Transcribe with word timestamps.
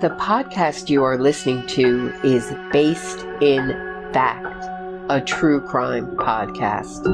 The 0.00 0.16
podcast 0.18 0.88
you 0.88 1.04
are 1.04 1.18
listening 1.18 1.66
to 1.66 2.10
is 2.24 2.54
based 2.72 3.18
in 3.42 3.68
fact, 4.14 4.64
a 5.10 5.20
true 5.20 5.60
crime 5.60 6.16
podcast. 6.16 7.04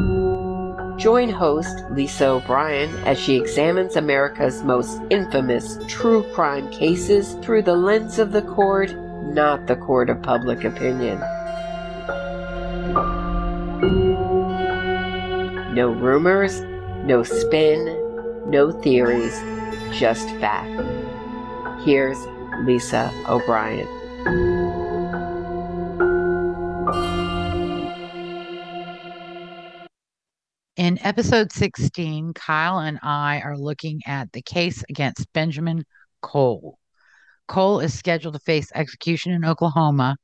Join 0.97 1.29
host 1.29 1.83
Lisa 1.91 2.29
O'Brien 2.29 2.95
as 2.99 3.19
she 3.19 3.35
examines 3.35 3.97
America's 3.97 4.63
most 4.63 5.01
infamous 5.11 5.79
true 5.89 6.23
crime 6.33 6.71
cases 6.71 7.35
through 7.43 7.63
the 7.63 7.75
lens 7.75 8.21
of 8.21 8.31
the 8.31 8.43
court, 8.43 8.95
not 9.35 9.67
the 9.67 9.75
court 9.75 10.09
of 10.09 10.23
public 10.23 10.63
opinion. 10.63 11.19
No 15.75 15.89
rumors, 15.89 16.61
no 17.05 17.25
spin, 17.25 17.85
no 18.47 18.71
theories, 18.71 19.37
just 19.91 20.31
fact. 20.37 20.71
Here's 21.85 22.17
Lisa 22.65 23.13
O'Brien. 23.29 23.87
In 30.77 30.99
episode 31.03 31.53
16, 31.53 32.35
Kyle 32.35 32.79
and 32.79 32.99
I 33.03 33.41
are 33.41 33.57
looking 33.57 34.03
at 34.07 34.31
the 34.33 34.43
case 34.43 34.85
against 34.89 35.33
Benjamin 35.33 35.85
Cole. 36.21 36.79
Cole 37.49 37.81
is 37.81 37.95
scheduled 37.95 38.35
to 38.35 38.41
face 38.41 38.71
execution 38.75 39.33
in 39.33 39.45
Oklahoma 39.45 40.17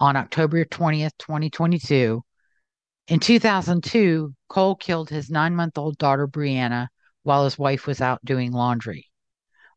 on 0.00 0.16
October 0.16 0.64
20th, 0.64 1.12
2022. 1.18 2.22
In 3.08 3.20
2002, 3.20 4.34
Cole 4.48 4.76
killed 4.76 5.10
his 5.10 5.30
nine 5.30 5.54
month 5.54 5.78
old 5.78 5.98
daughter, 5.98 6.26
Brianna, 6.26 6.88
while 7.22 7.44
his 7.44 7.58
wife 7.58 7.86
was 7.86 8.00
out 8.00 8.24
doing 8.24 8.52
laundry. 8.52 9.06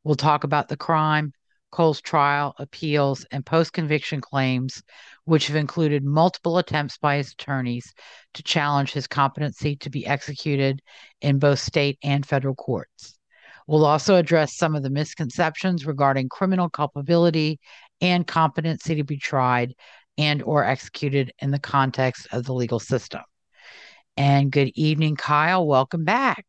We'll 0.03 0.16
talk 0.16 0.44
about 0.44 0.69
the 0.69 0.77
crime, 0.77 1.33
Cole's 1.72 2.02
trial, 2.02 2.56
appeals, 2.58 3.26
and 3.32 3.46
post 3.46 3.73
conviction 3.73 4.22
claims, 4.22 4.82
which 5.26 5.48
have 5.48 5.56
included 5.56 6.04
multiple 6.04 6.58
attempts 6.58 6.98
by 6.98 7.18
his 7.18 7.32
attorneys 7.32 7.94
to 8.34 8.44
challenge 8.44 8.94
his 8.94 9.08
competency 9.08 9.76
to 9.78 9.90
be 9.90 10.06
executed 10.08 10.82
in 11.22 11.40
both 11.40 11.60
state 11.60 11.98
and 12.04 12.26
federal 12.26 12.56
courts. 12.56 13.18
We'll 13.68 13.86
also 13.86 14.16
address 14.16 14.56
some 14.56 14.76
of 14.76 14.84
the 14.84 14.90
misconceptions 14.90 15.86
regarding 15.86 16.30
criminal 16.30 16.70
culpability 16.70 17.60
and 18.00 18.26
competency 18.26 18.95
to 18.95 19.04
be 19.04 19.18
tried 19.18 19.73
and 20.18 20.42
or 20.42 20.64
executed 20.64 21.34
in 21.40 21.52
the 21.52 21.60
context 21.60 22.28
of 22.32 22.45
the 22.45 22.54
legal 22.54 22.80
system. 22.80 23.22
And 24.16 24.52
good 24.52 24.72
evening, 24.73 25.16
Kyle. 25.16 25.68
Welcome 25.68 26.06
back. 26.06 26.45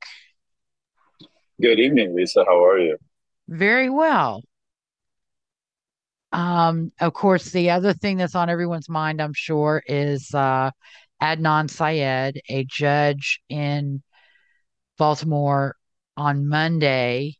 Good 1.61 1.81
evening, 1.81 2.15
Lisa. 2.15 2.45
How 2.45 2.65
are 2.65 2.79
you? 2.79 2.97
Very 3.49 3.91
well. 3.91 4.43
Um, 6.33 6.93
of 7.01 7.15
course, 7.15 7.51
the 7.51 7.71
other 7.71 7.95
thing 7.95 8.19
that's 8.19 8.35
on 8.35 8.51
everyone's 8.51 8.89
mind, 8.89 9.21
I'm 9.21 9.33
sure, 9.35 9.83
is 9.87 10.35
uh, 10.35 10.71
Adnan 11.23 11.71
Syed, 11.71 12.41
a 12.49 12.65
judge 12.65 13.41
in 13.49 14.03
Baltimore 14.99 15.77
on 16.17 16.49
Monday 16.49 17.37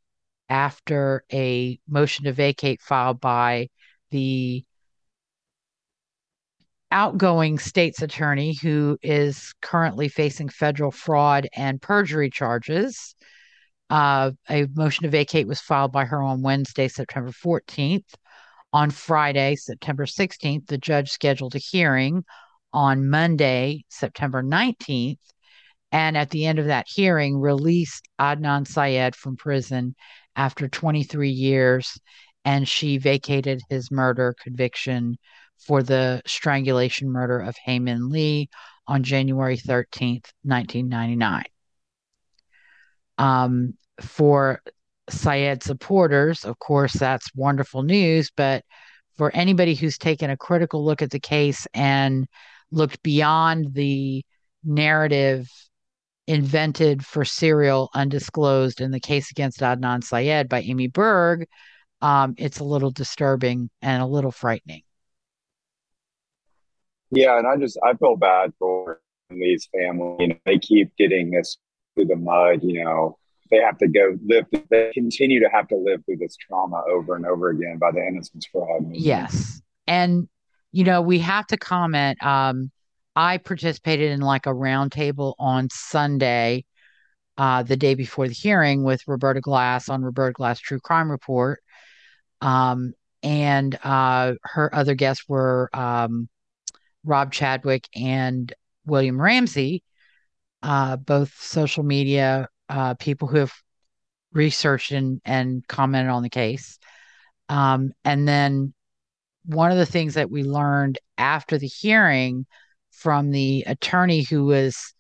after 0.49 1.25
a 1.33 1.79
motion 1.87 2.25
to 2.25 2.33
vacate 2.33 2.81
filed 2.81 3.21
by 3.21 3.69
the 4.11 4.65
outgoing 6.91 7.59
state's 7.59 8.01
attorney 8.01 8.55
who 8.55 8.97
is 9.03 9.53
currently 9.61 10.09
facing 10.09 10.49
federal 10.49 10.91
fraud 10.91 11.47
and 11.55 11.83
perjury 11.83 12.31
charges. 12.31 13.15
Uh, 13.91 14.31
a 14.49 14.67
motion 14.75 15.05
to 15.05 15.11
vacate 15.11 15.47
was 15.47 15.61
filed 15.61 15.93
by 15.93 16.05
her 16.05 16.23
on 16.23 16.43
Wednesday, 16.43 16.89
September 16.89 17.31
14th. 17.31 18.15
On 18.73 18.91
Friday, 18.91 19.57
September 19.57 20.05
16th, 20.05 20.67
the 20.67 20.79
judge 20.79 21.11
scheduled 21.11 21.55
a 21.55 21.59
hearing 21.59 22.25
on 22.73 23.09
Monday, 23.09 23.85
September 23.89 24.43
19th. 24.43 25.19
And 25.91 26.19
at 26.19 26.31
the 26.31 26.45
end 26.45 26.59
of 26.59 26.67
that 26.67 26.87
hearing, 26.87 27.39
released 27.39 28.07
Adnan 28.21 28.67
Syed 28.67 29.17
from 29.17 29.37
prison 29.37 29.95
after 30.37 30.69
23 30.69 31.31
years. 31.31 31.99
And 32.45 32.69
she 32.69 32.99
vacated 32.99 33.63
his 33.71 33.91
murder 33.91 34.35
conviction 34.39 35.17
for 35.59 35.83
the 35.83 36.23
strangulation 36.27 37.11
murder 37.11 37.41
of 37.41 37.57
Hae 37.65 37.79
Min 37.79 38.11
Lee 38.11 38.49
on 38.87 39.03
January 39.03 39.57
13th, 39.57 40.31
1999. 40.43 41.45
Um, 43.19 43.75
for 44.01 44.63
Syed 45.09 45.63
supporters, 45.63 46.45
of 46.45 46.59
course, 46.59 46.93
that's 46.95 47.35
wonderful 47.35 47.83
news. 47.83 48.31
But 48.37 48.65
for 49.17 49.35
anybody 49.35 49.75
who's 49.75 49.99
taken 49.99 50.31
a 50.31 50.37
critical 50.37 50.85
look 50.85 51.03
at 51.03 51.11
the 51.11 51.21
case 51.21 51.67
and 51.75 52.27
looked 52.71 53.03
beyond 53.03 53.75
the 53.75 54.25
narrative 54.65 55.49
invented 56.27 57.05
for 57.05 57.25
serial 57.25 57.89
undisclosed 57.95 58.81
in 58.81 58.91
the 58.91 59.01
case 59.01 59.31
against 59.31 59.61
Adnan 59.61 60.05
Syed 60.05 60.49
by 60.49 60.61
Amy 60.61 60.87
Berg, 60.87 61.47
um, 62.01 62.35
it's 62.39 62.61
a 62.61 62.65
little 62.65 62.91
disturbing 62.91 63.71
and 63.83 64.03
a 64.03 64.07
little 64.07 64.31
frightening. 64.31 64.83
Yeah, 67.11 67.39
and 67.39 67.47
I 67.47 67.57
just 67.57 67.79
I 67.83 67.95
feel 67.95 68.17
bad 68.17 68.53
for 68.59 69.01
Lee's 69.31 69.69
family. 69.73 70.17
You 70.21 70.29
know, 70.29 70.37
they 70.45 70.59
keep 70.59 70.95
getting 70.97 71.31
this 71.31 71.57
through 71.95 72.07
the 72.07 72.17
mud. 72.17 72.63
You 72.63 72.85
know, 72.85 73.19
they 73.51 73.59
have 73.59 73.79
to 73.79 73.89
go 73.89 74.17
live. 74.27 74.47
They 74.71 74.91
continue 74.93 75.41
to 75.41 75.49
have 75.49 75.69
to 75.69 75.77
live 75.77 76.05
through 76.05 76.19
this 76.19 76.37
trauma 76.37 76.83
over 76.91 77.17
and 77.17 77.27
over 77.27 77.51
again 77.51 77.79
by 77.79 77.91
the 77.91 78.05
innocence 78.07 78.47
fraud. 78.47 78.87
Yes, 78.93 79.61
and 79.87 80.29
you 80.73 80.85
know 80.85 81.03
we 81.03 81.19
have 81.21 81.47
to 81.49 81.57
comment. 81.57 82.23
Um, 82.23 82.71
I 83.17 83.39
participated 83.39 84.13
in 84.13 84.21
like 84.21 84.47
a 84.47 84.51
roundtable 84.51 85.35
on 85.39 85.69
Sunday, 85.71 86.65
uh, 87.37 87.63
the 87.63 87.77
day 87.77 87.95
before 87.95 88.29
the 88.29 88.35
hearing, 88.35 88.85
with 88.85 89.03
Roberta 89.07 89.41
Glass 89.41 89.89
on 89.89 90.03
Roberta 90.03 90.33
Glass 90.33 90.61
True 90.61 90.81
Crime 90.81 91.11
Report. 91.11 91.61
Um, 92.41 92.95
and 93.23 93.77
uh, 93.83 94.35
her 94.45 94.73
other 94.75 94.95
guests 94.95 95.25
were 95.29 95.69
um, 95.73 96.29
Rob 97.05 97.33
Chadwick 97.33 97.89
and 97.95 98.53
William 98.87 99.21
Ramsey, 99.21 99.83
uh, 100.63 100.97
both 100.97 101.35
social 101.41 101.83
media 101.83 102.49
uh, 102.69 102.95
people 102.95 103.29
who 103.29 103.39
have 103.39 103.53
researched 104.33 104.93
and, 104.93 105.21
and 105.25 105.67
commented 105.69 106.11
on 106.11 106.23
the 106.23 106.31
case. 106.31 106.79
Um, 107.49 107.93
and 108.05 108.29
then 108.29 108.75
one 109.45 109.73
of 109.73 109.79
the 109.79 109.87
things 109.87 110.15
that 110.15 110.31
we 110.31 110.43
learned 110.43 110.99
after 111.17 111.57
the 111.59 111.67
hearing 111.67 112.47
from 112.91 113.31
the 113.31 113.65
attorney 113.67 114.23
who 114.23 114.45
was 114.45 114.93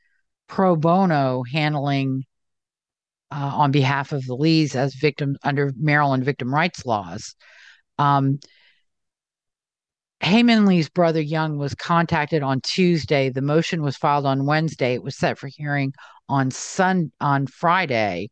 pro 0.47 0.77
bono 0.77 1.43
handling 1.43 2.25
uh, 3.31 3.51
on 3.55 3.71
behalf 3.71 4.13
of 4.13 4.25
the 4.25 4.35
Lees 4.35 4.75
as 4.75 4.95
victims 4.95 5.37
under 5.43 5.73
Maryland 5.77 6.25
victim 6.25 6.55
rights 6.55 6.87
laws. 6.87 7.35
Um, 7.99 8.39
Hae 10.21 10.43
Min 10.43 10.67
Lee's 10.67 10.89
brother 10.89 11.21
Young 11.21 11.59
was 11.59 11.75
contacted 11.75 12.43
on 12.43 12.61
Tuesday. 12.63 13.29
The 13.29 13.43
motion 13.43 13.83
was 13.83 13.97
filed 13.97 14.27
on 14.27 14.47
Wednesday. 14.47 14.95
It 14.95 15.03
was 15.03 15.17
set 15.17 15.39
for 15.39 15.49
hearing 15.49 15.93
on 16.29 16.51
Sun 16.51 17.13
on 17.21 17.47
Friday, 17.47 18.31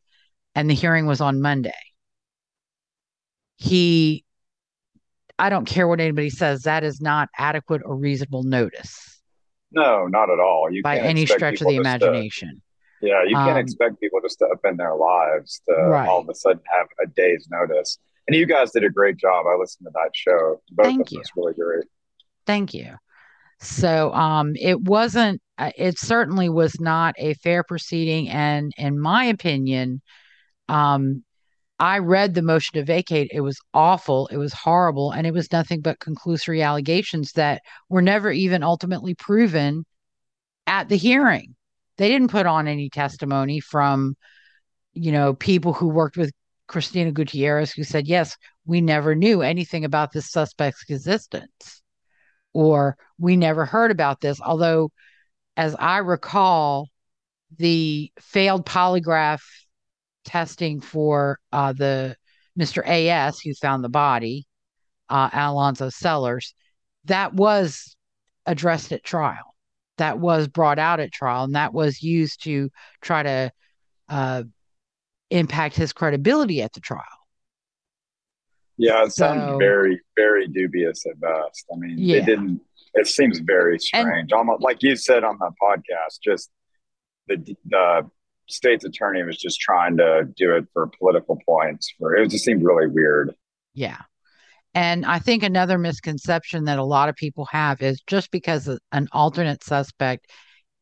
and 0.55 0.69
the 0.69 0.75
hearing 0.75 1.07
was 1.07 1.21
on 1.21 1.41
Monday. 1.41 1.73
He, 3.57 4.25
I 5.39 5.49
don't 5.49 5.67
care 5.67 5.89
what 5.89 6.01
anybody 6.01 6.31
says, 6.31 6.63
that 6.63 6.85
is 6.85 7.01
not 7.01 7.29
adequate 7.39 7.83
or 7.85 7.97
reasonable 7.97 8.43
notice. 8.43 9.21
No, 9.73 10.07
not 10.07 10.31
at 10.31 10.39
all. 10.39 10.69
You 10.71 10.83
by 10.83 10.99
any 10.99 11.27
stretch 11.27 11.61
of 11.61 11.69
the 11.69 11.77
imagination. 11.77 12.63
To, 13.01 13.09
yeah, 13.09 13.23
you 13.25 13.35
can't 13.35 13.51
um, 13.51 13.57
expect 13.59 14.01
people 14.01 14.21
just 14.23 14.39
to 14.39 14.49
in 14.65 14.77
their 14.77 14.95
lives 14.95 15.61
to 15.69 15.75
right. 15.75 16.09
all 16.09 16.21
of 16.21 16.29
a 16.29 16.35
sudden 16.35 16.61
have 16.71 16.87
a 17.03 17.07
day's 17.09 17.49
notice. 17.51 17.99
And 18.27 18.37
you 18.37 18.47
guys 18.47 18.73
did 18.73 18.85
a 18.85 18.91
great 18.91 19.17
job. 19.17 19.47
I 19.47 19.57
listened 19.57 19.87
to 19.87 19.93
that 19.95 20.11
show. 20.15 20.61
Both 20.71 20.87
Thank 20.87 21.01
of 21.09 21.13
you. 21.13 21.23
really 21.37 21.55
great. 21.55 21.85
Thank 22.47 22.75
you. 22.75 22.95
So 23.61 24.13
um, 24.13 24.55
it 24.57 24.81
wasn't, 24.81 25.41
it 25.59 25.99
certainly 25.99 26.49
was 26.49 26.81
not 26.81 27.15
a 27.19 27.35
fair 27.35 27.63
proceeding. 27.65 28.29
And 28.29 28.73
in 28.77 28.99
my 28.99 29.25
opinion, 29.25 30.03
um, 30.69 31.25
I 31.79 31.99
read 31.99 32.35
the 32.35 32.43
motion 32.43 32.79
to 32.79 32.85
vacate. 32.85 33.31
It 33.33 33.43
was 33.43 33.59
awful. 33.75 34.29
It 34.29 34.39
was 34.39 34.53
horrible. 34.53 35.13
And 35.13 35.27
it 35.27 35.35
was 35.35 35.53
nothing 35.53 35.81
but 35.81 35.99
conclusory 35.99 36.65
allegations 36.65 37.33
that 37.33 37.63
were 37.89 38.03
never 38.03 38.31
even 38.31 38.63
ultimately 38.63 39.15
proven 39.15 39.85
at 40.67 40.89
the 40.89 40.97
hearing. 40.97 41.55
They 41.99 42.09
didn't 42.09 42.31
put 42.31 42.47
on 42.47 42.67
any 42.67 42.89
testimony 42.91 43.61
from, 43.61 44.17
you 44.95 45.13
know, 45.13 45.35
people 45.35 45.73
who 45.73 45.89
worked 45.89 46.17
with 46.17 46.33
Cristina 46.67 47.13
Gutierrez, 47.13 47.73
who 47.73 47.85
said, 47.85 48.07
yes, 48.09 48.37
we 48.65 48.81
never 48.81 49.15
knew 49.15 49.43
anything 49.43 49.85
about 49.85 50.13
this 50.13 50.31
suspect's 50.31 50.83
existence, 50.89 51.83
or 52.53 52.97
we 53.19 53.37
never 53.37 53.65
heard 53.65 53.91
about 53.91 54.21
this. 54.21 54.41
Although, 54.41 54.91
as 55.57 55.75
I 55.79 55.99
recall, 55.99 56.89
the 57.59 58.11
failed 58.21 58.67
polygraph 58.67 59.43
testing 60.25 60.81
for 60.81 61.39
uh, 61.53 61.73
the 61.73 62.17
Mr. 62.59 62.87
AS 62.87 63.41
who 63.41 63.55
found 63.55 63.85
the 63.85 63.89
body 63.89 64.47
uh, 65.09 65.31
Alonzo 65.33 65.89
Sellers, 65.89 66.55
that 67.05 67.35
was 67.35 67.97
addressed 68.45 68.93
at 68.93 69.05
trial. 69.05 69.55
That 69.99 70.19
was 70.19 70.49
brought 70.49 70.79
out 70.79 71.01
at 71.01 71.13
trial, 71.13 71.45
and 71.45 71.55
that 71.55 71.73
was 71.73 72.03
used 72.03 72.43
to 72.45 72.71
try 73.01 73.23
to 73.23 73.53
uh, 74.09 74.43
impact 75.31 75.77
his 75.77 75.93
credibility 75.93 76.61
at 76.61 76.73
the 76.73 76.81
trial. 76.81 77.03
Yeah, 78.77 79.05
it 79.05 79.13
so, 79.13 79.27
sounds 79.27 79.59
very, 79.59 80.01
very 80.17 80.49
dubious 80.49 81.07
at 81.07 81.19
best. 81.19 81.65
I 81.73 81.77
mean, 81.79 81.97
yeah. 81.97 82.19
it 82.19 82.27
didn't. 82.27 82.61
It 82.97 83.07
seems 83.07 83.39
very 83.39 83.79
strange. 83.79 84.33
And, 84.33 84.33
Almost 84.33 84.63
like 84.63 84.83
you 84.83 84.97
said 84.97 85.23
on 85.23 85.39
the 85.39 85.53
podcast, 85.63 86.21
just 86.25 86.51
the 87.29 87.57
the 87.67 88.11
state's 88.49 88.85
attorney 88.85 89.23
was 89.23 89.37
just 89.37 89.61
trying 89.61 89.97
to 89.99 90.29
do 90.37 90.57
it 90.57 90.65
for 90.73 90.89
political 90.99 91.39
points. 91.47 91.93
For 91.99 92.15
it 92.17 92.31
just 92.31 92.45
seemed 92.45 92.65
really 92.65 92.89
weird. 92.89 93.35
Yeah, 93.75 94.01
and 94.75 95.07
I 95.07 95.19
think 95.19 95.43
another 95.43 95.79
misconception 95.79 96.65
that 96.65 96.79
a 96.79 96.85
lot 96.85 97.09
of 97.09 97.17
people 97.17 97.47
have 97.47 97.81
is 97.81 98.03
just 98.07 98.31
because 98.31 98.69
an 98.93 99.09
alternate 99.13 99.65
suspect 99.65 100.27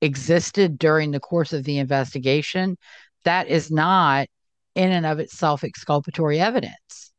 existed 0.00 0.78
during 0.78 1.10
the 1.10 1.20
course 1.20 1.52
of 1.52 1.64
the 1.64 1.78
investigation, 1.78 2.76
that 3.24 3.48
is 3.48 3.70
not 3.70 4.28
in 4.74 4.90
and 4.90 5.06
of 5.06 5.18
itself 5.18 5.64
exculpatory 5.64 6.40
evidence. 6.40 7.12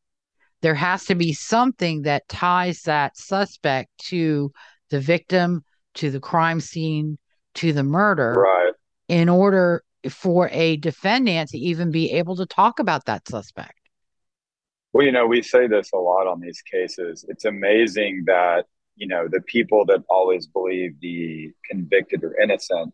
There 0.62 0.76
has 0.76 1.06
to 1.06 1.16
be 1.16 1.34
something 1.34 2.04
that 2.04 2.28
ties 2.28 2.82
that 2.84 3.18
suspect 3.18 3.90
to 4.08 4.52
the 4.90 5.00
victim, 5.00 5.64
to 5.96 6.12
the 6.12 6.20
crime 6.20 6.60
scene, 6.60 7.18
to 7.56 7.74
the 7.74 7.84
murder, 7.84 8.34
right. 8.34 8.74
in 9.08 9.30
order 9.30 9.84
for 10.10 10.50
a 10.52 10.78
defendant 10.78 11.50
to 11.50 11.58
even 11.58 11.92
be 11.92 12.12
able 12.12 12.36
to 12.36 12.46
talk 12.46 12.80
about 12.80 13.06
that 13.06 13.28
suspect. 13.28 13.80
Well, 14.94 15.06
you 15.06 15.12
know, 15.12 15.28
we 15.28 15.42
say 15.42 15.68
this 15.68 15.92
a 15.94 15.98
lot 15.98 16.28
on 16.28 16.40
these 16.40 16.62
cases. 16.62 17.26
It's 17.28 17.46
amazing 17.46 18.24
that, 18.28 18.66
you 18.96 19.08
know, 19.08 19.28
the 19.30 19.42
people 19.42 19.86
that 19.88 20.04
always 20.10 20.48
believe 20.48 21.00
the 21.02 21.52
convicted 21.70 22.24
or 22.24 22.40
innocent, 22.40 22.94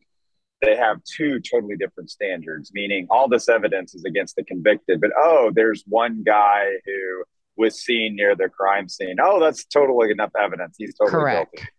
they 0.62 0.76
have 0.76 0.98
two 1.04 1.40
totally 1.40 1.76
different 1.76 2.10
standards, 2.10 2.72
meaning 2.74 3.08
all 3.10 3.28
this 3.28 3.50
evidence 3.50 3.94
is 3.94 4.04
against 4.06 4.36
the 4.36 4.44
convicted, 4.44 5.02
but 5.02 5.12
oh, 5.18 5.52
there's 5.54 5.84
one 5.88 6.24
guy 6.24 6.70
who 6.86 7.24
was 7.58 7.80
seen 7.80 8.16
near 8.16 8.36
the 8.36 8.50
crime 8.50 8.88
scene. 8.88 9.18
Oh, 9.22 9.40
that's 9.40 9.66
totally 9.66 10.12
enough 10.12 10.32
evidence. 10.40 10.76
He's 10.78 10.96
totally 10.96 11.22
correct. 11.22 11.56
Guilty. 11.56 11.70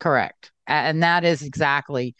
Correct. 0.00 0.50
And 0.66 1.02
that 1.02 1.24
is 1.24 1.42
exactly 1.42 2.14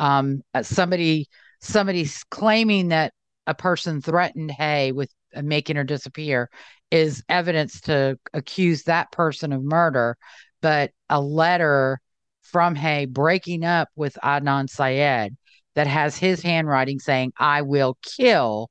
um, 0.00 0.42
uh, 0.54 0.62
somebody 0.62 1.28
somebody's 1.60 2.24
claiming 2.30 2.88
that 2.88 3.12
a 3.46 3.54
person 3.54 4.00
threatened 4.00 4.50
Hae 4.50 4.92
with 4.92 5.10
uh, 5.34 5.42
making 5.42 5.76
her 5.76 5.84
disappear 5.84 6.48
is 6.90 7.22
evidence 7.28 7.80
to 7.82 8.18
accuse 8.32 8.84
that 8.84 9.10
person 9.12 9.52
of 9.52 9.62
murder, 9.62 10.16
but 10.62 10.92
a 11.10 11.20
letter 11.20 12.00
from 12.42 12.74
Hae 12.74 13.06
breaking 13.06 13.64
up 13.64 13.88
with 13.96 14.16
Adnan 14.22 14.68
Syed 14.68 15.36
that 15.74 15.86
has 15.86 16.16
his 16.16 16.42
handwriting 16.42 17.00
saying, 17.00 17.32
I 17.38 17.62
will 17.62 17.98
kill, 18.02 18.70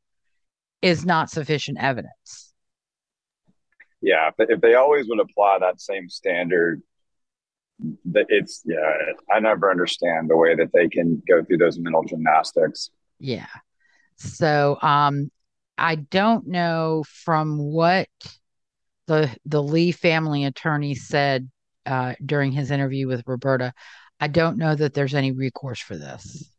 is 0.82 1.06
not 1.06 1.30
sufficient 1.30 1.80
evidence. 1.82 2.54
Yeah, 4.02 4.32
but 4.38 4.50
if 4.50 4.62
they 4.62 4.76
always 4.76 5.08
would 5.08 5.20
apply 5.20 5.60
that 5.60 5.82
same 5.82 6.10
standard, 6.10 6.82
it's 8.06 8.64
yeah, 8.66 8.78
I 9.32 9.40
never 9.40 9.70
understand 9.70 10.30
the 10.30 10.38
way 10.38 10.56
that 10.56 10.72
they 10.74 10.88
can 10.88 11.22
go 11.28 11.44
through 11.44 11.58
those 11.58 11.78
mental 11.80 12.04
gymnastics. 12.04 12.90
Yeah. 13.20 13.48
So 14.18 14.78
um 14.82 15.32
I 15.78 15.96
don't 15.96 16.48
know 16.48 17.04
from 17.08 17.58
what 17.58 18.08
the 19.08 19.36
the 19.46 19.62
Lee 19.62 19.92
family 19.92 20.46
attorney 20.46 20.96
said 20.96 21.50
uh, 21.86 22.14
during 22.26 22.52
his 22.52 22.72
interview 22.72 23.08
with 23.08 23.24
Roberta. 23.28 23.74
I 24.20 24.28
don't 24.28 24.58
know 24.58 24.74
that 24.74 24.94
there's 24.94 25.16
any 25.16 25.32
recourse 25.32 25.80
for 25.80 25.98
this. 25.98 26.50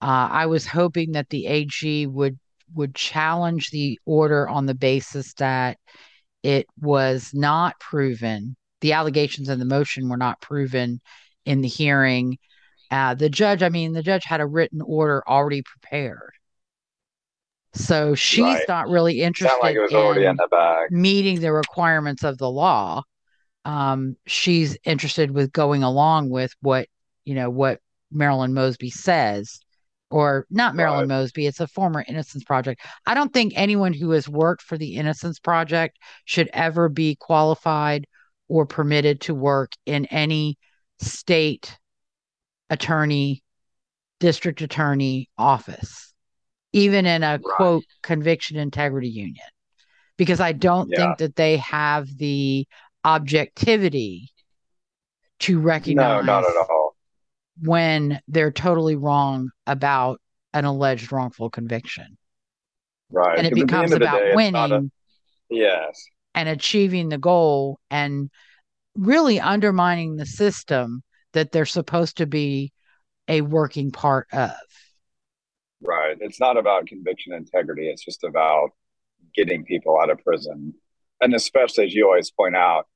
Uh, 0.00 0.28
I 0.30 0.46
was 0.46 0.66
hoping 0.66 1.12
that 1.12 1.28
the 1.30 1.46
AG 1.46 2.06
would 2.06 2.38
would 2.74 2.94
challenge 2.94 3.70
the 3.70 3.98
order 4.04 4.46
on 4.48 4.66
the 4.66 4.74
basis 4.74 5.32
that 5.34 5.78
it 6.42 6.66
was 6.78 7.30
not 7.32 7.80
proven. 7.80 8.56
The 8.80 8.92
allegations 8.92 9.48
in 9.48 9.58
the 9.58 9.64
motion 9.64 10.08
were 10.08 10.16
not 10.16 10.40
proven 10.40 11.00
in 11.44 11.60
the 11.60 11.68
hearing. 11.68 12.38
Uh, 12.90 13.14
the 13.14 13.28
judge, 13.28 13.62
I 13.62 13.68
mean, 13.68 13.92
the 13.92 14.02
judge 14.02 14.24
had 14.24 14.40
a 14.40 14.46
written 14.46 14.80
order 14.80 15.22
already 15.26 15.62
prepared. 15.62 16.32
So 17.74 18.14
she's 18.14 18.42
right. 18.42 18.64
not 18.68 18.88
really 18.88 19.20
interested 19.22 19.58
like 19.62 19.76
in, 19.76 20.22
in 20.22 20.36
the 20.36 20.86
meeting 20.90 21.40
the 21.40 21.52
requirements 21.52 22.24
of 22.24 22.38
the 22.38 22.50
law. 22.50 23.02
Um, 23.64 24.16
she's 24.26 24.76
interested 24.84 25.30
with 25.30 25.52
going 25.52 25.82
along 25.82 26.30
with 26.30 26.52
what 26.60 26.88
you 27.24 27.34
know 27.34 27.50
what 27.50 27.80
Marilyn 28.10 28.54
Mosby 28.54 28.90
says, 28.90 29.60
or 30.10 30.46
not 30.50 30.74
Marilyn 30.74 31.08
right. 31.08 31.20
Mosby. 31.20 31.46
It's 31.46 31.60
a 31.60 31.68
former 31.68 32.04
Innocence 32.08 32.42
Project. 32.42 32.80
I 33.06 33.14
don't 33.14 33.32
think 33.32 33.52
anyone 33.54 33.92
who 33.92 34.10
has 34.10 34.28
worked 34.28 34.62
for 34.62 34.78
the 34.78 34.96
Innocence 34.96 35.38
Project 35.38 35.98
should 36.24 36.48
ever 36.52 36.88
be 36.88 37.16
qualified 37.20 38.06
or 38.48 38.66
permitted 38.66 39.20
to 39.22 39.34
work 39.34 39.72
in 39.86 40.06
any 40.06 40.58
state 40.98 41.78
attorney, 42.70 43.42
district 44.20 44.62
attorney 44.62 45.28
office 45.38 46.08
even 46.72 47.06
in 47.06 47.22
a 47.22 47.32
right. 47.32 47.42
quote 47.42 47.84
conviction 48.02 48.56
integrity 48.56 49.08
union, 49.08 49.46
because 50.16 50.40
I 50.40 50.52
don't 50.52 50.90
yeah. 50.90 50.98
think 50.98 51.18
that 51.18 51.36
they 51.36 51.56
have 51.58 52.06
the 52.16 52.66
objectivity 53.04 54.30
to 55.40 55.60
recognize 55.60 56.24
no, 56.24 56.32
not 56.40 56.44
at 56.44 56.56
all. 56.68 56.96
when 57.62 58.20
they're 58.28 58.50
totally 58.50 58.96
wrong 58.96 59.50
about 59.66 60.20
an 60.52 60.64
alleged 60.64 61.12
wrongful 61.12 61.50
conviction. 61.50 62.18
Right. 63.10 63.38
And 63.38 63.46
it 63.46 63.54
becomes 63.54 63.92
about 63.92 64.18
day, 64.18 64.32
winning. 64.34 64.72
A, 64.72 65.54
yes. 65.54 66.04
And 66.34 66.48
achieving 66.48 67.08
the 67.08 67.18
goal 67.18 67.80
and 67.90 68.30
really 68.94 69.40
undermining 69.40 70.16
the 70.16 70.26
system 70.26 71.02
that 71.32 71.52
they're 71.52 71.66
supposed 71.66 72.18
to 72.18 72.26
be 72.26 72.72
a 73.28 73.40
working 73.40 73.90
part 73.90 74.28
of. 74.32 74.52
Right. 75.80 76.16
It's 76.20 76.40
not 76.40 76.56
about 76.56 76.86
conviction 76.86 77.32
integrity. 77.32 77.88
It's 77.88 78.04
just 78.04 78.24
about 78.24 78.70
getting 79.34 79.64
people 79.64 79.98
out 80.00 80.10
of 80.10 80.18
prison. 80.24 80.74
And 81.20 81.34
especially 81.34 81.86
as 81.86 81.94
you 81.94 82.06
always 82.06 82.30
point 82.30 82.56
out, 82.56 82.86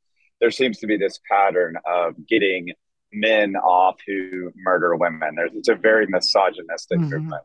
there 0.41 0.51
seems 0.51 0.79
to 0.79 0.87
be 0.87 0.97
this 0.97 1.21
pattern 1.31 1.77
of 1.87 2.15
getting 2.27 2.73
men 3.13 3.57
off 3.57 3.97
who 4.07 4.51
murder 4.57 4.97
women. 4.97 5.35
There's 5.37 5.53
it's 5.55 5.69
a 5.69 5.75
very 5.75 6.07
misogynistic 6.07 6.99
mm-hmm. 6.99 7.11
movement. 7.11 7.45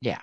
Yeah. 0.00 0.20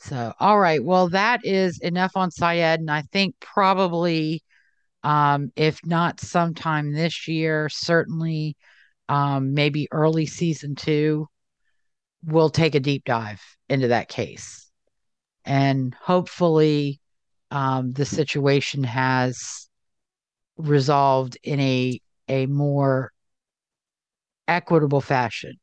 So 0.00 0.32
all 0.40 0.58
right. 0.58 0.82
Well, 0.82 1.10
that 1.10 1.44
is 1.44 1.78
enough 1.80 2.12
on 2.16 2.30
Syed. 2.30 2.80
And 2.80 2.90
I 2.90 3.02
think 3.02 3.34
probably 3.40 4.42
um, 5.02 5.52
if 5.56 5.84
not 5.84 6.20
sometime 6.20 6.92
this 6.92 7.28
year, 7.28 7.68
certainly 7.68 8.56
um, 9.08 9.54
maybe 9.54 9.88
early 9.92 10.26
season 10.26 10.74
two, 10.74 11.28
we'll 12.24 12.50
take 12.50 12.74
a 12.74 12.80
deep 12.80 13.04
dive 13.04 13.42
into 13.68 13.88
that 13.88 14.08
case. 14.08 14.70
And 15.44 15.94
hopefully, 15.94 17.00
um, 17.50 17.92
the 17.92 18.04
situation 18.04 18.84
has 18.84 19.68
resolved 20.56 21.38
in 21.42 21.60
a 21.60 22.00
a 22.28 22.46
more 22.46 23.10
equitable 24.46 25.00
fashion 25.00 25.54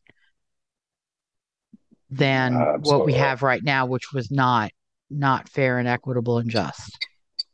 than 2.10 2.56
uh, 2.56 2.78
what 2.82 3.06
we 3.06 3.14
have 3.14 3.44
right 3.44 3.64
now, 3.64 3.86
which 3.86 4.14
was 4.14 4.32
not 4.32 4.72
not 5.10 5.50
fair 5.50 5.80
and 5.80 5.88
equitable 5.88 6.38
and 6.38 6.50
just. 6.50 6.98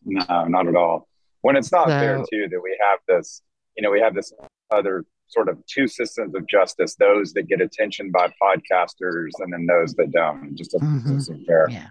No, 0.04 0.46
not 0.46 0.68
at 0.68 0.76
all. 0.76 1.08
When 1.42 1.56
it's 1.56 1.72
not 1.72 1.88
so, 1.88 1.92
fair 1.92 2.18
too 2.18 2.48
that 2.50 2.62
we 2.62 2.78
have 2.82 3.00
this, 3.08 3.42
you 3.78 3.84
know, 3.84 3.92
we 3.92 4.00
have 4.00 4.16
this 4.16 4.34
other 4.72 5.06
sort 5.28 5.50
of 5.50 5.58
two 5.66 5.88
systems 5.88 6.36
of 6.36 6.48
justice 6.48 6.96
those 6.96 7.34
that 7.34 7.48
get 7.48 7.60
attention 7.60 8.12
by 8.12 8.32
podcasters 8.42 9.30
and 9.40 9.52
then 9.52 9.66
those 9.66 9.94
that 9.96 10.12
don't 10.12 10.56
just 10.56 10.72
doesn't, 10.72 10.88
mm-hmm. 10.88 11.20
seem 11.20 11.44
fair 11.46 11.68
yeah 11.70 11.90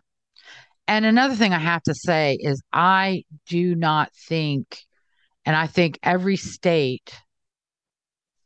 and 0.86 1.04
another 1.04 1.34
thing 1.34 1.52
i 1.52 1.58
have 1.58 1.82
to 1.82 1.94
say 1.94 2.36
is 2.40 2.62
i 2.72 3.24
do 3.48 3.74
not 3.74 4.12
think 4.28 4.78
and 5.44 5.56
i 5.56 5.66
think 5.66 5.98
every 6.02 6.36
state 6.36 7.12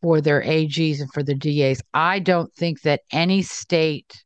for 0.02 0.20
their 0.20 0.42
ags 0.42 1.00
and 1.00 1.12
for 1.12 1.22
the 1.22 1.34
das 1.34 1.80
i 1.94 2.18
don't 2.18 2.52
think 2.54 2.82
that 2.82 3.00
any 3.12 3.42
state 3.42 4.24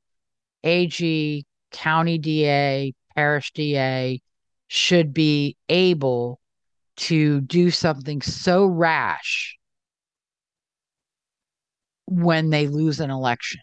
ag 0.65 1.45
county 1.71 2.19
da 2.19 2.93
parish 3.15 3.53
da 3.53 4.21
should 4.69 5.13
be 5.13 5.57
able 5.69 6.41
to 6.97 7.41
do 7.41 7.71
something 7.71 8.21
so 8.21 8.67
rash 8.67 9.57
when 12.07 12.51
they 12.51 12.67
lose 12.67 13.01
an 13.01 13.11
election. 13.11 13.61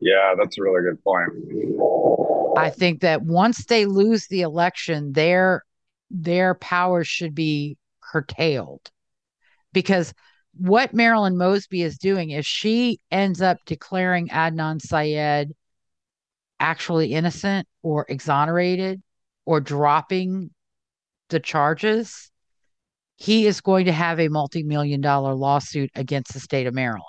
Yeah, 0.00 0.34
that's 0.36 0.58
a 0.58 0.62
really 0.62 0.82
good 0.82 1.02
point. 1.02 2.58
I 2.58 2.70
think 2.70 3.00
that 3.00 3.22
once 3.22 3.64
they 3.64 3.86
lose 3.86 4.26
the 4.26 4.42
election, 4.42 5.12
their 5.12 5.64
their 6.10 6.54
powers 6.54 7.08
should 7.08 7.34
be 7.34 7.78
curtailed 8.02 8.90
because 9.76 10.14
what 10.54 10.94
Marilyn 10.94 11.36
Mosby 11.36 11.82
is 11.82 11.98
doing 11.98 12.30
is 12.30 12.46
she 12.46 12.98
ends 13.10 13.42
up 13.42 13.58
declaring 13.66 14.28
Adnan 14.28 14.80
Syed 14.80 15.52
actually 16.58 17.12
innocent 17.12 17.68
or 17.82 18.06
exonerated 18.08 19.02
or 19.44 19.60
dropping 19.60 20.48
the 21.28 21.40
charges, 21.40 22.30
he 23.16 23.46
is 23.46 23.60
going 23.60 23.84
to 23.84 23.92
have 23.92 24.18
a 24.18 24.28
multi 24.28 24.62
million 24.62 25.02
dollar 25.02 25.34
lawsuit 25.34 25.90
against 25.94 26.32
the 26.32 26.40
state 26.40 26.66
of 26.66 26.72
Maryland. 26.72 27.04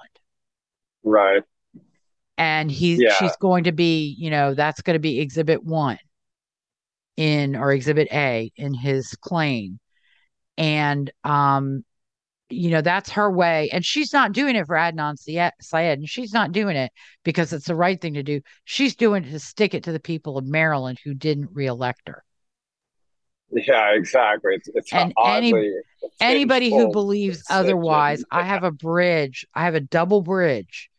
Right. 1.03 1.43
And 2.37 2.69
he 2.69 2.95
Yeah. 2.95 3.13
she's 3.17 3.37
going 3.37 3.63
to 3.63 3.71
be, 3.71 4.13
you 4.19 4.29
know, 4.29 4.55
that's 4.55 4.81
going 4.81 4.95
to 4.95 4.99
be 4.99 5.21
exhibit 5.21 5.63
1 5.63 5.97
in 7.15 7.55
or 7.55 7.71
exhibit 7.71 8.09
A 8.11 8.51
in 8.57 8.73
his 8.73 9.15
claim. 9.21 9.79
And 10.57 11.09
um 11.23 11.85
you 12.49 12.69
know, 12.69 12.81
that's 12.81 13.09
her 13.11 13.29
way. 13.29 13.69
And 13.71 13.83
she's 13.85 14.13
not 14.13 14.31
doing 14.31 14.55
it 14.55 14.65
for 14.67 14.75
Adnan 14.75 15.17
Syed, 15.61 15.99
and 15.99 16.09
she's 16.09 16.33
not 16.33 16.51
doing 16.51 16.75
it 16.77 16.91
because 17.23 17.51
it's 17.53 17.67
the 17.67 17.75
right 17.75 17.99
thing 17.99 18.13
to 18.15 18.23
do. 18.23 18.41
She's 18.65 18.95
doing 18.95 19.23
it 19.25 19.31
to 19.31 19.39
stick 19.39 19.73
it 19.73 19.83
to 19.83 19.91
the 19.91 19.99
people 19.99 20.37
of 20.37 20.45
Maryland 20.45 20.99
who 21.03 21.13
didn't 21.13 21.49
reelect 21.53 22.07
her. 22.07 22.23
Yeah, 23.51 23.93
exactly. 23.93 24.55
It's, 24.55 24.69
it's 24.73 24.93
And 24.93 25.13
any- 25.25 25.53
Anybody 26.19 26.69
who 26.69 26.91
believes 26.91 27.39
It's 27.39 27.47
such 27.47 27.55
a- 27.55 27.59
otherwise, 27.59 28.23
I 28.31 28.43
have 28.43 28.63
a 28.63 28.71
bridge, 28.71 29.45
I 29.53 29.63
have 29.65 29.75
a 29.75 29.79
double 29.79 30.21
bridge 30.21 30.89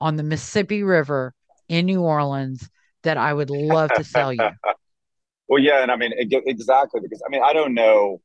on 0.00 0.16
the 0.16 0.22
Mississippi 0.22 0.82
River 0.82 1.34
in 1.68 1.86
New 1.86 2.02
Orleans 2.02 2.68
that 3.02 3.16
I 3.16 3.32
would 3.32 3.50
love 3.50 3.90
to 3.94 4.04
sell 4.04 4.32
you. 4.32 4.40
Well, 5.48 5.62
yeah, 5.62 5.80
and 5.80 5.92
I 5.92 5.96
mean 5.96 6.10
exactly 6.16 7.00
because 7.00 7.22
I 7.24 7.30
mean 7.30 7.40
I 7.40 7.52
don't 7.52 7.72
know, 7.72 8.20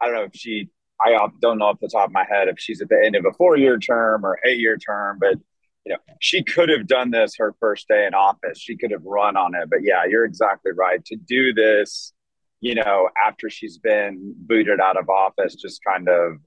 I 0.00 0.06
don't 0.06 0.16
know 0.16 0.24
if 0.24 0.34
she, 0.34 0.70
I 1.00 1.16
don't 1.40 1.58
know 1.58 1.66
off 1.66 1.80
the 1.80 1.88
top 1.88 2.06
of 2.06 2.12
my 2.12 2.24
head 2.28 2.48
if 2.48 2.58
she's 2.58 2.80
at 2.80 2.88
the 2.88 3.02
end 3.04 3.16
of 3.16 3.24
a 3.24 3.32
four-year 3.32 3.78
term 3.78 4.24
or 4.24 4.38
eight-year 4.44 4.78
term, 4.78 5.18
but 5.20 5.38
you 5.84 5.92
know 5.92 5.98
she 6.20 6.42
could 6.42 6.68
have 6.68 6.86
done 6.86 7.10
this 7.10 7.36
her 7.36 7.54
first 7.60 7.88
day 7.88 8.06
in 8.06 8.14
office. 8.14 8.58
She 8.58 8.76
could 8.76 8.90
have 8.90 9.04
run 9.04 9.36
on 9.36 9.54
it, 9.54 9.68
but 9.68 9.80
yeah, 9.82 10.04
you're 10.08 10.24
exactly 10.24 10.72
right 10.72 11.04
to 11.06 11.16
do 11.16 11.52
this. 11.52 12.12
You 12.60 12.76
know, 12.76 13.10
after 13.26 13.50
she's 13.50 13.76
been 13.76 14.34
booted 14.36 14.80
out 14.80 14.96
of 14.96 15.10
office, 15.10 15.54
just 15.54 15.84
kind 15.84 16.08
of, 16.08 16.38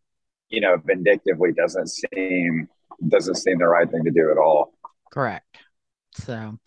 you 0.50 0.62
know, 0.62 0.78
vindictively 0.78 1.52
doesn't 1.52 1.90
seem 1.90 2.68
doesn't 3.08 3.36
seem 3.36 3.60
the 3.60 3.68
right 3.68 3.90
thing 3.90 4.04
to 4.04 4.12
do 4.12 4.32
at 4.32 4.38
all. 4.38 4.74
Correct. 5.12 5.46
So, 6.14 6.58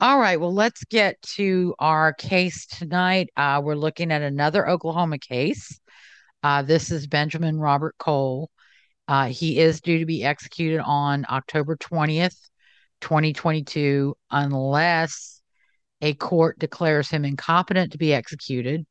all 0.00 0.18
right. 0.18 0.40
Well, 0.40 0.54
let's 0.54 0.84
get 0.84 1.20
to 1.36 1.74
our 1.78 2.14
case 2.14 2.66
tonight. 2.66 3.28
Uh, 3.36 3.60
we're 3.62 3.74
looking 3.74 4.10
at 4.10 4.22
another 4.22 4.66
Oklahoma 4.66 5.18
case. 5.18 5.78
Uh, 6.42 6.62
this 6.62 6.90
is 6.90 7.06
Benjamin 7.06 7.58
Robert 7.58 7.96
Cole. 7.98 8.50
Uh, 9.06 9.26
he 9.26 9.58
is 9.58 9.80
due 9.80 9.98
to 9.98 10.06
be 10.06 10.24
executed 10.24 10.80
on 10.80 11.24
October 11.28 11.76
20th, 11.76 12.36
2022, 13.00 14.14
unless 14.30 15.40
a 16.00 16.14
court 16.14 16.58
declares 16.58 17.08
him 17.08 17.24
incompetent 17.24 17.92
to 17.92 17.98
be 17.98 18.12
executed 18.12 18.86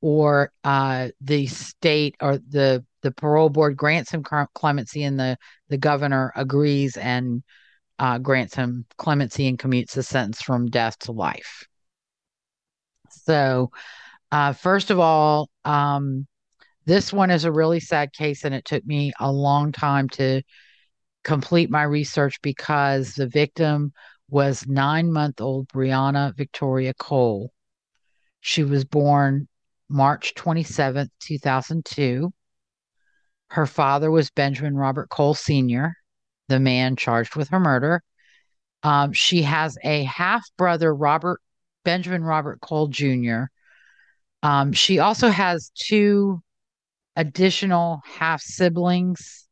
or 0.00 0.52
uh, 0.64 1.08
the 1.20 1.46
state 1.46 2.14
or 2.20 2.38
the 2.38 2.84
the 3.02 3.10
parole 3.10 3.48
board 3.48 3.76
grants 3.76 4.10
him 4.10 4.22
clemency 4.54 5.02
and 5.04 5.18
the 5.18 5.36
the 5.68 5.78
governor 5.78 6.32
agrees 6.36 6.96
and 6.96 7.42
uh, 7.98 8.18
grants 8.18 8.54
him 8.54 8.86
clemency 8.96 9.46
and 9.46 9.58
commutes 9.58 9.92
the 9.92 10.02
sentence 10.02 10.40
from 10.40 10.66
death 10.66 10.98
to 10.98 11.12
life. 11.12 11.66
So, 13.10 13.70
uh, 14.32 14.52
first 14.52 14.90
of 14.90 14.98
all, 14.98 15.50
um, 15.64 16.26
this 16.86 17.12
one 17.12 17.30
is 17.30 17.44
a 17.44 17.52
really 17.52 17.80
sad 17.80 18.12
case, 18.12 18.44
and 18.44 18.54
it 18.54 18.64
took 18.64 18.84
me 18.84 19.12
a 19.20 19.30
long 19.30 19.72
time 19.72 20.08
to 20.10 20.42
complete 21.24 21.70
my 21.70 21.82
research 21.82 22.40
because 22.42 23.14
the 23.14 23.26
victim 23.26 23.92
was 24.28 24.66
nine 24.66 25.12
month 25.12 25.40
old 25.40 25.68
Brianna 25.68 26.34
Victoria 26.36 26.94
Cole. 26.94 27.52
She 28.40 28.64
was 28.64 28.84
born 28.84 29.48
March 29.88 30.34
27th, 30.34 31.10
2002. 31.20 32.32
Her 33.48 33.66
father 33.66 34.10
was 34.10 34.30
Benjamin 34.30 34.76
Robert 34.76 35.10
Cole 35.10 35.34
Sr., 35.34 35.94
the 36.48 36.60
man 36.60 36.96
charged 36.96 37.36
with 37.36 37.48
her 37.48 37.60
murder. 37.60 38.02
Um, 38.82 39.12
she 39.12 39.42
has 39.42 39.76
a 39.84 40.04
half 40.04 40.44
brother, 40.56 40.94
Robert 40.94 41.40
Benjamin 41.84 42.24
Robert 42.24 42.60
Cole 42.60 42.88
Jr. 42.88 43.44
Um, 44.42 44.72
she 44.72 45.00
also 45.00 45.28
has 45.28 45.70
two 45.74 46.40
additional 47.16 48.02
half 48.04 48.42
siblings. 48.42 49.46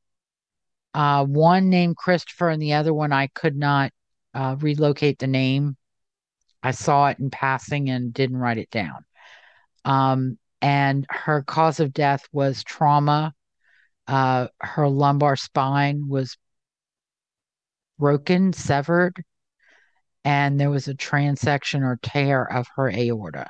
Uh, 0.94 1.24
one 1.24 1.68
named 1.68 1.96
Christopher, 1.96 2.48
and 2.48 2.60
the 2.60 2.74
other 2.74 2.94
one 2.94 3.12
I 3.12 3.28
could 3.28 3.56
not 3.56 3.92
uh, 4.34 4.56
relocate 4.58 5.18
the 5.18 5.26
name. 5.26 5.76
I 6.62 6.72
saw 6.72 7.08
it 7.08 7.18
in 7.18 7.30
passing 7.30 7.88
and 7.90 8.12
didn't 8.12 8.38
write 8.38 8.58
it 8.58 8.70
down. 8.70 9.04
Um, 9.84 10.38
and 10.60 11.06
her 11.08 11.42
cause 11.42 11.78
of 11.80 11.92
death 11.92 12.26
was 12.32 12.64
trauma. 12.64 13.32
Uh, 14.06 14.48
her 14.60 14.88
lumbar 14.88 15.36
spine 15.36 16.08
was 16.08 16.36
broken, 17.98 18.52
severed, 18.52 19.22
and 20.24 20.58
there 20.58 20.70
was 20.70 20.88
a 20.88 20.94
transection 20.94 21.82
or 21.82 21.98
tear 22.02 22.44
of 22.44 22.66
her 22.76 22.90
aorta. 22.90 23.48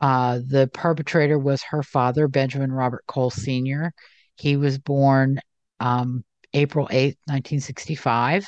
Uh, 0.00 0.40
the 0.46 0.68
perpetrator 0.72 1.38
was 1.38 1.62
her 1.62 1.82
father, 1.82 2.28
Benjamin 2.28 2.72
Robert 2.72 3.04
Cole 3.06 3.30
Sr. 3.30 3.92
He 4.34 4.56
was 4.56 4.78
born 4.78 5.40
um, 5.80 6.24
April 6.52 6.86
8th, 6.86 7.16
1965. 7.26 8.46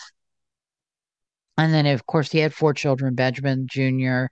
And 1.56 1.74
then, 1.74 1.86
of 1.86 2.06
course, 2.06 2.30
he 2.30 2.38
had 2.38 2.54
four 2.54 2.72
children 2.74 3.14
Benjamin 3.14 3.66
Jr., 3.68 4.26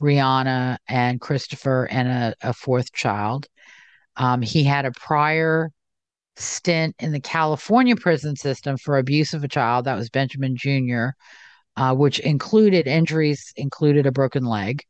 Brianna, 0.00 0.78
and 0.88 1.20
Christopher, 1.20 1.84
and 1.90 2.08
a, 2.08 2.34
a 2.48 2.52
fourth 2.52 2.92
child. 2.92 3.46
Um, 4.16 4.42
he 4.42 4.64
had 4.64 4.84
a 4.84 4.92
prior 4.92 5.70
stint 6.36 6.94
in 6.98 7.12
the 7.12 7.20
California 7.20 7.96
prison 7.96 8.36
system 8.36 8.76
for 8.76 8.98
abuse 8.98 9.34
of 9.34 9.44
a 9.44 9.48
child. 9.48 9.84
That 9.84 9.96
was 9.96 10.10
Benjamin 10.10 10.56
Jr., 10.56 11.08
uh, 11.76 11.94
which 11.94 12.18
included 12.20 12.86
injuries, 12.86 13.52
included 13.56 14.06
a 14.06 14.12
broken 14.12 14.44
leg. 14.44 14.82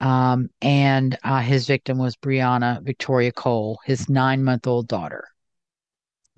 Um, 0.00 0.48
and 0.62 1.18
uh, 1.22 1.40
his 1.40 1.66
victim 1.66 1.98
was 1.98 2.16
Brianna 2.16 2.82
Victoria 2.82 3.32
Cole, 3.32 3.78
his 3.84 4.08
nine 4.08 4.42
month 4.42 4.66
old 4.66 4.88
daughter. 4.88 5.24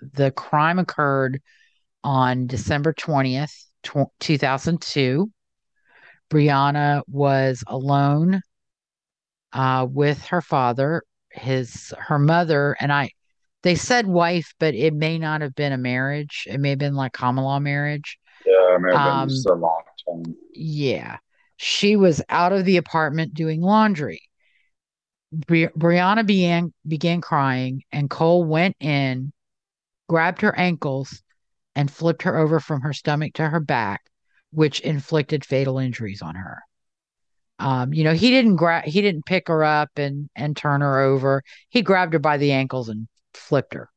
The 0.01 0.33
crime 0.33 0.79
occurred 0.81 1.41
on 2.03 2.49
December 2.49 2.93
20th, 2.93 3.55
2002. 4.19 5.31
Brianna 6.29 7.03
was 7.09 7.63
alone 7.67 8.43
uh, 9.53 9.87
with 9.89 10.25
her 10.27 10.41
father, 10.41 11.03
his 11.31 11.95
her 11.99 12.19
mother, 12.19 12.77
and 12.81 12.93
I. 12.93 13.11
They 13.63 13.77
said 13.77 14.09
wife, 14.09 14.55
but 14.59 14.75
it 14.75 14.93
may 14.93 15.19
not 15.19 15.41
have 15.41 15.55
been 15.55 15.73
a 15.73 15.79
marriage. 15.79 16.49
It 16.51 16.59
may 16.59 16.71
have 16.71 16.81
been 16.81 16.97
like 16.97 17.13
common 17.13 17.45
law 17.45 17.61
marriage. 17.61 18.19
Yeah, 18.45 18.55
I 18.55 18.79
mean, 18.79 18.95
Um, 18.97 19.29
a 19.47 19.55
long 19.55 19.83
time. 20.05 20.37
Yeah. 20.53 21.19
She 21.65 21.95
was 21.95 22.21
out 22.29 22.53
of 22.53 22.65
the 22.65 22.77
apartment 22.77 23.35
doing 23.35 23.61
laundry. 23.61 24.23
Bri- 25.31 25.69
Brianna 25.69 26.27
began 26.27 26.75
began 26.85 27.21
crying, 27.21 27.85
and 27.93 28.11
Cole 28.11 28.43
went 28.43 28.75
in, 28.81 29.33
grabbed 30.09 30.41
her 30.41 30.59
ankles, 30.59 31.23
and 31.77 31.89
flipped 31.89 32.23
her 32.23 32.37
over 32.37 32.59
from 32.59 32.81
her 32.81 32.93
stomach 32.93 33.35
to 33.35 33.49
her 33.49 33.61
back, 33.61 34.03
which 34.51 34.81
inflicted 34.81 35.45
fatal 35.45 35.79
injuries 35.79 36.21
on 36.21 36.35
her. 36.35 36.63
Um, 37.61 37.95
you 37.95 38.03
know, 38.03 38.13
he 38.13 38.31
didn't 38.31 38.57
grab, 38.57 38.85
he 38.87 39.01
didn't 39.01 39.25
pick 39.25 39.47
her 39.47 39.63
up 39.63 39.91
and 39.95 40.29
and 40.35 40.57
turn 40.57 40.81
her 40.81 40.99
over. 40.99 41.45
He 41.69 41.83
grabbed 41.83 42.15
her 42.15 42.19
by 42.19 42.39
the 42.39 42.51
ankles 42.51 42.89
and 42.89 43.07
flipped 43.35 43.75
her. 43.75 43.89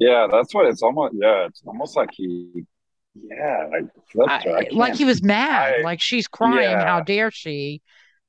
Yeah, 0.00 0.26
that's 0.28 0.52
what 0.52 0.66
it's 0.66 0.82
almost. 0.82 1.14
Yeah, 1.16 1.46
it's 1.46 1.62
almost 1.64 1.96
like 1.96 2.10
he. 2.12 2.64
Yeah, 3.22 3.68
like. 3.70 3.84
I 4.28 4.48
I- 4.48 4.68
like 4.72 4.94
he 4.94 5.04
was 5.04 5.22
mad, 5.22 5.74
I- 5.78 5.82
like 5.82 6.00
she's 6.00 6.26
crying. 6.28 6.76
How 6.78 7.00
dare 7.00 7.30
she? 7.30 7.82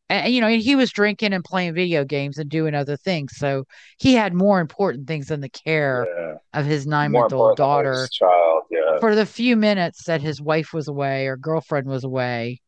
And 0.10 0.34
you 0.34 0.42
know, 0.42 0.48
and 0.48 0.62
he 0.62 0.76
was 0.76 0.92
drinking 0.92 1.34
and 1.34 1.44
playing 1.44 1.74
video 1.76 2.04
games 2.04 2.38
and 2.38 2.50
doing 2.50 2.74
other 2.74 2.98
things. 2.98 3.34
So 3.36 3.66
he 3.98 4.14
had 4.16 4.34
more 4.34 4.60
important 4.60 5.08
things 5.08 5.28
than 5.28 5.42
the 5.42 5.50
care 5.50 6.08
yeah. 6.10 6.60
of 6.60 6.66
his 6.66 6.88
nine-month-old 6.88 7.58
daughter 7.58 8.08
child. 8.12 8.64
Yeah, 8.72 9.00
for 9.00 9.16
the 9.16 9.26
few 9.26 9.56
minutes 9.56 10.06
that 10.06 10.22
his 10.22 10.42
wife 10.42 10.74
was 10.74 10.88
away 10.88 11.28
or 11.28 11.38
girlfriend 11.38 11.88
was 11.88 12.04
away, 12.04 12.62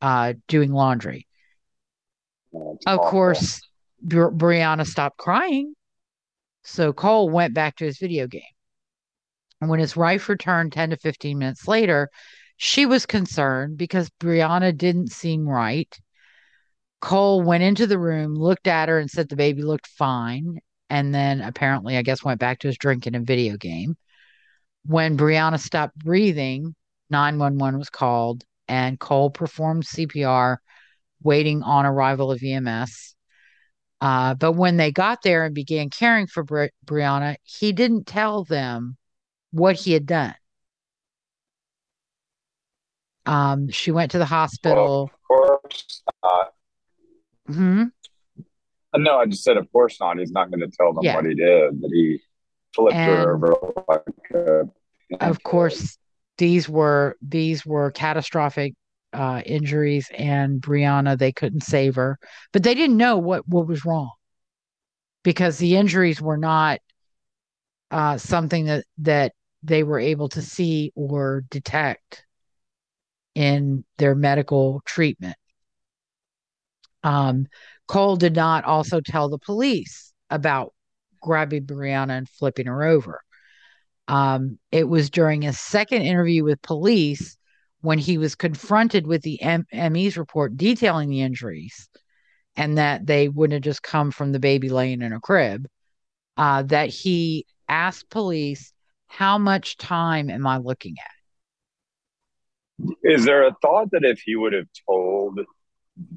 uh, 0.00 0.32
doing 0.46 0.72
laundry. 0.72 1.26
Yeah, 2.52 2.60
Of 2.86 2.98
awful. 3.00 3.10
course, 3.10 3.60
Bri- 4.02 4.30
Brianna 4.30 4.86
stopped 4.86 5.18
crying. 5.18 5.74
So 6.64 6.92
Cole 6.92 7.28
went 7.28 7.54
back 7.54 7.76
to 7.76 7.84
his 7.84 7.98
video 7.98 8.26
game. 8.26 8.42
And 9.60 9.68
when 9.70 9.80
his 9.80 9.96
wife 9.96 10.28
returned 10.28 10.72
10 10.72 10.90
to 10.90 10.96
15 10.96 11.38
minutes 11.38 11.66
later, 11.66 12.10
she 12.56 12.86
was 12.86 13.06
concerned 13.06 13.78
because 13.78 14.10
Brianna 14.20 14.76
didn't 14.76 15.12
seem 15.12 15.48
right. 15.48 15.96
Cole 17.00 17.42
went 17.42 17.62
into 17.62 17.86
the 17.86 17.98
room, 17.98 18.34
looked 18.34 18.66
at 18.66 18.88
her, 18.88 18.98
and 18.98 19.10
said 19.10 19.28
the 19.28 19.36
baby 19.36 19.62
looked 19.62 19.86
fine. 19.86 20.58
And 20.90 21.14
then 21.14 21.40
apparently, 21.40 21.96
I 21.96 22.02
guess, 22.02 22.24
went 22.24 22.40
back 22.40 22.58
to 22.60 22.66
his 22.66 22.78
drinking 22.78 23.14
and 23.14 23.26
video 23.26 23.56
game. 23.56 23.96
When 24.84 25.16
Brianna 25.16 25.60
stopped 25.60 25.96
breathing, 25.96 26.74
911 27.10 27.78
was 27.78 27.90
called, 27.90 28.44
and 28.66 28.98
Cole 28.98 29.30
performed 29.30 29.84
CPR, 29.84 30.58
waiting 31.22 31.62
on 31.62 31.86
arrival 31.86 32.32
of 32.32 32.42
EMS. 32.42 33.14
Uh, 34.00 34.34
but 34.34 34.52
when 34.52 34.76
they 34.76 34.92
got 34.92 35.22
there 35.22 35.44
and 35.44 35.54
began 35.54 35.90
caring 35.90 36.26
for 36.26 36.42
Bri- 36.44 36.70
Brianna, 36.84 37.36
he 37.42 37.72
didn't 37.72 38.06
tell 38.06 38.44
them 38.44 38.96
what 39.50 39.76
he 39.76 39.92
had 39.92 40.06
done. 40.06 40.34
Um, 43.26 43.70
she 43.70 43.90
went 43.90 44.12
to 44.12 44.18
the 44.18 44.24
hospital. 44.24 45.10
Well, 45.28 45.52
of 45.54 45.60
course 45.62 46.02
not. 46.24 46.52
hmm 47.46 47.84
No, 48.96 49.18
I 49.18 49.26
just 49.26 49.44
said, 49.44 49.56
of 49.58 49.70
course 49.70 50.00
not. 50.00 50.18
He's 50.18 50.32
not 50.32 50.50
going 50.50 50.60
to 50.60 50.74
tell 50.76 50.94
them 50.94 51.04
Yeah. 51.04 51.16
what 51.16 51.26
he 51.26 51.34
did. 51.34 51.80
That 51.82 51.90
he 51.92 52.20
flipped 52.74 52.96
And- 52.96 53.10
her 53.10 53.34
over 53.34 53.54
like 53.88 54.02
a 54.34 54.68
Of 55.20 55.42
course, 55.42 55.98
these 56.38 56.68
were 56.68 57.16
these 57.20 57.66
were 57.66 57.90
catastrophic 57.90 58.74
uh, 59.14 59.42
injuries, 59.44 60.10
and 60.16 60.60
Brianna 60.60 61.16
they 61.18 61.32
couldn't 61.32 61.62
save 61.62 61.94
her, 61.96 62.18
but 62.52 62.62
they 62.62 62.74
didn't 62.74 62.96
know 62.98 63.16
what 63.18 63.48
what 63.48 63.66
was 63.66 63.84
wrong 63.86 64.10
because 65.22 65.56
the 65.58 65.76
injuries 65.76 66.20
were 66.20 66.36
not 66.36 66.78
uh, 67.90 68.18
something 68.18 68.66
that 68.66 68.84
that 68.98 69.32
they 69.62 69.82
were 69.82 69.98
able 69.98 70.28
to 70.30 70.42
see 70.42 70.92
or 70.94 71.44
detect 71.50 72.24
in 73.34 73.84
their 73.98 74.14
medical 74.14 74.82
treatment. 74.84 75.36
Um, 77.02 77.46
Cole 77.86 78.16
did 78.16 78.34
not 78.34 78.64
also 78.64 79.00
tell 79.00 79.28
the 79.28 79.38
police 79.38 80.12
about 80.30 80.74
grabbing 81.20 81.64
Brianna 81.64 82.18
and 82.18 82.28
flipping 82.28 82.66
her 82.66 82.84
over. 82.84 83.20
Um, 84.08 84.58
it 84.72 84.88
was 84.88 85.10
during 85.10 85.42
his 85.42 85.58
second 85.58 86.02
interview 86.02 86.44
with 86.44 86.62
police 86.62 87.36
when 87.80 87.98
he 87.98 88.18
was 88.18 88.34
confronted 88.34 89.06
with 89.06 89.22
the 89.22 89.40
M- 89.42 89.66
ME's 89.72 90.16
report 90.16 90.56
detailing 90.56 91.10
the 91.10 91.20
injuries 91.20 91.88
and 92.56 92.78
that 92.78 93.06
they 93.06 93.28
wouldn't 93.28 93.54
have 93.54 93.62
just 93.62 93.82
come 93.82 94.10
from 94.10 94.32
the 94.32 94.40
baby 94.40 94.68
laying 94.68 95.02
in 95.02 95.12
a 95.12 95.20
crib, 95.20 95.68
uh, 96.36 96.62
that 96.64 96.88
he 96.88 97.46
asked 97.68 98.10
police, 98.10 98.72
How 99.08 99.38
much 99.38 99.76
time 99.76 100.30
am 100.30 100.46
I 100.46 100.58
looking 100.58 100.96
at? 100.98 101.10
Is 103.02 103.24
there 103.24 103.46
a 103.46 103.54
thought 103.60 103.90
that 103.90 104.04
if 104.04 104.20
he 104.20 104.36
would 104.36 104.52
have 104.52 104.68
told 104.88 105.40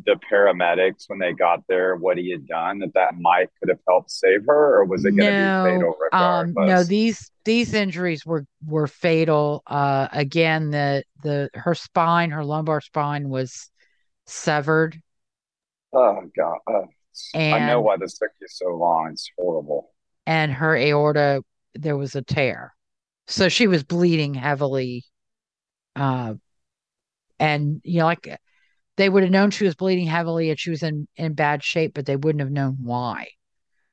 the 0.06 0.16
paramedics 0.32 1.06
when 1.08 1.20
they 1.20 1.34
got 1.34 1.62
there 1.68 1.96
what 1.96 2.18
he 2.18 2.32
had 2.32 2.48
done, 2.48 2.80
that 2.80 2.94
that 2.94 3.16
might 3.20 3.50
could 3.60 3.70
have 3.70 3.80
helped 3.88 4.12
save 4.12 4.46
her, 4.48 4.80
or 4.80 4.86
was 4.86 5.06
it 5.06 5.14
going 5.14 5.28
to 5.28 5.34
No, 5.34 5.34
be 5.34 5.52
fatal 5.64 5.96
Um, 6.12 6.54
regardless? 6.54 6.58
no, 6.68 6.84
these 6.84 7.32
these 7.46 7.74
injuries 7.74 8.26
were 8.26 8.46
were 8.66 8.88
fatal. 8.88 9.64
Uh, 9.66 10.08
again, 10.12 10.72
the 10.72 11.04
the 11.24 11.50
her 11.54 11.74
spine, 11.76 12.32
her 12.32 12.44
lumbar 12.46 12.82
spine 12.82 13.30
was 13.30 13.72
severed, 14.28 15.02
oh 15.94 16.22
God, 16.36 16.58
uh, 16.68 16.86
I 17.52 17.60
know 17.60 17.82
why 17.82 17.98
this 17.98 18.18
took 18.18 18.32
you 18.42 18.48
so 18.50 18.76
long. 18.76 19.10
It's 19.14 19.30
horrible. 19.38 19.92
and 20.26 20.52
her 20.54 20.76
aorta 20.76 21.44
there 21.76 21.98
was 21.98 22.16
a 22.16 22.22
tear, 22.22 22.74
so 23.28 23.50
she 23.50 23.68
was 23.68 23.84
bleeding 23.84 24.34
heavily. 24.34 25.04
Uh, 25.96 26.36
and 27.40 27.82
you 27.84 28.00
know, 28.00 28.06
like 28.06 28.38
they 28.98 29.10
would 29.10 29.24
have 29.24 29.32
known 29.32 29.52
she 29.52 29.66
was 29.66 29.76
bleeding 29.76 30.08
heavily 30.08 30.50
and 30.50 30.60
she 30.60 30.70
was 30.70 30.84
in 30.84 31.08
in 31.16 31.34
bad 31.34 31.64
shape, 31.64 31.94
but 31.94 32.06
they 32.06 32.16
wouldn't 32.16 32.42
have 32.42 32.52
known 32.52 32.78
why. 32.82 33.28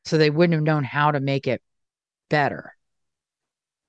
So 0.04 0.18
they 0.18 0.30
wouldn't 0.30 0.54
have 0.54 0.62
known 0.62 0.84
how 0.84 1.10
to 1.10 1.20
make 1.20 1.46
it 1.46 1.62
better. 2.30 2.74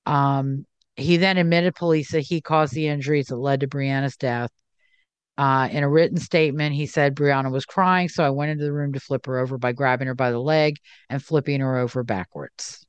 Um, 0.06 0.66
he 0.96 1.16
then 1.16 1.38
admitted 1.38 1.74
police 1.74 2.12
that 2.12 2.20
he 2.20 2.40
caused 2.40 2.74
the 2.74 2.88
injuries 2.88 3.26
that 3.26 3.36
led 3.36 3.60
to 3.60 3.68
Brianna's 3.68 4.16
death. 4.16 4.50
Uh, 5.38 5.68
in 5.70 5.82
a 5.82 5.88
written 5.88 6.18
statement, 6.18 6.74
he 6.74 6.86
said 6.86 7.14
Brianna 7.14 7.50
was 7.50 7.64
crying, 7.64 8.08
so 8.10 8.22
I 8.22 8.30
went 8.30 8.50
into 8.50 8.64
the 8.64 8.72
room 8.72 8.92
to 8.92 9.00
flip 9.00 9.24
her 9.26 9.38
over 9.38 9.56
by 9.56 9.72
grabbing 9.72 10.08
her 10.08 10.14
by 10.14 10.30
the 10.30 10.38
leg 10.38 10.76
and 11.08 11.22
flipping 11.22 11.60
her 11.60 11.78
over 11.78 12.02
backwards. 12.02 12.86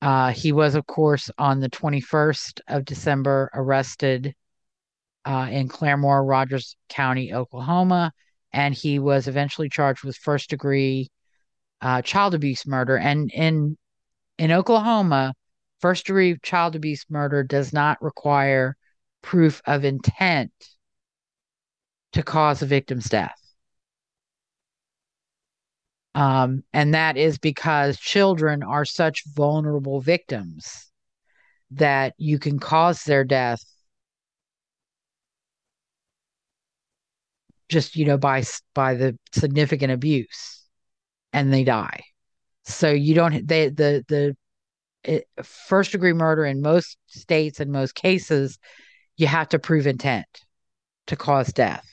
Uh, 0.00 0.30
he 0.30 0.52
was, 0.52 0.74
of 0.74 0.86
course, 0.86 1.30
on 1.38 1.60
the 1.60 1.70
21st 1.70 2.60
of 2.68 2.84
December, 2.84 3.50
arrested 3.52 4.34
uh, 5.24 5.48
in 5.50 5.68
Claremore, 5.68 6.26
Rogers 6.26 6.76
County, 6.88 7.34
Oklahoma, 7.34 8.12
and 8.52 8.74
he 8.74 8.98
was 8.98 9.28
eventually 9.28 9.68
charged 9.68 10.04
with 10.04 10.16
first 10.16 10.50
degree 10.50 11.10
uh, 11.80 12.02
child 12.02 12.34
abuse 12.34 12.66
murder. 12.66 12.96
And 12.96 13.30
in 13.32 13.76
in 14.38 14.52
Oklahoma, 14.52 15.34
first 15.80 16.06
degree 16.06 16.38
child 16.42 16.76
abuse 16.76 17.04
murder 17.08 17.42
does 17.42 17.72
not 17.72 18.00
require 18.00 18.76
proof 19.22 19.60
of 19.66 19.84
intent 19.84 20.52
to 22.12 22.22
cause 22.22 22.62
a 22.62 22.66
victim's 22.66 23.06
death. 23.06 23.37
Um, 26.18 26.64
and 26.72 26.94
that 26.94 27.16
is 27.16 27.38
because 27.38 27.96
children 27.96 28.64
are 28.64 28.84
such 28.84 29.22
vulnerable 29.36 30.00
victims 30.00 30.90
that 31.70 32.14
you 32.18 32.40
can 32.40 32.58
cause 32.58 33.04
their 33.04 33.22
death 33.22 33.62
just 37.68 37.94
you 37.94 38.04
know 38.04 38.18
by 38.18 38.42
by 38.74 38.94
the 38.94 39.16
significant 39.30 39.92
abuse 39.92 40.64
and 41.32 41.52
they 41.52 41.62
die. 41.62 42.02
So 42.64 42.90
you 42.90 43.14
don't 43.14 43.46
they 43.46 43.68
the 43.68 44.04
the 44.08 44.36
it, 45.04 45.28
first 45.44 45.92
degree 45.92 46.14
murder 46.14 46.44
in 46.44 46.62
most 46.62 46.98
states 47.06 47.60
and 47.60 47.70
most 47.70 47.94
cases 47.94 48.58
you 49.16 49.28
have 49.28 49.50
to 49.50 49.60
prove 49.60 49.86
intent 49.86 50.26
to 51.06 51.14
cause 51.14 51.52
death. 51.52 51.86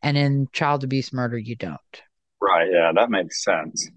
And 0.00 0.16
in 0.16 0.46
child 0.52 0.84
abuse 0.84 1.12
murder 1.12 1.38
you 1.38 1.56
don't 1.56 1.80
Right. 2.44 2.68
Yeah, 2.70 2.92
that 2.94 3.10
makes 3.10 3.42
sense. 3.42 3.88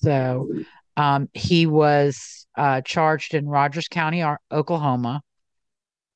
so 0.00 0.48
um, 0.96 1.28
he 1.34 1.66
was 1.66 2.46
uh, 2.56 2.80
charged 2.82 3.34
in 3.34 3.46
Rogers 3.46 3.88
County, 3.88 4.24
Oklahoma. 4.50 5.20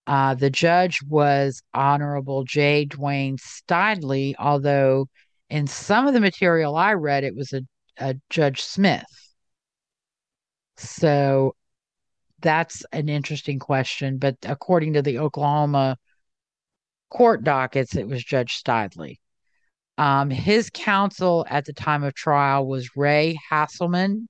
Uh, 0.07 0.35
the 0.35 0.49
judge 0.49 1.03
was 1.07 1.61
Honorable 1.75 2.45
J. 2.45 2.87
Dwayne 2.87 3.39
Steidley, 3.39 4.35
although 4.39 5.07
in 5.51 5.67
some 5.67 6.07
of 6.07 6.15
the 6.15 6.21
material 6.21 6.77
I 6.77 6.95
read, 6.95 7.25
it 7.25 7.37
was 7.37 7.53
a, 7.53 7.61
a 7.99 8.15
Judge 8.31 8.63
Smith. 8.63 9.05
So 10.79 11.55
that's 12.41 12.85
an 12.93 13.11
interesting 13.11 13.59
question. 13.59 14.17
But 14.17 14.37
according 14.45 14.95
to 14.95 15.03
the 15.03 15.19
Oklahoma 15.19 15.99
court 17.11 17.45
dockets, 17.45 17.95
it 17.97 18.07
was 18.07 18.25
Judge 18.25 18.63
Steidley. 18.63 19.19
Um, 19.99 20.31
his 20.31 20.71
counsel 20.73 21.45
at 21.51 21.65
the 21.65 21.73
time 21.73 22.05
of 22.05 22.15
trial 22.15 22.67
was 22.67 22.97
Ray 22.97 23.37
Hasselman 23.51 24.29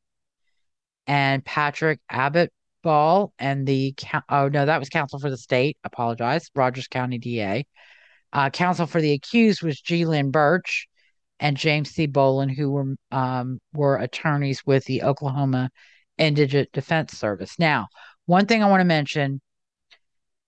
and 1.07 1.45
Patrick 1.45 2.01
Abbott 2.09 2.51
Ball, 2.83 3.33
and 3.39 3.67
the 3.67 3.95
oh 4.31 4.49
no, 4.49 4.65
that 4.65 4.79
was 4.79 4.89
counsel 4.89 5.19
for 5.19 5.29
the 5.29 5.37
state. 5.37 5.77
Apologize, 5.85 6.49
Rogers 6.55 6.89
County 6.89 7.19
DA. 7.19 7.67
Uh, 8.33 8.49
counsel 8.51 8.87
for 8.87 9.01
the 9.01 9.13
accused 9.13 9.63
was 9.63 9.81
G. 9.81 10.07
Lynn 10.07 10.31
Burch 10.31 10.89
and 11.39 11.57
James 11.57 11.91
C. 11.91 12.07
Bolin, 12.07 12.55
who 12.55 12.71
were 12.71 12.95
um, 13.11 13.61
were 13.75 13.97
attorneys 13.99 14.65
with 14.65 14.85
the 14.87 15.03
Oklahoma 15.03 15.71
Indigent 16.17 16.73
Defense 16.73 17.13
Service. 17.19 17.59
Now, 17.59 17.89
one 18.25 18.47
thing 18.47 18.63
I 18.63 18.71
want 18.71 18.81
to 18.81 18.87
mention: 18.87 19.41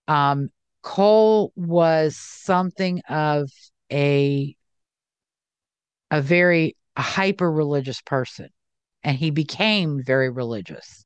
um, 0.09 0.49
Cole 0.83 1.53
was 1.57 2.17
something 2.17 3.01
of 3.09 3.51
a 3.93 4.57
a 6.11 6.21
very 6.21 6.77
hyper 6.97 7.51
religious 7.51 8.01
person, 8.01 8.49
and 9.03 9.17
he 9.17 9.31
became 9.31 10.03
very 10.03 10.29
religious. 10.29 11.05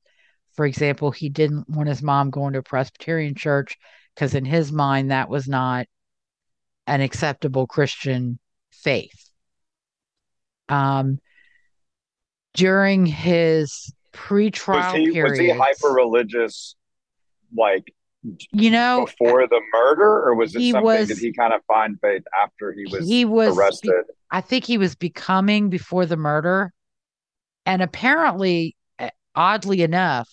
For 0.55 0.67
example, 0.67 1.11
he 1.11 1.29
didn't 1.29 1.69
want 1.69 1.89
his 1.89 2.03
mom 2.03 2.31
going 2.31 2.53
to 2.53 2.61
a 2.61 2.63
Presbyterian 2.63 3.35
church 3.35 3.77
because, 4.15 4.35
in 4.35 4.45
his 4.45 4.73
mind, 4.73 5.11
that 5.11 5.29
was 5.29 5.49
not 5.49 5.87
an 6.87 7.01
acceptable 7.01 7.67
Christian 7.67 8.39
faith. 8.71 9.31
Um, 10.69 11.19
during 12.55 13.05
his 13.07 13.93
pre-trial 14.13 14.95
Was 14.95 15.13
he 15.13 15.23
was 15.23 15.39
he 15.39 15.51
hyper 15.51 15.93
religious, 15.93 16.77
like 17.55 17.93
you 18.53 18.71
know, 18.71 19.07
before 19.07 19.47
the 19.47 19.61
murder, 19.73 20.05
or 20.27 20.35
was 20.35 20.55
it 20.55 20.61
he 20.61 20.71
something 20.71 20.85
was- 20.85 21.09
did 21.09 21.19
he 21.19 21.33
kind 21.33 21.53
of 21.53 21.61
find 21.67 21.99
faith 22.01 22.23
after 22.43 22.73
he 22.73 22.85
was, 22.91 23.09
he 23.09 23.25
was 23.25 23.57
arrested? 23.57 24.05
I 24.31 24.41
think 24.41 24.65
he 24.65 24.79
was 24.79 24.95
becoming 24.95 25.69
before 25.71 26.07
the 26.07 26.17
murder. 26.17 26.73
And 27.67 27.83
apparently, 27.83 28.77
eh, 28.99 29.11
oddly 29.35 29.83
enough, 29.83 30.29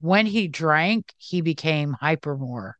when 0.00 0.26
he 0.26 0.48
drank, 0.48 1.12
he 1.16 1.40
became 1.40 1.92
hyper 1.92 2.36
more, 2.36 2.76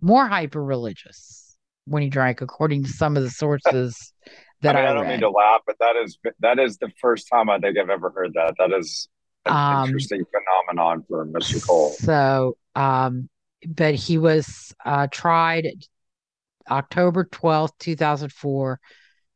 more 0.00 0.26
hyper 0.26 0.62
religious 0.62 1.56
when 1.84 2.02
he 2.02 2.08
drank, 2.08 2.40
according 2.40 2.82
to 2.84 2.88
some 2.88 3.16
of 3.16 3.22
the 3.22 3.30
sources 3.30 4.12
that 4.62 4.74
I, 4.74 4.80
mean, 4.80 4.86
I, 4.86 4.90
I 4.90 4.94
don't 4.94 5.02
read. 5.02 5.10
mean 5.10 5.20
to 5.20 5.30
laugh, 5.30 5.60
but 5.66 5.76
that 5.78 5.94
is 6.02 6.18
that 6.40 6.58
is 6.58 6.78
the 6.78 6.90
first 7.00 7.28
time 7.30 7.48
I 7.48 7.58
think 7.58 7.78
I've 7.78 7.90
ever 7.90 8.10
heard 8.10 8.32
that. 8.34 8.54
That 8.58 8.72
is 8.76 9.08
an 9.44 9.52
Um, 9.54 9.84
interesting 9.86 10.24
phenomenon 10.32 11.04
for 11.08 11.24
Mr. 11.26 11.64
Cole. 11.64 11.90
So, 11.92 12.56
um, 12.74 13.28
but 13.66 13.94
he 13.94 14.18
was 14.18 14.74
uh, 14.84 15.06
tried 15.10 15.68
October 16.70 17.24
12th, 17.24 17.78
2004 17.78 18.80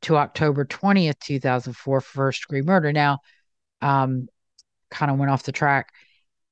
to 0.02 0.16
October 0.16 0.64
20th, 0.64 1.18
2004 1.20 2.00
for 2.00 2.00
first 2.00 2.42
degree 2.42 2.62
murder. 2.62 2.92
Now, 2.92 3.18
um, 3.80 4.28
kind 4.90 5.10
of 5.10 5.18
went 5.18 5.30
off 5.30 5.44
the 5.44 5.52
track. 5.52 5.90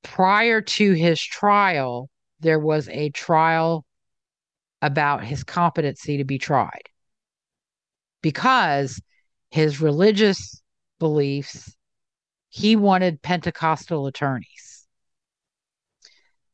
Prior 0.03 0.61
to 0.61 0.93
his 0.93 1.21
trial, 1.21 2.09
there 2.41 2.59
was 2.59 2.89
a 2.89 3.11
trial 3.11 3.85
about 4.81 5.25
his 5.25 5.43
competency 5.43 6.19
to 6.19 6.25
be 6.25 6.39
tried 6.39 6.89
because 8.23 9.01
his 9.51 9.81
religious 9.81 10.61
beliefs, 10.99 11.75
he 12.49 12.77
wanted 12.77 13.23
Pentecostal 13.23 14.07
attorneys. 14.07 14.78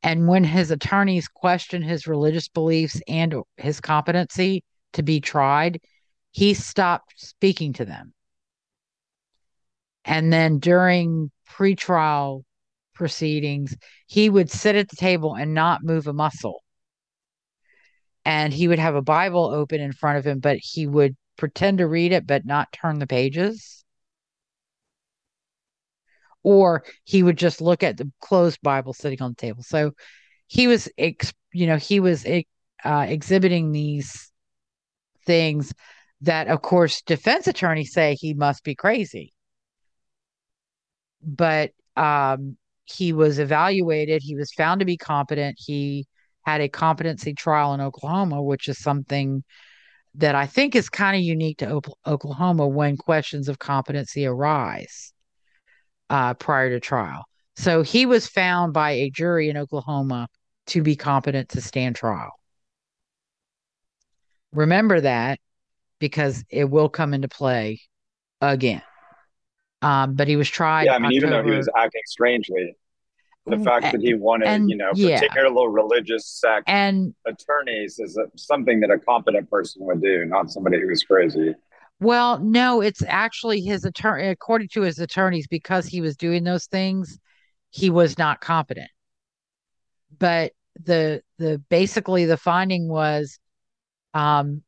And 0.05 0.29
when 0.29 0.45
his 0.45 0.71
attorneys 0.71 1.29
questioned 1.29 1.83
his 1.83 2.07
religious 2.07 2.47
beliefs 2.47 3.01
and 3.09 3.35
his 3.57 3.81
competency 3.81 4.63
to 4.93 5.03
be 5.03 5.19
tried, 5.19 5.81
he 6.31 6.53
stopped 6.53 7.15
speaking 7.17 7.73
to 7.73 7.87
them. 7.87 8.13
And 10.05 10.31
then 10.31 10.59
during 10.59 11.31
pretrial 11.51 12.43
proceedings, 12.95 13.75
he 14.07 14.29
would 14.29 14.51
sit 14.51 14.77
at 14.77 14.91
the 14.91 14.97
table 14.97 15.35
and 15.35 15.55
not 15.55 15.83
move 15.83 16.07
a 16.07 16.13
muscle. 16.13 16.63
And 18.27 18.53
he 18.53 18.69
would 18.69 18.79
have 18.79 18.97
a 18.97 19.03
Bible 19.03 19.47
open 19.47 19.81
in 19.81 19.93
front 19.93 20.19
of 20.19 20.27
him, 20.27 20.39
but 20.39 20.59
he 20.61 20.87
would 20.87 21.17
pretend 21.39 21.79
to 21.79 21.89
read 21.89 22.13
it, 22.13 22.27
but 22.27 22.45
not 22.45 22.73
turn 22.73 22.99
the 22.99 23.07
pages. 23.07 23.84
Or 26.45 26.85
he 27.05 27.23
would 27.23 27.39
just 27.39 27.61
look 27.61 27.83
at 27.83 27.97
the 27.97 28.11
closed 28.21 28.61
Bible 28.63 28.93
sitting 28.93 29.21
on 29.23 29.33
the 29.33 29.37
table. 29.37 29.63
So 29.63 29.93
he 30.47 30.67
was, 30.69 30.89
ex- 30.99 31.33
you 31.53 31.67
know, 31.67 31.79
he 31.79 32.01
was 32.01 32.25
uh, 32.27 33.07
exhibiting 33.09 33.73
these 33.73 34.31
things 35.27 35.73
that, 36.21 36.49
of 36.49 36.63
course, 36.63 37.03
defense 37.03 37.47
attorneys 37.47 37.93
say 37.93 38.15
he 38.15 38.35
must 38.35 38.63
be 38.63 38.75
crazy. 38.75 39.33
But 41.23 41.71
um, 41.97 42.59
he 42.85 43.15
was 43.15 43.39
evaluated. 43.39 44.23
He 44.23 44.37
was 44.37 44.53
found 44.53 44.81
to 44.81 44.85
be 44.85 44.99
competent. 44.99 45.57
He 45.59 46.07
had 46.43 46.61
a 46.61 46.69
competency 46.69 47.33
trial 47.33 47.73
in 47.73 47.81
Oklahoma, 47.81 48.43
which 48.43 48.69
is 48.69 48.79
something 48.79 49.43
that 50.17 50.35
I 50.35 50.47
think 50.47 50.77
is 50.77 50.91
kind 50.91 51.17
of 51.17 51.23
unique 51.23 51.59
to 51.59 51.77
o- 51.77 51.83
Oklahoma 52.07 52.69
when 52.69 52.99
questions 52.99 53.49
of 53.49 53.59
competency 53.59 54.27
arise 54.27 55.14
uh, 56.11 56.35
prior 56.35 56.71
to 56.71 56.81
trial. 56.81 57.25
So 57.57 57.83
he 57.83 58.07
was 58.07 58.27
found 58.27 58.73
by 58.73 58.93
a 58.93 59.11
jury 59.11 59.49
in 59.49 59.57
Oklahoma 59.57 60.29
to 60.69 60.83
be 60.83 60.97
competent 60.97 61.51
to 61.51 61.61
stand 61.61 61.97
trial. 61.97 62.33
Remember 64.53 65.01
that 65.01 65.39
because 65.99 66.45
it 66.49 66.65
will 66.65 66.89
come 66.89 67.15
into 67.15 67.29
play 67.29 67.81
again. 68.41 68.83
Um, 69.83 70.15
but 70.15 70.29
he 70.29 70.37
was 70.37 70.49
tried. 70.49 70.85
Yeah, 70.85 70.95
I 70.95 70.99
mean, 70.99 71.13
even 71.13 71.31
though 71.31 71.45
he 71.45 71.51
was 71.51 71.69
acting 71.77 72.03
strangely, 72.07 72.77
the 73.47 73.57
Mm, 73.57 73.65
fact 73.65 73.93
that 73.93 74.01
he 74.01 74.15
wanted, 74.15 74.49
and- 74.49 74.71
you 74.71 74.77
know, 74.77 74.93
yeah. 74.95 75.21
particular 75.21 75.69
religious 75.69 76.27
sect 76.27 76.65
and 76.69 77.15
attorneys 77.27 77.99
is 77.99 78.19
something 78.37 78.81
that 78.81 78.91
a 78.91 78.99
competent 78.99 79.51
person 79.51 79.85
would 79.85 80.01
do, 80.01 80.25
not 80.25 80.51
somebody 80.51 80.81
who 80.81 80.89
was 80.89 81.03
crazy. 81.05 81.55
Well, 82.01 82.39
no, 82.39 82.81
it's 82.81 83.03
actually 83.07 83.61
his 83.63 83.85
attorney, 83.85 84.29
according 84.29 84.69
to 84.75 84.83
his 84.83 84.99
attorneys, 84.99 85.47
because 85.47 85.87
he 85.87 86.01
was 86.01 86.17
doing 86.17 86.45
those 86.45 86.67
things, 86.67 87.19
he 87.71 87.91
was 87.91 88.19
not 88.19 88.41
competent. 88.41 88.91
But 90.19 90.53
the 90.83 91.23
the 91.39 91.59
basically 91.69 92.25
the 92.25 92.37
finding 92.37 92.89
was 92.89 93.39
um 94.15 94.63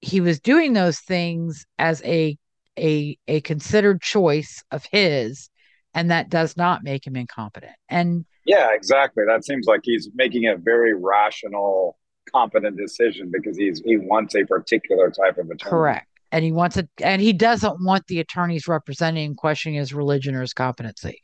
he 0.00 0.20
was 0.20 0.40
doing 0.40 0.74
those 0.74 1.00
things 1.00 1.66
as 1.78 2.02
a 2.04 2.36
a 2.78 3.18
a 3.28 3.40
considered 3.42 4.02
choice 4.02 4.64
of 4.72 4.86
his, 4.92 5.50
and 5.94 6.10
that 6.10 6.30
does 6.30 6.56
not 6.56 6.84
make 6.84 7.06
him 7.06 7.16
incompetent. 7.16 7.76
And 7.88 8.26
Yeah, 8.44 8.68
exactly. 8.74 9.24
That 9.26 9.44
seems 9.44 9.66
like 9.66 9.80
he's 9.82 10.08
making 10.14 10.46
a 10.46 10.56
very 10.56 10.94
rational, 10.94 11.98
competent 12.32 12.76
decision 12.76 13.30
because 13.32 13.56
he's 13.56 13.80
he 13.84 13.96
wants 13.96 14.34
a 14.34 14.44
particular 14.44 15.10
type 15.10 15.38
of 15.38 15.50
attorney. 15.50 15.94
correct. 15.94 16.08
And 16.36 16.44
he 16.44 16.52
wants 16.52 16.76
it 16.76 16.88
and 17.02 17.20
he 17.22 17.32
doesn't 17.32 17.84
want 17.84 18.06
the 18.06 18.20
attorneys 18.20 18.68
representing 18.68 19.34
questioning 19.34 19.78
his 19.78 19.94
religion 19.94 20.36
or 20.36 20.42
his 20.42 20.52
competency. 20.54 21.22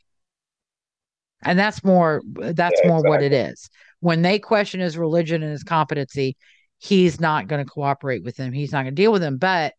And 1.43 1.59
that's 1.59 1.83
more 1.83 2.21
that's 2.35 2.83
Yeah, 2.83 2.89
more 2.89 3.01
what 3.01 3.21
it 3.21 3.33
is 3.33 3.69
When 3.99 4.21
they 4.21 4.39
question 4.39 4.79
his 4.79 4.97
religion 4.97 5.43
and 5.43 5.51
his 5.51 5.63
competency, 5.63 6.37
he's 6.79 7.19
not 7.19 7.47
going 7.47 7.63
to 7.65 7.69
cooperate 7.71 8.23
with 8.23 8.35
them. 8.37 8.53
He's 8.53 8.71
not 8.71 8.83
going 8.83 8.95
to 8.95 9.01
deal 9.01 9.11
with 9.11 9.21
them, 9.21 9.37
but 9.37 9.73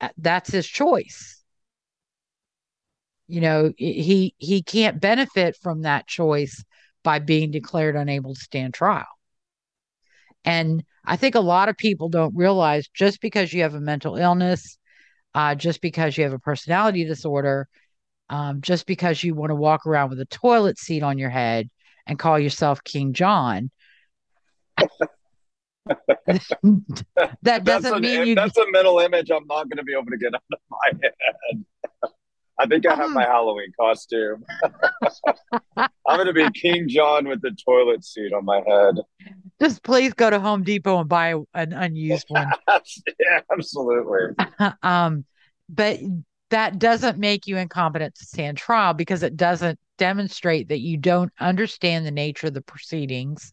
uh, 0.00 0.08
that's 0.18 0.50
his 0.50 0.66
choice. 0.66 1.42
You 3.26 3.40
know, 3.40 3.72
he 3.76 4.34
he 4.38 4.62
can't 4.62 5.00
benefit 5.00 5.56
from 5.62 5.82
that 5.82 6.06
choice 6.06 6.62
by 7.02 7.18
being 7.18 7.50
declared 7.50 7.96
unable 7.96 8.34
to 8.34 8.40
stand 8.40 8.74
trial. 8.74 9.06
And 10.44 10.84
I 11.04 11.16
think 11.16 11.34
a 11.34 11.40
lot 11.40 11.68
of 11.68 11.76
people 11.76 12.08
don't 12.08 12.36
realize 12.36 12.88
just 12.88 13.20
because 13.20 13.52
you 13.52 13.62
have 13.62 13.74
a 13.74 13.80
mental 13.80 14.16
illness, 14.16 14.78
uh, 15.34 15.54
just 15.54 15.80
because 15.80 16.16
you 16.16 16.24
have 16.24 16.32
a 16.32 16.38
personality 16.38 17.04
disorder, 17.04 17.68
um, 18.28 18.60
just 18.60 18.86
because 18.86 19.22
you 19.22 19.34
want 19.34 19.50
to 19.50 19.54
walk 19.54 19.86
around 19.86 20.10
with 20.10 20.20
a 20.20 20.26
toilet 20.26 20.78
seat 20.78 21.02
on 21.02 21.18
your 21.18 21.30
head 21.30 21.68
and 22.06 22.18
call 22.18 22.38
yourself 22.38 22.84
King 22.84 23.12
John, 23.12 23.70
that 27.42 27.64
doesn't 27.64 27.94
an, 27.94 28.00
mean 28.00 28.26
you. 28.28 28.34
that's 28.34 28.56
a 28.56 28.70
mental 28.70 28.98
image 28.98 29.30
I'm 29.30 29.46
not 29.46 29.68
going 29.68 29.76
to 29.76 29.82
be 29.82 29.92
able 29.92 30.06
to 30.06 30.16
get 30.16 30.34
out 30.34 30.42
of 30.52 30.58
my 30.70 30.92
head. 31.02 31.64
I 32.58 32.66
think 32.66 32.86
I 32.86 32.94
have 32.94 33.10
my 33.10 33.24
Halloween 33.24 33.72
costume. 33.78 34.44
I'm 35.76 35.88
going 36.06 36.26
to 36.26 36.32
be 36.32 36.48
King 36.50 36.88
John 36.88 37.26
with 37.26 37.42
the 37.42 37.56
toilet 37.64 38.04
seat 38.04 38.32
on 38.32 38.44
my 38.44 38.62
head. 38.66 39.00
Just 39.60 39.82
please 39.82 40.12
go 40.14 40.30
to 40.30 40.38
Home 40.38 40.62
Depot 40.62 41.00
and 41.00 41.08
buy 41.08 41.34
an 41.54 41.72
unused 41.72 42.26
one. 42.28 42.50
yeah, 42.68 43.40
absolutely. 43.52 44.44
um, 44.82 45.24
but 45.68 45.98
that 46.50 46.78
doesn't 46.78 47.18
make 47.18 47.46
you 47.46 47.56
incompetent 47.56 48.14
to 48.14 48.24
stand 48.24 48.56
trial 48.56 48.94
because 48.94 49.22
it 49.22 49.36
doesn't 49.36 49.78
demonstrate 49.98 50.68
that 50.68 50.80
you 50.80 50.96
don't 50.96 51.32
understand 51.40 52.06
the 52.06 52.10
nature 52.10 52.48
of 52.48 52.54
the 52.54 52.62
proceedings 52.62 53.52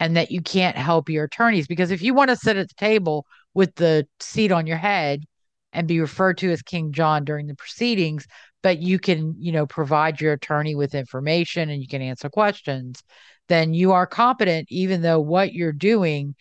and 0.00 0.16
that 0.16 0.30
you 0.30 0.40
can't 0.40 0.76
help 0.76 1.08
your 1.08 1.24
attorneys. 1.24 1.66
Because 1.66 1.90
if 1.90 2.00
you 2.00 2.14
want 2.14 2.30
to 2.30 2.36
sit 2.36 2.56
at 2.56 2.68
the 2.68 2.74
table 2.74 3.26
with 3.52 3.74
the 3.74 4.06
seat 4.20 4.52
on 4.52 4.66
your 4.66 4.78
head 4.78 5.24
and 5.72 5.88
be 5.88 6.00
referred 6.00 6.38
to 6.38 6.50
as 6.50 6.62
King 6.62 6.92
John 6.92 7.24
during 7.24 7.46
the 7.46 7.54
proceedings, 7.54 8.26
but 8.62 8.78
you 8.78 8.98
can, 8.98 9.34
you 9.38 9.52
know, 9.52 9.66
provide 9.66 10.20
your 10.20 10.34
attorney 10.34 10.74
with 10.74 10.94
information 10.94 11.70
and 11.70 11.80
you 11.80 11.88
can 11.88 12.02
answer 12.02 12.28
questions, 12.28 13.02
then 13.48 13.74
you 13.74 13.92
are 13.92 14.06
competent, 14.06 14.68
even 14.70 15.02
though 15.02 15.20
what 15.20 15.52
you're 15.52 15.72
doing 15.72 16.34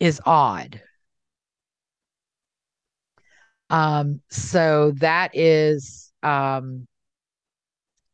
is 0.00 0.20
odd. 0.24 0.80
Um, 3.70 4.20
so 4.30 4.92
that 4.98 5.30
is 5.34 6.12
um 6.22 6.86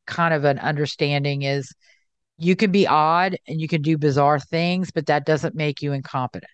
kind 0.07 0.35
of 0.35 0.45
an 0.45 0.59
understanding 0.59 1.43
is 1.43 1.73
you 2.39 2.57
can 2.57 2.73
be 2.73 2.87
odd 2.87 3.37
and 3.49 3.61
you 3.61 3.69
can 3.69 3.83
do 3.83 3.99
bizarre 3.99 4.41
things, 4.41 4.91
but 4.91 5.07
that 5.07 5.27
doesn't 5.27 5.55
make 5.55 5.83
you 5.83 5.93
incompetent. 5.93 6.51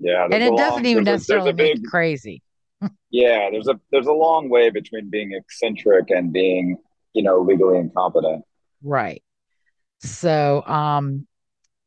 Yeah, 0.00 0.24
And 0.24 0.34
it 0.34 0.56
doesn't 0.56 0.82
long- 0.82 0.86
even 0.86 1.04
there's 1.04 1.28
a- 1.28 1.32
there's 1.32 1.44
necessarily 1.44 1.50
a 1.50 1.54
make 1.54 1.74
big- 1.74 1.82
you 1.82 1.88
crazy. 1.90 2.42
Yeah, 3.10 3.50
there's 3.50 3.68
a 3.68 3.78
there's 3.90 4.06
a 4.06 4.12
long 4.12 4.48
way 4.48 4.70
between 4.70 5.10
being 5.10 5.32
eccentric 5.32 6.10
and 6.10 6.32
being, 6.32 6.76
you 7.12 7.22
know, 7.22 7.40
legally 7.40 7.78
incompetent. 7.78 8.44
Right. 8.82 9.22
So, 9.98 10.62
um, 10.64 11.26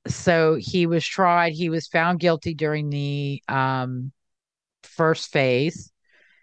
so 0.05 0.55
he 0.59 0.85
was 0.85 1.05
tried. 1.05 1.53
He 1.53 1.69
was 1.69 1.87
found 1.87 2.19
guilty 2.19 2.53
during 2.53 2.89
the 2.89 3.41
um 3.47 4.11
first 4.83 5.31
phase, 5.31 5.91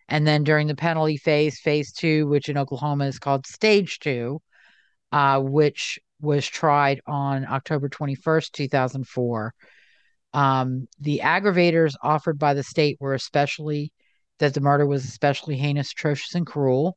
and 0.08 0.26
then 0.26 0.44
during 0.44 0.66
the 0.66 0.74
penalty 0.74 1.18
phase, 1.18 1.60
phase 1.60 1.92
two, 1.92 2.26
which 2.26 2.48
in 2.48 2.56
Oklahoma 2.58 3.04
is 3.06 3.18
called 3.18 3.46
stage 3.46 3.98
two, 4.00 4.40
uh, 5.12 5.40
which 5.40 6.00
was 6.22 6.46
tried 6.46 7.00
on 7.06 7.46
October 7.46 7.88
21st, 7.88 8.50
2004. 8.52 9.54
Um, 10.32 10.86
the 11.00 11.20
aggravators 11.24 11.94
offered 12.02 12.38
by 12.38 12.54
the 12.54 12.62
state 12.62 12.98
were 13.00 13.14
especially 13.14 13.92
that 14.38 14.54
the 14.54 14.60
murder 14.60 14.86
was 14.86 15.04
especially 15.04 15.56
heinous, 15.56 15.92
atrocious, 15.92 16.34
and 16.34 16.46
cruel, 16.46 16.96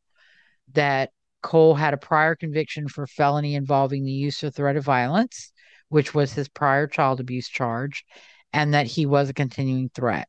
that 0.74 1.12
Cole 1.42 1.76
had 1.76 1.94
a 1.94 1.98
prior 1.98 2.36
conviction 2.36 2.88
for 2.88 3.06
felony 3.06 3.56
involving 3.56 4.06
the 4.06 4.12
use 4.12 4.44
or 4.44 4.50
threat 4.50 4.78
of 4.78 4.86
violence, 4.86 5.52
which 5.90 6.14
was 6.14 6.34
his 6.34 6.48
prior 6.48 6.88
child 6.88 7.20
abuse 7.20 7.50
charge, 7.50 8.06
and 8.54 8.74
that 8.74 8.88
he 8.88 9.06
was 9.06 9.30
a 9.30 9.34
continuing 9.34 9.90
threat. 9.90 10.28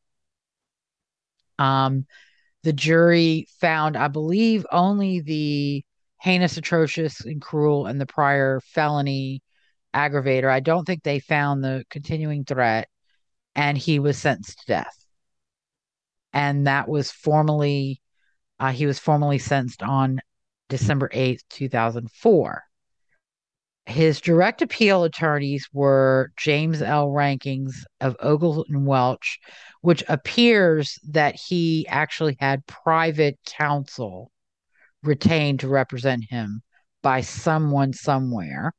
Um, 1.57 2.05
the 2.63 2.73
jury 2.73 3.47
found, 3.61 3.95
I 3.95 4.09
believe, 4.09 4.65
only 4.71 5.21
the 5.21 5.85
heinous, 6.19 6.57
atrocious, 6.57 7.21
and 7.21 7.41
cruel 7.41 7.85
and 7.85 8.01
the 8.01 8.05
prior 8.05 8.59
felony 8.59 9.41
aggravator. 9.93 10.49
I 10.49 10.59
don't 10.59 10.83
think 10.83 11.03
they 11.03 11.19
found 11.19 11.63
the 11.63 11.85
continuing 11.89 12.43
threat, 12.43 12.89
and 13.55 13.77
he 13.77 13.99
was 13.99 14.17
sentenced 14.17 14.59
to 14.59 14.65
death. 14.67 15.05
And 16.33 16.67
that 16.67 16.89
was 16.89 17.11
formally, 17.11 18.01
uh, 18.59 18.71
he 18.71 18.85
was 18.85 18.99
formally 18.99 19.39
sentenced 19.39 19.81
on 19.81 20.19
December 20.69 21.09
8th, 21.13 21.41
2004. 21.49 22.63
His 23.87 24.19
direct 24.19 24.61
appeal 24.61 25.03
attorneys 25.03 25.69
were 25.71 26.31
James 26.37 26.81
L. 26.81 27.15
Hankins 27.15 27.85
of 28.01 28.17
Ogle 28.19 28.65
and 28.67 28.85
Welch, 28.85 29.39
which 29.81 30.03
appears 30.09 30.97
that 31.09 31.35
he 31.35 31.87
actually 31.87 32.35
had 32.39 32.65
private 32.65 33.37
counsel 33.45 34.31
retained 35.03 35.59
to 35.59 35.67
represent 35.67 36.25
him 36.27 36.63
by 37.03 37.21
someone 37.21 37.93
somewhere. 37.93 38.73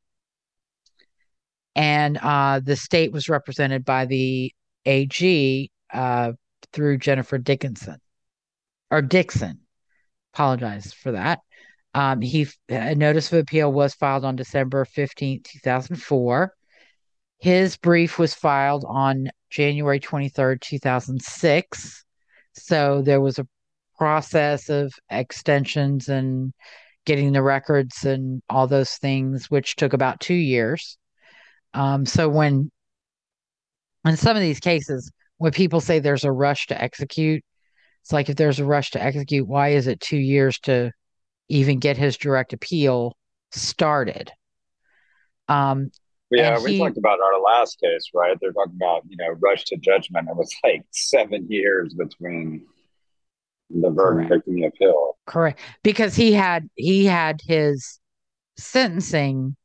And 1.77 2.19
uh, 2.19 2.61
the 2.61 2.75
state 2.75 3.13
was 3.13 3.29
represented 3.29 3.85
by 3.85 4.07
the 4.07 4.53
AG 4.87 5.71
uh, 5.93 6.33
through 6.73 6.99
Jennifer 6.99 7.39
Dickinson 7.39 7.99
or 8.91 9.03
Dixon. 9.03 9.61
Apologize 10.33 10.93
for 10.93 11.13
that. 11.13 11.41
Um, 11.95 12.21
he 12.21 12.47
a 12.69 12.95
notice 12.95 13.33
of 13.33 13.39
appeal 13.39 13.73
was 13.73 13.95
filed 13.95 14.25
on 14.25 14.37
December 14.37 14.85
15, 14.85 15.43
2004. 15.43 16.53
His 17.39 17.77
brief 17.77 18.19
was 18.19 18.35
filed 18.35 18.85
on 18.87 19.31
January 19.51 20.01
23rd, 20.01 20.61
2006. 20.61 22.05
So 22.53 23.03
there 23.03 23.21
was 23.21 23.39
a 23.39 23.47
process 23.97 24.69
of 24.69 24.93
extensions 25.11 26.09
and 26.09 26.53
getting 27.07 27.33
the 27.33 27.43
records 27.43 28.05
and 28.05 28.43
all 28.51 28.67
those 28.67 28.95
things, 28.97 29.51
which 29.51 29.77
took 29.77 29.93
about 29.93 30.21
two 30.21 30.35
years. 30.35 30.99
Um, 31.73 32.05
so 32.05 32.29
when 32.29 32.71
in 34.07 34.17
some 34.17 34.37
of 34.37 34.43
these 34.43 34.61
cases, 34.61 35.11
when 35.39 35.53
people 35.53 35.81
say 35.81 35.99
there's 35.99 36.25
a 36.25 36.33
rush 36.33 36.67
to 36.69 36.81
execute, 36.81 37.43
it's 38.03 38.13
like 38.13 38.29
if 38.29 38.37
there's 38.37 38.61
a 38.61 38.65
rush 38.65 38.93
to 38.93 39.03
execute, 39.03 39.47
why 39.47 39.71
is 39.71 39.87
it 39.87 40.01
two 40.01 40.17
years 40.17 40.59
to 40.61 40.93
even 41.49 41.79
get 41.79 41.97
his 41.97 42.17
direct 42.17 42.53
appeal 42.53 43.17
started? 43.51 44.31
Um, 45.49 45.91
yeah, 46.31 46.59
we 46.63 46.73
he, 46.73 46.79
talked 46.79 46.99
about 46.99 47.19
our 47.21 47.41
last 47.41 47.81
case, 47.81 48.11
right? 48.15 48.37
They're 48.41 48.53
talking 48.53 48.77
about 48.77 49.03
you 49.09 49.17
know 49.17 49.31
rush 49.41 49.65
to 49.67 49.77
judgment. 49.77 50.29
It 50.29 50.37
was 50.37 50.55
like 50.65 50.85
seven 50.91 51.47
years 51.49 51.95
between 51.95 52.65
the 53.71 53.91
verdict 53.91 54.29
correct. 54.29 54.47
and 54.47 54.57
the 54.57 54.67
appeal. 54.67 55.17
Correct, 55.27 55.61
because 55.83 56.15
he 56.15 56.33
had 56.33 56.69
he 56.75 57.05
had 57.05 57.41
his 57.45 58.01
sentencing 58.57 59.57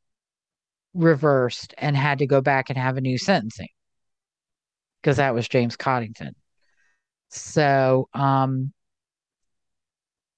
reversed 0.94 1.74
and 1.78 1.96
had 1.96 2.18
to 2.18 2.26
go 2.26 2.40
back 2.40 2.68
and 2.68 2.78
have 2.78 2.96
a 2.96 3.00
new 3.00 3.16
sentencing 3.16 3.68
because 5.02 5.16
that 5.16 5.34
was 5.34 5.48
James 5.48 5.76
Coddington. 5.76 6.34
So, 7.28 8.08
um, 8.14 8.72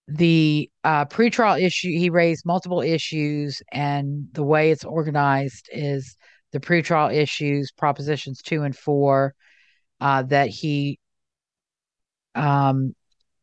the 0.06 0.70
uh, 0.84 1.06
pretrial 1.06 1.60
issue, 1.60 1.88
he 1.88 2.10
raised 2.10 2.44
multiple 2.44 2.82
issues, 2.82 3.62
and 3.72 4.28
the 4.32 4.42
way 4.42 4.70
it's 4.70 4.84
organized 4.84 5.68
is 5.72 6.16
the 6.52 6.60
pretrial 6.60 7.12
issues, 7.12 7.72
propositions 7.72 8.42
two 8.42 8.62
and 8.62 8.76
four, 8.76 9.34
uh, 10.00 10.22
that 10.24 10.48
he 10.48 10.98
um, 12.34 12.94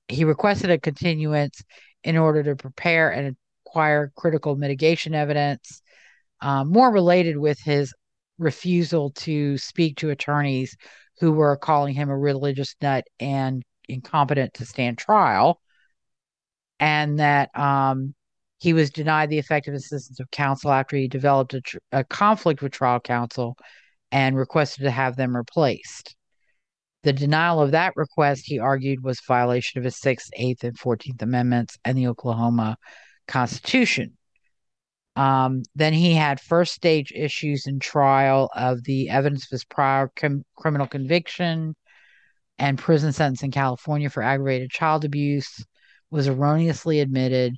he 0.07 0.23
requested 0.23 0.69
a 0.69 0.79
continuance 0.79 1.63
in 2.03 2.17
order 2.17 2.43
to 2.43 2.55
prepare 2.55 3.09
and 3.09 3.35
acquire 3.65 4.11
critical 4.15 4.55
mitigation 4.55 5.15
evidence, 5.15 5.81
um, 6.41 6.71
more 6.71 6.91
related 6.91 7.37
with 7.37 7.59
his 7.59 7.93
refusal 8.37 9.11
to 9.11 9.57
speak 9.57 9.97
to 9.97 10.09
attorneys 10.09 10.75
who 11.21 11.31
were 11.31 11.55
calling 11.55 11.93
him 11.93 12.09
a 12.09 12.17
religious 12.17 12.75
nut 12.81 13.05
and 13.19 13.63
incompetent 13.87 14.55
to 14.55 14.65
stand 14.65 14.97
trial, 14.97 15.61
and 16.79 17.19
that 17.19 17.55
um, 17.57 18.15
he 18.57 18.73
was 18.73 18.89
denied 18.89 19.29
the 19.29 19.37
effective 19.37 19.75
assistance 19.75 20.19
of 20.19 20.31
counsel 20.31 20.71
after 20.71 20.97
he 20.97 21.07
developed 21.07 21.53
a, 21.53 21.61
tr- 21.61 21.77
a 21.91 22.03
conflict 22.03 22.63
with 22.63 22.71
trial 22.71 22.99
counsel 22.99 23.55
and 24.11 24.35
requested 24.35 24.83
to 24.83 24.89
have 24.89 25.15
them 25.15 25.37
replaced. 25.37 26.15
The 27.03 27.13
denial 27.13 27.61
of 27.61 27.71
that 27.71 27.93
request, 27.95 28.45
he 28.47 28.57
argued, 28.57 29.03
was 29.03 29.21
violation 29.27 29.77
of 29.77 29.83
his 29.83 29.97
Sixth, 29.97 30.31
Eighth, 30.33 30.63
and 30.63 30.77
Fourteenth 30.77 31.21
Amendments 31.21 31.77
and 31.85 31.95
the 31.95 32.07
Oklahoma 32.07 32.77
Constitution. 33.27 34.17
Um, 35.15 35.63
then 35.75 35.93
he 35.93 36.13
had 36.13 36.39
first 36.39 36.73
stage 36.73 37.11
issues 37.13 37.67
in 37.67 37.79
trial 37.79 38.49
of 38.55 38.83
the 38.83 39.09
evidence 39.09 39.43
of 39.45 39.49
his 39.49 39.65
prior 39.65 40.09
com- 40.15 40.45
criminal 40.55 40.87
conviction 40.87 41.75
and 42.57 42.77
prison 42.77 43.11
sentence 43.11 43.43
in 43.43 43.51
California 43.51 44.09
for 44.09 44.23
aggravated 44.23 44.69
child 44.69 45.03
abuse 45.03 45.65
was 46.11 46.27
erroneously 46.27 46.99
admitted 46.99 47.55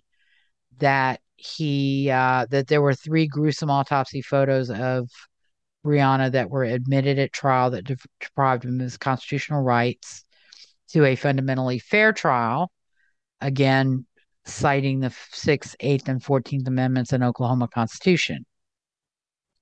that 0.80 1.20
he 1.36 2.10
uh, 2.10 2.46
that 2.50 2.68
there 2.68 2.82
were 2.82 2.94
three 2.94 3.28
gruesome 3.28 3.70
autopsy 3.70 4.22
photos 4.22 4.70
of 4.70 5.10
Brianna 5.86 6.32
that 6.32 6.50
were 6.50 6.64
admitted 6.64 7.20
at 7.20 7.34
trial 7.34 7.72
that 7.72 7.84
de- 7.84 7.98
deprived 8.20 8.64
him 8.64 8.76
of 8.76 8.84
his 8.84 8.98
constitutional 8.98 9.62
rights 9.62 10.24
to 10.90 11.06
a 11.06 11.16
fundamentally 11.16 11.80
fair 11.80 12.14
trial. 12.14 12.72
Again, 13.42 14.06
citing 14.46 15.00
the 15.00 15.14
Sixth, 15.32 15.76
Eighth, 15.80 16.10
and 16.10 16.22
Fourteenth 16.22 16.68
Amendments 16.68 17.14
in 17.14 17.24
Oklahoma 17.24 17.68
Constitution. 17.68 18.46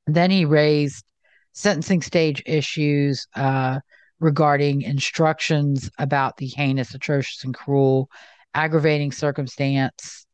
Then 0.07 0.31
he 0.31 0.45
raised 0.45 1.05
sentencing 1.53 2.01
stage 2.01 2.41
issues 2.45 3.27
uh, 3.35 3.79
regarding 4.19 4.81
instructions 4.81 5.89
about 5.97 6.37
the 6.37 6.47
heinous, 6.47 6.93
atrocious, 6.93 7.43
and 7.43 7.53
cruel 7.53 8.09
aggravating 8.53 9.11
circumstance, 9.11 10.25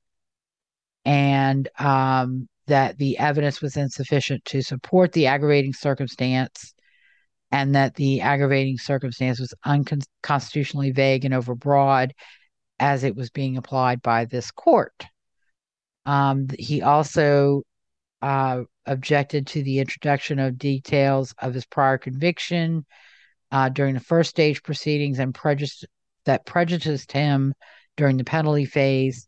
and 1.06 1.70
um, 1.80 2.48
that 2.68 2.98
the 2.98 3.18
evidence 3.18 3.62
was 3.62 3.78
insufficient 3.78 4.44
to 4.46 4.62
support 4.62 5.12
the 5.14 5.28
aggravating 5.28 5.74
circumstance, 5.74 6.74
and 7.52 7.76
that 7.76 7.96
the 7.96 8.22
aggravating 8.22 8.78
circumstance 8.78 9.40
was 9.40 9.54
unconstitutionally 9.66 10.92
vague 10.92 11.26
and 11.26 11.34
overbroad, 11.34 12.12
as 12.80 13.04
it 13.04 13.16
was 13.16 13.30
being 13.30 13.58
applied 13.58 14.02
by 14.02 14.26
this 14.26 14.52
court. 14.52 15.06
Um, 16.06 16.48
he 16.58 16.82
also 16.82 17.64
uh, 18.22 18.64
objected 18.86 19.48
to 19.48 19.64
the 19.64 19.80
introduction 19.80 20.40
of 20.40 20.58
details 20.58 21.34
of 21.40 21.54
his 21.54 21.66
prior 21.66 21.98
conviction 21.98 22.86
uh, 23.52 23.70
during 23.70 23.94
the 23.94 24.00
first 24.00 24.30
stage 24.30 24.64
proceedings 24.64 25.20
and 25.20 25.34
prejudice 25.34 25.84
that 26.26 26.46
prejudiced 26.46 27.12
him 27.12 27.54
during 27.96 28.18
the 28.18 28.24
penalty 28.24 28.66
phase. 28.66 29.28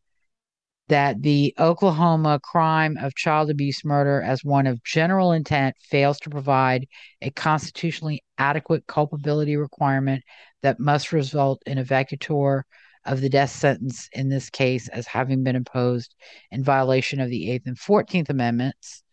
That 0.87 1.21
the 1.21 1.53
Oklahoma 1.59 2.39
crime 2.41 2.97
of 2.97 3.13
child 3.13 3.51
abuse 3.51 3.85
murder, 3.85 4.23
as 4.23 4.43
one 4.43 4.65
of 4.65 4.83
general 4.83 5.33
intent, 5.33 5.75
fails 5.79 6.19
to 6.21 6.31
provide 6.31 6.87
a 7.21 7.29
constitutionally 7.29 8.23
adequate 8.39 8.87
culpability 8.87 9.55
requirement 9.55 10.23
that 10.63 10.79
must 10.79 11.11
result 11.11 11.61
in 11.67 11.77
a 11.77 11.83
vacatur 11.83 12.63
of 13.09 13.21
the 13.21 13.29
death 13.29 13.49
sentence 13.49 14.07
in 14.13 14.29
this 14.29 14.51
case 14.51 14.87
as 14.89 15.07
having 15.07 15.43
been 15.43 15.55
imposed 15.55 16.13
in 16.51 16.63
violation 16.63 17.19
of 17.19 17.27
the 17.29 17.49
Eighth 17.49 17.65
and 17.65 17.77
Fourteenth 17.77 18.29
Amendments. 18.29 19.03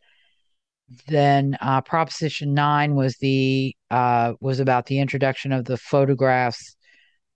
Then 1.08 1.56
uh, 1.62 1.80
Proposition 1.80 2.52
Nine 2.52 2.94
was 2.94 3.16
the 3.16 3.74
uh, 3.90 4.34
was 4.38 4.60
about 4.60 4.84
the 4.84 5.00
introduction 5.00 5.50
of 5.50 5.64
the 5.64 5.78
photographs 5.78 6.76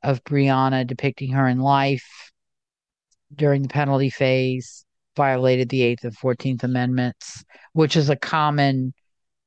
of 0.03 0.23
Brianna 0.25 0.87
depicting 0.87 1.33
her 1.33 1.49
in 1.49 1.61
life 1.61 2.31
during 3.35 3.63
the 3.63 3.69
penalty 3.69 4.11
phase, 4.11 4.85
violated 5.17 5.71
the 5.71 5.83
Eighth 5.83 6.05
and 6.05 6.17
Fourteenth 6.17 6.63
Amendments, 6.63 7.43
which 7.73 7.97
is 7.97 8.11
a 8.11 8.17
common 8.17 8.93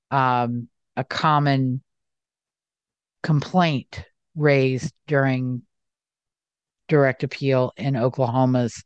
um, 0.09 0.67
a 0.97 1.03
common 1.03 1.83
complaint 3.21 4.03
raised 4.35 4.93
during 5.05 5.61
direct 6.87 7.23
appeal 7.23 7.71
in 7.77 7.95
Oklahoma's 7.95 8.83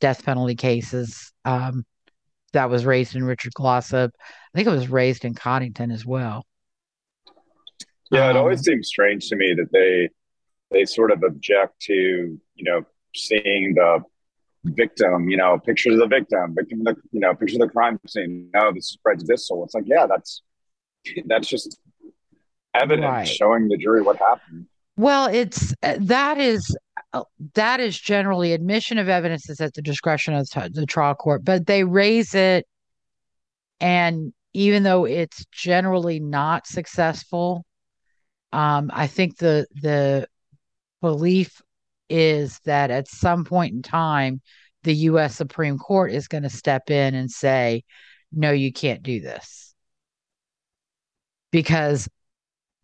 death 0.00 0.24
penalty 0.24 0.54
cases. 0.54 1.32
Um, 1.44 1.84
that 2.52 2.70
was 2.70 2.86
raised 2.86 3.14
in 3.14 3.24
Richard 3.24 3.52
Glossip. 3.54 4.10
I 4.14 4.58
think 4.58 4.68
it 4.68 4.72
was 4.72 4.88
raised 4.88 5.24
in 5.24 5.34
Coddington 5.34 5.90
as 5.90 6.06
well. 6.06 6.46
Yeah, 8.10 8.28
it 8.30 8.36
um, 8.36 8.38
always 8.38 8.62
seems 8.62 8.88
strange 8.88 9.28
to 9.28 9.36
me 9.36 9.54
that 9.54 9.70
they 9.72 10.08
they 10.70 10.84
sort 10.84 11.10
of 11.10 11.22
object 11.22 11.80
to 11.82 11.94
you 11.94 12.64
know 12.64 12.84
seeing 13.14 13.74
the 13.74 14.02
victim, 14.64 15.28
you 15.28 15.36
know, 15.36 15.58
pictures 15.58 15.94
of 15.94 16.00
the 16.00 16.06
victim, 16.06 16.54
victim, 16.54 16.84
the, 16.84 16.96
you 17.12 17.20
know, 17.20 17.34
picture 17.34 17.56
of 17.56 17.60
the 17.60 17.68
crime 17.68 17.98
scene. 18.06 18.50
No, 18.54 18.72
this 18.72 18.90
is 18.90 18.98
prejudicial. 19.02 19.64
It's 19.64 19.74
like, 19.74 19.84
yeah, 19.86 20.06
that's 20.06 20.42
that's 21.26 21.48
just 21.48 21.78
evidence 22.74 23.04
right. 23.04 23.28
showing 23.28 23.68
the 23.68 23.76
jury 23.76 24.02
what 24.02 24.16
happened. 24.16 24.66
Well, 24.96 25.26
it's 25.26 25.74
that 25.82 26.38
is 26.38 26.74
uh, 26.74 26.74
that 27.54 27.80
is 27.80 27.98
generally 27.98 28.52
admission 28.52 28.98
of 28.98 29.08
evidence 29.08 29.48
is 29.48 29.60
at 29.60 29.74
the 29.74 29.82
discretion 29.82 30.34
of 30.34 30.48
the 30.50 30.86
trial 30.86 31.14
court, 31.14 31.44
but 31.44 31.66
they 31.66 31.84
raise 31.84 32.34
it. 32.34 32.66
And 33.80 34.32
even 34.52 34.82
though 34.82 35.04
it's 35.04 35.44
generally 35.52 36.20
not 36.20 36.66
successful, 36.66 37.64
um, 38.52 38.90
I 38.92 39.06
think 39.06 39.38
the 39.38 39.66
the 39.74 40.26
belief 41.00 41.62
is 42.08 42.58
that 42.64 42.90
at 42.90 43.08
some 43.08 43.44
point 43.44 43.74
in 43.74 43.82
time, 43.82 44.40
the 44.82 44.94
U.S. 44.94 45.36
Supreme 45.36 45.78
Court 45.78 46.12
is 46.12 46.28
going 46.28 46.42
to 46.44 46.50
step 46.50 46.90
in 46.90 47.14
and 47.14 47.30
say, 47.30 47.84
"No, 48.32 48.50
you 48.50 48.72
can't 48.72 49.02
do 49.02 49.20
this," 49.20 49.74
because 51.50 52.08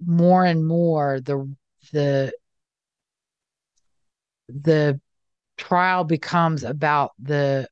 more 0.04 0.44
and 0.44 0.66
more 0.66 1.20
the 1.20 1.54
the 1.92 2.32
the 4.48 5.00
trial 5.57 6.04
becomes 6.04 6.64
about 6.64 7.12
the 7.20 7.68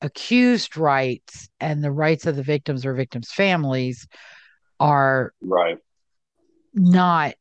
accused 0.00 0.76
rights 0.76 1.48
and 1.60 1.82
the 1.82 1.92
rights 1.92 2.26
of 2.26 2.36
the 2.36 2.42
victims 2.42 2.84
or 2.84 2.94
victims' 2.94 3.30
families 3.30 4.06
are 4.80 5.32
right 5.40 5.78
not 6.74 7.34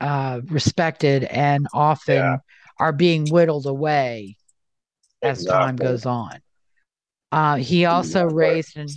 uh, 0.00 0.40
respected 0.44 1.24
and 1.24 1.66
often 1.72 2.16
yeah. 2.16 2.36
are 2.78 2.92
being 2.92 3.26
whittled 3.28 3.66
away 3.66 4.36
as 5.22 5.40
exactly. 5.40 5.64
time 5.64 5.76
goes 5.76 6.06
on. 6.06 6.40
Uh, 7.30 7.56
he 7.56 7.86
also 7.86 8.24
exactly. 8.24 8.34
raised 8.34 8.76
an 8.76 8.88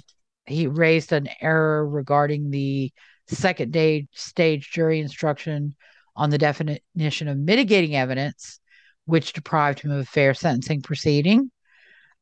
he 0.47 0.67
raised 0.67 1.11
an 1.11 1.27
error 1.41 1.87
regarding 1.87 2.51
the 2.51 2.91
second 3.27 3.71
day 3.71 4.07
stage 4.11 4.69
jury 4.71 4.99
instruction 4.99 5.75
on 6.15 6.29
the 6.29 6.37
definition 6.37 7.27
of 7.27 7.37
mitigating 7.37 7.95
evidence, 7.95 8.59
which 9.05 9.33
deprived 9.33 9.79
him 9.79 9.91
of 9.91 9.99
a 9.99 10.05
fair 10.05 10.33
sentencing 10.33 10.81
proceeding. 10.81 11.51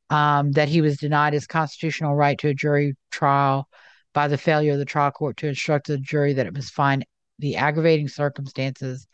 Um, 0.09 0.51
that 0.51 0.67
he 0.67 0.81
was 0.81 0.97
denied 0.97 1.33
his 1.33 1.47
constitutional 1.47 2.13
right 2.13 2.37
to 2.39 2.49
a 2.49 2.53
jury 2.53 2.95
trial 3.09 3.67
by 4.13 4.27
the 4.27 4.37
failure 4.37 4.73
of 4.73 4.77
the 4.77 4.85
trial 4.85 5.09
court 5.09 5.37
to 5.37 5.47
instruct 5.47 5.87
the 5.87 5.97
jury 5.97 6.33
that 6.33 6.45
it 6.45 6.53
must 6.53 6.73
find 6.73 7.05
the 7.39 7.55
aggravating 7.55 8.07
circumstances 8.07 9.07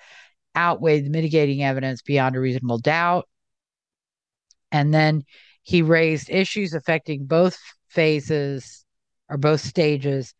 outweigh 0.55 0.99
the 0.99 1.09
mitigating 1.09 1.63
evidence 1.63 2.01
beyond 2.01 2.35
a 2.35 2.39
reasonable 2.39 2.79
doubt. 2.79 3.29
And 4.71 4.93
then 4.93 5.23
he 5.63 5.81
raised 5.81 6.29
issues 6.29 6.73
affecting 6.73 7.25
both 7.25 7.57
phases 7.87 8.85
or 9.29 9.37
both 9.37 9.61
stages. 9.61 10.33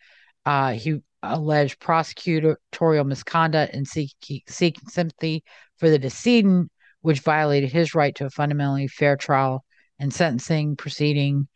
Uh, 0.46 0.74
he 0.74 1.02
alleged 1.24 1.80
prosecutorial 1.80 3.06
misconduct 3.06 3.74
and 3.74 3.88
seeking, 3.88 4.42
seeking 4.48 4.88
sympathy 4.90 5.44
for 5.78 5.90
the 5.90 6.00
decedent, 6.00 6.72
which 7.02 7.20
violated 7.20 7.72
his 7.72 7.96
right 7.96 8.16
to 8.16 8.26
a 8.26 8.30
fundamentally 8.30 8.88
fair 8.88 9.16
trial 9.16 9.64
and 10.00 10.14
sentencing 10.14 10.76
proceeding 10.76 11.48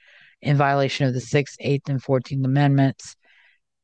in 0.41 0.57
violation 0.57 1.07
of 1.07 1.13
the 1.13 1.21
Sixth, 1.21 1.55
Eighth, 1.59 1.89
and 1.89 2.01
Fourteenth 2.01 2.45
Amendments 2.45 3.15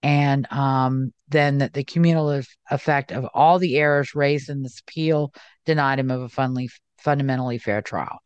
and 0.01 0.51
um, 0.51 1.13
then 1.27 1.59
that 1.59 1.73
the 1.73 1.83
cumulative 1.83 2.47
effect 2.71 3.11
of 3.11 3.25
all 3.33 3.59
the 3.59 3.77
errors 3.77 4.15
raised 4.15 4.49
in 4.49 4.63
this 4.63 4.79
appeal 4.79 5.33
denied 5.65 5.99
him 5.99 6.11
of 6.11 6.21
a 6.21 6.27
funly, 6.27 6.69
fundamentally 6.97 7.57
fair 7.57 7.81
trial. 7.81 8.19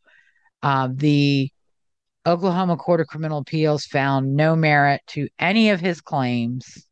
Uh, 0.62 0.88
the 0.92 1.50
Oklahoma 2.26 2.76
Court 2.76 3.00
of 3.00 3.06
Criminal 3.06 3.38
Appeals 3.38 3.84
found 3.84 4.34
no 4.34 4.56
merit 4.56 5.00
to 5.08 5.28
any 5.38 5.70
of 5.70 5.80
his 5.80 6.00
claims, 6.00 6.86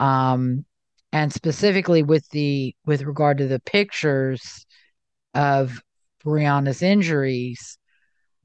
um, 0.00 0.64
and 1.12 1.32
specifically 1.32 2.02
with 2.02 2.28
the 2.30 2.74
with 2.84 3.02
regard 3.02 3.38
to 3.38 3.46
the 3.46 3.60
pictures 3.60 4.66
of 5.34 5.80
Brianna's 6.24 6.82
injuries. 6.82 7.78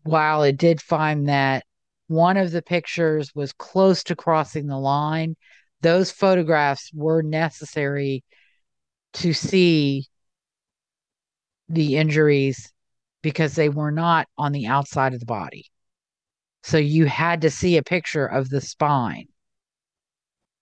While 0.03 0.43
it 0.43 0.57
did 0.57 0.81
find 0.81 1.29
that 1.29 1.63
one 2.07 2.37
of 2.37 2.51
the 2.51 2.61
pictures 2.61 3.33
was 3.35 3.53
close 3.53 4.03
to 4.05 4.15
crossing 4.15 4.67
the 4.67 4.77
line. 4.77 5.35
Those 5.81 6.11
photographs 6.11 6.91
were 6.93 7.21
necessary 7.21 8.23
to 9.13 9.33
see 9.33 10.07
the 11.69 11.97
injuries 11.97 12.71
because 13.21 13.55
they 13.55 13.69
were 13.69 13.91
not 13.91 14.27
on 14.37 14.51
the 14.51 14.67
outside 14.67 15.13
of 15.13 15.19
the 15.19 15.25
body. 15.25 15.65
So 16.63 16.77
you 16.77 17.05
had 17.05 17.41
to 17.41 17.49
see 17.49 17.77
a 17.77 17.83
picture 17.83 18.25
of 18.25 18.49
the 18.49 18.61
spine 18.61 19.27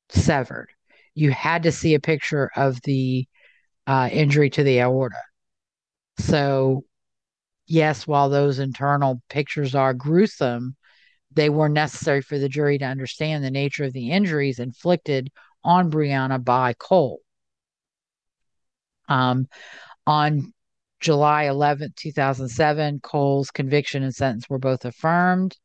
severed. 0.10 0.70
You 1.16 1.32
had 1.32 1.64
to 1.64 1.72
see 1.72 1.94
a 1.94 2.00
picture 2.00 2.50
of 2.56 2.82
the 2.84 3.28
uh, 3.88 4.10
injury 4.12 4.50
to 4.52 4.64
the 4.64 4.80
aorta. 4.82 5.22
So, 6.20 6.84
yes, 7.68 8.06
while 8.08 8.30
those 8.30 8.60
internal 8.60 9.22
pictures 9.30 9.76
are 9.76 9.94
gruesome, 9.94 10.76
they 11.32 11.50
were 11.50 11.70
necessary 11.70 12.22
for 12.22 12.38
the 12.38 12.50
jury 12.50 12.78
to 12.78 12.86
understand 12.86 13.44
the 13.44 13.52
nature 13.52 13.86
of 13.86 13.94
the 13.94 14.12
injuries 14.12 14.60
inflicted 14.60 15.30
on 15.64 15.92
Brianna 15.92 16.44
by 16.44 16.74
Cole. 16.74 17.20
Um, 19.08 19.48
on 20.06 20.54
July 21.00 21.46
11th, 21.46 21.96
2007, 21.96 23.00
Cole's 23.02 23.52
conviction 23.52 24.04
and 24.04 24.14
sentence 24.14 24.50
were 24.50 24.60
both 24.60 24.86
affirmed. 24.86 25.58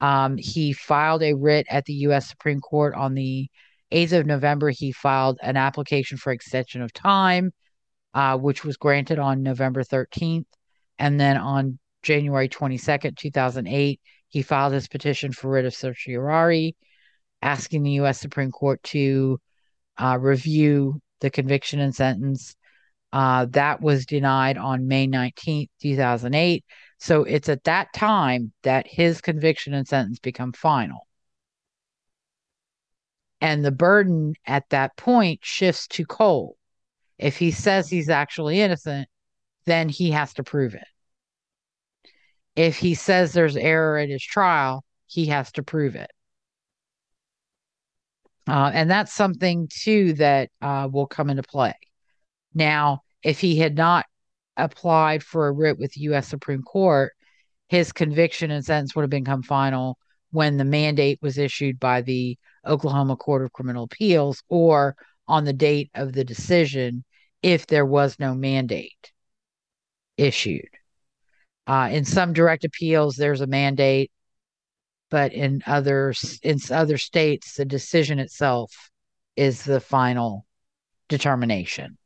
Um, 0.00 0.36
he 0.36 0.72
filed 0.72 1.22
a 1.22 1.34
writ 1.34 1.66
at 1.68 1.84
the 1.84 1.92
U.S. 1.94 2.28
Supreme 2.28 2.60
Court 2.60 2.94
on 2.94 3.14
the 3.14 3.48
8th 3.92 4.12
of 4.12 4.26
November. 4.26 4.70
He 4.70 4.92
filed 4.92 5.38
an 5.42 5.56
application 5.56 6.18
for 6.18 6.32
extension 6.32 6.82
of 6.82 6.92
time, 6.92 7.52
uh, 8.14 8.36
which 8.38 8.64
was 8.64 8.76
granted 8.76 9.18
on 9.18 9.42
November 9.42 9.82
13th. 9.82 10.46
And 10.98 11.18
then 11.18 11.36
on 11.36 11.78
January 12.02 12.48
22nd, 12.48 13.16
2008, 13.16 14.00
he 14.28 14.42
filed 14.42 14.72
his 14.72 14.88
petition 14.88 15.32
for 15.32 15.50
writ 15.50 15.64
of 15.64 15.74
certiorari, 15.74 16.76
asking 17.42 17.82
the 17.82 17.92
U.S. 17.92 18.20
Supreme 18.20 18.50
Court 18.50 18.82
to 18.84 19.40
uh, 19.98 20.18
review 20.20 21.00
the 21.20 21.30
conviction 21.30 21.80
and 21.80 21.94
sentence. 21.94 22.54
Uh, 23.12 23.46
that 23.50 23.80
was 23.80 24.06
denied 24.06 24.56
on 24.56 24.86
May 24.86 25.06
19th, 25.06 25.68
2008. 25.82 26.64
So 26.98 27.24
it's 27.24 27.48
at 27.48 27.64
that 27.64 27.92
time 27.92 28.52
that 28.62 28.86
his 28.86 29.20
conviction 29.20 29.74
and 29.74 29.86
sentence 29.86 30.18
become 30.18 30.52
final. 30.52 31.06
And 33.40 33.64
the 33.64 33.70
burden 33.70 34.34
at 34.46 34.68
that 34.70 34.96
point 34.96 35.40
shifts 35.42 35.86
to 35.88 36.04
Cole. 36.04 36.56
If 37.18 37.36
he 37.36 37.50
says 37.50 37.88
he's 37.88 38.08
actually 38.08 38.60
innocent, 38.60 39.08
then 39.66 39.88
he 39.88 40.10
has 40.10 40.34
to 40.34 40.42
prove 40.42 40.74
it 40.74 40.86
if 42.56 42.76
he 42.76 42.94
says 42.94 43.32
there's 43.32 43.56
error 43.56 43.98
at 43.98 44.08
his 44.08 44.22
trial, 44.22 44.84
he 45.06 45.26
has 45.26 45.52
to 45.52 45.62
prove 45.62 45.94
it. 45.96 46.10
Uh, 48.48 48.70
and 48.74 48.90
that's 48.90 49.12
something 49.12 49.68
too 49.70 50.14
that 50.14 50.50
uh, 50.60 50.88
will 50.90 51.06
come 51.06 51.30
into 51.30 51.42
play. 51.42 51.74
Now, 52.52 53.00
if 53.22 53.40
he 53.40 53.58
had 53.58 53.76
not 53.76 54.06
applied 54.56 55.22
for 55.22 55.46
a 55.46 55.52
writ 55.52 55.78
with 55.78 55.92
the 55.92 56.02
U.S. 56.02 56.26
Supreme 56.26 56.62
Court, 56.62 57.12
his 57.68 57.92
conviction 57.92 58.50
and 58.50 58.64
sentence 58.64 58.94
would 58.94 59.02
have 59.02 59.10
become 59.10 59.42
final 59.42 59.98
when 60.30 60.56
the 60.56 60.64
mandate 60.64 61.18
was 61.22 61.38
issued 61.38 61.78
by 61.80 62.02
the 62.02 62.38
Oklahoma 62.66 63.16
Court 63.16 63.42
of 63.42 63.52
Criminal 63.52 63.84
Appeals 63.84 64.42
or 64.48 64.96
on 65.26 65.44
the 65.44 65.52
date 65.52 65.90
of 65.94 66.12
the 66.12 66.24
decision 66.24 67.04
if 67.42 67.66
there 67.66 67.86
was 67.86 68.18
no 68.18 68.34
mandate 68.34 69.12
issued. 70.16 70.68
Uh, 71.66 71.88
in 71.92 72.04
some 72.04 72.32
direct 72.32 72.64
appeals, 72.64 73.16
there's 73.16 73.40
a 73.40 73.46
mandate, 73.46 74.10
but 75.10 75.32
in 75.32 75.62
others, 75.66 76.38
in 76.42 76.58
other 76.70 76.98
states, 76.98 77.54
the 77.54 77.64
decision 77.64 78.18
itself 78.18 78.90
is 79.36 79.62
the 79.62 79.80
final 79.80 80.46
determination. 81.08 81.96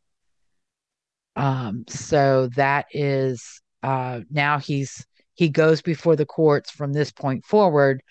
Um, 1.36 1.84
so 1.88 2.48
that 2.56 2.86
is 2.92 3.60
uh, 3.82 4.20
now 4.30 4.58
he's 4.58 5.06
he 5.34 5.48
goes 5.48 5.82
before 5.82 6.16
the 6.16 6.26
courts 6.26 6.70
from 6.70 6.92
this 6.92 7.10
point 7.10 7.44
forward 7.44 8.02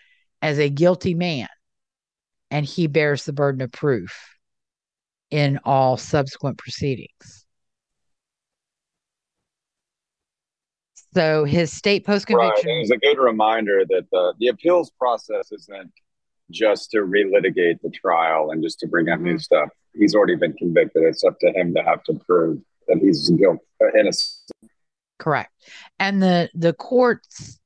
as 0.42 0.60
a 0.60 0.70
guilty 0.70 1.14
man, 1.14 1.48
and 2.52 2.66
he 2.66 2.88
bears 2.88 3.26
the 3.26 3.34
burden 3.34 3.62
of 3.62 3.72
proof 3.72 4.36
in 5.32 5.60
all 5.64 5.98
subsequent 5.98 6.58
proceedings. 6.58 7.46
So 11.14 11.46
his 11.46 11.72
state 11.72 12.06
post 12.06 12.28
conviction. 12.28 12.70
Right. 12.70 12.78
It 12.78 12.80
was 12.82 12.92
a 12.92 12.98
good 12.98 13.20
reminder 13.20 13.84
that 13.88 14.08
the, 14.12 14.34
the 14.40 14.48
appeals 14.48 14.92
process 14.92 15.52
isn't 15.52 15.92
just 16.52 16.92
to 16.92 17.00
relitigate 17.00 17.82
the 17.82 17.90
trial 17.90 18.52
and 18.52 18.64
just 18.64 18.80
to 18.80 18.88
bring 18.88 19.10
up 19.10 19.20
new 19.20 19.32
mm-hmm. 19.32 19.38
stuff. 19.40 19.70
He's 19.94 20.16
already 20.16 20.36
been 20.36 20.54
convicted. 20.54 21.04
It's 21.04 21.24
up 21.24 21.40
to 21.40 21.52
him 21.52 21.74
to 21.76 21.84
have 21.84 22.04
to 22.06 22.14
prove 22.28 22.60
that 22.88 22.98
he's 22.98 23.30
guilty, 23.30 23.64
uh, 23.82 23.98
innocent. 23.98 24.33
Correct. 25.24 25.54
And 26.00 26.22
the 26.22 26.50
the 26.54 26.74
courts, 26.74 27.58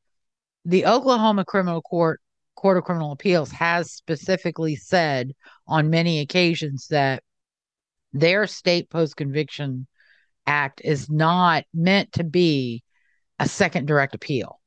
the 0.63 0.85
Oklahoma 0.85 1.43
Criminal 1.43 1.81
Court 1.81 2.21
Court 2.55 2.77
of 2.77 2.83
Criminal 2.83 3.11
Appeals 3.11 3.49
has 3.51 3.91
specifically 3.91 4.75
said 4.75 5.33
on 5.65 5.89
many 5.89 6.19
occasions 6.19 6.87
that 6.91 7.23
their 8.13 8.45
state 8.45 8.91
post 8.91 9.17
conviction 9.17 9.87
Act 10.45 10.81
is 10.83 11.09
not 11.09 11.63
meant 11.73 12.11
to 12.13 12.23
be 12.23 12.83
a 13.39 13.49
second 13.49 13.87
direct 13.87 14.13
appeal. 14.13 14.61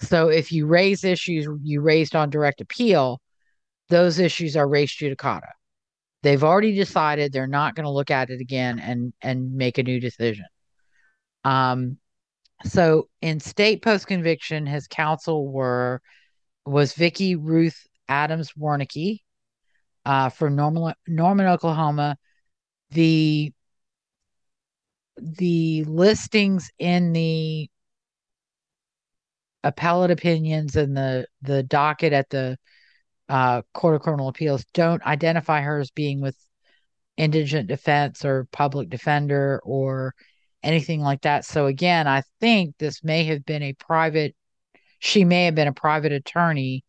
So 0.00 0.28
if 0.28 0.52
you 0.52 0.66
raise 0.66 1.04
issues 1.04 1.48
you 1.62 1.80
raised 1.80 2.14
on 2.14 2.28
direct 2.28 2.60
appeal, 2.60 3.22
those 3.88 4.18
issues 4.18 4.58
are 4.58 4.68
res 4.68 4.90
judicata. 4.90 5.52
They've 6.22 6.44
already 6.44 6.74
decided 6.74 7.32
they're 7.32 7.46
not 7.46 7.74
going 7.74 7.84
to 7.84 7.90
look 7.90 8.10
at 8.10 8.30
it 8.30 8.40
again 8.40 8.78
and 8.78 9.12
and 9.22 9.52
make 9.54 9.78
a 9.78 9.82
new 9.82 10.00
decision. 10.00 10.46
Um, 11.44 11.98
so 12.64 13.08
in 13.22 13.40
state 13.40 13.82
post 13.82 14.06
conviction, 14.06 14.66
his 14.66 14.86
counsel 14.86 15.50
were 15.50 16.02
was 16.66 16.92
Vicky 16.92 17.36
Ruth 17.36 17.86
Adams 18.08 18.52
Warnicki 18.52 19.20
uh, 20.04 20.28
from 20.28 20.56
Norman, 20.56 20.94
Norman, 21.06 21.46
Oklahoma. 21.46 22.16
The 22.90 23.52
the 25.16 25.84
listings 25.84 26.70
in 26.78 27.12
the 27.12 27.68
appellate 29.62 30.10
opinions 30.10 30.76
and 30.76 30.96
the 30.96 31.26
the 31.42 31.62
docket 31.62 32.12
at 32.12 32.30
the 32.30 32.56
uh, 33.30 33.62
Court 33.72 33.94
of 33.94 34.02
Criminal 34.02 34.28
Appeals 34.28 34.64
don't 34.74 35.02
identify 35.06 35.62
her 35.62 35.78
as 35.78 35.90
being 35.90 36.20
with 36.20 36.36
indigent 37.16 37.68
defense 37.68 38.24
or 38.24 38.48
public 38.52 38.90
defender 38.90 39.60
or 39.64 40.14
anything 40.62 41.00
like 41.00 41.22
that. 41.22 41.44
So 41.44 41.66
again, 41.66 42.06
I 42.06 42.22
think 42.40 42.76
this 42.78 43.02
may 43.02 43.24
have 43.24 43.44
been 43.44 43.62
a 43.62 43.72
private 43.74 44.34
she 45.00 45.24
may 45.24 45.46
have 45.46 45.54
been 45.54 45.66
a 45.66 45.72
private 45.72 46.12
attorney 46.12 46.84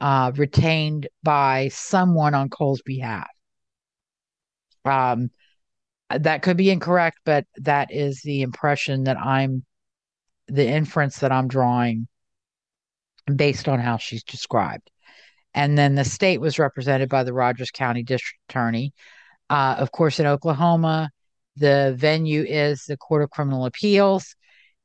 uh, 0.00 0.32
retained 0.36 1.08
by 1.22 1.68
someone 1.68 2.34
on 2.34 2.48
Cole's 2.48 2.82
behalf. 2.82 3.26
Um, 4.84 5.30
that 6.08 6.42
could 6.42 6.56
be 6.56 6.70
incorrect, 6.70 7.18
but 7.24 7.44
that 7.56 7.92
is 7.92 8.20
the 8.22 8.42
impression 8.42 9.04
that 9.04 9.18
I'm, 9.18 9.64
the 10.46 10.66
inference 10.66 11.18
that 11.18 11.32
I'm 11.32 11.48
drawing 11.48 12.06
based 13.34 13.68
on 13.68 13.80
how 13.80 13.96
she's 13.96 14.22
described. 14.22 14.88
And 15.56 15.76
then 15.76 15.94
the 15.94 16.04
state 16.04 16.38
was 16.38 16.58
represented 16.58 17.08
by 17.08 17.24
the 17.24 17.32
Rogers 17.32 17.70
County 17.70 18.02
District 18.02 18.38
Attorney. 18.50 18.92
Uh, 19.48 19.76
of 19.78 19.90
course, 19.90 20.20
in 20.20 20.26
Oklahoma, 20.26 21.10
the 21.56 21.94
venue 21.96 22.44
is 22.46 22.84
the 22.84 22.98
Court 22.98 23.22
of 23.22 23.30
Criminal 23.30 23.64
Appeals. 23.64 24.36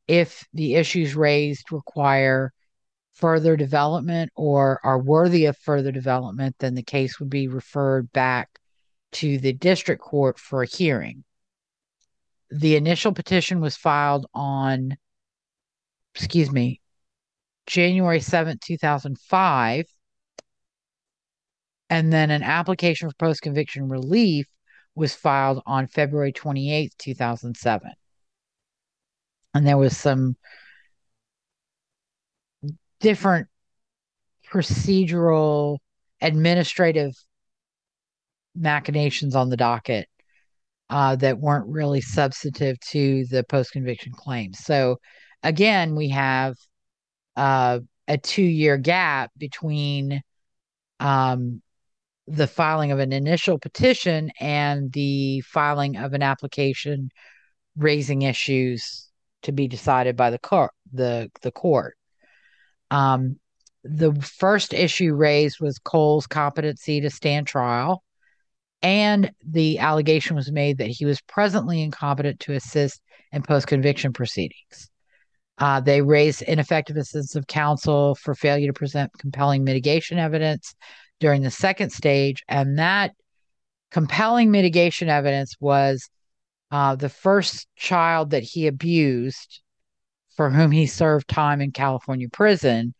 If 0.08 0.48
the 0.54 0.76
issues 0.76 1.14
raised 1.14 1.74
require 1.74 2.54
further 3.16 3.58
development 3.58 4.32
or 4.34 4.80
are 4.86 4.98
worthy 4.98 5.46
of 5.46 5.58
further 5.58 5.92
development, 5.92 6.56
then 6.60 6.74
the 6.74 6.84
case 6.84 7.20
would 7.20 7.30
be 7.30 7.50
referred 7.50 8.10
back 8.14 8.58
to 9.12 9.38
the 9.40 9.52
district 9.52 10.02
court 10.02 10.40
for 10.40 10.64
a 10.64 10.68
hearing. 10.68 11.26
The 12.50 12.78
initial 12.78 13.12
petition 13.12 13.60
was 13.60 13.76
filed 13.76 14.26
on, 14.34 14.96
excuse 16.16 16.50
me, 16.50 16.80
January 17.68 18.20
7th, 18.20 18.62
2005 18.62 19.86
and 21.92 22.12
then 22.12 22.32
an 22.32 22.42
application 22.42 23.10
for 23.10 23.16
post 23.18 23.42
conviction 23.42 23.90
relief 23.90 24.48
was 24.96 25.14
filed 25.14 25.62
on 25.66 25.88
February 25.88 26.32
28th, 26.32 26.98
2007. 26.98 27.92
And 29.54 29.68
there 29.68 29.78
was 29.78 29.96
some 29.98 30.38
different 33.02 33.50
procedural 34.50 35.80
administrative 36.22 37.14
machinations 38.56 39.36
on 39.36 39.50
the 39.50 39.58
docket 39.58 40.08
uh, 40.90 41.18
that 41.18 41.40
weren't 41.40 41.68
really 41.68 42.00
substantive 42.00 42.80
to 42.92 43.26
the 43.26 43.44
post 43.44 43.74
conviction 43.74 44.14
claim. 44.14 44.54
So 44.54 44.98
again, 45.44 45.96
we 45.96 46.10
have 46.10 46.56
uh, 47.36 47.80
a 48.08 48.18
two 48.18 48.44
year 48.44 48.78
gap 48.78 49.32
between 49.38 50.22
um, 51.02 51.62
the 52.28 52.48
filing 52.48 52.92
of 52.92 53.00
an 53.00 53.12
initial 53.12 53.60
petition 53.60 54.32
and 54.40 54.92
the 54.94 55.42
filing 55.42 55.98
of 55.98 56.14
an 56.14 56.22
application 56.22 57.10
raising 57.76 58.22
issues 58.22 59.10
to 59.44 59.52
be 59.52 59.68
decided 59.68 60.16
by 60.16 60.30
the 60.30 60.40
court 60.40 60.72
the 60.94 61.32
the 61.42 61.52
court 61.52 61.96
um, 62.92 63.38
the 63.84 64.14
first 64.14 64.74
issue 64.74 65.14
raised 65.14 65.60
was 65.60 65.80
Cole's 65.80 66.28
competency 66.28 67.02
to 67.02 67.10
stand 67.10 67.48
trial 67.48 68.04
and 68.82 69.32
the 69.48 69.80
allegation 69.80 70.36
was 70.36 70.52
made 70.52 70.78
that 70.80 70.88
he 70.88 71.06
was 71.06 71.22
presently 71.22 71.82
incompetent 71.82 72.40
to 72.42 72.54
assist 72.54 73.02
in 73.32 73.44
post 73.44 73.68
conviction 73.68 74.12
proceedings. 74.12 74.90
Uh, 75.58 75.80
they 75.80 76.02
raised 76.02 76.42
ineffective 76.42 76.98
assistance 76.98 77.36
of 77.36 77.46
counsel 77.48 78.16
for 78.16 78.34
failure 78.34 78.68
to 78.68 78.74
present 78.74 79.12
compelling 79.20 79.64
mitigation 79.64 80.18
evidence 80.18 80.74
during 81.22 81.44
the 81.44 81.52
second 81.52 81.92
stage. 81.92 82.44
And 82.50 82.80
that 82.80 83.14
compelling 83.92 84.52
mitigation 84.52 85.08
evidence 85.08 85.56
was 85.62 86.10
uh, 86.72 86.96
the 86.96 87.10
first 87.10 87.68
child 87.78 88.32
that 88.32 88.44
he 88.44 88.68
abused, 88.68 89.62
for 90.36 90.50
whom 90.50 90.72
he 90.72 90.88
served 90.88 91.28
time 91.30 91.62
in 91.62 91.72
California 91.72 92.28
prison. 92.28 92.94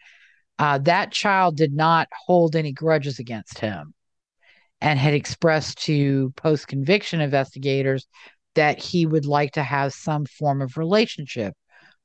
Uh, 0.60 0.78
that 0.78 1.12
child 1.12 1.58
did 1.58 1.74
not 1.74 2.08
hold 2.26 2.56
any 2.56 2.72
grudges 2.72 3.20
against 3.20 3.60
him 3.60 3.94
and 4.80 5.00
had 5.00 5.14
expressed 5.14 5.80
to 5.84 6.32
post 6.36 6.68
conviction 6.68 7.22
investigators 7.22 8.06
that 8.56 8.78
he 8.78 9.06
would 9.06 9.26
like 9.26 9.54
to 9.54 9.64
have 9.64 9.94
some 9.94 10.26
form 10.26 10.62
of 10.62 10.78
relationship 10.78 11.54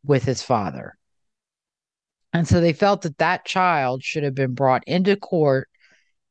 with 0.04 0.24
his 0.24 0.42
father. 0.42 0.94
And 2.32 2.46
so 2.46 2.60
they 2.60 2.72
felt 2.72 3.02
that 3.02 3.18
that 3.18 3.44
child 3.44 4.02
should 4.02 4.22
have 4.22 4.34
been 4.34 4.54
brought 4.54 4.84
into 4.86 5.16
court 5.16 5.68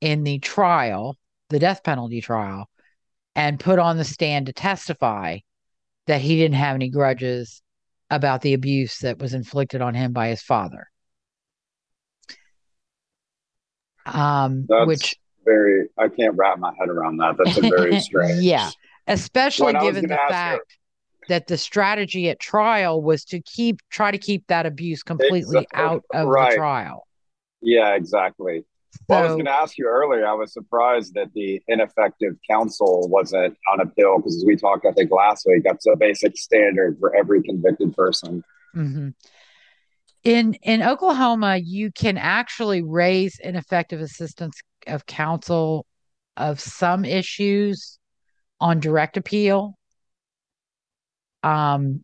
in 0.02 0.24
the 0.24 0.40
trial, 0.40 1.18
the 1.50 1.60
death 1.60 1.84
penalty 1.84 2.22
trial, 2.22 2.70
and 3.36 3.60
put 3.60 3.80
on 3.80 3.98
the 3.98 4.04
stand 4.04 4.46
to 4.48 4.54
testify 4.54 5.40
that 6.08 6.22
he 6.22 6.38
didn't 6.38 6.56
have 6.56 6.76
any 6.76 6.90
grudges 6.90 7.62
about 8.10 8.42
the 8.42 8.54
abuse 8.54 9.00
that 9.00 9.20
was 9.20 9.34
inflicted 9.34 9.82
on 9.82 9.94
him 9.96 10.14
by 10.14 10.28
his 10.30 10.42
father. 10.42 10.88
Um, 14.06 14.66
That's 14.70 14.88
which 14.88 15.16
very, 15.44 15.88
I 15.98 16.08
can't 16.10 16.36
wrap 16.36 16.60
my 16.60 16.74
head 16.80 16.90
around 16.90 17.18
that. 17.18 17.36
That's 17.38 17.58
a 17.58 17.62
very 17.62 18.00
strange. 18.02 18.44
yeah, 18.44 18.70
especially 19.08 19.74
When 19.74 19.82
given 19.82 20.08
the 20.08 20.16
fact 20.16 20.32
her- 20.34 20.60
that 21.28 21.48
the 21.48 21.58
strategy 21.58 22.30
at 22.30 22.40
trial 22.40 23.02
was 23.02 23.26
to 23.26 23.42
keep 23.42 23.80
try 23.90 24.12
to 24.12 24.18
keep 24.20 24.46
that 24.48 24.68
abuse 24.68 25.02
completely 25.02 25.58
Exactly. 25.58 25.84
out 25.84 26.04
of 26.14 26.28
Right. 26.28 26.52
the 26.52 26.58
trial. 26.58 27.08
Yeah, 27.62 27.96
exactly. 27.96 28.64
Well, 29.08 29.20
I 29.20 29.24
was 29.24 29.34
going 29.34 29.46
to 29.46 29.52
ask 29.52 29.78
you 29.78 29.88
earlier. 29.88 30.26
I 30.28 30.34
was 30.34 30.54
surprised 30.54 31.14
that 31.14 31.34
the 31.34 31.62
ineffective 31.68 32.34
counsel 32.50 33.08
wasn't 33.10 33.56
on 33.72 33.82
appeal 33.82 34.18
because, 34.18 34.36
as 34.38 34.46
we 34.46 34.56
talked, 34.56 34.86
I 34.86 34.92
think 34.92 35.12
last 35.12 35.46
week, 35.48 35.64
that's 35.64 35.86
a 35.86 35.96
basic 35.96 36.38
standard 36.38 36.98
for 37.00 37.16
every 37.16 37.44
convicted 37.44 37.96
person. 37.96 38.44
hmm 38.74 39.10
In 40.24 40.56
in 40.56 40.82
Oklahoma, 40.82 41.58
you 41.58 41.92
can 41.92 42.18
actually 42.18 42.82
raise 42.82 43.38
ineffective 43.40 44.02
assistance 44.02 44.60
of 44.88 45.06
counsel 45.06 45.86
of 46.38 46.60
some 46.60 47.06
issues 47.06 48.00
on 48.60 48.80
direct 48.80 49.18
appeal. 49.18 49.78
Um, 51.44 52.02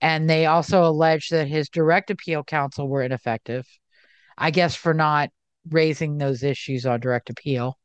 and 0.00 0.28
they 0.28 0.46
also 0.46 0.84
allege 0.84 1.28
that 1.30 1.48
his 1.48 1.68
direct 1.68 2.10
appeal 2.10 2.44
counsel 2.44 2.88
were 2.88 3.02
ineffective, 3.02 3.66
I 4.36 4.50
guess, 4.50 4.74
for 4.74 4.92
not 4.92 5.30
raising 5.70 6.18
those 6.18 6.42
issues 6.42 6.86
on 6.86 7.00
direct 7.00 7.30
appeal, 7.30 7.78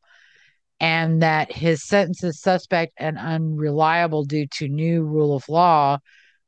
and 0.79 1.21
that 1.21 1.51
his 1.51 1.83
sentence 1.83 2.23
is 2.23 2.41
suspect 2.41 2.93
and 2.97 3.17
unreliable 3.17 4.25
due 4.25 4.47
to 4.47 4.67
new 4.67 5.03
rule 5.03 5.35
of 5.35 5.47
law, 5.49 5.97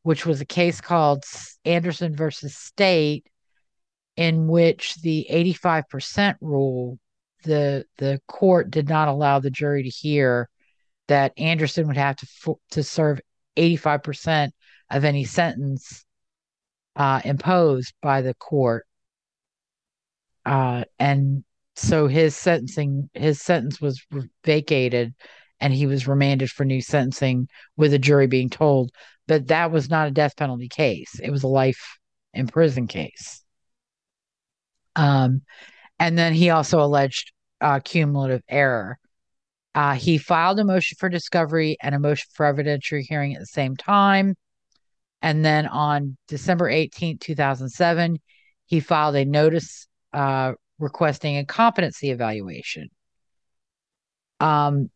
which 0.04 0.26
was 0.26 0.42
a 0.42 0.46
case 0.46 0.82
called 0.82 1.24
Anderson 1.66 2.16
versus 2.16 2.56
State, 2.56 3.26
in 4.16 4.48
which 4.48 4.96
the 5.02 5.28
85% 5.30 6.36
rule, 6.42 7.00
the 7.44 7.86
the 7.98 8.20
court 8.28 8.70
did 8.70 8.90
not 8.90 9.08
allow 9.08 9.40
the 9.40 9.50
jury 9.50 9.84
to 9.84 9.90
hear 9.90 10.50
that 11.08 11.34
Anderson 11.38 11.88
would 11.88 11.98
have 11.98 12.18
to 12.18 12.56
to 12.72 12.84
serve 12.84 13.22
85% 13.58 14.52
of 14.90 15.04
any 15.04 15.26
sentence 15.26 16.06
uh, 16.96 17.22
imposed 17.24 17.94
by 18.02 18.22
the 18.22 18.34
court. 18.34 18.86
Uh, 20.46 20.84
and 21.00 21.44
so 21.76 22.08
his 22.08 22.36
sentencing, 22.36 23.10
his 23.14 23.42
sentence 23.42 23.80
was 23.82 24.06
vacated 24.44 25.14
and 25.60 25.74
he 25.74 25.86
was 25.86 26.08
remanded 26.08 26.50
for 26.50 26.66
new 26.66 26.82
sentencing 26.82 27.48
with 27.78 27.94
a 27.94 28.00
jury 28.00 28.28
being 28.28 28.50
told. 28.50 28.92
But 29.28 29.48
that 29.48 29.72
was 29.72 29.90
not 29.90 30.08
a 30.08 30.12
death 30.12 30.36
penalty 30.38 30.70
case, 30.70 31.20
it 31.22 31.32
was 31.32 31.44
a 31.44 31.48
life 31.48 31.98
in 32.34 32.48
prison 32.48 32.88
case. 32.88 33.44
Um, 34.96 35.42
and 36.00 36.18
then 36.18 36.34
he 36.34 36.50
also 36.50 36.82
alleged 36.84 37.34
uh, 37.62 37.80
cumulative 37.82 38.44
error 38.50 39.00
Uh, 39.76 39.96
he 39.96 40.18
filed 40.20 40.60
a 40.60 40.66
motion 40.66 40.98
for 41.00 41.10
discovery 41.10 41.78
and 41.82 41.96
a 41.96 42.00
motion 42.00 42.28
for 42.34 42.52
evidentiary 42.54 43.04
hearing 43.08 43.36
at 43.36 43.42
the 43.42 43.48
same 43.48 43.78
time. 43.78 44.36
And 45.24 45.46
then 45.46 45.68
on 45.68 46.18
December 46.30 46.70
18, 46.70 47.20
2007, 47.20 48.20
he 48.68 48.82
filed 48.82 49.18
a 49.18 49.26
notice 49.26 49.89
uh, 50.14 50.54
requesting 50.80 51.38
a 51.38 51.46
competency 51.46 52.12
evaluation. 52.12 52.90
Um, 54.40 54.90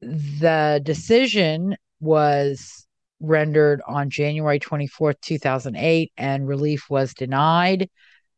the 0.00 0.80
decision 0.82 1.76
was 2.00 2.86
rendered 3.20 3.82
on 3.86 4.10
January 4.10 4.60
24th, 4.60 5.20
2008, 5.20 6.12
and 6.16 6.46
relief 6.46 6.84
was 6.88 7.14
denied. 7.14 7.88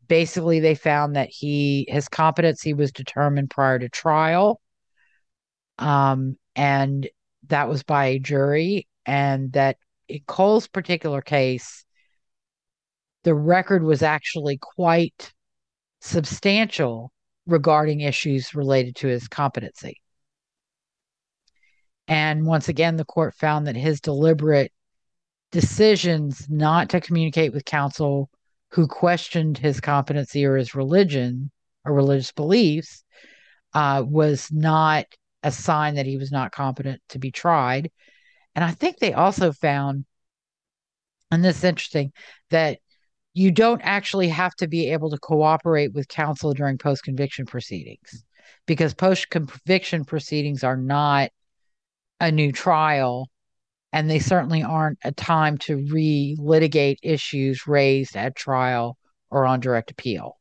Basically, 0.08 0.60
they 0.60 0.74
found 0.74 1.16
that 1.16 1.28
he 1.30 1.86
his 1.88 2.08
competency 2.08 2.74
was 2.74 2.92
determined 2.92 3.50
prior 3.50 3.78
to 3.78 3.88
trial. 3.88 4.60
Um, 5.78 6.36
and 6.56 7.08
that 7.48 7.68
was 7.68 7.82
by 7.82 8.06
a 8.06 8.18
jury, 8.18 8.86
and 9.06 9.52
that 9.52 9.76
in 10.08 10.20
Cole's 10.26 10.66
particular 10.66 11.22
case, 11.22 11.84
the 13.24 13.34
record 13.34 13.82
was 13.82 14.02
actually 14.02 14.58
quite 14.58 15.32
substantial 16.00 17.12
regarding 17.46 18.00
issues 18.00 18.54
related 18.54 18.96
to 18.96 19.08
his 19.08 19.28
competency. 19.28 20.00
And 22.08 22.44
once 22.44 22.68
again, 22.68 22.96
the 22.96 23.04
court 23.04 23.34
found 23.34 23.66
that 23.66 23.76
his 23.76 24.00
deliberate 24.00 24.72
decisions 25.52 26.48
not 26.48 26.90
to 26.90 27.00
communicate 27.00 27.52
with 27.52 27.64
counsel 27.64 28.30
who 28.70 28.86
questioned 28.86 29.58
his 29.58 29.80
competency 29.80 30.44
or 30.44 30.56
his 30.56 30.74
religion 30.74 31.50
or 31.84 31.92
religious 31.92 32.32
beliefs 32.32 33.04
uh, 33.74 34.02
was 34.06 34.50
not 34.52 35.06
a 35.42 35.50
sign 35.50 35.94
that 35.94 36.06
he 36.06 36.16
was 36.16 36.30
not 36.30 36.52
competent 36.52 37.00
to 37.08 37.18
be 37.18 37.30
tried. 37.30 37.90
And 38.54 38.64
I 38.64 38.72
think 38.72 38.98
they 38.98 39.12
also 39.12 39.52
found, 39.52 40.04
and 41.30 41.44
this 41.44 41.58
is 41.58 41.64
interesting, 41.64 42.12
that 42.50 42.78
you 43.34 43.50
don't 43.50 43.80
actually 43.82 44.28
have 44.28 44.54
to 44.56 44.66
be 44.66 44.90
able 44.90 45.10
to 45.10 45.18
cooperate 45.18 45.92
with 45.92 46.08
counsel 46.08 46.52
during 46.52 46.78
post 46.78 47.04
conviction 47.04 47.46
proceedings 47.46 48.24
because 48.66 48.94
post 48.94 49.30
conviction 49.30 50.04
proceedings 50.04 50.64
are 50.64 50.76
not 50.76 51.30
a 52.20 52.30
new 52.30 52.52
trial 52.52 53.28
and 53.92 54.08
they 54.08 54.18
certainly 54.18 54.62
aren't 54.62 54.98
a 55.04 55.12
time 55.12 55.58
to 55.58 55.76
re 55.90 56.36
litigate 56.38 56.98
issues 57.02 57.66
raised 57.66 58.16
at 58.16 58.36
trial 58.36 58.96
or 59.30 59.46
on 59.46 59.60
direct 59.60 59.90
appeal. 59.90 60.38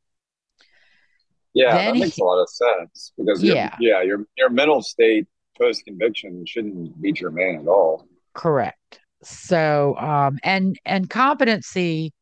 Yeah, 1.53 1.75
then 1.75 1.93
that 1.93 1.99
makes 1.99 2.15
he, 2.15 2.21
a 2.21 2.25
lot 2.25 2.41
of 2.41 2.49
sense 2.49 3.13
because 3.17 3.43
yeah, 3.43 3.75
yeah, 3.79 4.01
your 4.01 4.25
your 4.37 4.49
mental 4.49 4.81
state 4.81 5.27
post 5.57 5.83
conviction 5.85 6.45
shouldn't 6.45 7.01
be 7.01 7.11
germane 7.11 7.61
at 7.61 7.67
all. 7.67 8.07
Correct. 8.33 8.99
So, 9.23 9.95
um, 9.97 10.39
and 10.43 10.79
and 10.85 11.09
competency, 11.09 12.13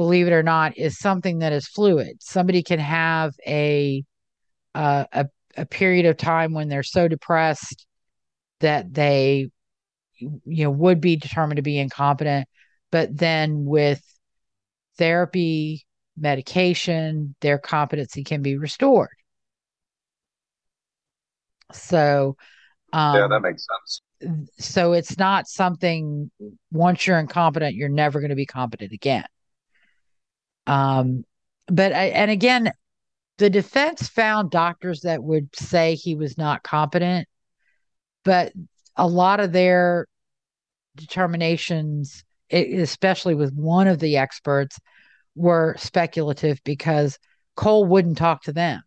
believe 0.00 0.26
it 0.26 0.32
or 0.32 0.42
not, 0.42 0.78
is 0.78 0.98
something 0.98 1.40
that 1.40 1.52
is 1.52 1.68
fluid. 1.68 2.22
Somebody 2.22 2.62
can 2.62 2.78
have 2.78 3.34
a 3.46 4.02
uh, 4.74 5.04
a 5.12 5.26
a 5.58 5.66
period 5.66 6.06
of 6.06 6.16
time 6.16 6.54
when 6.54 6.68
they're 6.68 6.82
so 6.82 7.06
depressed 7.06 7.86
that 8.60 8.94
they 8.94 9.50
you 10.18 10.64
know 10.64 10.70
would 10.70 11.02
be 11.02 11.16
determined 11.16 11.56
to 11.56 11.62
be 11.62 11.78
incompetent 11.78 12.46
but 12.90 13.14
then 13.14 13.64
with 13.66 14.02
therapy 14.96 15.84
medication 16.16 17.34
their 17.42 17.58
competency 17.58 18.24
can 18.24 18.40
be 18.40 18.56
restored. 18.56 19.16
So 21.72 22.36
um, 22.94 23.16
yeah 23.16 23.28
that 23.28 23.40
makes 23.40 23.66
sense. 23.66 24.48
so 24.58 24.94
it's 24.94 25.18
not 25.18 25.46
something 25.46 26.30
once 26.72 27.06
you're 27.06 27.18
incompetent 27.18 27.74
you're 27.74 27.90
never 27.90 28.18
going 28.20 28.30
to 28.30 28.36
be 28.36 28.46
competent 28.46 28.92
again 28.92 29.26
um 30.70 31.24
but 31.66 31.92
I, 31.92 32.06
and 32.06 32.30
again 32.30 32.72
the 33.38 33.50
defense 33.50 34.08
found 34.08 34.50
doctors 34.50 35.00
that 35.00 35.22
would 35.22 35.54
say 35.54 35.94
he 35.94 36.14
was 36.14 36.38
not 36.38 36.62
competent 36.62 37.26
but 38.24 38.52
a 38.96 39.06
lot 39.06 39.40
of 39.40 39.52
their 39.52 40.06
determinations, 40.96 42.24
especially 42.50 43.34
with 43.34 43.54
one 43.54 43.86
of 43.86 43.98
the 43.98 44.16
experts, 44.16 44.78
were 45.34 45.74
speculative 45.78 46.60
because 46.64 47.18
Cole 47.56 47.84
wouldn't 47.84 48.18
talk 48.18 48.42
to 48.42 48.52
them 48.52 48.82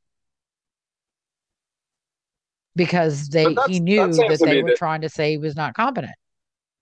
because 2.75 3.29
they 3.29 3.55
he 3.67 3.79
knew 3.79 4.13
that, 4.13 4.27
that 4.29 4.45
they 4.45 4.61
were 4.61 4.71
the, 4.71 4.75
trying 4.75 5.01
to 5.01 5.09
say 5.09 5.31
he 5.31 5.37
was 5.37 5.55
not 5.55 5.73
competent. 5.73 6.13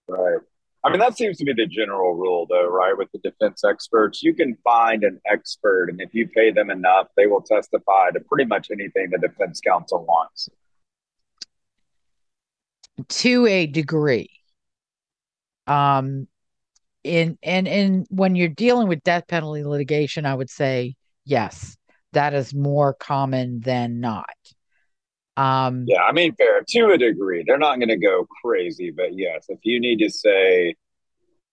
Right. 0.07 0.39
I 0.83 0.89
mean, 0.89 0.99
that 0.99 1.15
seems 1.15 1.37
to 1.37 1.45
be 1.45 1.53
the 1.53 1.67
general 1.67 2.15
rule, 2.15 2.47
though, 2.49 2.67
right? 2.67 2.97
With 2.97 3.11
the 3.11 3.19
defense 3.19 3.63
experts, 3.63 4.23
you 4.23 4.33
can 4.33 4.57
find 4.63 5.03
an 5.03 5.21
expert, 5.31 5.89
and 5.89 6.01
if 6.01 6.13
you 6.13 6.27
pay 6.27 6.51
them 6.51 6.71
enough, 6.71 7.07
they 7.15 7.27
will 7.27 7.41
testify 7.41 8.09
to 8.11 8.19
pretty 8.19 8.45
much 8.45 8.69
anything 8.71 9.11
the 9.11 9.19
defense 9.19 9.61
counsel 9.61 10.03
wants 10.05 10.49
to 13.07 13.45
a 13.47 13.67
degree. 13.67 14.29
Um, 15.67 16.27
in 17.03 17.37
and 17.41 17.67
and 17.67 18.05
when 18.09 18.35
you're 18.35 18.47
dealing 18.47 18.87
with 18.87 19.03
death 19.03 19.27
penalty 19.27 19.63
litigation, 19.63 20.25
I 20.25 20.35
would 20.35 20.49
say 20.49 20.95
yes, 21.25 21.77
that 22.13 22.33
is 22.33 22.53
more 22.53 22.93
common 22.93 23.59
than 23.61 23.99
not. 23.99 24.35
Um, 25.37 25.85
yeah, 25.87 26.01
I 26.03 26.11
mean, 26.11 26.35
fair 26.35 26.61
to 26.67 26.91
a 26.91 26.97
degree. 26.97 27.43
They're 27.45 27.57
not 27.57 27.77
going 27.77 27.89
to 27.89 27.97
go 27.97 28.27
crazy, 28.43 28.91
but 28.91 29.17
yes, 29.17 29.45
if 29.49 29.59
you 29.63 29.79
need 29.79 29.99
to 29.99 30.09
say 30.09 30.75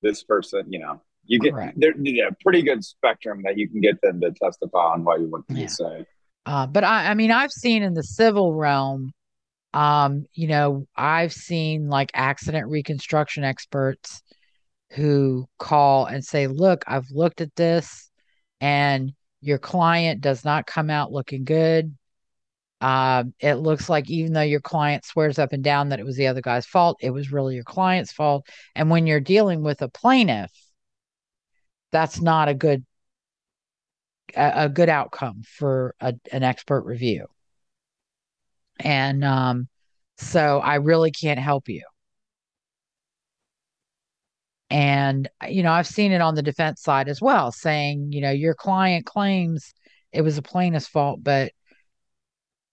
this 0.02 0.22
person, 0.22 0.64
you 0.68 0.80
know, 0.80 1.00
you 1.24 1.38
get 1.38 1.54
there, 1.76 1.94
yeah, 1.98 2.30
pretty 2.42 2.62
good 2.62 2.84
spectrum 2.84 3.42
that 3.44 3.58
you 3.58 3.68
can 3.68 3.80
get 3.80 4.00
them 4.02 4.20
to 4.20 4.32
testify 4.32 4.92
on 4.92 5.04
what 5.04 5.20
you 5.20 5.28
want 5.28 5.44
yeah. 5.48 5.66
to 5.66 5.72
say. 5.72 6.06
Uh, 6.46 6.66
but 6.66 6.84
I, 6.84 7.10
I 7.10 7.14
mean, 7.14 7.30
I've 7.30 7.52
seen 7.52 7.82
in 7.82 7.94
the 7.94 8.02
civil 8.02 8.54
realm 8.54 9.12
um, 9.74 10.24
you 10.32 10.48
know, 10.48 10.86
I've 10.96 11.32
seen 11.32 11.88
like 11.88 12.10
accident 12.14 12.68
reconstruction 12.68 13.44
experts 13.44 14.22
who 14.90 15.46
call 15.58 16.06
and 16.06 16.24
say, 16.24 16.46
Look, 16.46 16.84
I've 16.86 17.10
looked 17.10 17.40
at 17.40 17.54
this 17.54 18.10
and 18.60 19.12
your 19.40 19.58
client 19.58 20.20
does 20.20 20.44
not 20.44 20.66
come 20.66 20.90
out 20.90 21.12
looking 21.12 21.44
good. 21.44 21.94
Uh, 22.80 23.24
it 23.40 23.54
looks 23.54 23.88
like 23.88 24.08
even 24.08 24.32
though 24.32 24.40
your 24.40 24.60
client 24.60 25.04
swears 25.04 25.38
up 25.38 25.52
and 25.52 25.64
down 25.64 25.88
that 25.88 25.98
it 25.98 26.06
was 26.06 26.16
the 26.16 26.28
other 26.28 26.40
guy's 26.40 26.66
fault, 26.66 26.98
it 27.00 27.10
was 27.10 27.32
really 27.32 27.56
your 27.56 27.64
client's 27.64 28.12
fault. 28.12 28.46
And 28.74 28.90
when 28.90 29.06
you're 29.06 29.20
dealing 29.20 29.62
with 29.62 29.82
a 29.82 29.88
plaintiff, 29.88 30.52
that's 31.90 32.20
not 32.20 32.48
a 32.48 32.54
good 32.54 32.84
a, 34.36 34.64
a 34.64 34.68
good 34.68 34.88
outcome 34.88 35.42
for 35.44 35.94
a, 36.00 36.14
an 36.32 36.42
expert 36.42 36.82
review. 36.82 37.26
And 38.80 39.24
um, 39.24 39.68
so 40.18 40.60
I 40.60 40.76
really 40.76 41.10
can't 41.10 41.40
help 41.40 41.68
you. 41.68 41.82
And, 44.70 45.28
you 45.48 45.62
know, 45.62 45.72
I've 45.72 45.86
seen 45.86 46.12
it 46.12 46.20
on 46.20 46.34
the 46.34 46.42
defense 46.42 46.82
side 46.82 47.08
as 47.08 47.22
well, 47.22 47.52
saying, 47.52 48.12
you 48.12 48.20
know, 48.20 48.30
your 48.30 48.54
client 48.54 49.06
claims 49.06 49.72
it 50.12 50.22
was 50.22 50.38
a 50.38 50.42
plaintiff's 50.42 50.86
fault, 50.88 51.20
but 51.22 51.52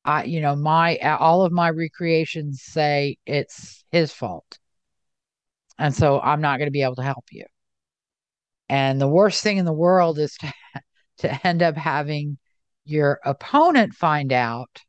I, 0.05 0.23
you 0.25 0.39
know, 0.39 0.55
my, 0.55 0.97
all 0.97 1.41
of 1.41 1.51
my 1.51 1.69
recreations 1.69 2.61
say 2.61 3.17
it's 3.25 3.83
his 3.91 4.11
fault. 4.11 4.59
And 5.79 5.93
so 5.93 6.21
I'm 6.21 6.41
not 6.41 6.57
going 6.57 6.67
to 6.67 6.71
be 6.71 6.83
able 6.83 6.95
to 6.95 7.03
help 7.03 7.25
you. 7.31 7.45
And 8.69 9.01
the 9.01 9.07
worst 9.07 9.41
thing 9.43 9.57
in 9.57 9.65
the 9.65 9.73
world 9.73 10.19
is 10.19 10.37
to, 10.37 10.53
to 11.19 11.47
end 11.47 11.63
up 11.63 11.75
having 11.75 12.37
your 12.85 13.19
opponent 13.25 13.93
find 13.93 14.31
out 14.31 14.79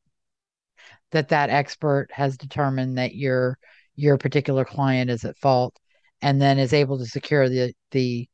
that 1.13 1.29
that 1.29 1.51
expert 1.51 2.09
has 2.13 2.37
determined 2.37 2.99
that 2.99 3.15
your 3.15 3.59
your 3.95 4.19
particular 4.19 4.67
client 4.67 5.11
is 5.11 5.25
at 5.25 5.37
fault 5.39 5.75
and 6.21 6.41
then 6.41 6.59
is 6.59 6.75
able 6.75 6.99
to 6.99 7.07
secure 7.07 7.49
the 7.49 7.73
the 7.93 8.29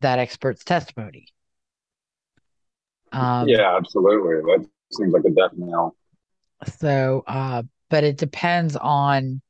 that 0.00 0.18
expert's 0.18 0.64
testimony 0.64 1.26
um, 3.12 3.46
yeah 3.46 3.76
absolutely 3.76 4.36
that 4.36 4.66
seems 4.90 5.12
like 5.12 5.24
a 5.26 5.30
death 5.30 5.52
knell 5.54 5.94
so 6.64 7.22
uh 7.26 7.62
but 7.90 8.04
it 8.04 8.16
depends 8.16 8.76
on 8.76 9.40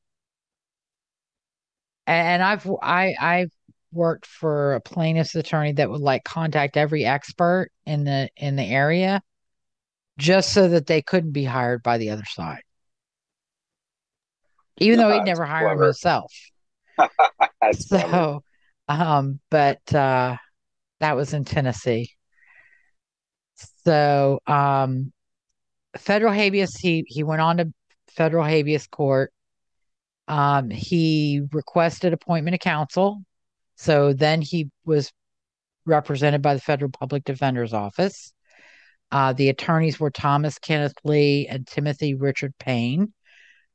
and 2.07 2.43
i've 2.43 2.69
i 2.83 3.15
i've 3.21 3.51
worked 3.93 4.27
for 4.27 4.75
a 4.75 4.81
plaintiff's 4.81 5.35
attorney 5.35 5.73
that 5.73 5.89
would 5.89 6.01
like 6.01 6.25
contact 6.25 6.77
every 6.77 7.05
expert 7.05 7.71
in 7.87 8.05
the 8.05 8.29
in 8.37 8.57
the 8.57 8.65
area 8.65 9.23
just 10.19 10.53
so 10.53 10.69
that 10.69 10.87
they 10.87 11.03
couldn't 11.03 11.33
be 11.33 11.45
hired 11.45 11.83
by 11.83 11.99
the 11.99 12.11
other 12.11 12.25
side. 12.25 12.63
Even 14.79 14.99
though 14.99 15.11
he'd 15.11 15.25
never 15.25 15.45
hired 15.45 15.81
himself. 15.81 16.33
so 17.73 18.43
um 18.89 19.41
but 19.51 19.95
uh 19.95 20.37
that 21.01 21.17
was 21.17 21.35
in 21.35 21.45
Tennessee. 21.45 22.11
So 23.85 24.41
um 24.47 25.13
federal 25.97 26.33
habeas 26.33 26.77
he 26.77 27.05
he 27.09 27.23
went 27.23 27.41
on 27.41 27.57
to 27.59 27.73
federal 28.09 28.45
habeas 28.45 28.87
court. 28.87 29.33
Um, 30.29 30.71
he 30.71 31.43
requested 31.53 32.13
appointment 32.13 32.55
of 32.55 32.61
counsel. 32.61 33.23
So 33.77 34.13
then 34.13 34.41
he 34.41 34.71
was 34.85 35.13
represented 35.87 36.43
by 36.43 36.55
the 36.55 36.61
Federal 36.61 36.91
Public 36.91 37.25
Defender's 37.25 37.75
Office. 37.75 38.33
Uh, 39.11 39.33
the 39.33 39.49
attorneys 39.49 40.01
were 40.01 40.11
Thomas 40.11 40.59
Kenneth 40.59 40.95
Lee 41.05 41.47
and 41.47 41.67
Timothy 41.67 42.15
Richard 42.15 42.55
Payne. 42.59 43.13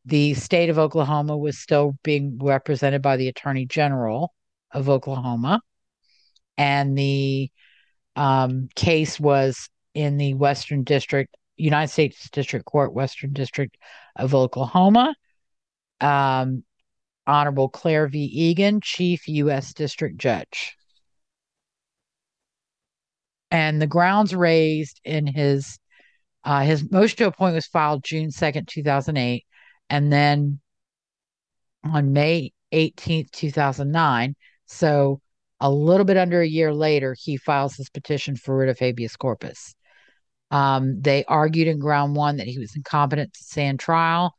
The 0.06 0.34
state 0.34 0.70
of 0.70 0.80
Oklahoma 0.80 1.38
was 1.38 1.60
still 1.60 1.94
being 2.04 2.40
represented 2.42 3.02
by 3.02 3.18
the 3.18 3.28
Attorney 3.28 3.66
General 3.66 4.34
of 4.72 4.90
Oklahoma. 4.90 5.62
And 6.58 6.98
the 6.98 7.52
um, 8.16 8.70
case 8.76 9.20
was 9.20 9.70
in 9.94 10.18
the 10.18 10.34
Western 10.34 10.84
District, 10.84 11.34
United 11.60 11.92
States 11.92 12.30
District 12.30 12.66
Court, 12.66 12.94
Western 12.94 13.34
District 13.34 13.78
of 14.16 14.34
Oklahoma. 14.34 15.16
Um, 16.02 16.64
Honorable 17.28 17.70
Claire 17.70 18.08
V. 18.08 18.24
Eagan, 18.24 18.82
Chief 18.82 19.28
U.S. 19.28 19.74
District 19.74 20.18
Judge. 20.18 20.76
And 23.52 23.80
the 23.80 23.88
grounds 23.88 24.34
raised 24.34 25.00
in 25.04 25.28
his 25.28 25.78
uh, 26.44 26.62
his 26.62 26.90
motion 26.90 27.18
to 27.18 27.28
appoint 27.28 27.54
was 27.54 27.68
filed 27.68 28.04
June 28.04 28.30
2nd, 28.30 28.68
2008. 28.68 29.46
And 29.90 30.12
then 30.12 30.60
on 31.84 32.14
May 32.14 32.54
18th, 32.74 33.32
2009, 33.32 34.36
so 34.66 35.22
a 35.60 35.70
little 35.70 36.06
bit 36.06 36.18
under 36.18 36.42
a 36.42 36.48
year 36.48 36.74
later, 36.74 37.16
he 37.20 37.38
files 37.38 37.76
his 37.76 37.90
petition 37.90 38.36
for 38.36 38.58
writ 38.58 38.70
of 38.70 38.80
habeas 38.80 39.16
corpus. 39.16 39.76
Um, 40.52 41.02
they 41.02 41.24
argued 41.26 41.68
in 41.68 41.80
ground 41.80 42.16
one 42.16 42.38
that 42.38 42.48
he 42.48 42.58
was 42.58 42.76
incompetent 42.76 43.34
to 43.34 43.44
stand 43.44 43.80
trial 43.80 44.34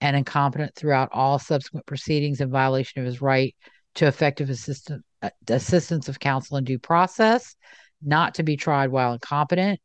and 0.00 0.16
incompetent 0.16 0.74
throughout 0.74 1.08
all 1.12 1.38
subsequent 1.38 1.86
proceedings 1.86 2.40
in 2.40 2.50
violation 2.50 3.00
of 3.00 3.06
his 3.06 3.20
right 3.20 3.54
to 3.96 4.06
effective 4.06 4.50
assistance, 4.50 5.02
uh, 5.22 5.30
assistance 5.48 6.08
of 6.08 6.20
counsel 6.20 6.56
and 6.56 6.66
due 6.66 6.78
process, 6.78 7.56
not 8.02 8.34
to 8.34 8.42
be 8.42 8.56
tried 8.56 8.90
while 8.90 9.14
incompetent, 9.14 9.80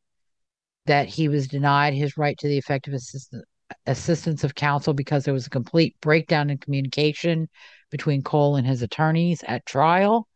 that 0.86 1.07
he 1.07 1.29
was 1.29 1.47
denied 1.47 1.93
his 1.93 2.17
right 2.17 2.38
to 2.38 2.47
the 2.47 2.57
effective 2.57 2.93
assistance, 2.93 3.45
assistance 3.86 4.43
of 4.43 4.53
counsel 4.53 4.93
because 4.93 5.23
there 5.23 5.34
was 5.34 5.47
a 5.47 5.51
complete 5.51 5.95
breakdown 6.01 6.49
in 6.49 6.57
communication 6.57 7.47
between 7.89 8.21
Cole 8.21 8.57
and 8.57 8.67
his 8.67 8.82
attorneys 8.82 9.43
at 9.43 9.65
trial, 9.65 10.27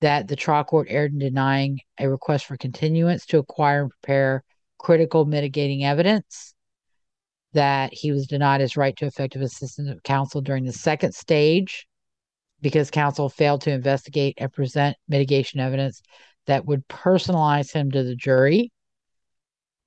that 0.00 0.28
the 0.28 0.36
trial 0.36 0.64
court 0.64 0.88
erred 0.90 1.12
in 1.12 1.18
denying 1.18 1.78
a 1.98 2.08
request 2.08 2.46
for 2.46 2.56
continuance 2.56 3.24
to 3.26 3.38
acquire 3.38 3.82
and 3.82 3.90
prepare 3.90 4.44
critical 4.86 5.24
mitigating 5.24 5.82
evidence 5.82 6.54
that 7.54 7.92
he 7.92 8.12
was 8.12 8.28
denied 8.28 8.60
his 8.60 8.76
right 8.76 8.96
to 8.96 9.04
effective 9.04 9.42
assistance 9.42 9.90
of 9.90 10.00
counsel 10.04 10.40
during 10.40 10.64
the 10.64 10.72
second 10.72 11.12
stage 11.12 11.88
because 12.60 12.88
counsel 12.88 13.28
failed 13.28 13.60
to 13.60 13.72
investigate 13.72 14.36
and 14.38 14.52
present 14.52 14.96
mitigation 15.08 15.58
evidence 15.58 16.02
that 16.46 16.66
would 16.66 16.86
personalize 16.86 17.72
him 17.72 17.90
to 17.90 18.04
the 18.04 18.14
jury, 18.14 18.70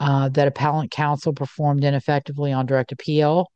uh, 0.02 0.28
that 0.28 0.50
appellant 0.50 0.92
counsel 0.92 1.32
performed 1.32 1.86
ineffectively 1.86 2.52
on 2.52 2.66
direct 2.66 2.92
appeal, 2.92 3.50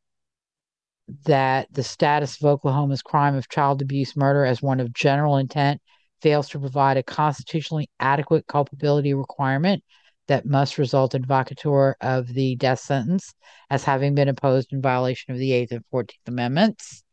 that 1.25 1.67
the 1.73 1.83
status 1.83 2.41
of 2.41 2.45
Oklahoma's 2.45 3.01
crime 3.01 3.35
of 3.35 3.49
child 3.49 3.81
abuse 3.81 4.15
murder 4.15 4.45
as 4.45 4.61
one 4.61 4.79
of 4.79 4.93
general 4.93 5.35
intent 5.35 5.81
fails 6.21 6.47
to 6.47 6.59
provide 6.59 6.95
a 6.95 7.03
constitutionally 7.03 7.89
adequate 7.99 8.47
culpability 8.47 9.13
requirement 9.13 9.83
that 10.27 10.45
must 10.45 10.77
result 10.77 11.15
in 11.15 11.23
vacatur 11.23 11.93
of 12.01 12.27
the 12.27 12.55
death 12.55 12.79
sentence 12.79 13.33
as 13.69 13.83
having 13.83 14.15
been 14.15 14.29
imposed 14.29 14.71
in 14.71 14.81
violation 14.81 15.33
of 15.33 15.39
the 15.39 15.51
Eighth 15.51 15.71
and 15.71 15.85
Fourteenth 15.91 16.27
Amendments. 16.27 17.03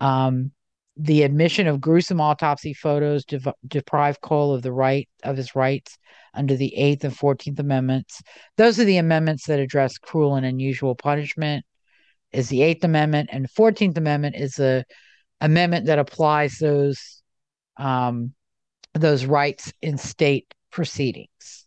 Um, 0.00 0.52
the 0.96 1.22
admission 1.22 1.66
of 1.66 1.80
gruesome 1.80 2.20
autopsy 2.20 2.74
photos 2.74 3.24
dev- 3.24 3.54
deprive 3.66 4.20
Cole 4.20 4.54
of 4.54 4.62
the 4.62 4.72
right 4.72 5.08
of 5.22 5.36
his 5.36 5.54
rights 5.54 5.96
under 6.34 6.56
the 6.56 6.74
Eighth 6.76 7.04
and 7.04 7.16
Fourteenth 7.16 7.58
Amendments. 7.58 8.22
Those 8.56 8.78
are 8.80 8.84
the 8.84 8.98
amendments 8.98 9.46
that 9.46 9.60
address 9.60 9.98
cruel 9.98 10.34
and 10.34 10.46
unusual 10.46 10.94
punishment. 10.94 11.64
Is 12.32 12.48
the 12.48 12.62
Eighth 12.62 12.84
Amendment 12.84 13.30
and 13.32 13.44
the 13.44 13.48
Fourteenth 13.48 13.98
Amendment 13.98 14.36
is 14.36 14.58
a 14.58 14.84
amendment 15.40 15.86
that 15.86 15.98
applies 15.98 16.58
those 16.58 17.22
um, 17.76 18.34
those 18.94 19.24
rights 19.24 19.72
in 19.80 19.98
state 19.98 20.52
proceedings 20.70 21.59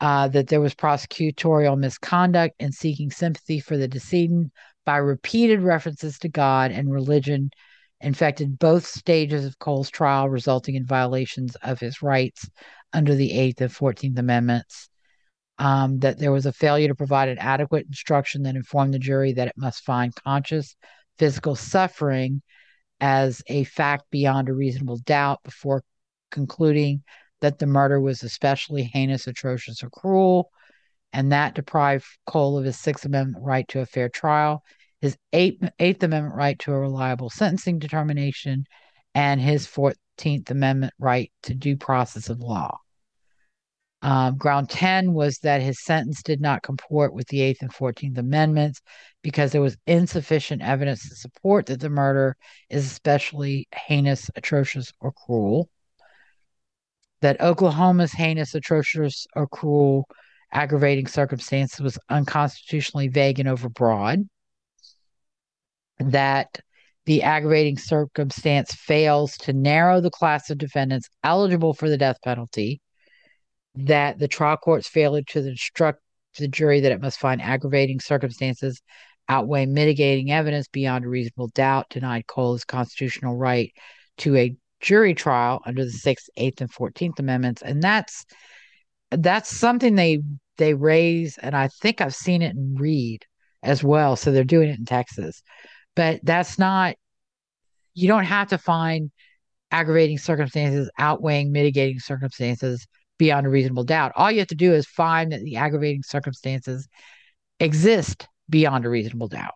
uh, 0.00 0.28
that 0.28 0.48
there 0.48 0.60
was 0.60 0.74
prosecutorial 0.74 1.78
misconduct 1.78 2.54
in 2.58 2.72
seeking 2.72 3.10
sympathy 3.10 3.60
for 3.60 3.76
the 3.76 3.88
decedent 3.88 4.52
by 4.84 4.98
repeated 4.98 5.62
references 5.62 6.18
to 6.18 6.28
God 6.28 6.70
and 6.70 6.92
religion 6.92 7.50
infected 8.00 8.58
both 8.58 8.86
stages 8.86 9.44
of 9.44 9.58
Cole's 9.58 9.90
trial, 9.90 10.28
resulting 10.28 10.74
in 10.74 10.84
violations 10.84 11.56
of 11.56 11.80
his 11.80 12.02
rights 12.02 12.48
under 12.92 13.14
the 13.14 13.32
Eighth 13.32 13.60
and 13.60 13.72
Fourteenth 13.72 14.18
Amendments. 14.18 14.88
Um, 15.58 16.00
that 16.00 16.18
there 16.18 16.32
was 16.32 16.44
a 16.44 16.52
failure 16.52 16.88
to 16.88 16.94
provide 16.94 17.30
an 17.30 17.38
adequate 17.38 17.86
instruction 17.86 18.42
that 18.42 18.56
informed 18.56 18.92
the 18.92 18.98
jury 18.98 19.32
that 19.32 19.48
it 19.48 19.54
must 19.56 19.84
find 19.84 20.14
conscious 20.14 20.76
physical 21.18 21.54
suffering 21.54 22.42
as 23.00 23.42
a 23.46 23.64
fact 23.64 24.04
beyond 24.10 24.50
a 24.50 24.54
reasonable 24.54 24.98
doubt 24.98 25.42
before 25.44 25.82
concluding 26.30 27.02
that 27.40 27.58
the 27.58 27.66
murder 27.66 28.00
was 28.00 28.22
especially 28.22 28.84
heinous, 28.84 29.26
atrocious, 29.26 29.82
or 29.82 29.90
cruel, 29.90 30.50
and 31.12 31.32
that 31.32 31.54
deprived 31.54 32.04
Cole 32.26 32.58
of 32.58 32.64
his 32.64 32.78
Sixth 32.78 33.04
Amendment 33.04 33.44
right 33.44 33.66
to 33.68 33.80
a 33.80 33.86
fair 33.86 34.08
trial, 34.08 34.62
his 35.00 35.16
Eighth, 35.32 35.68
Eighth 35.78 36.02
Amendment 36.02 36.34
right 36.34 36.58
to 36.60 36.72
a 36.72 36.78
reliable 36.78 37.30
sentencing 37.30 37.78
determination, 37.78 38.64
and 39.14 39.40
his 39.40 39.66
Fourteenth 39.66 40.50
Amendment 40.50 40.94
right 40.98 41.30
to 41.44 41.54
due 41.54 41.76
process 41.76 42.28
of 42.28 42.40
law. 42.40 42.78
Um, 44.02 44.36
ground 44.36 44.68
10 44.68 45.14
was 45.14 45.38
that 45.38 45.62
his 45.62 45.82
sentence 45.82 46.22
did 46.22 46.40
not 46.40 46.62
comport 46.62 47.12
with 47.14 47.26
the 47.28 47.40
Eighth 47.40 47.62
and 47.62 47.72
Fourteenth 47.72 48.18
Amendments 48.18 48.80
because 49.22 49.52
there 49.52 49.62
was 49.62 49.78
insufficient 49.86 50.62
evidence 50.62 51.08
to 51.08 51.16
support 51.16 51.66
that 51.66 51.80
the 51.80 51.88
murder 51.90 52.36
is 52.68 52.86
especially 52.86 53.66
heinous, 53.74 54.30
atrocious, 54.36 54.92
or 55.00 55.12
cruel 55.12 55.70
that 57.26 57.40
Oklahoma's 57.40 58.12
heinous, 58.12 58.54
atrocious, 58.54 59.26
or 59.34 59.48
cruel 59.48 60.08
aggravating 60.52 61.08
circumstances 61.08 61.80
was 61.80 61.98
unconstitutionally 62.08 63.08
vague 63.08 63.40
and 63.40 63.48
overbroad, 63.48 64.28
that 65.98 66.60
the 67.04 67.24
aggravating 67.24 67.78
circumstance 67.78 68.72
fails 68.74 69.36
to 69.38 69.52
narrow 69.52 70.00
the 70.00 70.08
class 70.08 70.50
of 70.50 70.58
defendants 70.58 71.08
eligible 71.24 71.74
for 71.74 71.88
the 71.88 71.98
death 71.98 72.18
penalty, 72.22 72.80
that 73.74 74.20
the 74.20 74.28
trial 74.28 74.56
court's 74.56 74.86
failure 74.86 75.24
to 75.26 75.40
instruct 75.48 75.98
the 76.38 76.46
jury 76.46 76.78
that 76.78 76.92
it 76.92 77.02
must 77.02 77.18
find 77.18 77.42
aggravating 77.42 77.98
circumstances 77.98 78.80
outweigh 79.28 79.66
mitigating 79.66 80.30
evidence 80.30 80.68
beyond 80.68 81.04
a 81.04 81.08
reasonable 81.08 81.48
doubt. 81.48 81.90
Denied 81.90 82.28
Cole 82.28 82.52
his 82.52 82.64
constitutional 82.64 83.36
right 83.36 83.72
to 84.18 84.36
a 84.36 84.56
jury 84.80 85.14
trial 85.14 85.60
under 85.66 85.84
the 85.84 85.90
Sixth, 85.90 86.28
Eighth, 86.36 86.60
and 86.60 86.70
Fourteenth 86.70 87.18
Amendments, 87.18 87.62
and 87.62 87.82
that's 87.82 88.24
that's 89.10 89.54
something 89.54 89.94
they 89.94 90.22
they 90.58 90.74
raise, 90.74 91.38
and 91.38 91.56
I 91.56 91.68
think 91.68 92.00
I've 92.00 92.14
seen 92.14 92.42
it 92.42 92.54
in 92.54 92.76
Reed 92.76 93.24
as 93.62 93.82
well. 93.84 94.16
So 94.16 94.32
they're 94.32 94.44
doing 94.44 94.68
it 94.68 94.78
in 94.78 94.84
Texas, 94.84 95.42
but 95.94 96.20
that's 96.22 96.58
not. 96.58 96.96
You 97.94 98.08
don't 98.08 98.24
have 98.24 98.48
to 98.48 98.58
find 98.58 99.10
aggravating 99.70 100.18
circumstances 100.18 100.90
outweighing 100.98 101.50
mitigating 101.50 101.98
circumstances 101.98 102.86
beyond 103.18 103.46
a 103.46 103.50
reasonable 103.50 103.84
doubt. 103.84 104.12
All 104.14 104.30
you 104.30 104.38
have 104.38 104.48
to 104.48 104.54
do 104.54 104.74
is 104.74 104.86
find 104.86 105.32
that 105.32 105.40
the 105.40 105.56
aggravating 105.56 106.02
circumstances 106.02 106.86
exist 107.58 108.28
beyond 108.48 108.84
a 108.84 108.90
reasonable 108.90 109.28
doubt. 109.28 109.54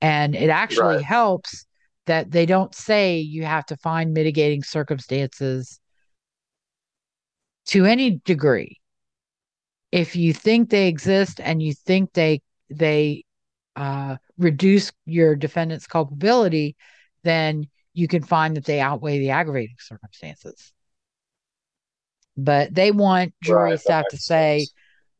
And 0.00 0.34
it 0.34 0.50
actually 0.50 0.96
right. 0.96 1.04
helps 1.04 1.66
that 2.06 2.30
they 2.30 2.46
don't 2.46 2.74
say 2.74 3.18
you 3.18 3.44
have 3.44 3.66
to 3.66 3.76
find 3.76 4.12
mitigating 4.12 4.62
circumstances 4.62 5.80
to 7.66 7.84
any 7.84 8.20
degree. 8.24 8.80
If 9.90 10.16
you 10.16 10.32
think 10.32 10.70
they 10.70 10.88
exist 10.88 11.40
and 11.40 11.62
you 11.62 11.72
think 11.72 12.12
they 12.12 12.42
they 12.70 13.24
uh, 13.76 14.16
reduce 14.38 14.92
your 15.06 15.36
defendant's 15.36 15.86
culpability 15.86 16.76
then 17.24 17.66
you 17.94 18.06
can 18.06 18.22
find 18.22 18.56
that 18.56 18.64
they 18.64 18.80
outweigh 18.80 19.18
the 19.18 19.30
aggravating 19.30 19.76
circumstances. 19.78 20.72
But 22.36 22.74
they 22.74 22.90
want 22.90 23.34
jury 23.42 23.70
right, 23.70 23.80
staff 23.80 24.04
to 24.10 24.16
say 24.16 24.66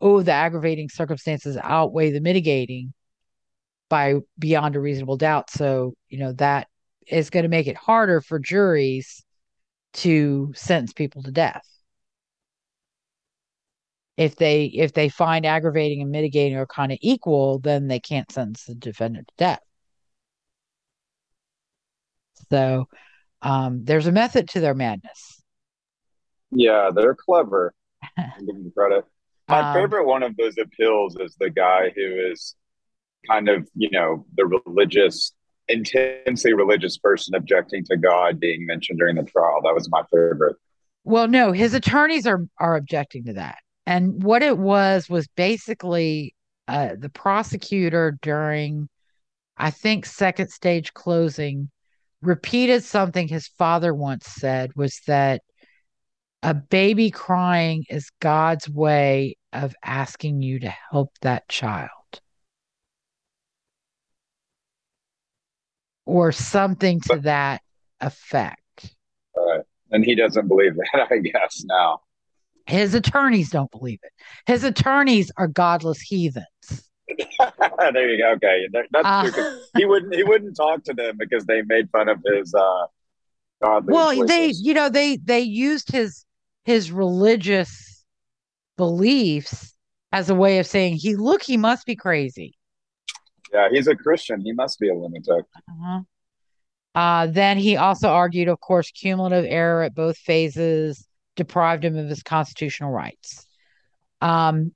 oh 0.01 0.23
the 0.23 0.33
aggravating 0.33 0.89
circumstances 0.89 1.57
outweigh 1.63 2.11
the 2.11 2.21
mitigating 2.21 2.93
by 3.89 4.17
beyond 4.39 4.77
a 4.77 4.81
reasonable 4.81 5.17
doubt. 5.17 5.51
So 5.51 5.95
you 6.09 6.19
know 6.19 6.33
that 6.35 6.69
is 7.09 7.31
going 7.31 7.45
to 7.45 7.49
make 7.49 7.67
it 7.67 7.77
harder 7.77 8.21
for 8.21 8.39
juries 8.39 9.25
to 9.95 10.53
sentence 10.57 10.93
people 10.93 11.23
to 11.25 11.33
death. 11.33 11.67
if 14.17 14.37
they 14.37 14.67
if 14.67 14.93
they 14.93 15.09
find 15.09 15.45
aggravating 15.45 16.01
and 16.03 16.11
mitigating 16.11 16.57
are 16.57 16.67
kind 16.67 16.93
of 16.93 16.99
equal, 17.01 17.59
then 17.61 17.89
they 17.89 18.01
can't 18.01 18.31
sentence 18.31 18.65
the 18.65 18.75
defendant 18.75 19.29
to 19.29 19.35
death. 19.37 19.61
So 22.51 22.89
um, 23.43 23.85
there's 23.85 24.07
a 24.07 24.13
method 24.13 24.49
to 24.51 24.61
their 24.61 24.75
madness. 24.75 25.43
Yeah, 26.51 26.91
they're 26.95 27.15
clever. 27.17 27.75
give 28.39 28.47
them 28.47 28.73
credit. 28.77 29.05
My 29.49 29.65
Um, 29.65 29.65
favorite 29.65 30.07
one 30.07 30.23
of 30.23 30.37
those 30.37 30.55
appeals 30.59 31.17
is 31.21 31.37
the 31.39 31.51
guy 31.51 31.91
who 31.95 32.31
is 32.33 32.55
kind 33.29 33.49
of, 33.49 33.69
you 33.77 33.91
know, 33.91 34.27
the 34.37 34.47
religious, 34.47 35.33
intensely 35.69 36.53
religious 36.53 36.99
person 36.99 37.35
objecting 37.35 37.85
to 37.85 37.97
God 37.97 38.39
being 38.41 38.67
mentioned 38.67 38.99
during 38.99 39.17
the 39.17 39.23
trial. 39.23 39.61
That 39.63 39.75
was 39.75 39.89
my 39.91 40.03
favorite. 40.13 40.57
Well, 41.05 41.29
no, 41.29 41.53
his 41.53 41.75
attorneys 41.75 42.27
are 42.27 42.45
are 42.59 42.77
objecting 42.77 43.25
to 43.25 43.35
that. 43.35 43.59
And 43.87 44.23
what 44.23 44.43
it 44.43 44.57
was 44.57 45.09
was 45.09 45.27
basically 45.37 46.35
uh, 46.67 46.97
the 46.99 47.11
prosecutor 47.11 48.19
during, 48.23 48.89
I 49.57 49.71
think, 49.71 50.07
second 50.07 50.49
stage 50.49 50.95
closing 50.95 51.71
repeated 52.23 52.83
something 52.83 53.29
his 53.29 53.47
father 53.47 53.95
once 53.95 54.27
said 54.27 54.73
was 54.75 55.01
that 55.07 55.43
a 56.43 56.55
baby 56.55 57.11
crying 57.11 57.85
is 57.91 58.11
God's 58.21 58.69
way 58.69 59.37
of 59.53 59.75
asking 59.85 60.43
you 60.43 60.61
to 60.61 60.75
help 60.91 61.11
that 61.21 61.49
child. 61.49 61.91
Or 66.07 66.33
something 66.33 67.01
to 67.03 67.19
that 67.21 67.63
effect. 68.01 68.61
And 69.91 70.05
he 70.05 70.15
doesn't 70.15 70.49
believe 70.49 70.75
that, 70.75 71.07
I 71.11 71.19
guess, 71.19 71.63
now. 71.65 72.01
His 72.67 72.95
attorneys 72.95 73.51
don't 73.51 73.71
believe 73.71 74.01
it. 74.03 74.13
His 74.47 74.65
attorneys 74.65 75.31
are 75.37 75.47
godless 75.47 76.01
heathens. 76.01 76.47
there 77.39 78.11
you 78.11 78.19
go. 78.19 78.33
Okay, 78.33 78.67
that's 78.91 79.07
Uh, 79.07 79.31
He 79.77 79.85
wouldn't. 79.85 80.15
He 80.15 80.23
wouldn't 80.23 80.57
talk 80.57 80.83
to 80.85 80.95
them 80.95 81.17
because 81.19 81.45
they 81.45 81.63
made 81.63 81.91
fun 81.91 82.09
of 82.09 82.19
his 82.25 82.55
uh, 82.55 82.87
godly. 83.63 83.93
well, 83.93 84.27
they, 84.27 84.47
you 84.47 84.73
know, 84.73 84.89
they 84.89 85.17
they 85.17 85.41
used 85.41 85.91
his 85.93 86.25
his 86.65 86.91
religious 86.91 88.05
beliefs 88.77 89.75
as 90.13 90.31
a 90.31 90.35
way 90.35 90.59
of 90.59 90.67
saying 90.67 90.95
he 90.95 91.17
look 91.17 91.43
he 91.43 91.57
must 91.57 91.85
be 91.85 91.97
crazy. 91.97 92.55
Yeah, 93.55 93.69
he's 93.71 93.87
a 93.87 93.95
Christian. 93.95 94.41
He 94.41 94.53
must 94.53 94.79
be 94.79 94.89
a 94.89 94.95
lunatic. 94.95 95.45
Uh-huh. 95.57 96.01
Uh, 96.95 97.27
then 97.27 97.57
he 97.59 97.77
also 97.77 98.09
argued, 98.09 98.49
of 98.49 98.61
course, 98.61 98.91
cumulative 98.91 99.47
error 99.49 99.83
at 99.83 99.95
both 99.95 100.17
phases 100.17 101.07
deprived 101.37 101.85
him 101.85 101.97
of 101.97 102.09
his 102.09 102.23
constitutional 102.23 102.91
rights. 102.91 103.47
Um, 104.21 104.73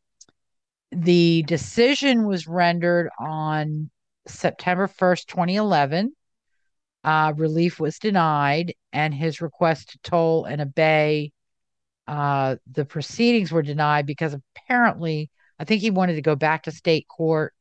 the 0.91 1.45
decision 1.47 2.26
was 2.26 2.49
rendered 2.49 3.11
on 3.18 3.91
September 4.26 4.89
1st, 4.89 5.26
2011. 5.26 6.12
Uh, 7.05 7.33
relief 7.37 7.79
was 7.79 7.99
denied, 7.99 8.74
and 8.93 9.14
his 9.14 9.41
request 9.41 9.91
to 9.91 9.99
toll 10.03 10.45
and 10.45 10.61
obey 10.61 11.33
uh, 12.09 12.57
the 12.72 12.85
proceedings 12.85 13.53
were 13.53 13.62
denied 13.62 14.07
because 14.07 14.35
apparently, 14.35 15.31
I 15.59 15.64
think 15.64 15.83
he 15.83 15.91
wanted 15.91 16.14
to 16.14 16.22
go 16.22 16.37
back 16.37 16.62
to 16.62 16.70
state 16.70 17.07
court 17.07 17.53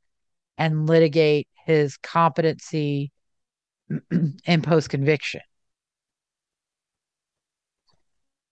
and 0.57 0.87
litigate 0.87 1.47
his 1.65 1.97
competency 1.97 3.11
in 4.45 4.61
post 4.61 4.89
conviction. 4.89 5.41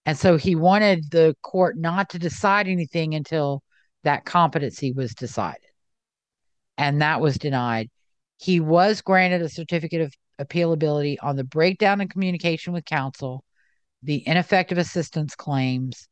And 0.06 0.18
so 0.18 0.38
he 0.38 0.56
wanted 0.56 1.10
the 1.10 1.36
court 1.42 1.78
not 1.78 2.10
to 2.10 2.20
decide 2.20 2.68
anything 2.68 3.16
until 3.16 3.64
that 4.04 4.26
competency 4.26 4.92
was 4.92 5.16
decided. 5.16 5.62
And 6.78 7.02
that 7.02 7.22
was 7.22 7.38
denied. 7.38 7.90
He 8.38 8.60
was 8.60 9.02
granted 9.02 9.42
a 9.42 9.50
certificate 9.50 10.02
of 10.02 10.14
appealability 10.40 11.18
on 11.22 11.38
the 11.38 11.44
breakdown 11.44 12.02
in 12.02 12.08
communication 12.08 12.74
with 12.74 12.86
counsel, 12.86 13.44
the 14.04 14.28
ineffective 14.28 14.78
assistance 14.78 15.36
claims, 15.36 16.08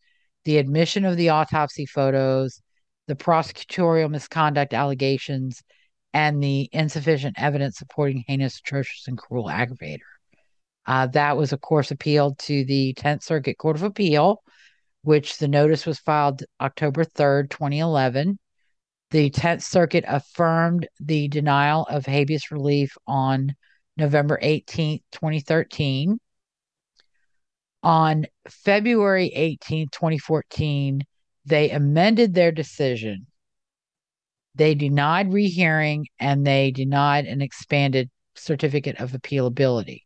the 0.45 0.57
admission 0.57 1.05
of 1.05 1.17
the 1.17 1.29
autopsy 1.29 1.85
photos, 1.85 2.61
the 3.07 3.15
prosecutorial 3.15 4.09
misconduct 4.09 4.73
allegations, 4.73 5.61
and 6.14 6.41
the 6.41 6.70
insufficient 6.72 7.36
evidence 7.39 7.78
supporting 7.78 8.24
heinous, 8.28 8.59
atrocious, 8.59 9.07
and 9.07 9.18
cruel 9.18 9.45
aggravator. 9.45 9.99
Uh, 10.86 11.07
that 11.07 11.38
was, 11.38 11.53
of 11.53 11.61
course, 11.61 11.91
appealed 11.91 12.38
to 12.39 12.66
the 12.66 12.93
10th 12.95 13.24
Circuit 13.24 13.57
Court 13.57 13.76
of 13.76 13.84
Appeal, 13.84 14.43
which 15.01 15.38
the 15.38 15.47
notice 15.47 15.86
was 15.86 15.99
filed 15.99 16.43
October 16.61 17.03
3rd, 17.03 17.49
2011. 17.49 18.38
The 19.11 19.30
10th 19.30 19.64
Circuit 19.64 20.03
affirmed 20.07 20.88
the 20.99 21.28
denial 21.28 21.84
of 21.89 22.05
habeas 22.05 22.51
relief 22.51 22.97
on 23.07 23.55
November 23.97 24.39
18th, 24.41 25.03
2013. 25.11 26.20
On 27.84 28.26
February 28.49 29.32
18th, 29.36 29.91
2014, 29.91 31.03
they 31.45 31.70
amended 31.70 32.34
their 32.34 32.51
decision. 32.51 33.28
They 34.56 34.76
denied 34.76 35.34
rehearing 35.34 36.08
and 36.20 36.45
they 36.45 36.72
denied 36.72 37.26
an 37.26 37.41
expanded 37.41 38.10
certificate 38.36 38.99
of 38.99 39.12
appealability. 39.12 40.01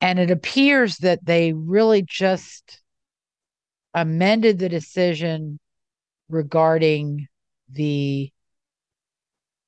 And 0.00 0.18
it 0.18 0.30
appears 0.30 0.96
that 0.98 1.24
they 1.24 1.52
really 1.52 2.02
just 2.02 2.80
amended 3.94 4.58
the 4.58 4.68
decision 4.68 5.58
regarding 6.28 7.26
the 7.68 8.32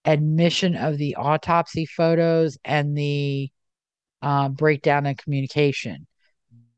admission 0.05 0.75
of 0.75 0.99
the 0.99 1.17
autopsy 1.17 1.87
photos 1.87 2.59
and 2.65 2.97
the 2.97 3.51
uh, 4.23 4.49
breakdown 4.49 5.07
in 5.07 5.15
communication. 5.15 6.07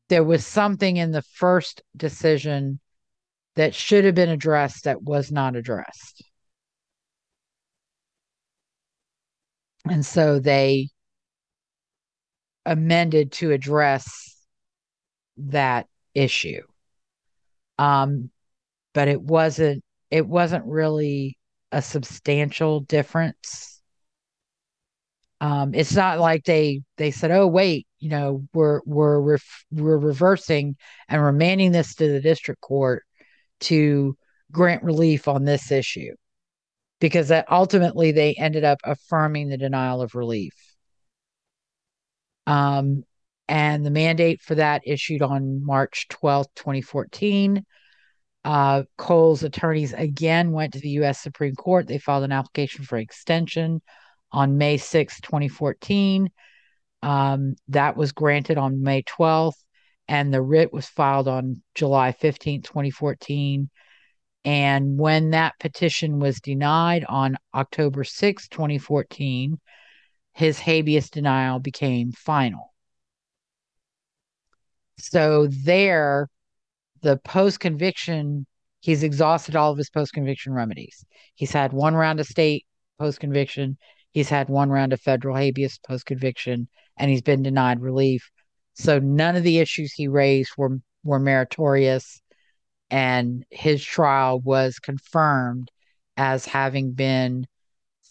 There 0.09 0.23
was 0.23 0.45
something 0.45 0.97
in 0.97 1.11
the 1.11 1.23
first 1.23 1.81
decision 1.95 2.79
that 3.55 3.73
should 3.73 4.05
have 4.05 4.15
been 4.15 4.29
addressed 4.29 4.83
that 4.83 5.01
was 5.01 5.31
not 5.31 5.55
addressed. 5.55 6.23
And 9.89 10.05
so 10.05 10.39
they 10.39 10.89
amended 12.65 13.31
to 13.33 13.51
address 13.51 14.35
that 15.37 15.87
issue. 16.13 16.61
Um, 17.77 18.31
but 18.93 19.07
it 19.07 19.21
wasn't 19.21 19.83
it 20.11 20.27
wasn't 20.27 20.65
really 20.65 21.37
a 21.71 21.81
substantial 21.81 22.81
difference. 22.81 23.81
Um, 25.41 25.73
it's 25.75 25.93
not 25.93 26.19
like 26.19 26.45
they 26.45 26.81
they 26.97 27.11
said, 27.11 27.31
"Oh, 27.31 27.47
wait, 27.47 27.87
you 27.99 28.09
know, 28.09 28.47
we're 28.53 28.81
we're 28.85 29.19
ref- 29.19 29.65
we're 29.71 29.97
reversing 29.97 30.77
and 31.09 31.21
remanding 31.23 31.71
this 31.71 31.95
to 31.95 32.07
the 32.11 32.21
district 32.21 32.61
court 32.61 33.03
to 33.61 34.17
grant 34.51 34.83
relief 34.83 35.27
on 35.27 35.43
this 35.45 35.71
issue," 35.71 36.15
because 36.99 37.29
that 37.29 37.51
ultimately 37.51 38.11
they 38.11 38.33
ended 38.35 38.63
up 38.63 38.79
affirming 38.83 39.49
the 39.49 39.57
denial 39.57 40.01
of 40.01 40.15
relief. 40.15 40.53
Um, 42.47 43.03
and 43.47 43.85
the 43.85 43.91
mandate 43.91 44.41
for 44.41 44.55
that 44.55 44.81
issued 44.85 45.21
on 45.21 45.63
March 45.63 46.07
twelfth, 46.09 46.49
2014. 46.55 47.65
Uh, 48.43 48.83
Cole's 48.97 49.43
attorneys 49.43 49.93
again 49.93 50.51
went 50.51 50.73
to 50.73 50.79
the 50.79 50.89
U.S. 50.89 51.19
Supreme 51.19 51.55
Court. 51.55 51.87
They 51.87 51.97
filed 51.97 52.23
an 52.23 52.31
application 52.31 52.85
for 52.85 52.97
extension 52.97 53.81
on 54.31 54.57
May 54.57 54.77
6, 54.77 55.19
2014. 55.21 56.29
Um, 57.01 57.55
that 57.69 57.97
was 57.97 58.11
granted 58.11 58.57
on 58.57 58.83
May 58.83 59.03
12th, 59.03 59.57
and 60.07 60.33
the 60.33 60.41
writ 60.41 60.71
was 60.73 60.87
filed 60.87 61.27
on 61.27 61.61
July 61.73 62.11
15, 62.11 62.61
2014. 62.61 63.69
And 64.45 64.99
when 64.99 65.31
that 65.31 65.55
petition 65.59 66.19
was 66.19 66.39
denied 66.39 67.03
on 67.09 67.35
October 67.55 68.03
6, 68.03 68.47
2014, 68.47 69.59
his 70.33 70.59
habeas 70.59 71.09
denial 71.09 71.57
became 71.57 72.11
final. 72.11 72.73
So 74.99 75.47
there, 75.47 76.29
the 77.01 77.17
post 77.17 77.59
conviction, 77.59 78.45
he's 78.81 79.01
exhausted 79.01 79.55
all 79.55 79.71
of 79.71 79.79
his 79.79 79.89
post 79.89 80.13
conviction 80.13 80.53
remedies. 80.53 81.03
He's 81.33 81.51
had 81.51 81.73
one 81.73 81.95
round 81.95 82.19
of 82.19 82.27
state 82.27 82.65
post 82.99 83.19
conviction, 83.19 83.77
he's 84.11 84.29
had 84.29 84.47
one 84.47 84.69
round 84.69 84.93
of 84.93 85.01
federal 85.01 85.35
habeas 85.35 85.79
post 85.79 86.05
conviction, 86.05 86.67
and 86.97 87.09
he's 87.09 87.23
been 87.23 87.41
denied 87.41 87.81
relief. 87.81 88.29
So 88.73 88.99
none 88.99 89.35
of 89.35 89.43
the 89.43 89.57
issues 89.57 89.93
he 89.93 90.07
raised 90.07 90.51
were 90.55 90.79
were 91.03 91.19
meritorious, 91.19 92.21
and 92.89 93.45
his 93.49 93.83
trial 93.83 94.39
was 94.39 94.79
confirmed 94.79 95.71
as 96.17 96.45
having 96.45 96.91
been 96.91 97.47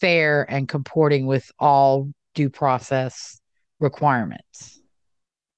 fair 0.01 0.45
and 0.51 0.69
comporting 0.69 1.27
with 1.27 1.51
all 1.59 2.11
due 2.35 2.51
process 2.51 3.41
requirements. 3.81 4.81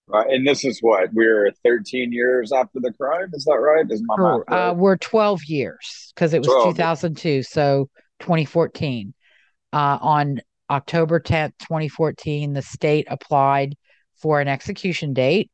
Right, 0.09 0.31
and 0.31 0.47
this 0.47 0.65
is 0.65 0.79
what 0.81 1.13
we're 1.13 1.51
13 1.65 2.13
years 2.13 2.53
after 2.53 2.79
the 2.81 2.93
crime. 2.93 3.29
Is 3.33 3.45
that 3.45 3.55
right? 3.55 3.85
Is 3.91 4.03
my 4.07 4.17
math 4.17 4.43
uh, 4.49 4.75
we're 4.75 4.97
12 4.97 5.45
years 5.47 6.13
because 6.15 6.33
it 6.33 6.39
was 6.39 6.47
12. 6.47 6.77
2002, 6.77 7.43
so 7.43 7.89
2014. 8.21 9.13
Uh, 9.73 9.99
on 10.01 10.41
October 10.71 11.19
10th, 11.19 11.53
2014, 11.59 12.53
the 12.53 12.63
state 12.63 13.07
applied 13.11 13.75
for 14.17 14.41
an 14.41 14.47
execution 14.47 15.13
date 15.13 15.51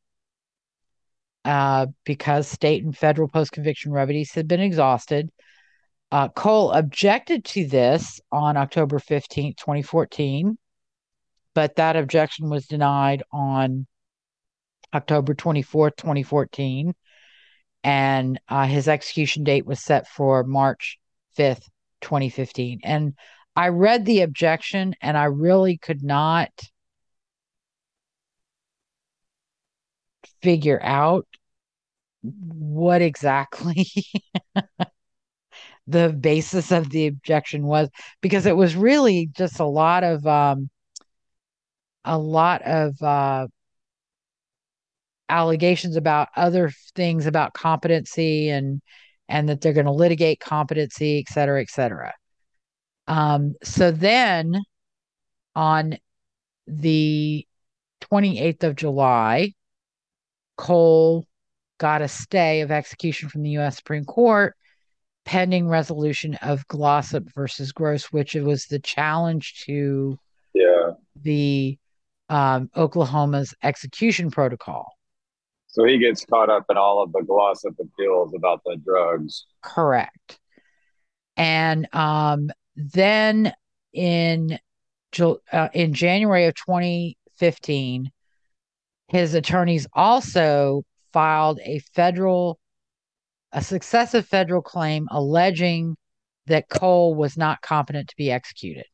uh, 1.45 1.87
because 2.05 2.47
state 2.47 2.83
and 2.83 2.95
federal 2.95 3.27
post 3.27 3.51
conviction 3.51 3.91
remedies 3.91 4.33
had 4.33 4.47
been 4.47 4.59
exhausted. 4.59 5.29
Uh, 6.11 6.29
Cole 6.29 6.71
objected 6.71 7.43
to 7.43 7.65
this 7.65 8.21
on 8.31 8.55
October 8.55 8.99
15th, 8.99 9.57
2014, 9.57 10.57
but 11.55 11.75
that 11.75 11.95
objection 11.95 12.49
was 12.49 12.67
denied 12.67 13.23
on 13.31 13.87
October 14.93 15.33
24th, 15.33 15.97
2014. 15.97 16.93
And 17.83 18.39
uh, 18.47 18.65
his 18.65 18.87
execution 18.87 19.43
date 19.43 19.65
was 19.65 19.83
set 19.83 20.07
for 20.07 20.43
March 20.43 20.99
5th, 21.37 21.67
2015. 22.01 22.81
And 22.83 23.13
I 23.55 23.69
read 23.69 24.05
the 24.05 24.21
objection 24.21 24.95
and 25.01 25.17
I 25.17 25.25
really 25.25 25.77
could 25.77 26.03
not 26.03 26.49
figure 30.41 30.79
out 30.83 31.27
what 32.21 33.01
exactly 33.01 33.87
the 35.87 36.09
basis 36.09 36.71
of 36.71 36.89
the 36.89 37.07
objection 37.07 37.65
was 37.65 37.89
because 38.21 38.45
it 38.45 38.55
was 38.55 38.75
really 38.75 39.27
just 39.33 39.59
a 39.59 39.65
lot 39.65 40.03
of 40.03 40.25
um 40.25 40.69
a 42.05 42.17
lot 42.17 42.61
of 42.63 43.01
uh 43.01 43.47
allegations 45.29 45.95
about 45.95 46.27
other 46.35 46.71
things 46.95 47.25
about 47.25 47.53
competency 47.53 48.49
and 48.49 48.81
and 49.29 49.47
that 49.49 49.61
they're 49.61 49.73
going 49.73 49.85
to 49.85 49.91
litigate 49.91 50.39
competency 50.39 51.19
et 51.19 51.31
cetera 51.31 51.61
et 51.61 51.69
cetera. 51.69 52.13
Um 53.07 53.55
so 53.63 53.91
then 53.91 54.61
on 55.55 55.97
the 56.67 57.47
28th 58.01 58.63
of 58.63 58.75
july 58.75 59.53
cole 60.57 61.25
got 61.79 62.01
a 62.01 62.07
stay 62.07 62.61
of 62.61 62.71
execution 62.71 63.29
from 63.29 63.43
the 63.43 63.51
U.S. 63.51 63.77
Supreme 63.77 64.05
Court 64.05 64.55
pending 65.25 65.67
resolution 65.69 66.35
of 66.35 66.67
Glossip 66.67 67.33
versus 67.33 67.71
Gross, 67.71 68.05
which 68.05 68.35
was 68.35 68.65
the 68.65 68.79
challenge 68.79 69.63
to 69.65 70.17
yeah 70.53 70.91
the 71.21 71.77
um, 72.29 72.69
Oklahoma's 72.75 73.53
execution 73.63 74.31
protocol. 74.31 74.93
So 75.67 75.85
he 75.85 75.97
gets 75.97 76.25
caught 76.25 76.49
up 76.49 76.65
in 76.69 76.77
all 76.77 77.01
of 77.01 77.11
the 77.11 77.21
Glossip 77.21 77.79
appeals 77.79 78.33
about 78.35 78.61
the 78.65 78.77
drugs. 78.77 79.45
Correct. 79.61 80.39
And 81.35 81.87
um, 81.93 82.51
then 82.75 83.53
in 83.91 84.59
uh, 85.51 85.69
in 85.73 85.93
January 85.93 86.45
of 86.45 86.55
2015, 86.55 88.11
his 89.13 89.35
attorneys 89.35 89.85
also 89.93 90.83
filed 91.13 91.59
a 91.63 91.79
federal, 91.93 92.57
a 93.51 93.61
successive 93.61 94.27
federal 94.27 94.63
claim 94.63 95.07
alleging 95.11 95.95
that 96.47 96.67
Cole 96.67 97.13
was 97.13 97.37
not 97.37 97.61
competent 97.61 98.09
to 98.09 98.15
be 98.17 98.31
executed. 98.31 98.85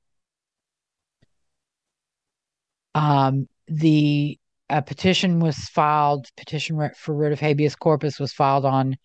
Um, 2.93 3.47
the 3.69 4.37
a 4.69 4.81
petition 4.81 5.39
was 5.39 5.57
filed, 5.57 6.27
petition 6.35 6.77
for 6.97 7.15
writ 7.15 7.31
of 7.31 7.39
habeas 7.39 7.75
corpus 7.77 8.19
was 8.19 8.33
filed 8.33 8.65
on 8.65 8.97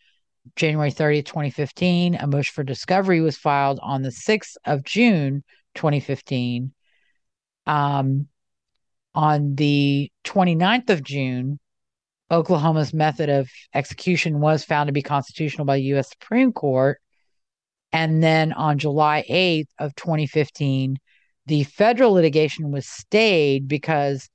January 0.57 0.91
30th, 0.91 1.27
2015. 1.27 2.17
A 2.17 2.27
motion 2.27 2.53
for 2.53 2.65
discovery 2.65 3.21
was 3.21 3.39
filed 3.39 3.79
on 3.83 4.03
the 4.03 4.11
6th 4.11 4.57
of 4.67 4.83
June, 4.83 5.45
2015. 5.77 6.75
Um, 7.67 8.29
on 9.15 9.55
the 9.55 10.11
29th 10.25 10.91
of 10.91 11.03
June, 11.03 11.59
Oklahoma's 12.31 12.93
method 12.93 13.29
of 13.29 13.49
execution 13.75 14.41
was 14.41 14.65
found 14.65 14.89
to 14.89 14.93
be 14.93 15.03
constitutional 15.03 15.65
by 15.67 15.77
the 15.77 15.85
U.S. 15.85 16.11
Supreme 16.11 16.53
Court. 16.53 17.01
And 17.93 18.23
then 18.23 18.53
on 18.53 18.79
July 18.79 19.25
8th 19.29 19.69
of 19.79 19.95
2015, 19.95 20.99
the 21.47 21.65
federal 21.65 22.13
litigation 22.13 22.71
was 22.73 22.89
stayed 22.89 23.69
because, 23.69 24.29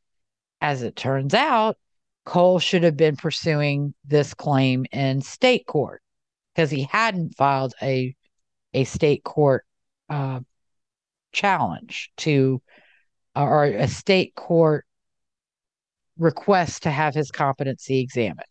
as 0.62 0.84
it 0.84 0.96
turns 0.96 1.34
out, 1.34 1.78
Cole 2.26 2.60
should 2.60 2.84
have 2.84 2.96
been 2.96 3.16
pursuing 3.16 3.94
this 4.06 4.34
claim 4.34 4.86
in 4.92 5.22
state 5.22 5.66
court 5.66 6.02
because 6.54 6.70
he 6.70 6.84
hadn't 6.84 7.36
filed 7.36 7.74
a 7.82 8.16
a 8.74 8.84
state 8.84 9.24
court 9.24 9.66
uh, 10.10 10.40
challenge 11.32 12.12
to 12.18 12.62
or 13.36 13.66
a 13.66 13.88
state 13.88 14.36
court 14.36 14.86
request 16.18 16.84
to 16.84 16.92
have 16.92 17.16
his 17.16 17.32
competency 17.32 18.00
examined. 18.00 18.46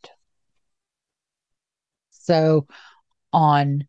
So 2.11 2.67
on 3.33 3.87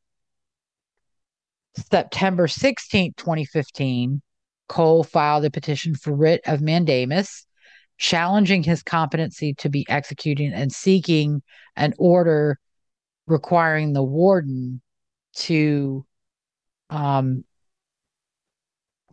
September 1.76 2.48
16, 2.48 3.14
2015, 3.16 4.22
Cole 4.68 5.04
filed 5.04 5.46
a 5.46 5.50
petition 5.50 5.96
for 5.96 6.14
writ 6.14 6.42
of 6.46 6.62
mandamus 6.62 7.46
challenging 7.98 8.64
his 8.64 8.82
competency 8.82 9.54
to 9.56 9.70
be 9.70 9.86
executing 9.90 10.54
and 10.54 10.72
seeking 10.72 11.42
an 11.76 11.94
order 11.98 12.58
requiring 13.28 13.94
the 13.94 14.04
warden 14.04 14.82
to 15.36 16.06
um, 16.90 17.44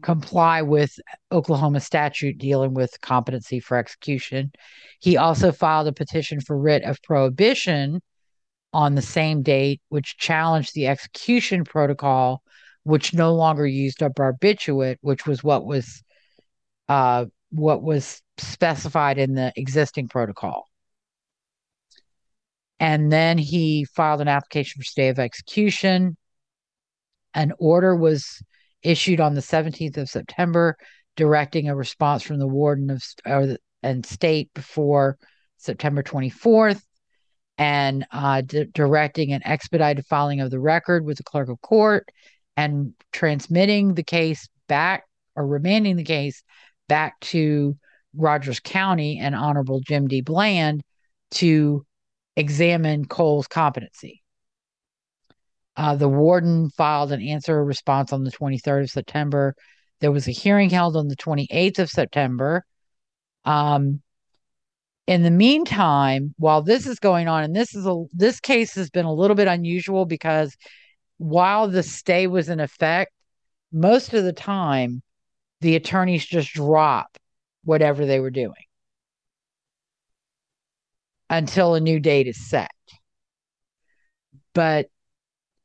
comply 0.06 0.62
with 0.62 1.00
Oklahoma 1.32 1.80
statute 1.80 2.38
dealing 2.38 2.74
with 2.74 3.00
competency 3.00 3.58
for 3.58 3.76
execution. 3.76 4.52
He 5.00 5.16
also 5.16 5.50
filed 5.50 5.88
a 5.88 5.92
petition 5.92 6.40
for 6.40 6.56
writ 6.56 6.84
of 6.84 7.02
prohibition 7.02 8.00
on 8.72 8.94
the 8.94 9.02
same 9.02 9.42
date, 9.42 9.80
which 9.88 10.16
challenged 10.16 10.74
the 10.74 10.86
execution 10.86 11.64
protocol, 11.64 12.40
which 12.84 13.14
no 13.14 13.34
longer 13.34 13.66
used 13.66 14.00
a 14.00 14.08
barbiturate, 14.08 14.98
which 15.00 15.26
was 15.26 15.42
what 15.42 15.66
was 15.66 16.04
uh, 16.88 17.24
what 17.50 17.82
was 17.82 18.22
specified 18.38 19.18
in 19.18 19.34
the 19.34 19.52
existing 19.56 20.06
protocol. 20.06 20.68
And 22.78 23.10
then 23.10 23.38
he 23.38 23.86
filed 23.86 24.20
an 24.20 24.28
application 24.28 24.78
for 24.78 24.84
stay 24.84 25.08
of 25.08 25.18
execution. 25.18 26.16
An 27.34 27.52
order 27.58 27.96
was 27.96 28.40
issued 28.86 29.20
on 29.20 29.34
the 29.34 29.40
17th 29.40 29.96
of 29.96 30.08
September, 30.08 30.76
directing 31.16 31.68
a 31.68 31.76
response 31.76 32.22
from 32.22 32.38
the 32.38 32.46
warden 32.46 32.90
of 32.90 33.02
or, 33.26 33.56
and 33.82 34.06
state 34.06 34.50
before 34.54 35.18
September 35.58 36.02
24th, 36.02 36.82
and 37.58 38.06
uh, 38.12 38.42
d- 38.42 38.66
directing 38.72 39.32
an 39.32 39.42
expedited 39.44 40.04
filing 40.06 40.40
of 40.40 40.50
the 40.50 40.60
record 40.60 41.04
with 41.04 41.16
the 41.16 41.24
clerk 41.24 41.48
of 41.48 41.60
court 41.60 42.08
and 42.56 42.92
transmitting 43.12 43.94
the 43.94 44.02
case 44.02 44.48
back 44.68 45.04
or 45.34 45.46
remanding 45.46 45.96
the 45.96 46.04
case 46.04 46.42
back 46.88 47.18
to 47.20 47.76
Rogers 48.14 48.60
County 48.60 49.18
and 49.18 49.34
Honorable 49.34 49.80
Jim 49.80 50.06
D. 50.08 50.20
Bland 50.20 50.82
to 51.32 51.84
examine 52.36 53.06
Cole's 53.06 53.46
competency. 53.46 54.22
Uh, 55.76 55.94
the 55.94 56.08
warden 56.08 56.70
filed 56.70 57.12
an 57.12 57.20
answer 57.20 57.62
response 57.62 58.12
on 58.12 58.24
the 58.24 58.30
23rd 58.30 58.84
of 58.84 58.90
September. 58.90 59.54
There 60.00 60.12
was 60.12 60.26
a 60.26 60.32
hearing 60.32 60.70
held 60.70 60.96
on 60.96 61.08
the 61.08 61.16
28th 61.16 61.78
of 61.78 61.90
September. 61.90 62.64
Um, 63.44 64.00
in 65.06 65.22
the 65.22 65.30
meantime, 65.30 66.34
while 66.38 66.62
this 66.62 66.86
is 66.86 66.98
going 66.98 67.28
on, 67.28 67.44
and 67.44 67.54
this 67.54 67.74
is 67.74 67.86
a 67.86 68.04
this 68.12 68.40
case 68.40 68.74
has 68.74 68.90
been 68.90 69.04
a 69.04 69.12
little 69.12 69.36
bit 69.36 69.46
unusual 69.46 70.04
because 70.04 70.56
while 71.18 71.68
the 71.68 71.82
stay 71.82 72.26
was 72.26 72.48
in 72.48 72.58
effect, 72.58 73.12
most 73.72 74.14
of 74.14 74.24
the 74.24 74.32
time 74.32 75.02
the 75.60 75.76
attorneys 75.76 76.24
just 76.24 76.52
drop 76.52 77.16
whatever 77.64 78.04
they 78.06 78.20
were 78.20 78.30
doing 78.30 78.52
until 81.30 81.74
a 81.74 81.80
new 81.80 82.00
date 82.00 82.26
is 82.26 82.48
set. 82.48 82.70
But 84.54 84.88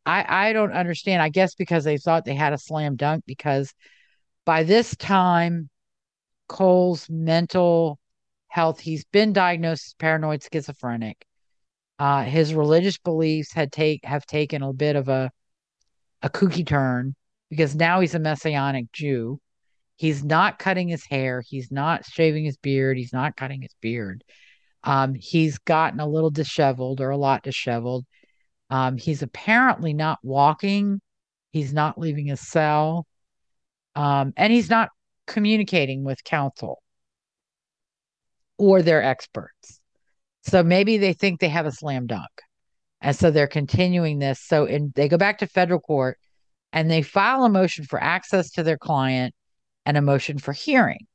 I 0.05 0.49
I 0.49 0.53
don't 0.53 0.73
understand. 0.73 1.21
I 1.21 1.29
guess 1.29 1.55
because 1.55 1.83
they 1.83 1.97
thought 1.97 2.25
they 2.25 2.35
had 2.35 2.53
a 2.53 2.57
slam 2.57 2.95
dunk 2.95 3.23
because 3.25 3.73
by 4.45 4.63
this 4.63 4.95
time 4.95 5.69
Cole's 6.47 7.09
mental 7.09 7.99
health, 8.47 8.79
he's 8.79 9.05
been 9.05 9.33
diagnosed 9.33 9.87
as 9.87 9.93
paranoid 9.95 10.43
schizophrenic. 10.43 11.25
Uh, 11.99 12.23
his 12.23 12.53
religious 12.53 12.97
beliefs 12.97 13.53
had 13.53 13.71
take 13.71 14.03
have 14.05 14.25
taken 14.25 14.63
a 14.63 14.73
bit 14.73 14.95
of 14.95 15.07
a 15.07 15.31
a 16.21 16.29
kooky 16.29 16.65
turn 16.65 17.15
because 17.49 17.75
now 17.75 17.99
he's 17.99 18.15
a 18.15 18.19
messianic 18.19 18.91
Jew. 18.91 19.39
He's 19.97 20.23
not 20.23 20.57
cutting 20.57 20.87
his 20.87 21.05
hair. 21.05 21.43
He's 21.47 21.71
not 21.71 22.05
shaving 22.05 22.45
his 22.45 22.57
beard. 22.57 22.97
He's 22.97 23.13
not 23.13 23.35
cutting 23.35 23.61
his 23.61 23.75
beard. 23.81 24.23
Um, 24.83 25.13
he's 25.13 25.59
gotten 25.59 25.99
a 25.99 26.07
little 26.07 26.31
disheveled 26.31 27.01
or 27.01 27.11
a 27.11 27.17
lot 27.17 27.43
disheveled. 27.43 28.05
Um, 28.71 28.97
he's 28.97 29.21
apparently 29.21 29.93
not 29.93 30.17
walking. 30.23 31.01
He's 31.51 31.73
not 31.73 31.99
leaving 31.99 32.27
his 32.27 32.39
cell. 32.39 33.05
Um, 33.95 34.33
and 34.37 34.51
he's 34.51 34.69
not 34.69 34.89
communicating 35.27 36.05
with 36.05 36.23
counsel 36.23 36.81
or 38.57 38.81
their 38.81 39.03
experts. 39.03 39.81
So 40.43 40.63
maybe 40.63 40.97
they 40.97 41.13
think 41.13 41.39
they 41.39 41.49
have 41.49 41.65
a 41.65 41.71
slam 41.71 42.07
dunk. 42.07 42.31
And 43.01 43.15
so 43.15 43.29
they're 43.29 43.47
continuing 43.47 44.19
this. 44.19 44.39
So 44.39 44.65
in, 44.65 44.93
they 44.95 45.09
go 45.09 45.17
back 45.17 45.39
to 45.39 45.47
federal 45.47 45.79
court 45.81 46.17
and 46.71 46.89
they 46.89 47.01
file 47.01 47.43
a 47.43 47.49
motion 47.49 47.83
for 47.83 48.01
access 48.01 48.51
to 48.51 48.63
their 48.63 48.77
client 48.77 49.35
and 49.85 49.97
a 49.97 50.01
motion 50.01 50.37
for 50.37 50.53
hearing. 50.53 51.07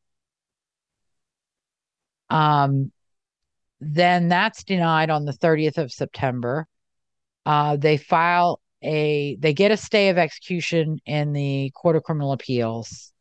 Um, 2.29 2.93
then 3.81 4.29
that's 4.29 4.65
denied 4.65 5.11
on 5.11 5.25
the 5.25 5.33
30th 5.33 5.79
of 5.79 5.93
September. 5.93 6.67
Uh, 7.47 7.77
they 7.77 7.97
file 7.97 8.61
a, 8.83 9.37
they 9.37 9.55
get 9.55 9.71
a 9.71 9.77
stay 9.77 10.09
of 10.09 10.19
execution 10.19 10.99
in 11.07 11.33
the 11.33 11.71
Court 11.75 11.97
of 11.97 12.03
Criminal 12.03 12.33
Appeals 12.33 13.13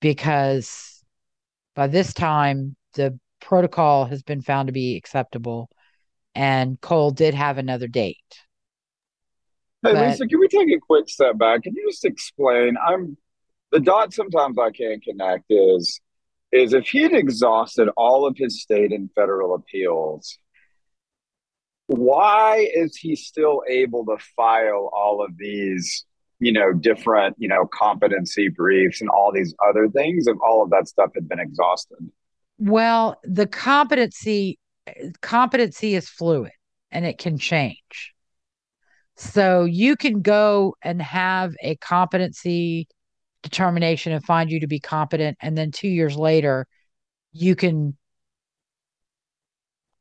because 0.00 1.02
by 1.74 1.86
this 1.86 2.12
time 2.12 2.76
the 2.94 3.18
protocol 3.40 4.04
has 4.04 4.22
been 4.22 4.42
found 4.42 4.68
to 4.68 4.72
be 4.72 4.96
acceptable 4.96 5.68
and 6.34 6.80
Cole 6.80 7.10
did 7.10 7.34
have 7.34 7.58
another 7.58 7.88
date. 7.88 8.16
Hey, 9.82 9.94
but, 9.94 10.08
Lisa, 10.08 10.26
can 10.26 10.38
we 10.38 10.48
take 10.48 10.68
a 10.68 10.78
quick 10.78 11.08
step 11.08 11.38
back? 11.38 11.62
Can 11.62 11.74
you 11.74 11.88
just 11.88 12.04
explain? 12.04 12.76
I'm 12.84 13.16
the 13.72 13.80
dot 13.80 14.12
sometimes 14.12 14.58
I 14.58 14.70
can't 14.70 15.02
connect 15.02 15.44
is 15.50 16.00
is 16.50 16.72
if 16.72 16.88
he 16.88 17.02
had 17.02 17.12
exhausted 17.12 17.90
all 17.96 18.26
of 18.26 18.36
his 18.36 18.62
state 18.62 18.92
and 18.92 19.10
federal 19.14 19.54
appeals, 19.54 20.38
why 21.88 22.68
is 22.74 22.96
he 22.96 23.16
still 23.16 23.62
able 23.68 24.04
to 24.06 24.16
file 24.36 24.90
all 24.92 25.24
of 25.24 25.36
these, 25.36 26.04
you 26.38 26.52
know, 26.52 26.72
different, 26.72 27.34
you 27.38 27.48
know, 27.48 27.66
competency 27.66 28.48
briefs 28.48 29.00
and 29.00 29.10
all 29.10 29.32
these 29.32 29.54
other 29.68 29.88
things 29.88 30.26
if 30.26 30.36
all 30.46 30.62
of 30.62 30.70
that 30.70 30.86
stuff 30.86 31.10
had 31.14 31.28
been 31.28 31.40
exhausted? 31.40 31.98
Well, 32.58 33.18
the 33.24 33.46
competency 33.46 34.58
competency 35.20 35.94
is 35.94 36.08
fluid 36.08 36.52
and 36.90 37.04
it 37.04 37.18
can 37.18 37.38
change. 37.38 38.14
So 39.16 39.64
you 39.64 39.96
can 39.96 40.22
go 40.22 40.76
and 40.82 41.02
have 41.02 41.54
a 41.62 41.76
competency 41.76 42.86
determination 43.42 44.12
and 44.12 44.24
find 44.24 44.50
you 44.50 44.60
to 44.60 44.66
be 44.66 44.80
competent. 44.80 45.36
And 45.40 45.58
then 45.58 45.70
two 45.70 45.88
years 45.88 46.16
later, 46.16 46.66
you 47.32 47.56
can 47.56 47.97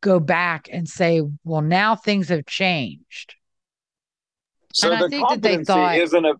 go 0.01 0.19
back 0.19 0.69
and 0.71 0.87
say, 0.87 1.21
well, 1.43 1.61
now 1.61 1.95
things 1.95 2.29
have 2.29 2.45
changed. 2.45 3.35
So 4.73 4.91
and 4.91 5.11
the 5.11 5.19
competency 5.19 5.65
thought, 5.65 5.97
isn't 5.97 6.25
a. 6.25 6.33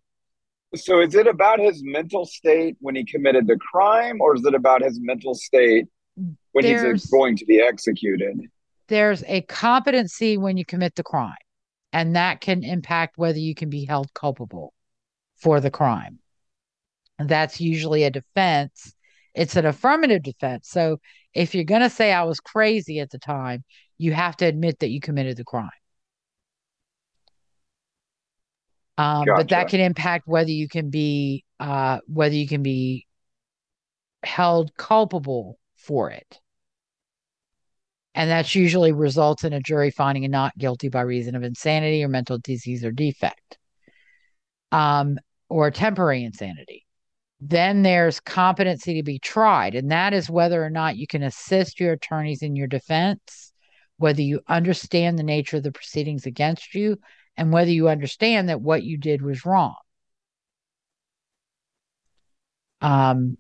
So 0.75 0.99
is 0.99 1.15
it 1.15 1.27
about 1.27 1.59
his 1.59 1.81
mental 1.83 2.25
state 2.25 2.75
when 2.79 2.95
he 2.95 3.03
committed 3.05 3.47
the 3.47 3.57
crime, 3.57 4.21
or 4.21 4.35
is 4.35 4.45
it 4.45 4.53
about 4.53 4.83
his 4.83 4.99
mental 4.99 5.33
state 5.33 5.85
when 6.51 6.65
he's 6.65 7.05
going 7.07 7.37
to 7.37 7.45
be 7.45 7.61
executed? 7.61 8.41
There's 8.87 9.23
a 9.27 9.41
competency 9.41 10.37
when 10.37 10.57
you 10.57 10.65
commit 10.65 10.95
the 10.95 11.03
crime, 11.03 11.35
and 11.93 12.15
that 12.15 12.41
can 12.41 12.63
impact 12.63 13.17
whether 13.17 13.39
you 13.39 13.55
can 13.55 13.69
be 13.69 13.85
held 13.85 14.13
culpable 14.13 14.73
for 15.37 15.59
the 15.59 15.71
crime. 15.71 16.19
And 17.17 17.27
that's 17.27 17.59
usually 17.59 18.03
a 18.03 18.11
defense. 18.11 18.93
It's 19.33 19.55
an 19.55 19.65
affirmative 19.65 20.23
defense. 20.23 20.69
So 20.69 20.99
if 21.33 21.53
you're 21.53 21.63
going 21.63 21.81
to 21.81 21.89
say 21.89 22.11
I 22.11 22.23
was 22.23 22.39
crazy 22.39 22.99
at 22.99 23.09
the 23.09 23.19
time, 23.19 23.63
you 23.97 24.13
have 24.13 24.37
to 24.37 24.45
admit 24.45 24.79
that 24.79 24.89
you 24.89 24.99
committed 24.99 25.37
the 25.37 25.43
crime. 25.43 25.69
Um, 28.97 29.25
gotcha. 29.25 29.37
But 29.37 29.49
that 29.49 29.69
can 29.69 29.79
impact 29.79 30.27
whether 30.27 30.49
you 30.49 30.67
can 30.67 30.89
be 30.89 31.43
uh, 31.59 31.99
whether 32.07 32.33
you 32.33 32.47
can 32.47 32.63
be 32.63 33.05
held 34.23 34.75
culpable 34.75 35.59
for 35.75 36.09
it. 36.09 36.39
And 38.15 38.31
that's 38.31 38.55
usually 38.55 38.91
results 38.91 39.43
in 39.43 39.53
a 39.53 39.59
jury 39.59 39.91
finding 39.91 40.25
a 40.25 40.27
not 40.27 40.57
guilty 40.57 40.89
by 40.89 41.01
reason 41.01 41.35
of 41.35 41.43
insanity 41.43 42.03
or 42.03 42.07
mental 42.07 42.39
disease 42.39 42.83
or 42.83 42.91
defect, 42.91 43.59
um, 44.71 45.19
or 45.49 45.69
temporary 45.69 46.23
insanity. 46.23 46.86
Then 47.39 47.83
there's 47.83 48.19
competency 48.19 48.95
to 48.95 49.03
be 49.03 49.19
tried, 49.19 49.75
and 49.75 49.91
that 49.91 50.13
is 50.13 50.29
whether 50.29 50.63
or 50.63 50.71
not 50.71 50.97
you 50.97 51.05
can 51.05 51.21
assist 51.23 51.79
your 51.79 51.93
attorneys 51.93 52.41
in 52.41 52.55
your 52.55 52.67
defense, 52.67 53.53
whether 53.97 54.21
you 54.21 54.41
understand 54.47 55.19
the 55.19 55.23
nature 55.23 55.57
of 55.57 55.63
the 55.63 55.71
proceedings 55.71 56.25
against 56.25 56.73
you, 56.73 56.97
and 57.37 57.53
whether 57.53 57.69
you 57.71 57.89
understand 57.89 58.49
that 58.49 58.61
what 58.61 58.83
you 58.83 58.97
did 58.97 59.21
was 59.21 59.45
wrong. 59.45 59.75
Um, 62.81 63.37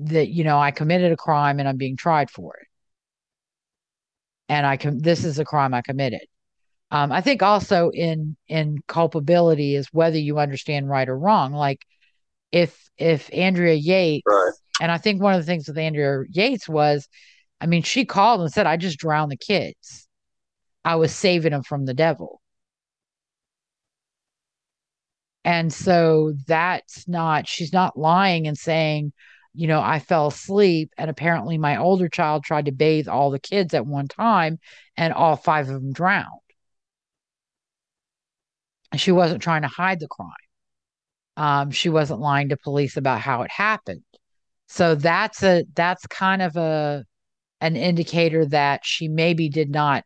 that 0.00 0.28
you 0.28 0.44
know, 0.44 0.58
I 0.58 0.70
committed 0.72 1.12
a 1.12 1.16
crime 1.16 1.60
and 1.60 1.68
I'm 1.68 1.76
being 1.76 1.96
tried 1.96 2.30
for 2.30 2.56
it, 2.56 2.66
and 4.48 4.66
I 4.66 4.76
can. 4.76 4.98
This 5.00 5.24
is 5.24 5.38
a 5.38 5.44
crime 5.44 5.74
I 5.74 5.82
committed. 5.82 6.22
Um, 6.90 7.12
I 7.12 7.20
think 7.20 7.42
also 7.42 7.90
in 7.90 8.36
in 8.48 8.78
culpability 8.88 9.76
is 9.76 9.88
whether 9.92 10.18
you 10.18 10.38
understand 10.38 10.88
right 10.88 11.08
or 11.08 11.18
wrong. 11.18 11.52
Like 11.52 11.84
if 12.54 12.88
if 12.96 13.28
Andrea 13.34 13.74
Yates 13.74 14.22
right. 14.24 14.52
and 14.80 14.92
I 14.92 14.98
think 14.98 15.20
one 15.20 15.34
of 15.34 15.40
the 15.40 15.46
things 15.46 15.66
with 15.66 15.76
Andrea 15.76 16.22
Yates 16.30 16.68
was, 16.68 17.08
I 17.60 17.66
mean, 17.66 17.82
she 17.82 18.04
called 18.04 18.42
and 18.42 18.52
said, 18.52 18.66
I 18.66 18.76
just 18.76 18.98
drowned 18.98 19.32
the 19.32 19.36
kids. 19.36 20.06
I 20.84 20.94
was 20.94 21.12
saving 21.12 21.50
them 21.50 21.64
from 21.64 21.84
the 21.84 21.94
devil. 21.94 22.40
And 25.44 25.72
so 25.72 26.34
that's 26.46 27.08
not, 27.08 27.48
she's 27.48 27.72
not 27.72 27.98
lying 27.98 28.46
and 28.46 28.56
saying, 28.56 29.12
you 29.52 29.66
know, 29.66 29.80
I 29.80 29.98
fell 29.98 30.28
asleep 30.28 30.90
and 30.96 31.10
apparently 31.10 31.58
my 31.58 31.76
older 31.76 32.08
child 32.08 32.44
tried 32.44 32.66
to 32.66 32.72
bathe 32.72 33.08
all 33.08 33.32
the 33.32 33.40
kids 33.40 33.74
at 33.74 33.84
one 33.84 34.06
time 34.06 34.58
and 34.96 35.12
all 35.12 35.36
five 35.36 35.68
of 35.68 35.74
them 35.74 35.92
drowned. 35.92 36.26
And 38.92 39.00
she 39.00 39.10
wasn't 39.10 39.42
trying 39.42 39.62
to 39.62 39.68
hide 39.68 39.98
the 39.98 40.06
crime 40.06 40.30
um, 41.36 41.70
she 41.70 41.88
wasn't 41.88 42.20
lying 42.20 42.48
to 42.50 42.56
police 42.56 42.96
about 42.96 43.20
how 43.20 43.42
it 43.42 43.50
happened. 43.50 44.02
So 44.68 44.94
that's 44.94 45.42
a 45.42 45.64
that's 45.74 46.06
kind 46.06 46.42
of 46.42 46.56
a 46.56 47.04
an 47.60 47.76
indicator 47.76 48.46
that 48.46 48.84
she 48.84 49.08
maybe 49.08 49.48
did 49.48 49.70
not 49.70 50.04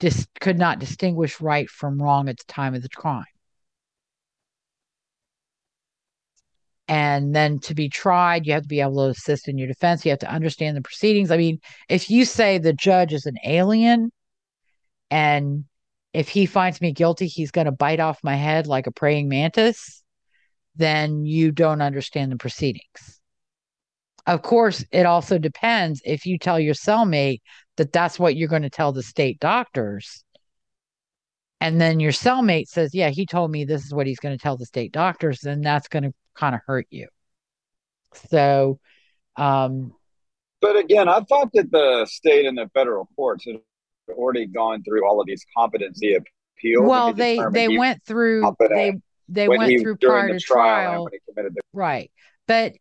dis, 0.00 0.26
could 0.40 0.58
not 0.58 0.78
distinguish 0.78 1.40
right 1.40 1.68
from 1.68 2.00
wrong 2.00 2.28
at 2.28 2.38
the 2.38 2.44
time 2.44 2.74
of 2.74 2.82
the 2.82 2.88
crime. 2.88 3.24
And 6.86 7.34
then 7.34 7.60
to 7.60 7.74
be 7.74 7.88
tried, 7.88 8.46
you 8.46 8.52
have 8.52 8.62
to 8.62 8.68
be 8.68 8.80
able 8.80 8.96
to 9.06 9.10
assist 9.10 9.48
in 9.48 9.56
your 9.56 9.68
defense. 9.68 10.04
You 10.04 10.10
have 10.10 10.18
to 10.20 10.30
understand 10.30 10.76
the 10.76 10.82
proceedings. 10.82 11.30
I 11.30 11.38
mean, 11.38 11.60
if 11.88 12.10
you 12.10 12.26
say 12.26 12.58
the 12.58 12.74
judge 12.74 13.14
is 13.14 13.24
an 13.26 13.36
alien 13.44 14.12
and 15.10 15.64
if 16.12 16.28
he 16.28 16.46
finds 16.46 16.80
me 16.80 16.92
guilty, 16.92 17.26
he's 17.26 17.50
going 17.50 17.64
to 17.64 17.72
bite 17.72 18.00
off 18.00 18.20
my 18.22 18.36
head 18.36 18.66
like 18.66 18.86
a 18.86 18.92
praying 18.92 19.28
mantis, 19.28 20.03
then 20.76 21.24
you 21.24 21.52
don't 21.52 21.82
understand 21.82 22.32
the 22.32 22.36
proceedings. 22.36 23.20
Of 24.26 24.42
course, 24.42 24.84
it 24.90 25.06
also 25.06 25.38
depends 25.38 26.00
if 26.04 26.24
you 26.24 26.38
tell 26.38 26.58
your 26.58 26.74
cellmate 26.74 27.40
that 27.76 27.92
that's 27.92 28.18
what 28.18 28.36
you're 28.36 28.48
going 28.48 28.62
to 28.62 28.70
tell 28.70 28.92
the 28.92 29.02
state 29.02 29.38
doctors. 29.38 30.24
And 31.60 31.80
then 31.80 32.00
your 32.00 32.12
cellmate 32.12 32.68
says, 32.68 32.94
Yeah, 32.94 33.10
he 33.10 33.26
told 33.26 33.50
me 33.50 33.64
this 33.64 33.84
is 33.84 33.92
what 33.92 34.06
he's 34.06 34.18
going 34.18 34.36
to 34.36 34.42
tell 34.42 34.56
the 34.56 34.66
state 34.66 34.92
doctors, 34.92 35.40
then 35.40 35.60
that's 35.60 35.88
going 35.88 36.04
to 36.04 36.12
kind 36.34 36.54
of 36.54 36.60
hurt 36.66 36.86
you. 36.90 37.08
So, 38.30 38.78
um, 39.36 39.92
but 40.60 40.76
again, 40.76 41.08
I 41.08 41.20
thought 41.20 41.50
that 41.52 41.70
the 41.70 42.06
state 42.06 42.46
and 42.46 42.56
the 42.56 42.70
federal 42.72 43.08
courts 43.16 43.44
had 43.44 43.56
already 44.10 44.46
gone 44.46 44.82
through 44.82 45.06
all 45.06 45.20
of 45.20 45.26
these 45.26 45.44
competency 45.56 46.14
appeals. 46.14 46.88
Well, 46.88 47.12
they 47.12 47.38
they 47.50 47.68
went 47.68 48.02
through 48.04 48.54
they 48.70 48.94
they 49.28 49.48
went 49.48 49.70
he, 49.70 49.78
through 49.78 49.96
prior 49.96 50.28
to 50.28 50.40
trial, 50.40 51.08
trial. 51.08 51.08
the- 51.36 51.62
right. 51.72 52.10
But 52.46 52.74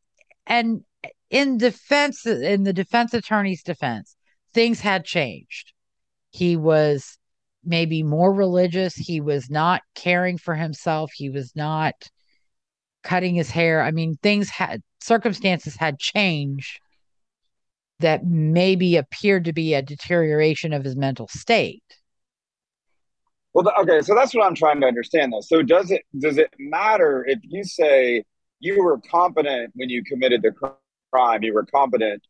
and 0.46 0.84
in 1.30 1.58
defense 1.58 2.26
in 2.26 2.64
the 2.64 2.74
defense 2.74 3.14
attorney's 3.14 3.64
defense 3.64 4.16
things 4.54 4.80
had 4.80 5.06
changed. 5.06 5.74
He 6.32 6.56
was 6.56 7.18
maybe 7.64 8.04
more 8.04 8.34
religious. 8.34 8.96
He 8.96 9.22
was 9.22 9.50
not 9.50 9.82
caring 9.96 10.38
for 10.38 10.56
himself. 10.56 11.12
He 11.16 11.30
was 11.30 11.56
not 11.56 11.96
cutting 13.04 13.36
his 13.36 13.50
hair. 13.50 13.82
I 13.82 13.92
mean 13.92 14.18
things 14.22 14.50
had 14.50 14.82
circumstances 15.02 15.76
had 15.76 16.00
changed 16.00 16.80
that 18.00 18.26
maybe 18.26 18.98
appeared 18.98 19.46
to 19.46 19.54
be 19.54 19.74
a 19.74 19.82
deterioration 19.82 20.74
of 20.74 20.84
his 20.84 20.96
mental 20.96 21.28
state 21.30 21.84
well, 23.54 23.72
okay, 23.82 24.02
so 24.02 24.16
that's 24.16 24.34
what 24.34 24.46
I'm 24.46 24.56
trying 24.56 24.82
to 24.82 24.88
understand 24.88 25.34
though. 25.34 25.42
So 25.42 25.62
does 25.62 25.92
it 25.92 26.04
does 26.18 26.38
it 26.38 26.52
matter 26.58 27.24
if 27.28 27.40
you 27.44 27.64
say 27.64 28.24
you 28.60 28.84
were 28.84 29.00
competent 29.00 29.72
when 29.76 29.90
you 29.90 30.04
committed 30.04 30.42
the 30.42 30.52
crime, 31.12 31.44
you 31.44 31.54
were 31.54 31.66
competent 31.66 32.24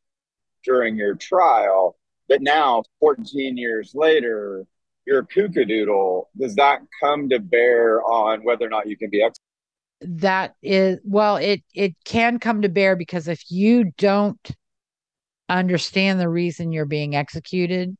during 0.64 0.96
your 0.98 1.16
trial, 1.16 1.96
but 2.28 2.42
now 2.42 2.84
14 3.00 3.58
years 3.58 3.94
later, 3.94 4.66
you're 5.06 5.20
a 5.20 5.28
kookadoodle. 5.28 6.26
Does 6.38 6.56
that 6.56 6.80
come 7.02 7.30
to 7.30 7.40
bear 7.40 8.02
on 8.04 8.44
whether 8.44 8.66
or 8.66 8.70
not 8.70 8.88
you 8.88 8.98
can 8.98 9.10
be 9.10 9.22
executed? 9.22 10.20
That 10.20 10.56
is 10.62 11.00
well, 11.06 11.38
it 11.38 11.64
it 11.74 11.96
can 12.04 12.40
come 12.40 12.64
to 12.64 12.70
bear 12.70 12.98
because 12.98 13.30
if 13.30 13.50
you 13.50 13.92
don't 13.98 14.52
understand 15.48 16.20
the 16.20 16.28
reason 16.28 16.74
you're 16.74 16.86
being 16.86 17.16
executed, 17.16 17.96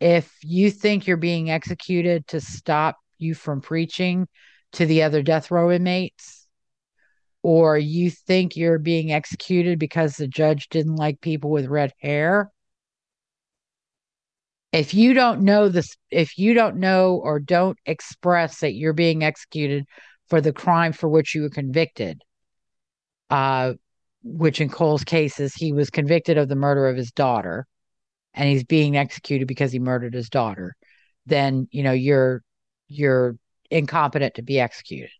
if 0.00 0.34
you 0.42 0.70
think 0.70 1.06
you're 1.06 1.16
being 1.16 1.50
executed 1.50 2.26
to 2.28 2.40
stop 2.40 2.96
you 3.18 3.34
from 3.34 3.60
preaching 3.60 4.26
to 4.72 4.86
the 4.86 5.02
other 5.02 5.22
death 5.22 5.50
row 5.50 5.70
inmates, 5.70 6.48
or 7.42 7.76
you 7.76 8.10
think 8.10 8.56
you're 8.56 8.78
being 8.78 9.12
executed 9.12 9.78
because 9.78 10.16
the 10.16 10.26
judge 10.26 10.68
didn't 10.68 10.96
like 10.96 11.20
people 11.20 11.50
with 11.50 11.66
red 11.66 11.92
hair, 12.00 12.50
if 14.72 14.94
you 14.94 15.14
don't 15.14 15.42
know 15.42 15.68
this, 15.68 15.96
if 16.10 16.38
you 16.38 16.54
don't 16.54 16.76
know 16.76 17.16
or 17.16 17.40
don't 17.40 17.78
express 17.86 18.60
that 18.60 18.74
you're 18.74 18.92
being 18.92 19.24
executed 19.24 19.84
for 20.28 20.40
the 20.40 20.52
crime 20.52 20.92
for 20.92 21.08
which 21.08 21.34
you 21.34 21.42
were 21.42 21.50
convicted, 21.50 22.22
uh, 23.30 23.74
which 24.22 24.60
in 24.60 24.68
Cole's 24.68 25.02
cases, 25.02 25.54
he 25.54 25.72
was 25.72 25.90
convicted 25.90 26.38
of 26.38 26.48
the 26.48 26.54
murder 26.54 26.86
of 26.86 26.96
his 26.96 27.10
daughter 27.10 27.66
and 28.34 28.48
he's 28.48 28.64
being 28.64 28.96
executed 28.96 29.48
because 29.48 29.72
he 29.72 29.78
murdered 29.78 30.14
his 30.14 30.30
daughter, 30.30 30.76
then 31.26 31.68
you 31.70 31.82
know 31.82 31.92
you're 31.92 32.42
you're 32.88 33.36
incompetent 33.70 34.34
to 34.34 34.42
be 34.42 34.60
executed. 34.60 35.10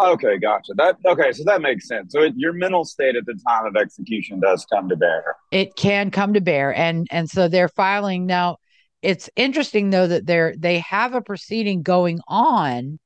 Okay, 0.00 0.38
gotcha. 0.38 0.72
That 0.74 0.96
okay, 1.06 1.32
so 1.32 1.44
that 1.44 1.62
makes 1.62 1.86
sense. 1.86 2.12
So 2.12 2.22
it, 2.22 2.34
your 2.36 2.52
mental 2.52 2.84
state 2.84 3.14
at 3.16 3.26
the 3.26 3.38
time 3.46 3.66
of 3.66 3.76
execution 3.76 4.40
does 4.40 4.66
come 4.72 4.88
to 4.88 4.96
bear. 4.96 5.36
It 5.52 5.76
can 5.76 6.10
come 6.10 6.34
to 6.34 6.40
bear, 6.40 6.74
and 6.74 7.06
and 7.10 7.30
so 7.30 7.48
they're 7.48 7.68
filing 7.68 8.26
now. 8.26 8.56
It's 9.02 9.30
interesting 9.36 9.90
though 9.90 10.08
that 10.08 10.26
they're 10.26 10.54
they 10.58 10.80
have 10.80 11.14
a 11.14 11.20
proceeding 11.20 11.82
going 11.82 12.20
on 12.26 12.98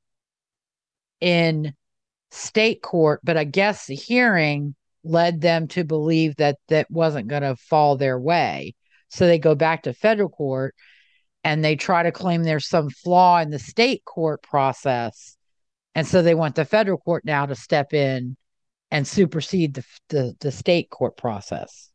in 1.21 1.73
state 2.31 2.81
court, 2.81 3.21
but 3.23 3.37
I 3.37 3.43
guess 3.43 3.85
the 3.85 3.95
hearing 3.95 4.75
led 5.03 5.41
them 5.41 5.67
to 5.69 5.83
believe 5.83 6.35
that 6.37 6.57
that 6.69 6.89
wasn't 6.89 7.27
going 7.27 7.43
to 7.43 7.55
fall 7.55 7.97
their 7.97 8.19
way. 8.19 8.73
So 9.09 9.25
they 9.27 9.39
go 9.39 9.55
back 9.55 9.83
to 9.83 9.93
federal 9.93 10.29
court 10.29 10.75
and 11.43 11.63
they 11.63 11.75
try 11.75 12.03
to 12.03 12.11
claim 12.11 12.43
there's 12.43 12.67
some 12.67 12.89
flaw 12.89 13.39
in 13.39 13.49
the 13.49 13.59
state 13.59 14.03
court 14.05 14.41
process. 14.41 15.37
And 15.95 16.07
so 16.07 16.21
they 16.21 16.35
want 16.35 16.55
the 16.55 16.65
federal 16.65 16.97
court 16.97 17.25
now 17.25 17.45
to 17.45 17.55
step 17.55 17.93
in 17.93 18.37
and 18.91 19.07
supersede 19.07 19.75
the 19.75 19.85
the, 20.09 20.35
the 20.39 20.51
state 20.51 20.89
court 20.89 21.17
process. 21.17 21.89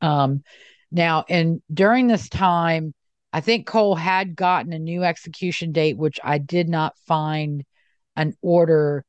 Um, 0.00 0.42
now, 0.90 1.24
and 1.28 1.60
during 1.72 2.06
this 2.06 2.28
time, 2.28 2.94
I 3.32 3.40
think 3.40 3.66
Cole 3.66 3.94
had 3.94 4.34
gotten 4.34 4.72
a 4.72 4.78
new 4.78 5.04
execution 5.04 5.72
date, 5.72 5.98
which 5.98 6.18
I 6.24 6.38
did 6.38 6.68
not 6.68 6.96
find 7.06 7.64
an 8.16 8.34
order 8.40 9.04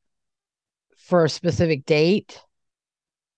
for 0.98 1.24
a 1.24 1.30
specific 1.30 1.86
date. 1.86 2.40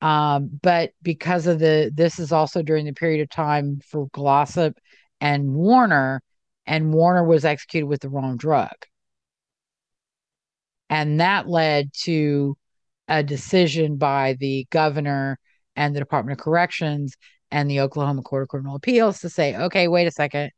Um, 0.03 0.51
but 0.61 0.91
because 1.01 1.47
of 1.47 1.61
the, 1.61 1.93
this 1.95 2.19
is 2.19 2.33
also 2.33 2.61
during 2.61 2.85
the 2.87 2.93
period 2.93 3.23
of 3.23 3.31
time 3.31 3.81
for 3.89 4.09
Glossip 4.09 4.75
and 5.21 5.55
Warner, 5.55 6.21
and 6.67 6.93
Warner 6.93 7.25
was 7.25 7.45
executed 7.45 7.87
with 7.87 8.01
the 8.01 8.09
wrong 8.09 8.37
drug. 8.37 8.75
And 10.91 11.21
that 11.21 11.49
led 11.49 11.93
to 12.03 12.57
a 13.07 13.23
decision 13.23 13.97
by 13.97 14.37
the 14.41 14.67
governor 14.71 15.39
and 15.77 15.95
the 15.95 16.01
Department 16.01 16.39
of 16.39 16.45
Corrections 16.45 17.15
and 17.53 17.71
the 17.71 17.81
Oklahoma 17.81 18.23
Court 18.23 18.43
of 18.43 18.49
Criminal 18.49 18.75
Appeals 18.75 19.21
to 19.21 19.31
say, 19.31 19.55
okay, 19.55 19.87
wait 19.87 20.09
a 20.09 20.11
second, 20.11 20.51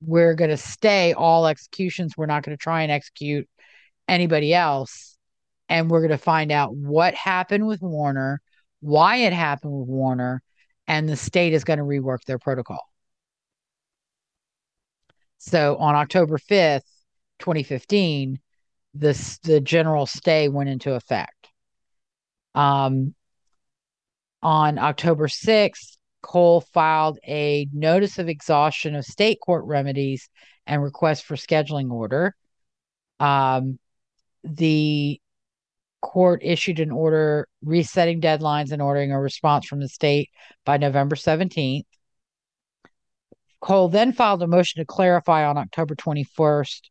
we're 0.00 0.34
going 0.34 0.50
to 0.50 0.56
stay 0.56 1.12
all 1.12 1.46
executions. 1.46 2.14
We're 2.16 2.26
not 2.26 2.42
going 2.42 2.56
to 2.56 2.60
try 2.60 2.82
and 2.82 2.90
execute 2.90 3.48
anybody 4.08 4.52
else. 4.52 5.16
And 5.68 5.88
we're 5.88 6.00
going 6.00 6.10
to 6.10 6.18
find 6.18 6.50
out 6.50 6.74
what 6.74 7.14
happened 7.14 7.66
with 7.66 7.80
Warner 7.80 8.40
why 8.80 9.16
it 9.16 9.32
happened 9.32 9.72
with 9.72 9.88
Warner, 9.88 10.42
and 10.86 11.08
the 11.08 11.16
state 11.16 11.52
is 11.52 11.64
going 11.64 11.78
to 11.78 11.84
rework 11.84 12.24
their 12.24 12.38
protocol. 12.38 12.80
So 15.38 15.76
on 15.76 15.94
October 15.94 16.38
5th, 16.38 16.82
2015, 17.38 18.40
this 18.94 19.38
the 19.38 19.60
general 19.60 20.06
stay 20.06 20.48
went 20.48 20.68
into 20.68 20.94
effect. 20.94 21.48
Um, 22.54 23.14
on 24.42 24.78
October 24.78 25.28
6th, 25.28 25.96
Cole 26.22 26.60
filed 26.60 27.18
a 27.26 27.68
notice 27.72 28.18
of 28.18 28.28
exhaustion 28.28 28.94
of 28.94 29.04
state 29.04 29.38
court 29.44 29.64
remedies 29.64 30.28
and 30.66 30.82
request 30.82 31.24
for 31.24 31.36
scheduling 31.36 31.90
order. 31.90 32.34
Um, 33.20 33.78
the 34.44 35.20
court 36.00 36.40
issued 36.44 36.80
an 36.80 36.90
order 36.90 37.48
resetting 37.62 38.20
deadlines 38.20 38.72
and 38.72 38.82
ordering 38.82 39.12
a 39.12 39.20
response 39.20 39.66
from 39.66 39.80
the 39.80 39.88
state 39.88 40.30
by 40.64 40.76
November 40.76 41.16
17th. 41.16 41.84
Cole 43.60 43.88
then 43.88 44.12
filed 44.12 44.42
a 44.42 44.46
motion 44.46 44.80
to 44.80 44.86
clarify 44.86 45.44
on 45.44 45.58
October 45.58 45.96
21st, 45.96 46.82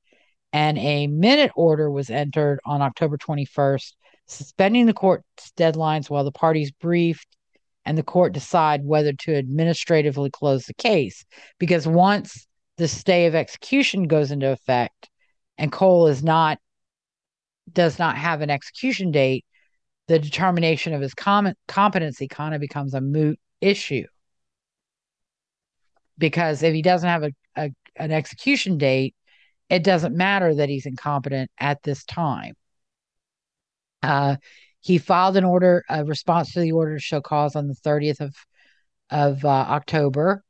and 0.52 0.78
a 0.78 1.08
minute 1.08 1.52
order 1.56 1.90
was 1.90 2.10
entered 2.10 2.60
on 2.66 2.82
October 2.82 3.18
21st, 3.18 3.94
suspending 4.28 4.86
the 4.86 4.94
court's 4.94 5.52
deadlines 5.58 6.10
while 6.10 6.26
the 6.26 6.32
parties 6.32 6.72
briefed 6.72 7.38
and 7.86 7.98
the 7.98 8.04
court 8.04 8.34
decide 8.34 8.84
whether 8.84 9.14
to 9.14 9.36
administratively 9.36 10.30
close 10.30 10.66
the 10.66 10.74
case. 10.74 11.24
Because 11.58 11.88
once 11.88 12.46
the 12.76 12.88
stay 12.88 13.28
of 13.28 13.36
execution 13.36 14.08
goes 14.08 14.30
into 14.30 14.52
effect 14.52 15.10
and 15.58 15.72
Cole 15.72 16.08
is 16.08 16.22
not 16.22 16.60
does 17.72 18.00
not 18.00 18.18
have 18.18 18.42
an 18.42 18.50
execution 18.50 19.12
date, 19.12 19.46
the 20.08 20.20
determination 20.20 20.94
of 20.94 21.02
his 21.02 21.14
com- 21.14 21.54
competency 21.68 22.28
kind 22.28 22.56
of 22.56 22.62
becomes 22.62 22.94
a 22.94 23.02
moot 23.02 23.40
issue. 23.62 24.06
Because 26.18 26.64
if 26.64 26.74
he 26.74 26.82
doesn't 26.82 27.10
have 27.10 27.24
a, 27.24 27.32
a 27.56 27.72
an 27.96 28.12
execution 28.12 28.78
date, 28.78 29.16
it 29.70 29.84
doesn't 29.84 30.16
matter 30.16 30.56
that 30.56 30.70
he's 30.70 30.86
incompetent 30.86 31.52
at 31.60 31.82
this 31.84 32.04
time. 32.06 32.54
Uh, 34.02 34.38
he 34.82 34.98
filed 34.98 35.36
an 35.38 35.44
order, 35.44 35.84
a 35.90 36.06
response 36.06 36.54
to 36.54 36.62
the 36.62 36.72
order 36.72 36.96
to 36.96 37.02
show 37.02 37.22
cause 37.22 37.56
on 37.56 37.68
the 37.68 37.76
30th 37.76 38.22
of 38.22 38.36
of 39.10 39.44
uh, 39.46 39.48
October, 39.48 40.44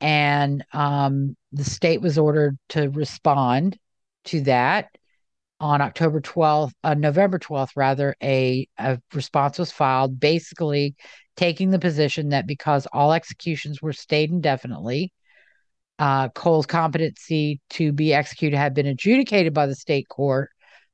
and 0.00 0.64
um, 0.72 1.36
the 1.52 1.64
state 1.64 2.00
was 2.00 2.18
ordered 2.18 2.58
to 2.70 2.90
respond 2.90 3.78
to 4.24 4.40
that 4.42 4.88
on 5.62 5.80
October 5.80 6.20
12th, 6.20 6.72
uh, 6.82 6.94
November 6.94 7.38
12th, 7.38 7.70
rather, 7.76 8.16
a, 8.20 8.66
a 8.78 8.98
response 9.14 9.60
was 9.60 9.70
filed 9.70 10.18
basically 10.18 10.96
taking 11.36 11.70
the 11.70 11.78
position 11.78 12.30
that 12.30 12.48
because 12.48 12.88
all 12.92 13.12
executions 13.12 13.80
were 13.80 13.92
stayed 13.92 14.30
indefinitely, 14.30 15.12
uh, 16.00 16.28
Cole's 16.30 16.66
competency 16.66 17.60
to 17.70 17.92
be 17.92 18.12
executed 18.12 18.56
had 18.56 18.74
been 18.74 18.86
adjudicated 18.86 19.54
by 19.54 19.66
the 19.66 19.76
state 19.76 20.08
court, 20.08 20.50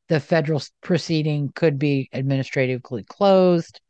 the 0.08 0.20
federal 0.20 0.60
proceeding 0.82 1.50
could 1.54 1.78
be 1.78 2.10
administratively 2.12 3.04
closed. 3.04 3.80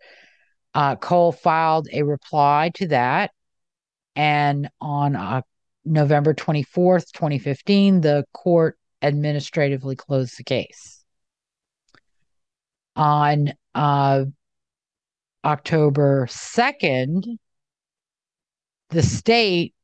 Uh, 0.74 0.94
Cole 0.94 1.32
filed 1.32 1.88
a 1.92 2.04
reply 2.04 2.70
to 2.74 2.86
that. 2.88 3.32
And 4.14 4.68
on 4.80 5.16
uh, 5.16 5.42
November 5.84 6.34
24th, 6.34 7.10
2015, 7.12 8.00
the 8.00 8.24
court 8.32 8.77
administratively 9.02 9.96
close 9.96 10.34
the 10.34 10.44
case. 10.44 11.04
On 12.96 13.52
uh, 13.74 14.24
October 15.44 16.26
2nd, 16.26 17.38
the 18.90 19.02
state 19.02 19.74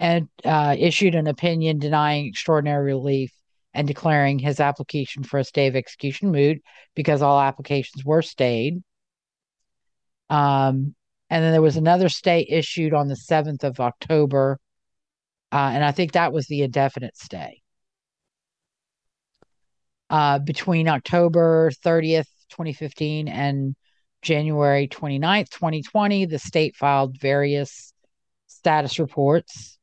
and, 0.00 0.28
uh, 0.44 0.76
issued 0.78 1.14
an 1.14 1.26
opinion 1.26 1.78
denying 1.78 2.26
extraordinary 2.26 2.84
relief 2.84 3.32
and 3.72 3.88
declaring 3.88 4.38
his 4.38 4.60
application 4.60 5.22
for 5.22 5.38
a 5.38 5.44
stay 5.44 5.66
of 5.66 5.76
execution 5.76 6.30
moot 6.30 6.60
because 6.94 7.22
all 7.22 7.40
applications 7.40 8.04
were 8.04 8.22
stayed. 8.22 8.82
Um, 10.30 10.94
and 11.30 11.42
then 11.42 11.52
there 11.52 11.62
was 11.62 11.76
another 11.76 12.08
stay 12.08 12.46
issued 12.48 12.92
on 12.92 13.08
the 13.08 13.16
7th 13.16 13.64
of 13.64 13.80
October. 13.80 14.58
Uh, 15.50 15.70
and 15.72 15.84
I 15.84 15.92
think 15.92 16.12
that 16.12 16.32
was 16.32 16.46
the 16.46 16.62
indefinite 16.62 17.16
stay 17.16 17.63
uh, 20.14 20.38
between 20.38 20.86
October 20.86 21.72
30th, 21.84 22.28
2015 22.50 23.26
and 23.26 23.74
January 24.22 24.86
29th, 24.86 25.50
2020, 25.50 26.26
the 26.26 26.38
state 26.38 26.76
filed 26.76 27.18
various 27.18 27.92
status 28.46 29.00
reports. 29.00 29.76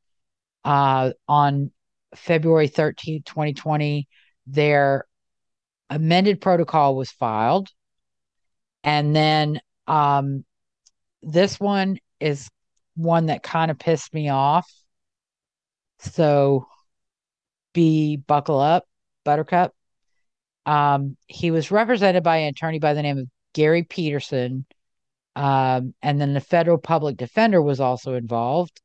Uh, 0.64 1.10
on 1.28 1.70
February 2.14 2.66
13th, 2.66 3.26
2020, 3.26 4.08
their 4.46 5.04
amended 5.90 6.40
protocol 6.40 6.96
was 6.96 7.10
filed. 7.10 7.68
And 8.82 9.14
then 9.14 9.60
um, 9.86 10.46
this 11.22 11.60
one 11.60 11.98
is 12.20 12.48
one 12.96 13.26
that 13.26 13.42
kind 13.42 13.70
of 13.70 13.78
pissed 13.78 14.14
me 14.14 14.30
off. 14.30 14.66
So 15.98 16.68
be 17.74 18.16
buckle 18.16 18.60
up, 18.60 18.86
Buttercup. 19.26 19.74
Um, 20.66 21.16
he 21.26 21.50
was 21.50 21.70
represented 21.70 22.22
by 22.22 22.38
an 22.38 22.48
attorney 22.48 22.78
by 22.78 22.94
the 22.94 23.02
name 23.02 23.18
of 23.18 23.28
Gary 23.52 23.82
Peterson. 23.82 24.66
Um, 25.34 25.94
and 26.02 26.20
then 26.20 26.34
the 26.34 26.40
federal 26.40 26.78
public 26.78 27.16
defender 27.16 27.60
was 27.60 27.80
also 27.80 28.14
involved. 28.14 28.80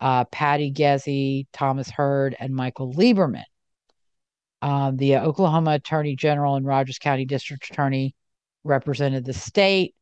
Uh, 0.00 0.24
Patty 0.24 0.72
Ghezzi, 0.72 1.46
Thomas 1.52 1.88
Hird, 1.88 2.36
and 2.38 2.54
Michael 2.54 2.92
Lieberman. 2.92 3.44
Um, 4.60 4.96
the 4.96 5.16
Oklahoma 5.16 5.72
Attorney 5.72 6.16
General 6.16 6.56
and 6.56 6.66
Rogers 6.66 6.98
County 6.98 7.24
District 7.24 7.68
Attorney 7.70 8.14
represented 8.64 9.24
the 9.24 9.32
state. 9.32 9.94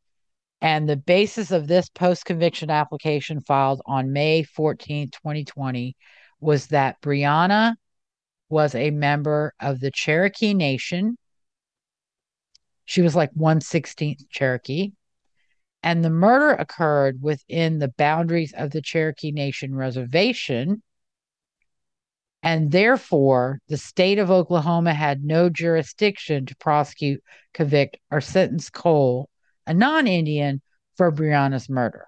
And 0.61 0.87
the 0.87 0.97
basis 0.97 1.51
of 1.51 1.67
this 1.67 1.89
post 1.89 2.25
conviction 2.25 2.69
application 2.69 3.41
filed 3.41 3.81
on 3.85 4.13
May 4.13 4.43
14, 4.43 5.09
2020, 5.09 5.95
was 6.39 6.67
that 6.67 7.01
Brianna 7.01 7.75
was 8.49 8.75
a 8.75 8.91
member 8.91 9.53
of 9.59 9.79
the 9.79 9.89
Cherokee 9.91 10.53
Nation. 10.53 11.17
She 12.85 13.01
was 13.01 13.15
like 13.15 13.33
116th 13.33 14.29
Cherokee. 14.29 14.91
And 15.83 16.03
the 16.03 16.09
murder 16.09 16.51
occurred 16.51 17.21
within 17.21 17.79
the 17.79 17.87
boundaries 17.87 18.53
of 18.55 18.71
the 18.71 18.81
Cherokee 18.81 19.31
Nation 19.31 19.75
reservation. 19.75 20.83
And 22.43 22.71
therefore, 22.71 23.59
the 23.67 23.77
state 23.77 24.19
of 24.19 24.29
Oklahoma 24.29 24.93
had 24.93 25.23
no 25.23 25.49
jurisdiction 25.49 26.45
to 26.47 26.55
prosecute, 26.57 27.23
convict, 27.53 27.97
or 28.11 28.21
sentence 28.21 28.69
Cole 28.69 29.29
a 29.67 29.73
non 29.73 30.07
Indian, 30.07 30.61
for 30.97 31.11
Brianna's 31.11 31.69
murder. 31.69 32.05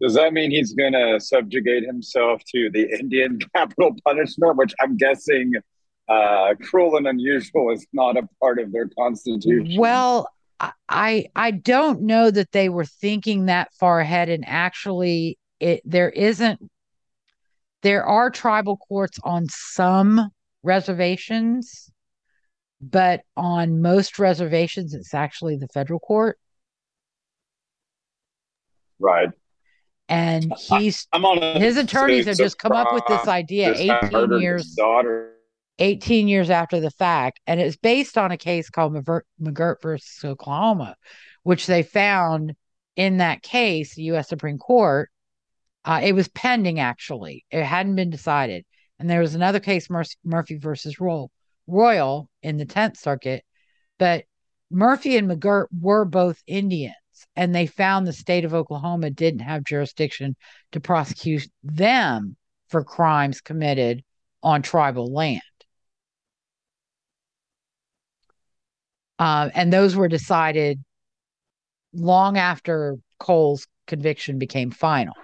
Does 0.00 0.14
that 0.14 0.32
mean 0.32 0.50
he's 0.50 0.72
going 0.74 0.92
to 0.92 1.20
subjugate 1.20 1.84
himself 1.84 2.42
to 2.54 2.70
the 2.70 2.88
Indian 2.98 3.38
capital 3.54 3.94
punishment, 4.04 4.56
which 4.56 4.74
I'm 4.80 4.96
guessing 4.96 5.52
uh, 6.08 6.54
cruel 6.62 6.96
and 6.96 7.06
unusual 7.06 7.70
is 7.70 7.86
not 7.92 8.16
a 8.16 8.28
part 8.40 8.58
of 8.58 8.72
their 8.72 8.88
constitution? 8.88 9.78
Well, 9.78 10.28
I 10.88 11.26
I 11.36 11.50
don't 11.52 12.02
know 12.02 12.30
that 12.30 12.52
they 12.52 12.68
were 12.68 12.84
thinking 12.84 13.46
that 13.46 13.72
far 13.74 14.00
ahead, 14.00 14.28
and 14.28 14.44
actually, 14.46 15.38
it 15.60 15.82
there 15.84 16.10
isn't. 16.10 16.60
There 17.82 18.04
are 18.04 18.30
tribal 18.30 18.76
courts 18.76 19.20
on 19.22 19.46
some 19.48 20.30
reservations, 20.64 21.90
but 22.80 23.20
on 23.36 23.80
most 23.80 24.18
reservations, 24.18 24.94
it's 24.94 25.14
actually 25.14 25.56
the 25.56 25.68
federal 25.68 26.00
court. 26.00 26.38
Right. 28.98 29.28
And 30.08 30.52
he's 30.56 31.06
I'm 31.12 31.24
on 31.24 31.60
his 31.60 31.76
attorneys 31.76 32.26
have 32.26 32.38
just 32.38 32.58
come 32.58 32.72
up 32.72 32.92
with 32.92 33.04
this 33.06 33.28
idea 33.28 33.74
18 33.76 34.40
years 34.40 34.72
daughter 34.72 35.37
18 35.78 36.28
years 36.28 36.50
after 36.50 36.80
the 36.80 36.90
fact 36.90 37.40
and 37.46 37.60
it's 37.60 37.76
based 37.76 38.18
on 38.18 38.30
a 38.30 38.36
case 38.36 38.70
called 38.70 38.94
McGirt 38.94 39.82
versus 39.82 40.24
Oklahoma 40.24 40.96
which 41.42 41.66
they 41.66 41.82
found 41.82 42.54
in 42.96 43.18
that 43.18 43.42
case 43.42 43.94
the 43.94 44.02
US 44.02 44.28
Supreme 44.28 44.58
Court 44.58 45.10
uh, 45.84 46.00
it 46.02 46.14
was 46.14 46.28
pending 46.28 46.80
actually 46.80 47.44
it 47.50 47.62
hadn't 47.62 47.96
been 47.96 48.10
decided 48.10 48.64
and 48.98 49.08
there 49.08 49.20
was 49.20 49.34
another 49.34 49.60
case 49.60 49.88
Murphy 50.24 50.56
versus 50.56 51.00
Royal 51.00 51.30
Royal 51.68 52.28
in 52.42 52.56
the 52.56 52.66
10th 52.66 52.96
Circuit, 52.96 53.44
but 53.98 54.24
Murphy 54.70 55.16
and 55.16 55.30
McGirt 55.30 55.66
were 55.78 56.04
both 56.04 56.42
Indians, 56.46 56.94
and 57.36 57.54
they 57.54 57.66
found 57.66 58.06
the 58.06 58.12
state 58.12 58.44
of 58.44 58.54
Oklahoma 58.54 59.10
didn't 59.10 59.40
have 59.40 59.64
jurisdiction 59.64 60.34
to 60.72 60.80
prosecute 60.80 61.46
them 61.62 62.36
for 62.68 62.82
crimes 62.84 63.40
committed 63.40 64.02
on 64.42 64.62
tribal 64.62 65.12
land. 65.12 65.40
Uh, 69.18 69.50
and 69.54 69.72
those 69.72 69.96
were 69.96 70.08
decided 70.08 70.82
long 71.92 72.38
after 72.38 72.96
Cole's 73.18 73.66
conviction 73.86 74.38
became 74.38 74.70
final. 74.70 75.14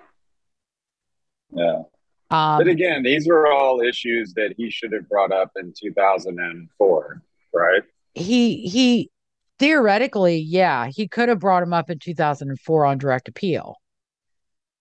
Yeah. 1.52 1.82
Um, 2.30 2.58
but 2.58 2.68
again, 2.68 3.02
these 3.02 3.28
were 3.28 3.46
all 3.46 3.80
issues 3.80 4.34
that 4.34 4.54
he 4.56 4.70
should 4.70 4.92
have 4.92 5.08
brought 5.08 5.30
up 5.30 5.52
in 5.56 5.72
2004, 5.78 7.22
right? 7.52 7.82
He 8.14 8.66
he 8.66 9.10
theoretically, 9.58 10.38
yeah, 10.38 10.88
he 10.88 11.06
could 11.06 11.28
have 11.28 11.38
brought 11.38 11.62
him 11.62 11.72
up 11.72 11.90
in 11.90 11.98
2004 11.98 12.86
on 12.86 12.98
direct 12.98 13.28
appeal. 13.28 13.76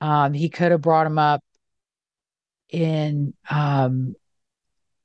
Um, 0.01 0.33
he 0.33 0.49
could 0.49 0.71
have 0.71 0.81
brought 0.81 1.05
him 1.05 1.19
up 1.19 1.43
in 2.69 3.33
um 3.49 4.15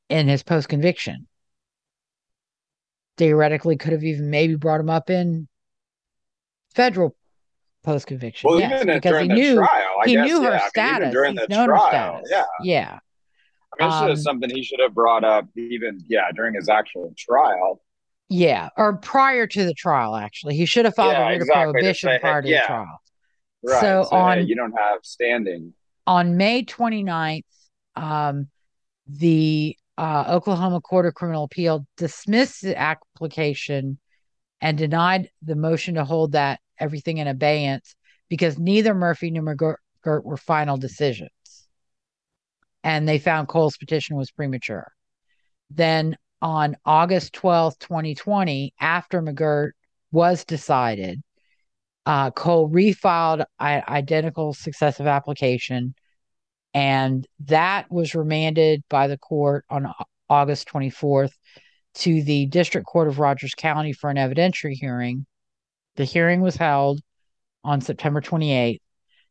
in 0.08 0.26
his 0.28 0.42
post 0.42 0.68
conviction. 0.68 1.26
Theoretically, 3.18 3.76
could 3.76 3.92
have 3.92 4.04
even 4.04 4.30
maybe 4.30 4.54
brought 4.54 4.80
him 4.80 4.88
up 4.88 5.10
in 5.10 5.48
federal 6.74 7.14
post 7.84 8.06
conviction. 8.06 8.48
Well, 8.48 8.60
yes, 8.60 8.82
even 8.82 8.94
because 8.94 9.22
he 9.22 9.28
knew 9.28 9.56
trial, 9.56 9.86
he 10.04 10.14
guess, 10.14 10.26
knew 10.26 10.42
her 10.42 10.50
yeah, 10.50 10.68
status. 10.68 10.96
I 10.96 11.00
mean, 11.00 11.12
during 11.12 11.32
He's 11.36 11.46
the 11.48 11.64
trial, 11.66 12.22
yeah, 12.30 12.44
yeah. 12.62 12.98
I 13.78 13.84
mean, 13.84 13.90
this 13.90 14.02
um, 14.02 14.10
is 14.10 14.22
something 14.22 14.50
he 14.50 14.62
should 14.62 14.80
have 14.80 14.94
brought 14.94 15.24
up 15.24 15.46
even, 15.56 16.00
yeah, 16.08 16.30
during 16.34 16.54
his 16.54 16.68
actual 16.68 17.12
trial. 17.18 17.82
Yeah, 18.28 18.68
or 18.76 18.96
prior 18.96 19.46
to 19.46 19.64
the 19.64 19.74
trial. 19.74 20.14
Actually, 20.14 20.56
he 20.56 20.66
should 20.66 20.84
have 20.84 20.94
filed 20.94 21.12
yeah, 21.12 21.24
a 21.24 21.28
writ 21.28 21.36
exactly, 21.36 21.64
of 21.64 21.72
prohibition 21.72 22.08
say, 22.10 22.18
prior 22.18 22.42
to 22.42 22.48
yeah. 22.48 22.60
the 22.60 22.66
trial. 22.66 23.00
Right. 23.62 23.80
So, 23.80 24.06
so 24.08 24.16
on, 24.16 24.38
hey, 24.38 24.44
you 24.44 24.54
don't 24.54 24.72
have 24.72 25.00
standing. 25.02 25.72
On 26.06 26.36
May 26.36 26.64
29th, 26.64 27.44
um, 27.96 28.48
the 29.06 29.76
uh, 29.98 30.24
Oklahoma 30.28 30.80
Court 30.80 31.06
of 31.06 31.14
Criminal 31.14 31.44
Appeal 31.44 31.84
dismissed 31.96 32.62
the 32.62 32.78
application 32.78 33.98
and 34.60 34.78
denied 34.78 35.28
the 35.42 35.56
motion 35.56 35.96
to 35.96 36.04
hold 36.04 36.32
that 36.32 36.60
everything 36.78 37.18
in 37.18 37.26
abeyance 37.26 37.96
because 38.28 38.58
neither 38.58 38.94
Murphy 38.94 39.32
nor 39.32 39.42
McGirt 39.42 40.24
were 40.24 40.36
final 40.36 40.76
decisions. 40.76 41.30
And 42.84 43.08
they 43.08 43.18
found 43.18 43.48
Cole's 43.48 43.76
petition 43.76 44.16
was 44.16 44.30
premature. 44.30 44.86
Then 45.68 46.16
on 46.40 46.76
August 46.84 47.34
12th, 47.34 47.80
2020, 47.80 48.74
after 48.80 49.20
McGirt 49.20 49.72
was 50.12 50.44
decided, 50.44 51.20
uh, 52.06 52.30
Cole 52.30 52.70
refiled 52.70 53.44
an 53.58 53.82
identical 53.88 54.54
successive 54.54 55.08
application, 55.08 55.94
and 56.78 57.26
that 57.46 57.90
was 57.90 58.14
remanded 58.14 58.84
by 58.88 59.08
the 59.08 59.18
court 59.18 59.64
on 59.68 59.92
August 60.30 60.68
24th 60.68 61.32
to 61.94 62.22
the 62.22 62.46
District 62.46 62.86
Court 62.86 63.08
of 63.08 63.18
Rogers 63.18 63.56
County 63.56 63.92
for 63.92 64.10
an 64.10 64.16
evidentiary 64.16 64.74
hearing. 64.74 65.26
The 65.96 66.04
hearing 66.04 66.40
was 66.40 66.54
held 66.54 67.00
on 67.64 67.80
September 67.80 68.20
28th, 68.20 68.78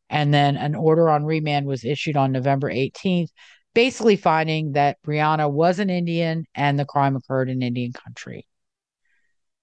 and 0.09 0.33
then 0.33 0.57
an 0.57 0.75
order 0.75 1.09
on 1.09 1.23
remand 1.23 1.67
was 1.67 1.85
issued 1.85 2.17
on 2.17 2.33
November 2.33 2.69
18th, 2.69 3.29
basically 3.73 4.17
finding 4.17 4.73
that 4.73 4.97
Brianna 5.01 5.49
was 5.49 5.79
an 5.79 5.89
Indian 5.89 6.43
and 6.53 6.77
the 6.77 6.83
crime 6.83 7.15
occurred 7.15 7.49
in 7.49 7.61
Indian 7.61 7.93
country. 7.93 8.45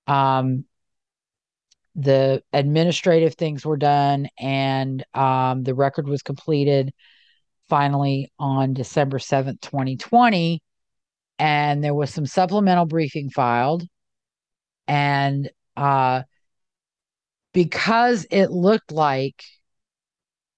Um, 0.06 0.64
the 1.96 2.42
administrative 2.54 3.34
things 3.34 3.66
were 3.66 3.76
done, 3.76 4.28
and 4.38 5.04
um, 5.12 5.64
the 5.64 5.74
record 5.74 6.08
was 6.08 6.22
completed 6.22 6.90
finally 7.68 8.32
on 8.38 8.74
December 8.74 9.18
7th, 9.18 9.60
2020 9.60 10.62
and 11.38 11.82
there 11.82 11.94
was 11.94 12.12
some 12.12 12.26
supplemental 12.26 12.86
briefing 12.86 13.30
filed. 13.30 13.84
And 14.86 15.50
uh 15.76 16.22
because 17.52 18.26
it 18.30 18.50
looked 18.50 18.92
like 18.92 19.44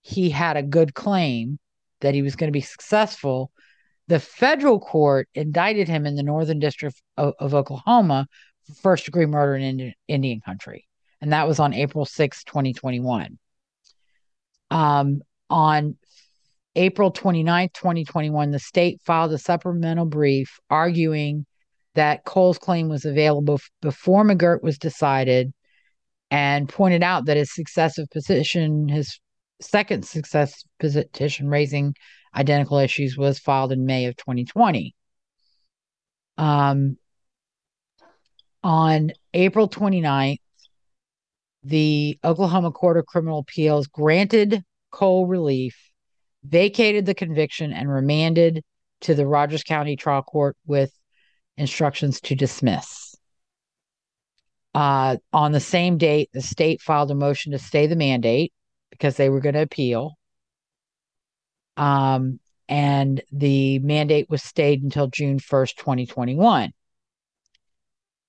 he 0.03 0.31
had 0.31 0.57
a 0.57 0.63
good 0.63 0.95
claim 0.95 1.59
that 2.01 2.15
he 2.15 2.23
was 2.23 2.37
going 2.37 2.49
to 2.49 2.53
be 2.53 2.61
successful 2.61 3.51
the 4.09 4.21
federal 4.21 4.79
court 4.79 5.29
indicted 5.35 5.89
him 5.89 6.07
in 6.07 6.15
the 6.15 6.23
northern 6.23 6.59
district 6.59 7.01
of, 7.17 7.35
of 7.39 7.55
oklahoma 7.55 8.27
for 8.67 8.75
first 8.75 9.05
degree 9.05 9.27
murder 9.27 9.57
in 9.57 9.63
Indian, 9.63 9.95
indian 10.09 10.41
country. 10.41 10.87
And 11.21 11.33
that 11.33 11.49
was 11.49 11.61
on 11.61 11.73
april 11.73 12.05
6 12.05 12.45
2021 12.45 13.39
um 14.71 15.23
on 15.49 15.97
April 16.77 17.11
29, 17.11 17.71
2021, 17.75 18.51
the 18.51 18.59
state 18.59 19.01
filed 19.05 19.33
a 19.33 19.39
supplemental 19.39 20.05
brief 20.05 20.61
arguing 20.69 21.47
that 21.95 22.25
Cole's 22.25 22.59
claim 22.59 22.89
was 22.89 23.07
available 23.07 23.59
before 23.81 24.25
McGirt 24.25 24.63
was 24.63 24.77
decided 24.77 25.53
and 26.31 26.69
pointed 26.69 27.03
out 27.03 27.25
that 27.25 27.39
his 27.39 27.55
successive 27.55 28.09
petition, 28.11 28.89
his 28.89 29.19
second 29.61 30.05
successive 30.05 30.63
petition 30.79 31.49
raising 31.49 31.95
identical 32.35 32.79
issues, 32.79 33.17
was 33.17 33.39
filed 33.39 33.73
in 33.73 33.87
May 33.87 34.05
of 34.05 34.17
2020. 34.17 34.95
Um, 36.37 36.99
on 38.63 39.13
April 39.33 39.69
29th, 39.69 40.41
the 41.65 42.19
Oklahoma 42.23 42.71
Court 42.71 42.99
of 42.99 43.07
Criminal 43.07 43.39
Appeals 43.39 43.87
granted 43.87 44.63
Cole 44.91 45.27
relief, 45.27 45.77
vacated 46.47 47.07
the 47.07 47.15
conviction, 47.15 47.73
and 47.73 47.91
remanded 47.91 48.63
to 49.03 49.15
the 49.15 49.27
Rogers 49.27 49.63
County 49.63 49.97
Trial 49.97 50.23
Court 50.23 50.57
with 50.67 50.93
instructions 51.57 52.21
to 52.23 52.35
dismiss. 52.35 53.15
Uh, 54.75 55.17
on 55.33 55.53
the 55.53 55.61
same 55.61 55.97
date, 55.97 56.29
the 56.33 56.43
state 56.43 56.83
filed 56.83 57.11
a 57.11 57.15
motion 57.15 57.53
to 57.53 57.59
stay 57.59 57.87
the 57.87 57.97
mandate 57.97 58.53
because 58.91 59.17
they 59.17 59.29
were 59.29 59.41
going 59.41 59.55
to 59.55 59.63
appeal. 59.63 60.17
Um, 61.77 62.41
and 62.69 63.23
the 63.33 63.79
mandate 63.79 64.29
was 64.29 64.43
stayed 64.43 64.83
until 64.83 65.07
June 65.07 65.39
1st, 65.39 65.77
2021. 65.77 66.73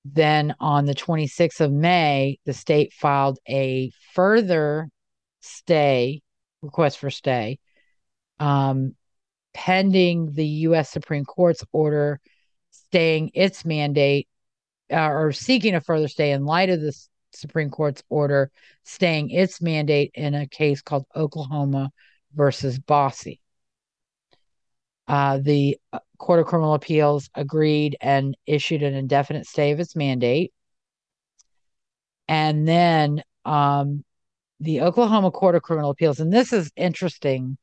Then 0.05 0.55
on 0.59 0.85
the 0.85 0.95
26th 0.95 1.59
of 1.59 1.71
May, 1.71 2.39
the 2.45 2.53
state 2.53 2.93
filed 2.93 3.39
a 3.49 3.91
further 4.13 4.89
stay 5.41 6.21
request 6.61 6.99
for 6.99 7.09
stay 7.09 7.59
um, 8.39 8.95
pending 9.53 10.33
the 10.33 10.45
U.S. 10.45 10.89
Supreme 10.89 11.25
Court's 11.25 11.63
order 11.71 12.19
staying 12.71 13.31
its 13.33 13.65
mandate 13.65 14.27
uh, 14.91 15.09
or 15.09 15.31
seeking 15.31 15.75
a 15.75 15.81
further 15.81 16.07
stay 16.07 16.31
in 16.31 16.45
light 16.45 16.69
of 16.69 16.81
the 16.81 16.93
Supreme 17.33 17.69
Court's 17.69 18.03
order 18.09 18.51
staying 18.83 19.29
its 19.29 19.61
mandate 19.61 20.11
in 20.13 20.33
a 20.33 20.47
case 20.47 20.81
called 20.81 21.05
Oklahoma 21.15 21.91
versus 22.33 22.79
Bosse. 22.79 23.37
Uh, 25.07 25.39
the 25.41 25.77
uh, 25.93 25.99
Court 26.17 26.39
of 26.39 26.47
Criminal 26.47 26.73
Appeals 26.73 27.29
agreed 27.35 27.95
and 28.01 28.35
issued 28.45 28.83
an 28.83 28.93
indefinite 28.93 29.45
stay 29.45 29.71
of 29.71 29.79
its 29.79 29.95
mandate. 29.95 30.53
And 32.27 32.67
then 32.67 33.23
um, 33.45 34.03
the 34.59 34.81
Oklahoma 34.81 35.31
Court 35.31 35.55
of 35.55 35.61
Criminal 35.61 35.91
Appeals, 35.91 36.19
and 36.19 36.31
this 36.31 36.51
is 36.51 36.71
interesting. 36.75 37.57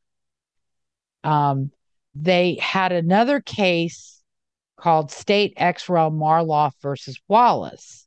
Um, 1.25 1.71
they 2.15 2.57
had 2.61 2.93
another 2.93 3.41
case 3.41 4.23
called 4.77 5.11
State 5.11 5.55
Ex 5.57 5.89
Rel 5.89 6.11
Matloff 6.11 6.73
versus 6.83 7.19
Wallace 7.27 8.07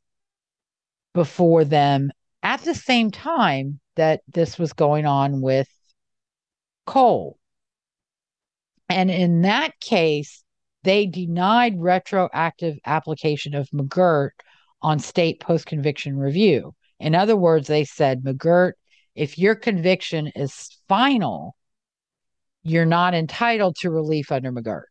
before 1.12 1.64
them 1.64 2.10
at 2.42 2.60
the 2.62 2.74
same 2.74 3.10
time 3.10 3.80
that 3.96 4.20
this 4.28 4.58
was 4.58 4.72
going 4.72 5.04
on 5.04 5.40
with 5.40 5.68
Cole. 6.86 7.38
And 8.88 9.10
in 9.10 9.42
that 9.42 9.78
case, 9.80 10.44
they 10.84 11.06
denied 11.06 11.74
retroactive 11.78 12.78
application 12.86 13.54
of 13.54 13.68
McGirt 13.70 14.30
on 14.80 14.98
state 15.00 15.40
post 15.40 15.66
conviction 15.66 16.16
review. 16.16 16.74
In 17.00 17.14
other 17.14 17.36
words, 17.36 17.66
they 17.66 17.84
said, 17.84 18.22
McGirt, 18.22 18.72
if 19.14 19.36
your 19.36 19.54
conviction 19.54 20.28
is 20.28 20.70
final, 20.88 21.56
you're 22.68 22.86
not 22.86 23.14
entitled 23.14 23.76
to 23.76 23.90
relief 23.90 24.30
under 24.32 24.52
McGirt. 24.52 24.84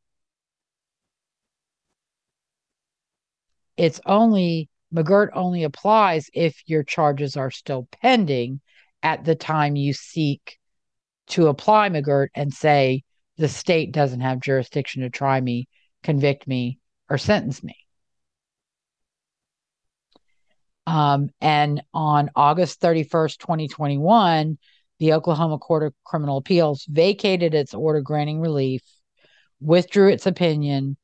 It's 3.78 4.02
only, 4.06 4.70
McGirt 4.94 5.30
only 5.34 5.64
applies 5.64 6.30
if 6.34 6.62
your 6.66 6.84
charges 6.84 7.38
are 7.38 7.52
still 7.52 7.88
pending 8.02 8.62
at 9.04 9.24
the 9.24 9.36
time 9.36 9.76
you 9.76 9.94
seek 9.94 10.58
to 11.28 11.48
apply 11.48 11.90
McGirt 11.90 12.30
and 12.34 12.54
say, 12.54 13.04
the 13.38 13.48
state 13.48 13.91
doesn't 13.91 14.22
have 14.22 14.40
jurisdiction 14.40 15.04
to 15.04 15.10
try 15.10 15.40
me, 15.40 15.68
convict 16.02 16.48
me, 16.48 16.80
or 17.10 17.18
sentence 17.18 17.64
me. 17.64 17.76
Um, 20.88 21.30
and 21.41 21.84
on 21.94 22.32
August 22.36 22.82
31st, 22.82 23.38
2021, 23.38 24.58
the 24.99 25.14
Oklahoma 25.14 25.57
Court 25.57 25.84
of 25.84 25.94
Criminal 26.06 26.38
Appeals 26.38 26.86
vacated 26.90 27.53
its 27.53 27.74
order 27.74 28.02
granting 28.02 28.40
relief, 28.40 28.82
withdrew 29.60 30.10
its 30.10 30.26
opinion, 30.26 30.98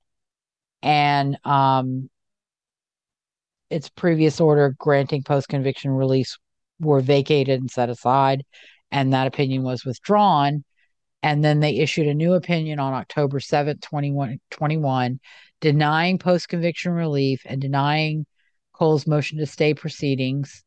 and 0.82 1.38
um, 1.46 2.10
its 3.70 3.90
previous 3.90 4.40
order 4.40 4.76
granting 4.78 5.24
post 5.24 5.48
conviction 5.48 5.92
release 5.92 6.38
were 6.80 7.02
vacated 7.02 7.60
and 7.60 7.72
set 7.72 7.90
aside, 7.90 8.44
and 8.92 9.14
that 9.14 9.28
opinion 9.28 9.64
was 9.64 9.86
withdrawn. 9.86 10.64
And 11.22 11.44
then 11.44 11.62
they 11.62 11.78
issued 11.78 12.08
a 12.08 12.14
new 12.14 12.34
opinion 12.34 12.80
on 12.80 12.94
October 12.94 13.40
7th, 13.40 13.82
2021, 13.82 15.20
denying 15.62 16.18
post 16.20 16.50
conviction 16.50 16.92
relief 16.92 17.42
and 17.46 17.62
denying 17.62 18.26
Cole's 18.74 19.08
motion 19.08 19.38
to 19.38 19.46
stay 19.46 19.74
proceedings, 19.74 20.64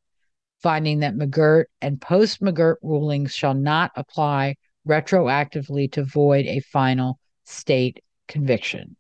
finding 0.63 1.01
that 1.01 1.15
McGirt 1.15 1.65
and 1.81 2.01
post 2.01 2.41
McGirt 2.41 2.77
rulings 2.83 3.35
shall 3.35 3.55
not 3.55 3.93
apply 3.97 4.57
retroactively 4.87 5.91
to 5.93 6.05
void 6.05 6.47
a 6.47 6.61
final 6.61 7.19
state 7.45 8.03
conviction. 8.29 8.97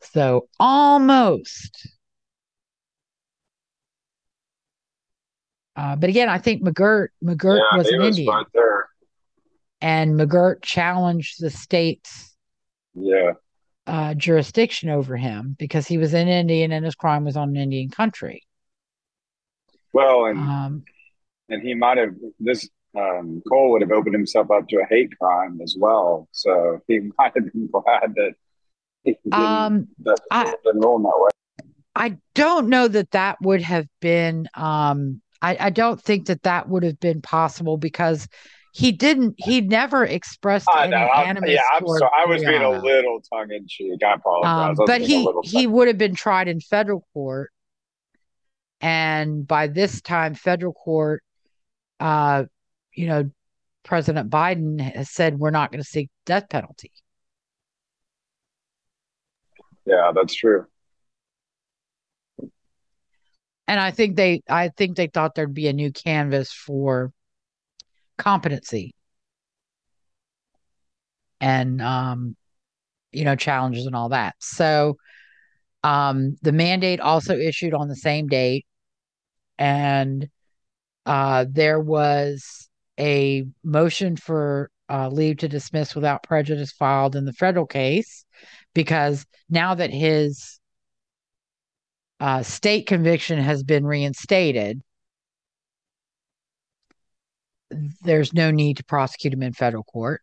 So 0.00 0.48
almost. 0.58 1.88
Uh, 5.76 5.96
but 5.96 6.08
again, 6.08 6.28
I 6.28 6.38
think 6.38 6.62
McGirt 6.62 7.08
McGirt 7.22 7.60
yeah, 7.72 7.78
was 7.78 7.88
an 7.88 8.00
was 8.00 8.18
Indian. 8.18 8.44
And 9.80 10.18
McGirt 10.18 10.62
challenged 10.62 11.40
the 11.40 11.50
state's 11.50 12.36
yeah 12.94 13.32
uh, 13.86 14.14
jurisdiction 14.14 14.88
over 14.88 15.16
him 15.16 15.56
because 15.58 15.86
he 15.86 15.98
was 15.98 16.14
an 16.14 16.28
Indian 16.28 16.72
and 16.72 16.84
his 16.84 16.94
crime 16.94 17.24
was 17.24 17.36
on 17.36 17.50
an 17.50 17.56
Indian 17.56 17.90
country. 17.90 18.44
Well, 19.94 20.26
and 20.26 20.38
um, 20.38 20.84
and 21.48 21.62
he 21.62 21.74
might 21.74 21.98
have 21.98 22.14
this 22.40 22.68
um, 22.98 23.42
Cole 23.48 23.70
would 23.70 23.80
have 23.80 23.92
opened 23.92 24.14
himself 24.14 24.50
up 24.50 24.68
to 24.68 24.80
a 24.80 24.86
hate 24.86 25.16
crime 25.18 25.60
as 25.62 25.76
well, 25.78 26.28
so 26.32 26.80
he 26.88 26.98
might 27.18 27.32
have 27.36 27.52
been 27.52 27.68
glad 27.68 28.14
that 28.16 28.34
he 29.04 29.12
didn't, 29.24 29.40
um, 29.40 29.88
that 30.00 30.18
I, 30.30 30.54
didn't 30.64 30.80
roll 30.80 30.98
that 30.98 31.12
way. 31.16 31.30
I 31.94 32.18
don't 32.34 32.68
know 32.68 32.88
that 32.88 33.12
that 33.12 33.40
would 33.40 33.62
have 33.62 33.86
been. 34.00 34.48
Um, 34.54 35.22
I, 35.40 35.56
I 35.60 35.70
don't 35.70 36.02
think 36.02 36.26
that 36.26 36.42
that 36.42 36.68
would 36.68 36.82
have 36.82 36.98
been 36.98 37.22
possible 37.22 37.76
because 37.76 38.26
he 38.72 38.90
didn't 38.90 39.36
he 39.38 39.60
never 39.60 40.04
expressed 40.04 40.66
I 40.72 40.88
know, 40.88 41.08
any 41.14 41.28
animus 41.28 41.50
yeah 41.50 41.60
i'm 41.74 41.86
sorry 41.86 42.10
i 42.18 42.26
was 42.26 42.42
being 42.42 42.60
a 42.60 42.70
little 42.70 43.20
tongue-in-cheek 43.32 44.02
i 44.02 44.14
apologize 44.14 44.78
um, 44.80 44.86
but 44.86 45.00
he 45.00 45.28
he 45.44 45.68
would 45.68 45.86
have 45.86 45.98
been 45.98 46.16
tried 46.16 46.48
in 46.48 46.58
federal 46.58 47.06
court 47.12 47.52
and 48.84 49.46
by 49.46 49.66
this 49.66 50.02
time 50.02 50.34
federal 50.34 50.74
court 50.74 51.22
uh 52.00 52.44
you 52.94 53.06
know 53.06 53.30
president 53.82 54.28
biden 54.28 54.78
has 54.78 55.10
said 55.10 55.38
we're 55.38 55.50
not 55.50 55.72
going 55.72 55.82
to 55.82 55.88
seek 55.88 56.10
death 56.26 56.48
penalty. 56.50 56.92
Yeah 59.86 60.12
that's 60.14 60.34
true. 60.34 60.66
And 63.66 63.80
i 63.80 63.90
think 63.90 64.16
they 64.16 64.42
i 64.50 64.68
think 64.68 64.96
they 64.96 65.06
thought 65.06 65.34
there'd 65.34 65.54
be 65.54 65.68
a 65.68 65.72
new 65.72 65.90
canvas 65.90 66.52
for 66.52 67.10
competency 68.18 68.94
and 71.40 71.80
um, 71.80 72.36
you 73.12 73.24
know 73.24 73.34
challenges 73.36 73.86
and 73.86 73.96
all 73.96 74.10
that. 74.10 74.34
So 74.40 74.96
um, 75.82 76.36
the 76.40 76.52
mandate 76.52 77.00
also 77.00 77.36
issued 77.36 77.74
on 77.74 77.88
the 77.88 77.96
same 77.96 78.26
date, 78.26 78.64
and 79.58 80.28
uh, 81.06 81.44
there 81.48 81.80
was 81.80 82.68
a 82.98 83.44
motion 83.62 84.16
for 84.16 84.70
uh, 84.90 85.08
leave 85.08 85.38
to 85.38 85.48
dismiss 85.48 85.94
without 85.94 86.22
prejudice 86.22 86.72
filed 86.72 87.16
in 87.16 87.24
the 87.24 87.32
federal 87.32 87.66
case 87.66 88.24
because 88.74 89.24
now 89.48 89.74
that 89.74 89.90
his 89.90 90.60
uh, 92.20 92.42
state 92.42 92.86
conviction 92.86 93.38
has 93.38 93.62
been 93.62 93.86
reinstated, 93.86 94.82
there's 98.02 98.32
no 98.32 98.50
need 98.50 98.76
to 98.76 98.84
prosecute 98.84 99.32
him 99.32 99.42
in 99.42 99.52
federal 99.52 99.84
court. 99.84 100.20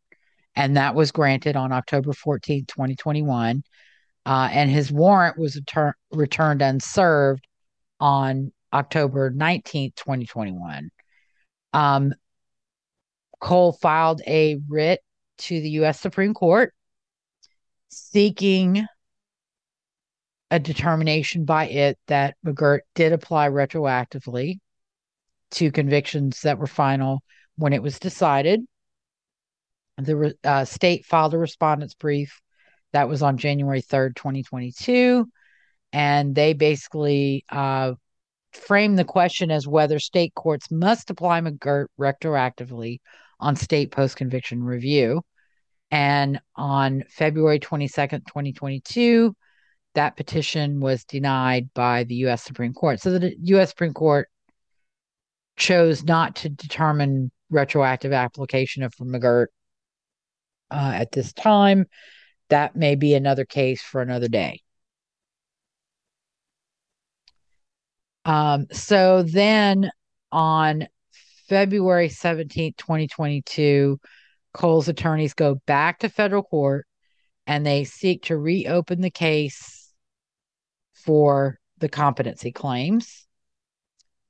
And 0.55 0.77
that 0.77 0.95
was 0.95 1.11
granted 1.11 1.55
on 1.55 1.71
October 1.71 2.13
14, 2.13 2.65
2021. 2.65 3.63
Uh, 4.25 4.49
and 4.51 4.69
his 4.69 4.91
warrant 4.91 5.37
was 5.37 5.59
retur- 5.59 5.93
returned 6.11 6.61
unserved 6.61 7.45
on 7.99 8.51
October 8.73 9.31
19th, 9.31 9.95
2021. 9.95 10.89
Um, 11.73 12.14
Cole 13.39 13.73
filed 13.73 14.22
a 14.27 14.60
writ 14.69 15.02
to 15.39 15.60
the 15.60 15.69
U.S. 15.72 15.99
Supreme 15.99 16.34
Court 16.34 16.73
seeking 17.89 18.85
a 20.52 20.60
determination 20.60 21.45
by 21.45 21.68
it 21.68 21.98
that 22.07 22.35
McGirt 22.45 22.81
did 22.93 23.14
apply 23.14 23.49
retroactively 23.49 24.60
to 25.52 25.72
convictions 25.72 26.41
that 26.41 26.60
were 26.60 26.68
final 26.68 27.23
when 27.56 27.73
it 27.73 27.81
was 27.81 27.99
decided. 27.99 28.61
The 29.98 30.35
uh, 30.43 30.65
state 30.65 31.06
filed 31.06 31.34
a 31.34 31.38
respondent's 31.38 31.93
brief 31.93 32.41
that 32.93 33.07
was 33.07 33.22
on 33.22 33.38
January 33.38 33.81
3rd, 33.81 34.15
2022. 34.15 35.30
And 35.93 36.34
they 36.34 36.53
basically 36.53 37.45
uh, 37.49 37.93
framed 38.53 38.99
the 38.99 39.06
question 39.06 39.52
as 39.52 39.68
whether 39.68 39.99
state 39.99 40.34
courts 40.36 40.69
must 40.72 41.10
apply 41.10 41.41
McGirt 41.41 41.88
retroactively 41.99 42.99
on 43.40 43.56
state 43.56 43.91
post 43.91 44.15
conviction 44.15 44.64
review. 44.64 45.22
And 45.90 46.40
on 46.56 47.03
February 47.10 47.60
22nd, 47.60 48.26
2022, 48.26 49.36
that 49.94 50.15
petition 50.15 50.80
was 50.80 51.03
denied 51.03 51.69
by 51.73 52.06
the 52.06 52.15
U.S. 52.15 52.44
Supreme 52.44 52.73
Court. 52.73 53.02
So 53.02 53.19
the 53.19 53.36
U.S. 53.44 53.69
Supreme 53.69 53.94
Court 53.94 54.30
chose 55.57 56.03
not 56.03 56.38
to 56.38 56.49
determine 56.49 57.32
retroactive 57.49 58.14
application 58.14 58.84
of 58.84 58.94
McGirt 58.95 59.48
uh, 60.72 60.94
at 60.95 61.11
this 61.11 61.34
time. 61.34 61.86
That 62.49 62.76
may 62.76 62.95
be 62.95 63.14
another 63.14 63.45
case 63.45 63.82
for 63.82 64.02
another 64.02 64.28
day. 64.30 64.61
Um, 68.26 68.68
so 68.72 69.23
then 69.23 69.89
on 70.31 70.88
February 71.48 72.10
17th, 72.10 72.77
2022, 72.77 73.99
Cole's 74.53 74.88
attorneys 74.88 75.34
go 75.34 75.56
back 75.65 75.99
to 75.99 76.10
federal 76.10 76.43
court 76.43 76.85
and 77.48 77.65
they 77.65 77.84
seek 77.84 78.23
to 78.23 78.38
reopen 78.38 79.02
the 79.02 79.11
case 79.11 79.91
for 80.93 81.60
the 81.80 81.89
competency 81.89 82.52
claims. 82.52 83.26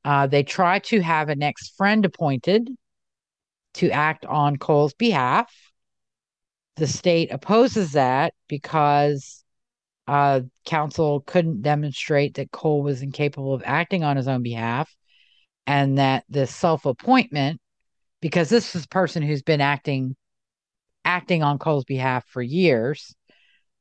Uh, 0.03 0.27
they 0.27 0.43
try 0.43 0.79
to 0.79 1.01
have 1.01 1.29
a 1.29 1.35
next 1.35 1.75
friend 1.75 2.05
appointed 2.05 2.69
to 3.75 3.91
act 3.91 4.25
on 4.25 4.57
Cole's 4.57 4.93
behalf. 4.93 5.53
The 6.77 6.87
state 6.87 7.31
opposes 7.31 7.91
that 7.91 8.33
because 8.47 9.40
uh, 10.11 10.41
counsel 10.65 11.21
couldn't 11.21 11.61
demonstrate 11.61 12.33
that 12.33 12.51
Cole 12.51 12.83
was 12.83 13.01
incapable 13.01 13.53
of 13.53 13.63
acting 13.65 14.03
on 14.03 14.17
his 14.17 14.27
own 14.27 14.43
behalf 14.43 14.93
and 15.65 15.99
that 15.99 16.25
the 16.27 16.45
self 16.45 16.85
appointment, 16.85 17.61
because 18.19 18.49
this 18.49 18.75
is 18.75 18.83
a 18.83 18.89
person 18.89 19.23
who's 19.23 19.41
been 19.41 19.61
acting 19.61 20.17
acting 21.05 21.43
on 21.43 21.59
Cole's 21.59 21.85
behalf 21.85 22.25
for 22.27 22.41
years, 22.41 23.15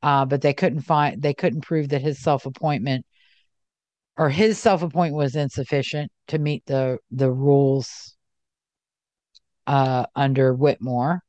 uh, 0.05 0.25
but 0.25 0.41
they 0.41 0.55
couldn't 0.55 0.83
find 0.83 1.21
they 1.21 1.35
couldn't 1.35 1.63
prove 1.63 1.89
that 1.89 2.01
his 2.01 2.23
self 2.23 2.47
appointment 2.47 3.05
or 4.17 4.31
his 4.31 4.57
self 4.57 4.85
appointment 4.85 5.17
was 5.17 5.35
insufficient 5.35 6.13
to 6.29 6.39
meet 6.39 6.65
the 6.67 6.99
the 7.11 7.33
rules 7.33 8.15
uh, 9.67 10.07
under 10.15 10.55
Whitmore, 10.55 11.23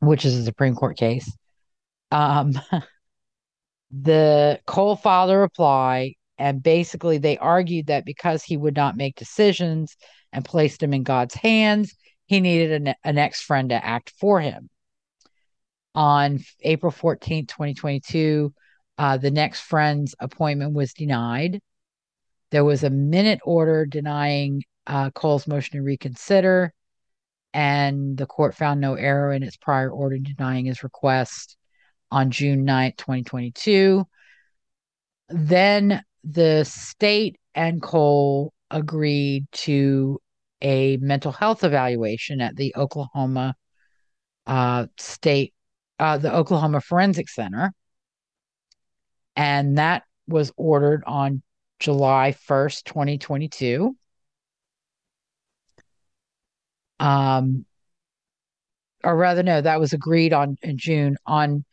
which 0.00 0.26
is 0.26 0.36
a 0.36 0.44
Supreme 0.44 0.74
Court 0.74 0.98
case. 0.98 1.34
Um, 2.10 2.52
the 3.90 4.60
Cole 4.66 4.96
filed 4.96 5.30
a 5.30 5.38
reply, 5.38 6.14
and 6.38 6.62
basically 6.62 7.18
they 7.18 7.38
argued 7.38 7.86
that 7.86 8.04
because 8.04 8.42
he 8.42 8.56
would 8.56 8.76
not 8.76 8.96
make 8.96 9.16
decisions 9.16 9.96
and 10.32 10.44
placed 10.44 10.82
him 10.82 10.94
in 10.94 11.02
God's 11.02 11.34
hands, 11.34 11.94
he 12.26 12.40
needed 12.40 12.82
an, 12.82 12.94
an 13.04 13.18
ex 13.18 13.42
friend 13.42 13.70
to 13.70 13.84
act 13.84 14.12
for 14.18 14.40
him. 14.40 14.70
On 15.94 16.38
April 16.62 16.92
14, 16.92 17.46
2022, 17.46 18.54
uh, 18.96 19.16
the 19.16 19.30
next 19.30 19.60
friend's 19.60 20.14
appointment 20.20 20.72
was 20.72 20.92
denied. 20.92 21.60
There 22.50 22.64
was 22.64 22.84
a 22.84 22.90
minute 22.90 23.40
order 23.44 23.86
denying 23.86 24.62
uh, 24.86 25.10
Cole's 25.10 25.46
motion 25.46 25.78
to 25.78 25.82
reconsider, 25.82 26.72
and 27.52 28.16
the 28.16 28.26
court 28.26 28.54
found 28.54 28.80
no 28.80 28.94
error 28.94 29.32
in 29.32 29.42
its 29.42 29.56
prior 29.56 29.90
order 29.90 30.18
denying 30.18 30.66
his 30.66 30.84
request 30.84 31.56
on 32.10 32.30
June 32.30 32.66
9th, 32.66 32.96
2022. 32.96 34.06
Then 35.28 36.02
the 36.24 36.64
state 36.64 37.38
and 37.54 37.80
Cole 37.80 38.52
agreed 38.70 39.46
to 39.52 40.20
a 40.62 40.96
mental 40.98 41.32
health 41.32 41.64
evaluation 41.64 42.40
at 42.40 42.56
the 42.56 42.74
Oklahoma 42.76 43.54
uh, 44.46 44.86
State, 44.98 45.54
uh, 45.98 46.18
the 46.18 46.34
Oklahoma 46.34 46.80
Forensic 46.80 47.28
Center. 47.28 47.72
And 49.36 49.78
that 49.78 50.02
was 50.26 50.52
ordered 50.56 51.02
on 51.06 51.42
July 51.78 52.34
1st, 52.48 52.84
2022. 52.84 53.96
Um, 56.98 57.64
or 59.02 59.16
rather, 59.16 59.42
no, 59.42 59.60
that 59.60 59.80
was 59.80 59.94
agreed 59.94 60.32
on 60.32 60.56
in 60.62 60.76
June. 60.76 61.16
On 61.26 61.64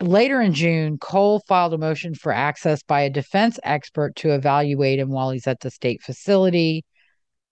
later 0.00 0.40
in 0.40 0.52
June, 0.52 0.98
Cole 0.98 1.40
filed 1.46 1.74
a 1.74 1.78
motion 1.78 2.14
for 2.14 2.32
access 2.32 2.82
by 2.82 3.02
a 3.02 3.10
defense 3.10 3.58
expert 3.62 4.16
to 4.16 4.34
evaluate 4.34 4.98
him 4.98 5.08
while 5.08 5.30
he's 5.30 5.46
at 5.46 5.60
the 5.60 5.70
state 5.70 6.02
facility 6.02 6.84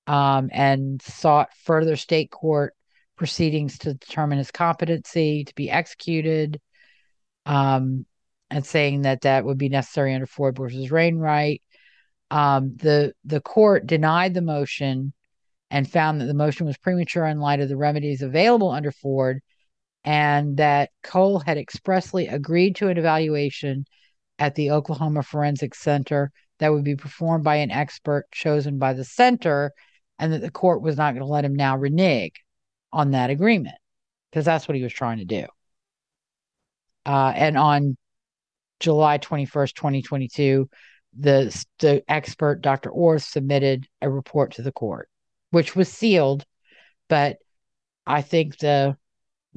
um, 0.06 0.50
and 0.52 1.00
sought 1.02 1.48
further 1.64 1.96
state 1.96 2.30
court 2.30 2.74
proceedings 3.16 3.78
to 3.78 3.94
determine 3.94 4.38
his 4.38 4.50
competency 4.50 5.44
to 5.44 5.54
be 5.54 5.70
executed 5.70 6.60
um, 7.46 8.04
and 8.50 8.66
saying 8.66 9.02
that 9.02 9.22
that 9.22 9.44
would 9.44 9.58
be 9.58 9.68
necessary 9.68 10.14
under 10.14 10.26
Ford 10.26 10.56
versus 10.56 10.90
Wainwright. 10.90 11.62
Um, 12.30 12.74
the 12.76 13.12
the 13.24 13.40
court 13.40 13.86
denied 13.86 14.34
the 14.34 14.42
motion 14.42 15.12
and 15.70 15.90
found 15.90 16.20
that 16.20 16.26
the 16.26 16.34
motion 16.34 16.66
was 16.66 16.76
premature 16.76 17.26
in 17.26 17.38
light 17.38 17.60
of 17.60 17.68
the 17.68 17.76
remedies 17.76 18.22
available 18.22 18.70
under 18.70 18.92
Ford 18.92 19.40
and 20.04 20.58
that 20.58 20.90
Cole 21.02 21.40
had 21.40 21.56
expressly 21.56 22.28
agreed 22.28 22.76
to 22.76 22.88
an 22.88 22.98
evaluation 22.98 23.86
at 24.38 24.54
the 24.54 24.70
Oklahoma 24.70 25.22
Forensic 25.22 25.74
Center 25.74 26.30
that 26.58 26.72
would 26.72 26.84
be 26.84 26.96
performed 26.96 27.44
by 27.44 27.56
an 27.56 27.70
expert 27.70 28.26
chosen 28.30 28.78
by 28.78 28.92
the 28.92 29.04
center, 29.04 29.72
and 30.18 30.32
that 30.32 30.40
the 30.40 30.50
court 30.50 30.82
was 30.82 30.96
not 30.96 31.12
going 31.12 31.24
to 31.24 31.32
let 31.32 31.44
him 31.44 31.54
now 31.54 31.76
renege 31.76 32.44
on 32.92 33.12
that 33.12 33.30
agreement 33.30 33.76
because 34.30 34.44
that's 34.44 34.68
what 34.68 34.76
he 34.76 34.82
was 34.82 34.92
trying 34.92 35.18
to 35.18 35.24
do. 35.24 35.46
Uh, 37.06 37.32
and 37.34 37.56
on 37.58 37.96
July 38.80 39.18
21st, 39.18 39.74
2022, 39.74 40.68
the, 41.18 41.64
the 41.78 42.02
expert, 42.08 42.60
Dr. 42.60 42.90
Orth, 42.90 43.22
submitted 43.22 43.86
a 44.00 44.10
report 44.10 44.52
to 44.52 44.62
the 44.62 44.72
court, 44.72 45.08
which 45.50 45.76
was 45.76 45.88
sealed, 45.88 46.44
but 47.08 47.36
I 48.06 48.22
think 48.22 48.58
the 48.58 48.96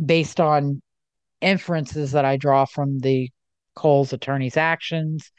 based 0.03 0.40
on 0.40 0.82
inferences 1.41 2.11
that 2.11 2.26
I 2.26 2.38
draw 2.38 2.65
from 2.65 2.99
the 2.99 3.30
Cole's 3.76 4.14
attorney's 4.14 4.57
actions, 4.57 5.32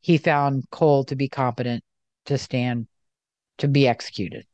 he 0.00 0.18
found 0.18 0.64
Cole 0.70 1.04
to 1.04 1.16
be 1.16 1.28
competent 1.28 1.82
to 2.26 2.38
stand 2.38 2.86
to 3.58 3.68
be 3.68 3.88
executed. 3.88 4.44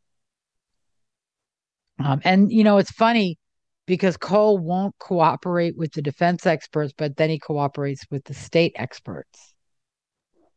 Um, 1.98 2.20
and 2.24 2.52
you 2.52 2.64
know, 2.64 2.78
it's 2.78 2.90
funny 2.90 3.38
because 3.86 4.16
Cole 4.16 4.58
won't 4.58 4.96
cooperate 4.98 5.76
with 5.76 5.92
the 5.92 6.02
defense 6.02 6.46
experts, 6.46 6.92
but 6.96 7.16
then 7.16 7.30
he 7.30 7.38
cooperates 7.38 8.04
with 8.10 8.24
the 8.24 8.34
state 8.34 8.72
experts. 8.76 9.54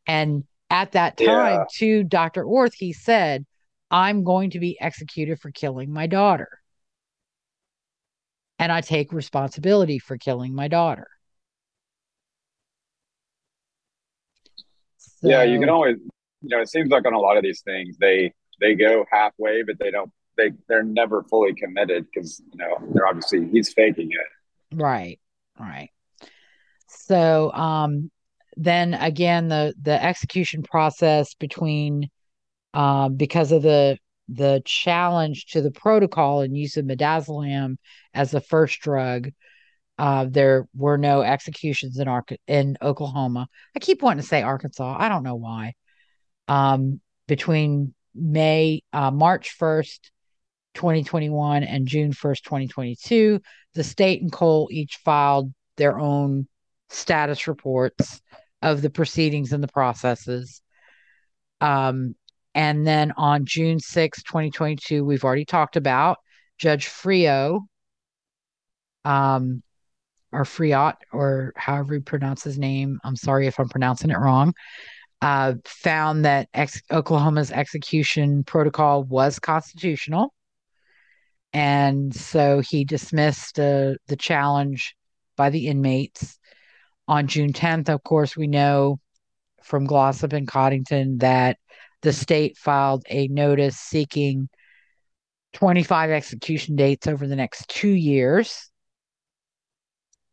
And 0.07 0.43
at 0.69 0.91
that 0.91 1.17
time, 1.17 1.27
yeah. 1.27 1.63
to 1.77 2.03
Dr. 2.03 2.43
Orth, 2.43 2.73
he 2.75 2.93
said, 2.93 3.45
I'm 3.89 4.23
going 4.23 4.51
to 4.51 4.59
be 4.59 4.79
executed 4.79 5.39
for 5.39 5.51
killing 5.51 5.91
my 5.91 6.07
daughter 6.07 6.49
and 8.59 8.71
I 8.71 8.81
take 8.81 9.11
responsibility 9.13 9.99
for 9.99 10.17
killing 10.17 10.53
my 10.53 10.67
daughter. 10.67 11.07
So, 14.97 15.29
yeah, 15.29 15.43
you 15.43 15.59
can 15.59 15.69
always, 15.69 15.97
you 16.41 16.49
know, 16.49 16.61
it 16.61 16.69
seems 16.69 16.89
like 16.89 17.05
on 17.05 17.13
a 17.13 17.19
lot 17.19 17.37
of 17.37 17.43
these 17.43 17.61
things 17.61 17.97
they 17.97 18.33
they 18.59 18.75
go 18.75 19.05
halfway, 19.11 19.63
but 19.63 19.77
they 19.79 19.91
don't 19.91 20.11
they 20.37 20.51
they're 20.67 20.83
never 20.83 21.23
fully 21.23 21.53
committed 21.53 22.05
because 22.13 22.41
you 22.51 22.57
know 22.57 22.77
they're 22.93 23.07
obviously 23.07 23.47
he's 23.49 23.73
faking 23.73 24.11
it. 24.11 24.75
Right, 24.75 25.19
right. 25.59 25.89
So 26.87 27.51
um, 27.51 28.11
then 28.55 28.93
again, 28.93 29.47
the 29.47 29.73
the 29.81 30.01
execution 30.01 30.63
process 30.63 31.33
between 31.33 32.09
uh, 32.73 33.09
because 33.09 33.51
of 33.51 33.63
the 33.63 33.97
the 34.27 34.61
challenge 34.65 35.47
to 35.47 35.61
the 35.61 35.71
protocol 35.71 36.41
and 36.41 36.57
use 36.57 36.77
of 36.77 36.85
midazolam 36.85 37.77
as 38.13 38.31
the 38.31 38.41
first 38.41 38.79
drug. 38.79 39.31
Uh, 39.97 40.25
there 40.29 40.67
were 40.75 40.97
no 40.97 41.21
executions 41.21 41.99
in 41.99 42.07
Ar- 42.07 42.25
in 42.47 42.77
Oklahoma. 42.81 43.47
I 43.75 43.79
keep 43.79 44.01
wanting 44.01 44.21
to 44.21 44.27
say 44.27 44.41
Arkansas. 44.41 44.97
I 44.99 45.07
don't 45.07 45.23
know 45.23 45.35
why. 45.35 45.73
Um, 46.47 46.99
between 47.27 47.93
May, 48.13 48.81
uh, 48.93 49.11
March 49.11 49.57
1st, 49.57 50.11
2021 50.73 51.63
and 51.63 51.87
June 51.87 52.11
1st, 52.11 52.43
2022, 52.43 53.39
the 53.73 53.83
state 53.83 54.21
and 54.21 54.31
Cole 54.31 54.67
each 54.71 54.97
filed 54.97 55.53
their 55.77 55.97
own 55.97 56.47
status 56.89 57.47
reports 57.47 58.21
of 58.61 58.81
the 58.81 58.89
proceedings 58.89 59.53
and 59.53 59.63
the 59.63 59.67
processes. 59.67 60.61
Um, 61.61 62.15
and 62.55 62.87
then 62.87 63.13
on 63.17 63.45
June 63.45 63.79
6, 63.79 64.23
2022, 64.23 65.05
we've 65.05 65.25
already 65.25 65.45
talked 65.45 65.77
about 65.77 66.17
Judge 66.57 66.87
Frio, 66.87 67.67
um, 69.03 69.61
or 70.31 70.43
Friot, 70.43 70.95
or 71.13 71.53
however 71.55 71.95
you 71.95 72.01
pronounce 72.01 72.43
his 72.43 72.57
name. 72.59 72.99
I'm 73.03 73.15
sorry 73.15 73.47
if 73.47 73.59
I'm 73.59 73.69
pronouncing 73.69 74.11
it 74.11 74.19
wrong. 74.19 74.53
uh, 75.21 75.55
found 75.65 76.25
that 76.25 76.49
ex- 76.53 76.81
Oklahoma's 76.91 77.51
execution 77.51 78.43
protocol 78.45 79.03
was 79.03 79.39
constitutional. 79.39 80.33
And 81.53 82.13
so 82.13 82.59
he 82.59 82.83
dismissed 82.85 83.59
uh, 83.59 83.95
the 84.07 84.17
challenge 84.17 84.95
by 85.37 85.49
the 85.49 85.67
inmates. 85.67 86.37
On 87.07 87.27
June 87.27 87.53
10th, 87.53 87.89
of 87.89 88.03
course, 88.03 88.35
we 88.37 88.47
know 88.47 88.99
from 89.63 89.87
Glossip 89.87 90.33
and 90.33 90.47
Coddington 90.47 91.19
that 91.19 91.57
the 92.01 92.13
state 92.13 92.57
filed 92.57 93.03
a 93.09 93.27
notice 93.27 93.77
seeking 93.77 94.49
25 95.53 96.09
execution 96.11 96.75
dates 96.75 97.07
over 97.07 97.27
the 97.27 97.35
next 97.35 97.67
two 97.69 97.89
years. 97.89 98.69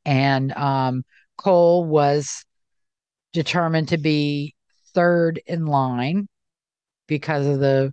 And 0.05 0.53
um, 0.53 1.05
Cole 1.39 1.85
was 1.85 2.45
determined 3.33 3.89
to 3.89 3.99
be 3.99 4.55
third 4.95 5.41
in 5.47 5.67
line 5.67 6.29
because 7.07 7.47
of 7.47 7.61
the 7.61 7.93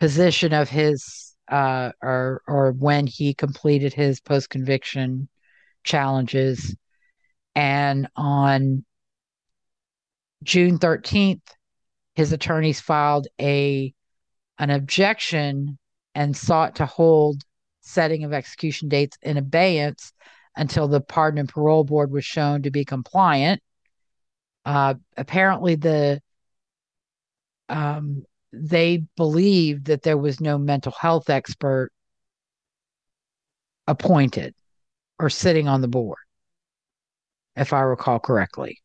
position 0.00 0.52
of 0.52 0.68
his 0.68 1.34
uh, 1.50 1.92
or 2.02 2.42
or 2.46 2.72
when 2.72 3.06
he 3.06 3.34
completed 3.34 3.92
his 3.92 4.20
post 4.20 4.48
conviction 4.48 5.28
challenges 5.84 6.74
and 7.54 8.08
on 8.16 8.84
June 10.42 10.78
13th 10.78 11.42
his 12.20 12.32
attorneys 12.32 12.80
filed 12.80 13.26
a 13.40 13.94
an 14.58 14.68
objection 14.68 15.78
and 16.14 16.36
sought 16.36 16.76
to 16.76 16.84
hold 16.84 17.42
setting 17.80 18.24
of 18.24 18.32
execution 18.32 18.90
dates 18.90 19.16
in 19.22 19.38
abeyance 19.38 20.12
until 20.54 20.86
the 20.86 21.00
pardon 21.00 21.38
and 21.38 21.48
parole 21.48 21.82
board 21.82 22.10
was 22.10 22.24
shown 22.24 22.62
to 22.62 22.70
be 22.70 22.84
compliant 22.84 23.62
uh, 24.64 24.94
apparently, 25.16 25.74
the 25.74 26.20
um, 27.68 28.24
they 28.52 29.04
believed 29.16 29.86
that 29.86 30.02
there 30.02 30.18
was 30.18 30.40
no 30.40 30.58
mental 30.58 30.92
health 30.92 31.30
expert 31.30 31.90
appointed 33.86 34.54
or 35.18 35.30
sitting 35.30 35.66
on 35.68 35.80
the 35.80 35.88
board, 35.88 36.18
if 37.56 37.72
I 37.72 37.80
recall 37.80 38.18
correctly. 38.18 38.78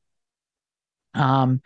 Um, 1.14 1.62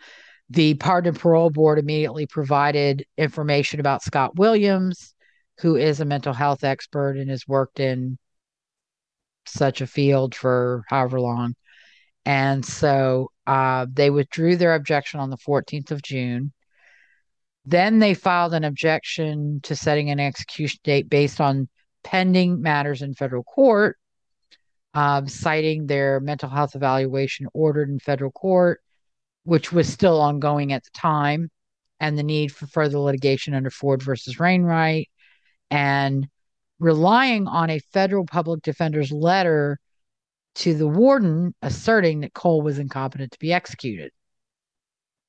the 0.50 0.74
Pardon 0.74 1.10
and 1.10 1.18
Parole 1.18 1.50
Board 1.50 1.78
immediately 1.78 2.26
provided 2.26 3.06
information 3.16 3.78
about 3.78 4.02
Scott 4.02 4.36
Williams, 4.36 5.14
who 5.60 5.76
is 5.76 6.00
a 6.00 6.04
mental 6.04 6.32
health 6.32 6.64
expert 6.64 7.16
and 7.16 7.30
has 7.30 7.46
worked 7.46 7.78
in 7.78 8.18
such 9.46 9.80
a 9.80 9.86
field 9.86 10.34
for 10.34 10.82
however 10.88 11.20
long. 11.20 11.54
And 12.26 12.64
so 12.64 13.30
uh, 13.46 13.86
they 13.90 14.10
withdrew 14.10 14.56
their 14.56 14.74
objection 14.74 15.20
on 15.20 15.30
the 15.30 15.38
14th 15.38 15.92
of 15.92 16.02
June. 16.02 16.52
Then 17.64 18.00
they 18.00 18.14
filed 18.14 18.52
an 18.52 18.64
objection 18.64 19.60
to 19.62 19.76
setting 19.76 20.10
an 20.10 20.18
execution 20.18 20.80
date 20.82 21.08
based 21.08 21.40
on 21.40 21.68
pending 22.02 22.60
matters 22.60 23.02
in 23.02 23.14
federal 23.14 23.44
court, 23.44 23.98
uh, 24.94 25.24
citing 25.26 25.86
their 25.86 26.18
mental 26.18 26.48
health 26.48 26.74
evaluation 26.74 27.46
ordered 27.54 27.88
in 27.88 28.00
federal 28.00 28.32
court, 28.32 28.80
which 29.50 29.72
was 29.72 29.92
still 29.92 30.20
ongoing 30.20 30.72
at 30.72 30.84
the 30.84 30.90
time, 30.94 31.50
and 31.98 32.16
the 32.16 32.22
need 32.22 32.52
for 32.52 32.68
further 32.68 33.00
litigation 33.00 33.52
under 33.52 33.68
Ford 33.68 34.00
versus 34.00 34.38
Wainwright, 34.38 35.10
and 35.72 36.28
relying 36.78 37.48
on 37.48 37.68
a 37.68 37.80
federal 37.80 38.24
public 38.24 38.62
defender's 38.62 39.10
letter 39.10 39.80
to 40.54 40.72
the 40.72 40.86
warden 40.86 41.52
asserting 41.62 42.20
that 42.20 42.32
Cole 42.32 42.62
was 42.62 42.78
incompetent 42.78 43.32
to 43.32 43.40
be 43.40 43.52
executed. 43.52 44.12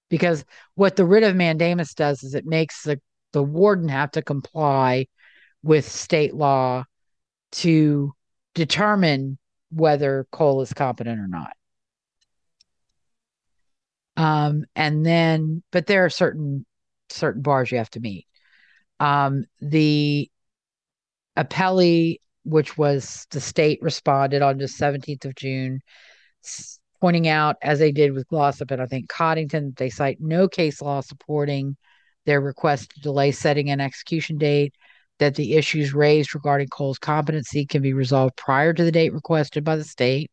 Because 0.07 0.45
what 0.75 0.95
the 0.95 1.05
writ 1.05 1.23
of 1.23 1.35
mandamus 1.35 1.95
does 1.95 2.21
is 2.21 2.35
it 2.35 2.45
makes 2.45 2.83
the, 2.83 3.01
the 3.33 3.41
warden 3.41 3.89
have 3.89 4.11
to 4.11 4.21
comply 4.21 5.07
with 5.63 5.89
state 5.89 6.35
law 6.35 6.83
to 7.53 8.13
determine 8.53 9.39
whether 9.71 10.27
Cole 10.31 10.61
is 10.61 10.73
competent 10.73 11.19
or 11.19 11.27
not. 11.27 11.53
Um, 14.17 14.65
and 14.75 15.05
then, 15.05 15.63
but 15.71 15.87
there 15.87 16.05
are 16.05 16.09
certain 16.09 16.65
certain 17.09 17.41
bars 17.41 17.71
you 17.71 17.77
have 17.77 17.89
to 17.91 17.99
meet. 17.99 18.27
Um, 18.99 19.45
the 19.59 20.29
appellee 21.37 22.17
which 22.43 22.77
was 22.77 23.27
the 23.31 23.41
state 23.41 23.79
responded 23.81 24.41
on 24.41 24.57
the 24.57 24.65
17th 24.67 25.25
of 25.25 25.35
June, 25.35 25.79
pointing 26.99 27.27
out, 27.27 27.55
as 27.61 27.79
they 27.79 27.91
did 27.91 28.13
with 28.13 28.27
Glossip 28.27 28.71
and 28.71 28.81
I 28.81 28.85
think 28.87 29.09
Coddington, 29.09 29.73
they 29.77 29.89
cite 29.89 30.17
no 30.19 30.47
case 30.47 30.81
law 30.81 31.01
supporting 31.01 31.77
their 32.25 32.41
request 32.41 32.91
to 32.91 33.01
delay 33.01 33.31
setting 33.31 33.69
an 33.69 33.81
execution 33.81 34.37
date, 34.37 34.73
that 35.19 35.35
the 35.35 35.53
issues 35.53 35.93
raised 35.93 36.33
regarding 36.33 36.67
Cole's 36.67 36.97
competency 36.97 37.65
can 37.65 37.81
be 37.81 37.93
resolved 37.93 38.35
prior 38.37 38.73
to 38.73 38.83
the 38.83 38.91
date 38.91 39.13
requested 39.13 39.63
by 39.63 39.75
the 39.75 39.83
state, 39.83 40.31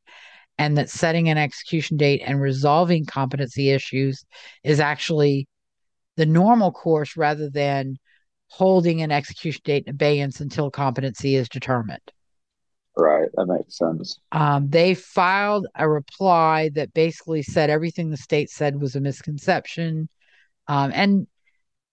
and 0.59 0.77
that 0.77 0.91
setting 0.91 1.29
an 1.29 1.39
execution 1.39 1.97
date 1.97 2.23
and 2.25 2.41
resolving 2.41 3.07
competency 3.07 3.71
issues 3.71 4.25
is 4.65 4.81
actually 4.81 5.47
the 6.17 6.27
normal 6.27 6.73
course 6.73 7.17
rather 7.17 7.49
than 7.49 7.97
holding 8.49 9.03
an 9.03 9.13
execution 9.13 9.61
date 9.65 9.85
in 9.87 9.91
abeyance 9.91 10.41
until 10.41 10.71
competency 10.71 11.37
is 11.37 11.49
determined. 11.49 12.01
Right, 12.97 13.29
that 13.35 13.47
makes 13.47 13.79
sense. 13.79 14.19
Um, 14.33 14.69
they 14.69 14.95
filed 14.95 15.69
a 15.77 15.89
reply 15.89 16.71
that 16.75 16.93
basically 16.93 17.43
said 17.43 17.71
everything 17.71 18.11
the 18.11 18.17
state 18.17 18.51
said 18.51 18.81
was 18.81 18.97
a 18.97 19.01
misconception. 19.01 20.09
Um, 20.67 20.91
and 20.93 21.29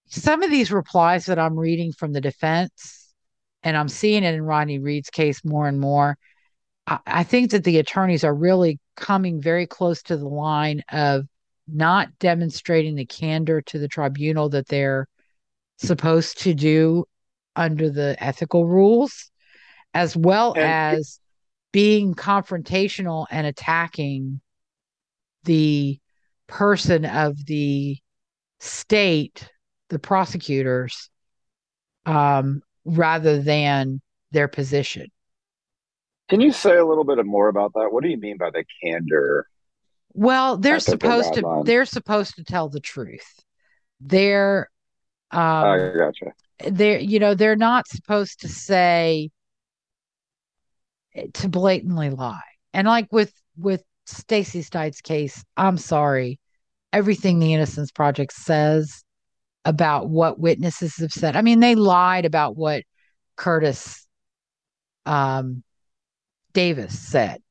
some 0.07 0.41
of 0.41 0.49
these 0.49 0.71
replies 0.71 1.25
that 1.27 1.37
I'm 1.37 1.59
reading 1.59 1.91
from 1.91 2.13
the 2.13 2.21
defense, 2.21 3.13
and 3.61 3.77
I'm 3.77 3.89
seeing 3.89 4.23
it 4.23 4.33
in 4.33 4.41
Rodney 4.41 4.79
Reed's 4.79 5.11
case 5.11 5.45
more 5.45 5.67
and 5.67 5.79
more, 5.79 6.17
I, 6.87 6.99
I 7.05 7.23
think 7.23 7.51
that 7.51 7.63
the 7.63 7.79
attorneys 7.79 8.23
are 8.23 8.33
really 8.33 8.79
coming 8.95 9.41
very 9.41 9.67
close 9.67 10.01
to 10.03 10.17
the 10.17 10.27
line 10.27 10.83
of 10.91 11.25
not 11.67 12.17
demonstrating 12.19 12.95
the 12.95 13.05
candor 13.05 13.61
to 13.61 13.79
the 13.79 13.87
tribunal 13.87 14.49
that 14.49 14.67
they're 14.67 15.07
supposed 15.77 16.41
to 16.41 16.53
do 16.53 17.05
under 17.55 17.89
the 17.89 18.15
ethical 18.19 18.65
rules, 18.65 19.31
as 19.93 20.15
well 20.15 20.53
and 20.53 20.97
as 20.97 21.19
being 21.71 22.13
confrontational 22.13 23.25
and 23.31 23.47
attacking 23.47 24.39
the 25.43 25.99
person 26.47 27.05
of 27.05 27.45
the 27.45 27.97
state, 28.59 29.49
the 29.89 29.99
prosecutors, 29.99 31.09
um, 32.05 32.61
rather 32.83 33.41
than 33.41 34.01
their 34.31 34.47
position. 34.47 35.07
Can 36.29 36.41
you 36.41 36.51
say 36.51 36.75
a 36.75 36.85
little 36.85 37.03
bit 37.03 37.23
more 37.25 37.49
about 37.49 37.73
that? 37.73 37.89
What 37.91 38.03
do 38.03 38.09
you 38.09 38.17
mean 38.17 38.37
by 38.37 38.49
the 38.49 38.65
candor? 38.83 39.47
Well, 40.13 40.57
they're 40.57 40.79
supposed 40.79 41.33
to 41.35 41.61
they're 41.65 41.85
supposed 41.85 42.35
to 42.35 42.43
tell 42.43 42.69
the 42.69 42.79
truth. 42.79 43.43
They're 43.99 44.69
um, 45.31 45.41
I 45.41 45.91
gotcha. 45.95 46.33
They're 46.65 46.99
you 46.99 47.19
know 47.19 47.35
they're 47.35 47.55
not 47.55 47.87
supposed 47.87 48.41
to 48.41 48.47
say 48.47 49.29
to 51.33 51.49
blatantly 51.49 52.09
lie. 52.09 52.39
And 52.73 52.87
like 52.87 53.11
with 53.11 53.33
with 53.57 53.83
Stacey 54.05 54.61
Stites' 54.61 55.03
case, 55.03 55.43
I'm 55.57 55.77
sorry, 55.77 56.39
everything 56.93 57.39
the 57.39 57.53
Innocence 57.53 57.91
Project 57.91 58.33
says 58.33 59.03
about 59.63 60.09
what 60.09 60.39
witnesses 60.39 60.95
have 60.97 61.11
said. 61.11 61.35
I 61.35 61.41
mean, 61.41 61.59
they 61.59 61.75
lied 61.75 62.25
about 62.25 62.55
what 62.55 62.83
Curtis 63.35 64.07
um, 65.05 65.63
Davis 66.55 66.97
said. 66.97 67.43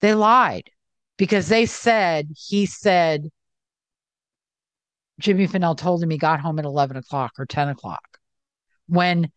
They 0.00 0.14
lied 0.14 0.70
because 1.16 1.48
they 1.48 1.66
said 1.66 2.28
he 2.36 2.66
said 2.66 3.30
Jimmy 5.18 5.46
Fennell 5.46 5.74
told 5.74 6.02
him 6.02 6.10
he 6.10 6.18
got 6.18 6.40
home 6.40 6.58
at 6.58 6.64
11 6.64 6.96
o'clock 6.96 7.32
or 7.38 7.46
10 7.46 7.70
o'clock. 7.70 8.18
When 8.86 9.32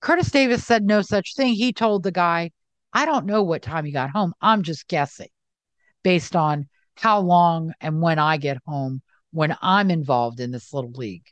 Curtis 0.00 0.30
Davis 0.30 0.66
said 0.66 0.82
no 0.82 1.02
such 1.02 1.34
thing, 1.36 1.54
he 1.54 1.72
told 1.72 2.02
the 2.02 2.10
guy, 2.12 2.50
I 2.92 3.04
don't 3.06 3.26
know 3.26 3.42
what 3.42 3.62
time 3.62 3.84
he 3.84 3.92
got 3.92 4.10
home. 4.10 4.34
I'm 4.40 4.62
just 4.62 4.88
guessing 4.88 5.28
based 6.02 6.34
on 6.34 6.68
how 6.96 7.20
long 7.20 7.72
and 7.80 8.02
when 8.02 8.18
I 8.18 8.36
get 8.36 8.58
home 8.66 9.02
when 9.32 9.56
I'm 9.62 9.90
involved 9.90 10.40
in 10.40 10.50
this 10.50 10.72
little 10.72 10.90
league. 10.92 11.26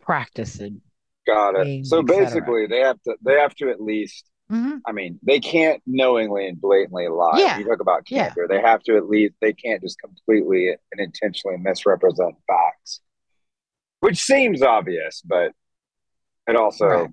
Practicing. 0.00 0.82
Got 1.28 1.56
it. 1.56 1.86
So 1.86 2.02
basically, 2.02 2.66
they 2.66 2.80
have 2.80 3.00
to 3.02 3.16
they 3.22 3.34
have 3.34 3.54
to 3.56 3.70
at 3.70 3.80
least 3.80 4.24
Mm-hmm. 4.50 4.76
I 4.86 4.92
mean, 4.92 5.18
they 5.22 5.40
can't 5.40 5.82
knowingly 5.86 6.48
and 6.48 6.60
blatantly 6.60 7.08
lie. 7.08 7.38
Yeah. 7.38 7.58
You 7.58 7.66
talk 7.66 7.80
about 7.80 8.06
candor. 8.06 8.46
Yeah. 8.50 8.56
They 8.56 8.62
have 8.62 8.82
to 8.84 8.96
at 8.96 9.06
least, 9.08 9.34
they 9.40 9.52
can't 9.52 9.82
just 9.82 9.98
completely 10.00 10.68
and 10.68 11.00
intentionally 11.00 11.58
misrepresent 11.58 12.34
facts, 12.46 13.00
which 14.00 14.18
seems 14.18 14.62
obvious, 14.62 15.22
but 15.22 15.52
it 16.46 16.56
also. 16.56 16.86
Right. 16.86 17.10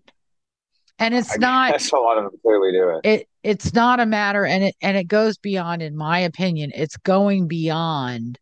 And 0.97 1.13
it's 1.13 1.33
I 1.33 1.37
not 1.37 1.71
guess 1.73 1.91
a 1.91 1.97
lot 1.97 2.17
of 2.17 2.23
them 2.23 2.39
clearly 2.41 2.71
do 2.71 2.89
it. 2.89 3.01
it 3.03 3.27
it's 3.43 3.73
not 3.73 3.99
a 3.99 4.05
matter 4.05 4.45
and 4.45 4.63
it 4.63 4.75
and 4.81 4.95
it 4.95 5.09
goes 5.09 5.37
beyond 5.37 5.81
in 5.81 5.97
my 5.97 6.19
opinion 6.19 6.71
it's 6.73 6.95
going 6.95 7.49
beyond 7.49 8.39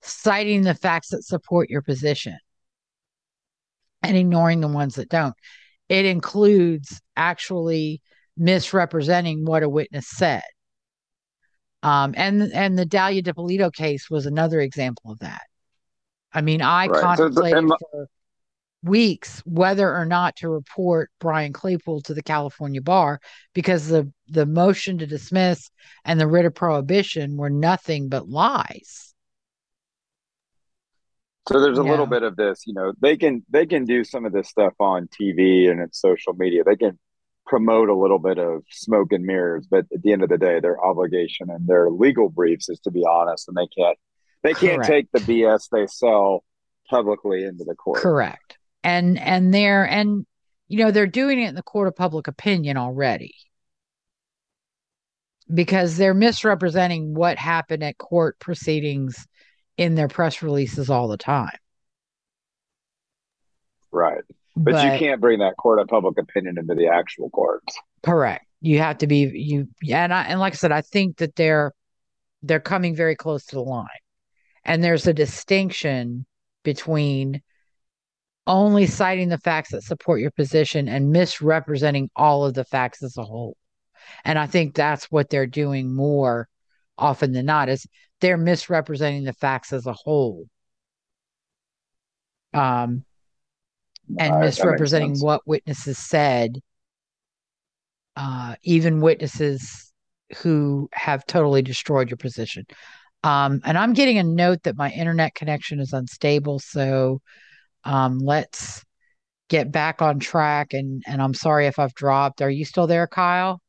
citing 0.00 0.62
the 0.62 0.72
facts 0.72 1.10
that 1.10 1.24
support 1.24 1.68
your 1.68 1.82
position 1.82 2.38
and 4.06 4.16
ignoring 4.16 4.60
the 4.60 4.68
ones 4.68 4.94
that 4.96 5.08
don't 5.08 5.34
it 5.88 6.04
includes 6.04 7.00
actually 7.16 8.00
misrepresenting 8.36 9.44
what 9.44 9.62
a 9.62 9.68
witness 9.68 10.06
said 10.08 10.42
um 11.82 12.14
and 12.16 12.42
and 12.52 12.78
the 12.78 12.86
Dalia 12.86 13.22
Dippolito 13.22 13.70
case 13.70 14.10
was 14.10 14.26
another 14.26 14.60
example 14.60 15.12
of 15.12 15.18
that 15.20 15.42
i 16.32 16.40
mean 16.40 16.62
i 16.62 16.86
Right. 16.86 16.94
The- 16.94 17.00
contemplated 17.00 17.70
for 17.90 18.08
weeks 18.82 19.42
whether 19.44 19.94
or 19.94 20.04
not 20.04 20.36
to 20.36 20.48
report 20.48 21.10
Brian 21.18 21.52
Claypool 21.52 22.02
to 22.02 22.14
the 22.14 22.22
California 22.22 22.80
bar 22.80 23.20
because 23.52 23.88
the 23.88 24.10
the 24.28 24.46
motion 24.46 24.98
to 24.98 25.06
dismiss 25.06 25.70
and 26.04 26.20
the 26.20 26.26
writ 26.26 26.44
of 26.44 26.54
prohibition 26.54 27.36
were 27.36 27.50
nothing 27.50 28.08
but 28.08 28.28
lies. 28.28 29.05
So 31.48 31.60
there's 31.60 31.78
a 31.78 31.84
Yeah. 31.84 31.90
little 31.90 32.06
bit 32.06 32.22
of 32.24 32.36
this, 32.36 32.66
you 32.66 32.74
know, 32.74 32.92
they 33.00 33.16
can 33.16 33.44
they 33.48 33.66
can 33.66 33.84
do 33.84 34.02
some 34.04 34.24
of 34.24 34.32
this 34.32 34.48
stuff 34.48 34.74
on 34.80 35.08
TV 35.08 35.70
and 35.70 35.80
in 35.80 35.92
social 35.92 36.34
media. 36.34 36.64
They 36.64 36.76
can 36.76 36.98
promote 37.46 37.88
a 37.88 37.94
little 37.94 38.18
bit 38.18 38.38
of 38.38 38.64
smoke 38.70 39.12
and 39.12 39.24
mirrors, 39.24 39.66
but 39.70 39.86
at 39.94 40.02
the 40.02 40.12
end 40.12 40.24
of 40.24 40.28
the 40.28 40.38
day, 40.38 40.58
their 40.58 40.84
obligation 40.84 41.48
and 41.50 41.66
their 41.68 41.88
legal 41.90 42.28
briefs 42.28 42.68
is 42.68 42.80
to 42.80 42.90
be 42.90 43.04
honest, 43.08 43.48
and 43.48 43.56
they 43.56 43.68
can't 43.68 43.98
they 44.42 44.54
can't 44.54 44.76
Correct. 44.78 44.90
take 44.90 45.12
the 45.12 45.20
BS 45.20 45.68
they 45.70 45.86
sell 45.86 46.44
publicly 46.90 47.44
into 47.44 47.64
the 47.64 47.74
court. 47.76 48.02
Correct. 48.02 48.58
And 48.82 49.18
and 49.18 49.54
they're 49.54 49.84
and 49.84 50.26
you 50.68 50.78
know 50.78 50.90
they're 50.90 51.06
doing 51.06 51.40
it 51.40 51.48
in 51.48 51.54
the 51.54 51.62
court 51.62 51.86
of 51.86 51.94
public 51.94 52.26
opinion 52.26 52.76
already. 52.76 53.34
Because 55.54 55.96
they're 55.96 56.12
misrepresenting 56.12 57.14
what 57.14 57.38
happened 57.38 57.84
at 57.84 57.98
court 57.98 58.36
proceedings 58.40 59.28
in 59.76 59.94
their 59.94 60.08
press 60.08 60.42
releases 60.42 60.90
all 60.90 61.08
the 61.08 61.16
time. 61.16 61.56
Right. 63.92 64.22
But, 64.56 64.92
you 64.92 64.98
can't 64.98 65.20
bring 65.20 65.40
that 65.40 65.56
court 65.56 65.80
of 65.80 65.88
public 65.88 66.18
opinion 66.18 66.56
into 66.58 66.74
the 66.74 66.88
actual 66.88 67.28
courts. 67.28 67.76
Correct. 68.02 68.46
You 68.62 68.78
have 68.78 68.98
to 68.98 69.06
be 69.06 69.30
you 69.34 69.68
and 69.92 70.14
I 70.14 70.24
and 70.24 70.40
like 70.40 70.54
I 70.54 70.56
said, 70.56 70.72
I 70.72 70.80
think 70.80 71.18
that 71.18 71.36
they're 71.36 71.72
they're 72.42 72.60
coming 72.60 72.96
very 72.96 73.16
close 73.16 73.44
to 73.46 73.56
the 73.56 73.62
line. 73.62 73.86
And 74.64 74.82
there's 74.82 75.06
a 75.06 75.12
distinction 75.12 76.26
between 76.64 77.42
only 78.46 78.86
citing 78.86 79.28
the 79.28 79.38
facts 79.38 79.72
that 79.72 79.82
support 79.82 80.20
your 80.20 80.30
position 80.30 80.88
and 80.88 81.10
misrepresenting 81.10 82.10
all 82.16 82.44
of 82.44 82.54
the 82.54 82.64
facts 82.64 83.02
as 83.02 83.16
a 83.16 83.24
whole. 83.24 83.56
And 84.24 84.38
I 84.38 84.46
think 84.46 84.74
that's 84.74 85.04
what 85.06 85.28
they're 85.28 85.46
doing 85.46 85.94
more 85.94 86.48
often 86.98 87.32
than 87.32 87.46
not 87.46 87.68
is 87.68 87.86
they're 88.20 88.36
misrepresenting 88.36 89.24
the 89.24 89.32
facts 89.32 89.72
as 89.72 89.86
a 89.86 89.92
whole. 89.92 90.46
Um 92.54 93.04
and 94.18 94.34
right, 94.34 94.44
misrepresenting 94.46 95.18
what 95.18 95.46
witnesses 95.46 95.98
said, 95.98 96.60
uh, 98.16 98.54
even 98.62 99.00
witnesses 99.00 99.92
who 100.38 100.88
have 100.92 101.26
totally 101.26 101.62
destroyed 101.62 102.10
your 102.10 102.16
position. 102.16 102.64
Um, 103.22 103.60
and 103.64 103.76
I'm 103.76 103.92
getting 103.92 104.18
a 104.18 104.22
note 104.22 104.62
that 104.64 104.76
my 104.76 104.90
internet 104.90 105.34
connection 105.34 105.80
is 105.80 105.92
unstable, 105.92 106.60
so 106.60 107.20
um, 107.84 108.18
let's 108.18 108.84
get 109.48 109.72
back 109.72 110.02
on 110.02 110.18
track. 110.20 110.72
And 110.72 111.02
and 111.06 111.20
I'm 111.20 111.34
sorry 111.34 111.66
if 111.66 111.78
I've 111.78 111.94
dropped. 111.94 112.42
Are 112.42 112.50
you 112.50 112.64
still 112.64 112.86
there, 112.86 113.06
Kyle? 113.06 113.60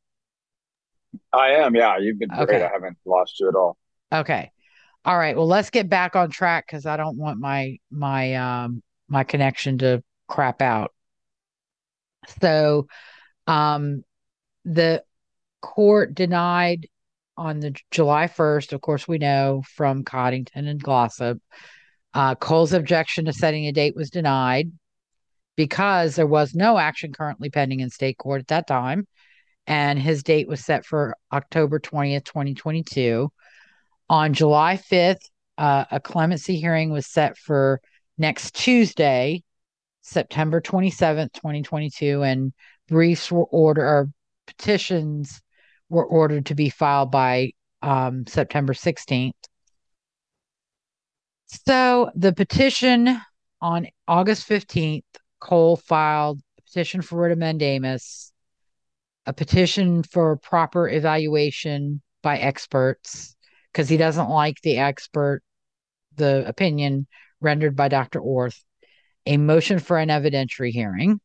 I 1.33 1.49
am, 1.49 1.75
yeah. 1.75 1.97
You've 1.97 2.19
been 2.19 2.29
great. 2.29 2.49
Okay. 2.49 2.63
I 2.63 2.69
haven't 2.71 2.97
lost 3.05 3.39
you 3.39 3.49
at 3.49 3.55
all. 3.55 3.77
Okay. 4.11 4.51
All 5.05 5.17
right. 5.17 5.35
Well, 5.35 5.47
let's 5.47 5.69
get 5.69 5.89
back 5.89 6.15
on 6.15 6.29
track 6.29 6.65
because 6.67 6.85
I 6.85 6.97
don't 6.97 7.17
want 7.17 7.39
my 7.39 7.77
my 7.91 8.35
um 8.35 8.81
my 9.07 9.23
connection 9.23 9.77
to 9.79 10.03
crap 10.27 10.61
out. 10.61 10.93
So, 12.41 12.87
um, 13.45 14.03
the 14.65 15.03
court 15.61 16.13
denied 16.13 16.87
on 17.37 17.59
the 17.59 17.75
July 17.91 18.27
1st, 18.27 18.73
of 18.73 18.81
course, 18.81 19.07
we 19.07 19.17
know 19.17 19.63
from 19.75 20.03
Coddington 20.03 20.67
and 20.67 20.83
Glossip, 20.83 21.39
uh, 22.13 22.35
Cole's 22.35 22.73
objection 22.73 23.25
to 23.25 23.33
setting 23.33 23.67
a 23.67 23.71
date 23.71 23.95
was 23.95 24.09
denied 24.09 24.71
because 25.55 26.15
there 26.15 26.27
was 26.27 26.55
no 26.55 26.77
action 26.77 27.13
currently 27.13 27.49
pending 27.49 27.79
in 27.79 27.89
state 27.89 28.17
court 28.17 28.41
at 28.41 28.47
that 28.47 28.67
time. 28.67 29.07
And 29.67 29.99
his 29.99 30.23
date 30.23 30.47
was 30.47 30.63
set 30.63 30.85
for 30.85 31.15
October 31.31 31.79
20th, 31.79 32.23
2022. 32.23 33.29
On 34.09 34.33
July 34.33 34.77
5th, 34.77 35.29
uh, 35.57 35.85
a 35.91 35.99
clemency 35.99 36.57
hearing 36.57 36.91
was 36.91 37.05
set 37.05 37.37
for 37.37 37.81
next 38.17 38.55
Tuesday, 38.55 39.43
September 40.01 40.61
27th, 40.61 41.33
2022, 41.33 42.23
and 42.23 42.53
briefs 42.87 43.29
were 43.29 43.45
ordered 43.45 43.85
or 43.85 44.09
petitions 44.45 45.41
were 45.89 46.05
ordered 46.05 46.45
to 46.45 46.55
be 46.55 46.69
filed 46.69 47.11
by 47.11 47.51
um, 47.81 48.25
September 48.25 48.73
16th. 48.73 49.33
So 51.47 52.09
the 52.15 52.33
petition 52.33 53.19
on 53.61 53.87
August 54.07 54.47
15th, 54.47 55.03
Cole 55.39 55.77
filed 55.77 56.39
a 56.57 56.61
petition 56.63 57.01
for 57.01 57.17
writ 57.17 57.31
of 57.31 57.37
mandamus, 57.37 58.33
a 59.27 59.33
petition 59.33 60.03
for 60.03 60.37
proper 60.37 60.89
evaluation 60.89 62.01
by 62.23 62.37
experts 62.37 63.35
because 63.71 63.89
he 63.89 63.97
doesn't 63.97 64.29
like 64.29 64.59
the 64.61 64.77
expert, 64.77 65.43
the 66.15 66.47
opinion 66.47 67.05
rendered 67.41 67.75
by 67.75 67.89
Dr. 67.89 68.19
Orth, 68.19 68.63
a 69.25 69.37
motion 69.37 69.79
for 69.79 69.97
an 69.97 70.07
evidentiary 70.07 70.71
hearing, 70.71 71.19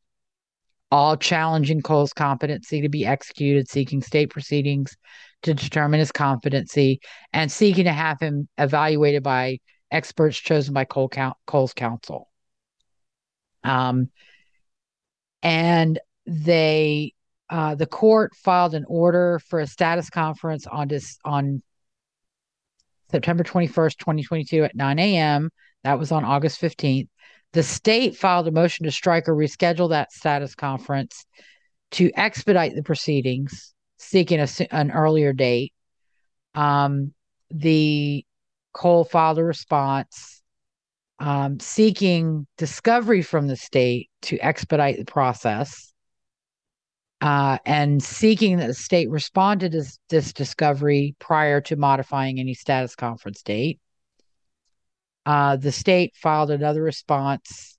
all 0.90 1.16
challenging 1.16 1.80
Cole's 1.80 2.12
competency 2.12 2.82
to 2.82 2.88
be 2.88 3.06
executed, 3.06 3.70
seeking 3.70 4.02
state 4.02 4.30
proceedings 4.30 4.96
to 5.42 5.54
determine 5.54 6.00
his 6.00 6.12
competency, 6.12 7.00
and 7.32 7.50
seeking 7.50 7.84
to 7.84 7.92
have 7.92 8.20
him 8.20 8.48
evaluated 8.58 9.22
by 9.22 9.58
experts 9.92 10.36
chosen 10.36 10.74
by 10.74 10.84
Cole 10.84 11.10
Cole's 11.46 11.72
counsel. 11.72 12.28
Um, 13.62 14.10
and 15.42 16.00
they, 16.26 17.14
uh, 17.52 17.74
the 17.74 17.86
court 17.86 18.34
filed 18.34 18.74
an 18.74 18.86
order 18.88 19.38
for 19.46 19.60
a 19.60 19.66
status 19.66 20.08
conference 20.08 20.66
on 20.66 20.88
on 21.22 21.62
September 23.10 23.44
21st, 23.44 23.98
2022 23.98 24.64
at 24.64 24.74
9 24.74 24.98
a.m. 24.98 25.50
That 25.84 25.98
was 25.98 26.12
on 26.12 26.24
August 26.24 26.58
15th. 26.62 27.08
The 27.52 27.62
state 27.62 28.16
filed 28.16 28.48
a 28.48 28.50
motion 28.50 28.86
to 28.86 28.90
strike 28.90 29.28
or 29.28 29.34
reschedule 29.34 29.90
that 29.90 30.12
status 30.12 30.54
conference 30.54 31.26
to 31.90 32.10
expedite 32.14 32.74
the 32.74 32.82
proceedings, 32.82 33.74
seeking 33.98 34.40
a, 34.40 34.48
an 34.70 34.90
earlier 34.90 35.34
date. 35.34 35.74
Um, 36.54 37.12
the 37.50 38.24
Cole 38.72 39.04
filed 39.04 39.38
a 39.38 39.44
response 39.44 40.42
um, 41.18 41.60
seeking 41.60 42.46
discovery 42.56 43.20
from 43.20 43.46
the 43.46 43.56
state 43.56 44.08
to 44.22 44.38
expedite 44.38 44.96
the 44.96 45.04
process. 45.04 45.91
Uh, 47.22 47.56
and 47.64 48.02
seeking 48.02 48.56
that 48.56 48.66
the 48.66 48.74
state 48.74 49.08
respond 49.08 49.60
to 49.60 49.68
this, 49.68 49.96
this 50.10 50.32
discovery 50.32 51.14
prior 51.20 51.60
to 51.60 51.76
modifying 51.76 52.40
any 52.40 52.52
status 52.52 52.96
conference 52.96 53.42
date. 53.42 53.78
Uh, 55.24 55.54
the 55.54 55.70
state 55.70 56.16
filed 56.16 56.50
another 56.50 56.82
response 56.82 57.78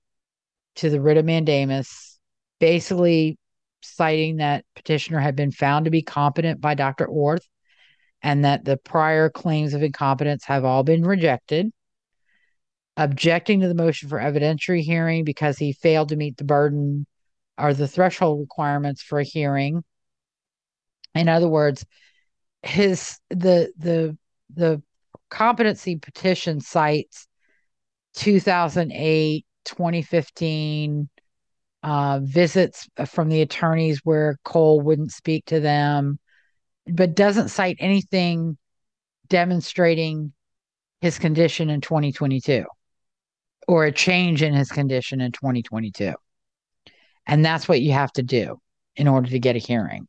to 0.76 0.88
the 0.88 0.98
writ 0.98 1.18
of 1.18 1.26
mandamus, 1.26 2.18
basically 2.58 3.36
citing 3.82 4.36
that 4.38 4.64
petitioner 4.74 5.20
had 5.20 5.36
been 5.36 5.52
found 5.52 5.84
to 5.84 5.90
be 5.90 6.00
competent 6.00 6.58
by 6.58 6.72
Dr. 6.72 7.04
Orth 7.04 7.46
and 8.22 8.46
that 8.46 8.64
the 8.64 8.78
prior 8.78 9.28
claims 9.28 9.74
of 9.74 9.82
incompetence 9.82 10.44
have 10.46 10.64
all 10.64 10.84
been 10.84 11.04
rejected. 11.04 11.70
Objecting 12.96 13.60
to 13.60 13.68
the 13.68 13.74
motion 13.74 14.08
for 14.08 14.18
evidentiary 14.18 14.80
hearing 14.80 15.22
because 15.22 15.58
he 15.58 15.74
failed 15.74 16.08
to 16.08 16.16
meet 16.16 16.38
the 16.38 16.44
burden 16.44 17.06
or 17.58 17.74
the 17.74 17.88
threshold 17.88 18.40
requirements 18.40 19.02
for 19.02 19.18
a 19.18 19.24
hearing. 19.24 19.84
In 21.14 21.28
other 21.28 21.48
words, 21.48 21.84
his 22.62 23.18
the 23.30 23.72
the 23.76 24.16
the 24.54 24.82
competency 25.30 25.96
petition 25.96 26.60
cites 26.60 27.26
2008 28.14 29.44
2015 29.64 31.08
uh, 31.82 32.20
visits 32.22 32.88
from 33.06 33.28
the 33.28 33.42
attorneys 33.42 34.00
where 34.04 34.38
cole 34.44 34.80
wouldn't 34.80 35.12
speak 35.12 35.44
to 35.46 35.60
them 35.60 36.18
but 36.86 37.14
doesn't 37.14 37.48
cite 37.48 37.76
anything 37.80 38.56
demonstrating 39.28 40.32
his 41.00 41.18
condition 41.18 41.70
in 41.70 41.80
2022 41.80 42.64
or 43.66 43.84
a 43.84 43.92
change 43.92 44.42
in 44.42 44.54
his 44.54 44.70
condition 44.70 45.20
in 45.20 45.32
2022 45.32 46.14
And 47.26 47.44
that's 47.44 47.68
what 47.68 47.80
you 47.80 47.92
have 47.92 48.12
to 48.12 48.22
do 48.22 48.60
in 48.96 49.08
order 49.08 49.30
to 49.30 49.38
get 49.38 49.56
a 49.56 49.60
hearing. 49.60 50.06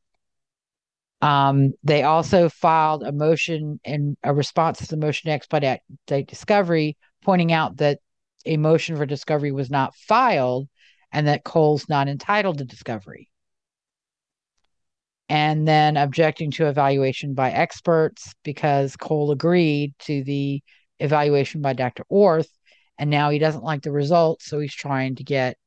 Um, 1.21 1.73
they 1.83 2.03
also 2.03 2.49
filed 2.49 3.03
a 3.03 3.11
motion 3.11 3.79
in 3.83 4.17
a 4.23 4.33
response 4.33 4.79
to 4.79 4.87
the 4.87 4.97
motion 4.97 5.29
to 5.29 5.33
expedite 5.33 5.81
discovery, 6.27 6.97
pointing 7.23 7.51
out 7.51 7.77
that 7.77 7.99
a 8.45 8.57
motion 8.57 8.95
for 8.95 9.05
discovery 9.05 9.51
was 9.51 9.69
not 9.69 9.95
filed 9.95 10.67
and 11.11 11.27
that 11.27 11.43
Cole's 11.43 11.87
not 11.89 12.07
entitled 12.07 12.57
to 12.57 12.65
discovery. 12.65 13.29
And 15.27 15.67
then 15.67 15.97
objecting 15.97 16.51
to 16.51 16.67
evaluation 16.67 17.33
by 17.33 17.49
experts 17.49 18.33
because 18.43 18.95
Cole 18.95 19.31
agreed 19.31 19.95
to 19.99 20.23
the 20.23 20.61
evaluation 20.99 21.61
by 21.61 21.73
Dr. 21.73 22.03
Orth, 22.09 22.49
and 22.99 23.09
now 23.09 23.31
he 23.31 23.39
doesn't 23.39 23.63
like 23.63 23.81
the 23.81 23.91
results, 23.91 24.45
so 24.45 24.59
he's 24.59 24.75
trying 24.75 25.15
to 25.15 25.23
get 25.23 25.57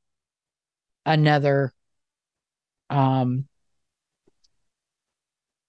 another 1.09 1.73
um 2.91 3.49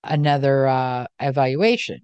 another 0.04 0.68
uh 0.68 1.06
evaluation. 1.20 2.02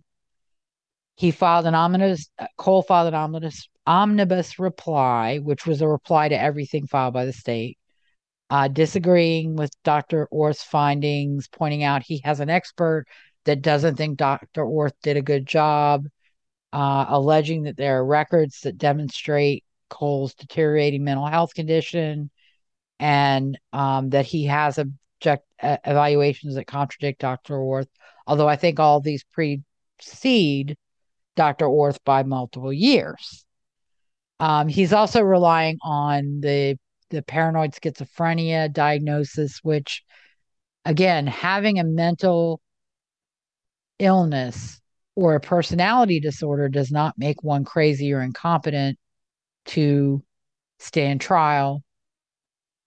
He 1.15 1.31
filed 1.31 1.65
an 1.65 1.75
omnibus 1.75 2.29
Cole 2.57 2.81
filed 2.81 3.09
an 3.09 3.13
omnibus 3.13 3.67
omnibus 3.85 4.57
reply, 4.57 5.37
which 5.37 5.65
was 5.65 5.81
a 5.81 5.87
reply 5.87 6.29
to 6.29 6.39
everything 6.39 6.87
filed 6.87 7.13
by 7.13 7.25
the 7.25 7.33
state, 7.33 7.77
uh, 8.49 8.67
disagreeing 8.67 9.55
with 9.55 9.71
Dr. 9.83 10.27
Orth's 10.31 10.63
findings, 10.63 11.47
pointing 11.49 11.83
out 11.83 12.03
he 12.03 12.21
has 12.23 12.39
an 12.39 12.49
expert 12.49 13.05
that 13.45 13.61
doesn't 13.61 13.95
think 13.95 14.17
Dr. 14.17 14.63
Orth 14.65 14.95
did 15.03 15.17
a 15.17 15.21
good 15.21 15.45
job, 15.45 16.05
uh, 16.73 17.05
alleging 17.09 17.63
that 17.63 17.77
there 17.77 17.99
are 17.99 18.05
records 18.05 18.61
that 18.61 18.77
demonstrate 18.77 19.63
Cole's 19.89 20.33
deteriorating 20.33 21.03
mental 21.03 21.27
health 21.27 21.53
condition 21.53 22.31
and 22.99 23.57
um, 23.73 24.09
that 24.11 24.25
he 24.25 24.45
has 24.45 24.77
object 24.77 25.45
uh, 25.61 25.77
evaluations 25.85 26.55
that 26.55 26.67
contradict 26.67 27.21
Dr. 27.21 27.57
Orth. 27.57 27.89
Although 28.27 28.47
I 28.47 28.55
think 28.55 28.79
all 28.79 29.01
these 29.01 29.23
precede 29.31 30.77
Dr. 31.35 31.67
Orth 31.67 32.03
by 32.03 32.23
multiple 32.23 32.73
years. 32.73 33.45
Um, 34.39 34.67
he's 34.67 34.93
also 34.93 35.21
relying 35.21 35.77
on 35.81 36.41
the 36.41 36.77
the 37.09 37.21
paranoid 37.21 37.71
schizophrenia 37.71 38.71
diagnosis, 38.71 39.59
which 39.63 40.03
again, 40.83 41.27
having 41.27 41.79
a 41.79 41.83
mental 41.83 42.61
illness 43.99 44.81
or 45.15 45.35
a 45.35 45.39
personality 45.39 46.19
disorder 46.19 46.67
does 46.67 46.91
not 46.91 47.17
make 47.17 47.43
one 47.43 47.63
crazy 47.63 48.11
or 48.11 48.21
incompetent 48.21 48.97
to 49.65 50.21
stand 50.79 51.21
trial, 51.21 51.83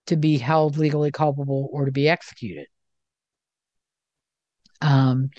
to 0.09 0.17
be 0.17 0.39
held 0.39 0.77
legally 0.77 1.11
culpable, 1.11 1.69
or 1.73 1.87
to 1.87 1.93
be 1.93 2.09
executed. 2.09 2.67
Um, 4.81 5.31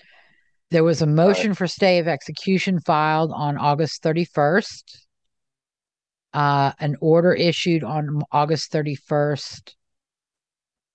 there 0.72 0.84
was 0.84 1.02
a 1.02 1.08
motion 1.08 1.54
for 1.54 1.68
stay 1.68 2.00
of 2.00 2.08
execution 2.08 2.80
filed 2.80 3.32
on 3.34 3.58
August 3.58 4.04
31st 4.04 4.84
uh, 6.34 6.72
an 6.80 6.96
order 7.02 7.34
issued 7.34 7.84
on 7.84 8.22
August 8.32 8.72
31st, 8.72 9.76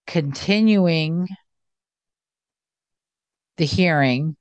continuing 0.06 1.26
the 3.56 3.64
hearing 3.64 4.36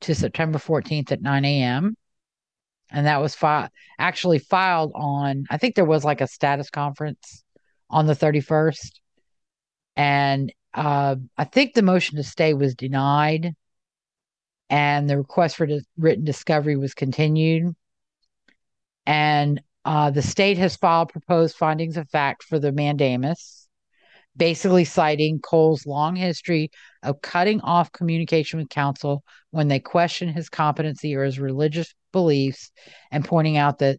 to 0.00 0.14
September 0.14 0.58
14th 0.58 1.12
at 1.12 1.22
9 1.22 1.44
a.m. 1.44 1.96
And 2.90 3.06
that 3.06 3.20
was 3.20 3.34
fi- 3.34 3.70
actually 3.98 4.38
filed 4.38 4.92
on, 4.94 5.44
I 5.50 5.58
think 5.58 5.74
there 5.74 5.84
was 5.84 6.04
like 6.04 6.20
a 6.20 6.26
status 6.26 6.70
conference 6.70 7.42
on 7.92 8.06
the 8.06 8.14
31st. 8.14 8.90
And 9.94 10.52
uh, 10.74 11.16
I 11.36 11.44
think 11.44 11.74
the 11.74 11.82
motion 11.82 12.16
to 12.16 12.24
stay 12.24 12.54
was 12.54 12.74
denied 12.74 13.54
and 14.70 15.08
the 15.08 15.18
request 15.18 15.56
for 15.56 15.68
written 15.98 16.24
discovery 16.24 16.76
was 16.76 16.94
continued. 16.94 17.74
And 19.04 19.60
uh, 19.84 20.10
the 20.10 20.22
state 20.22 20.56
has 20.56 20.76
filed 20.76 21.10
proposed 21.10 21.56
findings 21.56 21.98
of 21.98 22.08
fact 22.08 22.44
for 22.44 22.58
the 22.58 22.72
mandamus, 22.72 23.68
basically 24.34 24.84
citing 24.84 25.40
Cole's 25.40 25.84
long 25.84 26.16
history 26.16 26.70
of 27.02 27.20
cutting 27.20 27.60
off 27.60 27.92
communication 27.92 28.60
with 28.60 28.70
counsel 28.70 29.22
when 29.50 29.68
they 29.68 29.80
question 29.80 30.28
his 30.28 30.48
competency 30.48 31.14
or 31.14 31.24
his 31.24 31.38
religious 31.38 31.94
beliefs, 32.12 32.70
and 33.10 33.26
pointing 33.26 33.58
out 33.58 33.78
that 33.80 33.98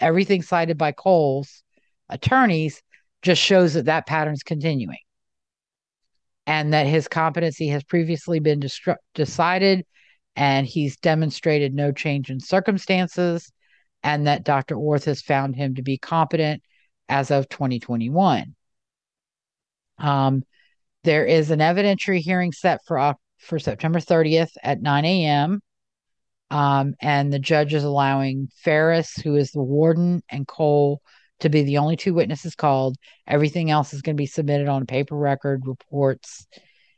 everything 0.00 0.42
cited 0.42 0.76
by 0.76 0.92
Cole's 0.92 1.62
attorneys 2.10 2.82
just 3.24 3.42
shows 3.42 3.74
that 3.74 3.86
that 3.86 4.06
pattern's 4.06 4.42
continuing 4.42 4.98
and 6.46 6.74
that 6.74 6.86
his 6.86 7.08
competency 7.08 7.68
has 7.68 7.82
previously 7.82 8.38
been 8.38 8.60
destru- 8.60 8.96
decided 9.14 9.84
and 10.36 10.66
he's 10.66 10.98
demonstrated 10.98 11.74
no 11.74 11.90
change 11.90 12.30
in 12.30 12.38
circumstances 12.38 13.50
and 14.02 14.26
that 14.26 14.44
Dr. 14.44 14.76
Orth 14.76 15.06
has 15.06 15.22
found 15.22 15.56
him 15.56 15.76
to 15.76 15.82
be 15.82 15.96
competent 15.96 16.62
as 17.08 17.30
of 17.30 17.48
2021. 17.48 18.54
Um, 19.98 20.42
there 21.04 21.24
is 21.24 21.50
an 21.50 21.60
evidentiary 21.60 22.18
hearing 22.18 22.52
set 22.52 22.80
for 22.86 23.14
for 23.38 23.58
September 23.58 24.00
30th 24.00 24.50
at 24.62 24.80
9 24.80 25.04
a.m. 25.04 25.60
Um, 26.50 26.94
and 27.00 27.32
the 27.32 27.38
judge 27.38 27.74
is 27.74 27.84
allowing 27.84 28.48
Farris, 28.56 29.16
who 29.16 29.36
is 29.36 29.50
the 29.50 29.62
warden, 29.62 30.22
and 30.30 30.46
Cole 30.46 31.00
to 31.44 31.48
be 31.48 31.62
the 31.62 31.78
only 31.78 31.96
two 31.96 32.12
witnesses 32.12 32.54
called. 32.54 32.96
Everything 33.26 33.70
else 33.70 33.94
is 33.94 34.02
going 34.02 34.16
to 34.16 34.20
be 34.20 34.26
submitted 34.26 34.68
on 34.68 34.86
paper 34.86 35.16
record, 35.16 35.66
reports, 35.66 36.46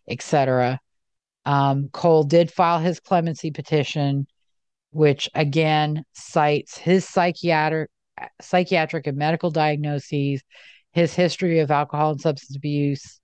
etc. 0.09 0.81
Um, 1.45 1.91
Cole 1.93 2.25
did 2.25 2.51
file 2.51 2.81
his 2.81 2.99
clemency 2.99 3.51
petition 3.51 4.27
which 4.97 5.29
again 5.35 6.03
cites 6.15 6.79
his 6.79 7.07
psychiatric 7.07 7.91
psychiatric 8.41 9.07
and 9.07 9.19
medical 9.19 9.51
diagnoses, 9.51 10.43
his 10.93 11.15
history 11.15 11.59
of 11.59 11.71
alcohol 11.71 12.13
and 12.13 12.21
substance 12.21 12.57
abuse, 12.57 13.21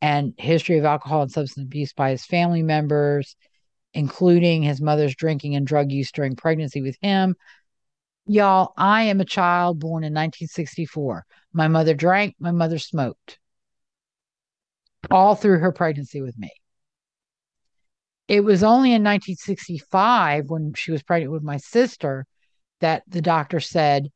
and 0.00 0.32
history 0.38 0.78
of 0.78 0.86
alcohol 0.86 1.20
and 1.20 1.30
substance 1.30 1.66
abuse 1.66 1.92
by 1.92 2.10
his 2.10 2.24
family 2.24 2.62
members, 2.62 3.36
including 3.92 4.62
his 4.62 4.80
mother's 4.80 5.14
drinking 5.14 5.54
and 5.54 5.66
drug 5.66 5.92
use 5.92 6.10
during 6.12 6.34
pregnancy 6.34 6.80
with 6.80 6.96
him. 7.02 7.36
Y'all, 8.26 8.72
I 8.76 9.04
am 9.04 9.20
a 9.20 9.24
child 9.24 9.80
born 9.80 10.04
in 10.04 10.12
1964. 10.12 11.24
My 11.52 11.68
mother 11.68 11.94
drank, 11.94 12.36
my 12.38 12.52
mother 12.52 12.78
smoked 12.78 13.38
all 15.10 15.34
through 15.34 15.58
her 15.58 15.72
pregnancy 15.72 16.20
with 16.22 16.38
me. 16.38 16.50
It 18.28 18.40
was 18.40 18.62
only 18.62 18.90
in 18.90 19.02
1965 19.02 20.48
when 20.48 20.74
she 20.74 20.92
was 20.92 21.02
pregnant 21.02 21.32
with 21.32 21.42
my 21.42 21.56
sister 21.56 22.26
that 22.80 23.02
the 23.08 23.20
doctor 23.20 23.60
said, 23.60 24.08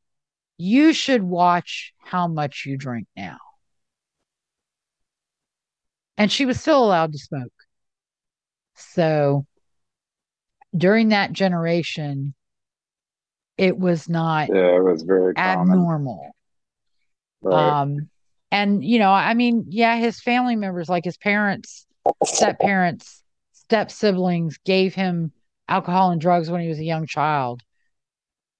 You 0.57 0.93
should 0.93 1.23
watch 1.23 1.93
how 1.99 2.27
much 2.27 2.63
you 2.65 2.77
drink 2.77 3.07
now. 3.15 3.37
And 6.17 6.31
she 6.31 6.45
was 6.45 6.59
still 6.59 6.83
allowed 6.83 7.11
to 7.11 7.19
smoke. 7.19 7.53
So 8.75 9.45
during 10.75 11.09
that 11.09 11.33
generation, 11.33 12.33
it 13.57 13.77
was 13.77 14.07
not 14.07 14.49
yeah, 14.49 14.75
it 14.75 14.83
was 14.83 15.03
very 15.03 15.33
abnormal. 15.35 16.31
Right. 17.41 17.81
Um, 17.81 18.09
and 18.51 18.83
you 18.83 18.99
know, 18.99 19.11
I 19.11 19.33
mean, 19.33 19.65
yeah, 19.69 19.97
his 19.97 20.21
family 20.21 20.55
members, 20.55 20.89
like 20.89 21.03
his 21.03 21.17
parents, 21.17 21.85
step 22.23 22.59
parents, 22.59 23.23
step 23.51 23.91
siblings 23.91 24.57
gave 24.65 24.95
him 24.95 25.31
alcohol 25.67 26.11
and 26.11 26.21
drugs 26.21 26.49
when 26.49 26.61
he 26.61 26.69
was 26.69 26.79
a 26.79 26.83
young 26.83 27.05
child. 27.05 27.61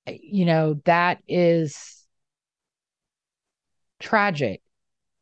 You 0.05 0.45
know, 0.45 0.81
that 0.85 1.19
is 1.27 2.05
tragic, 3.99 4.61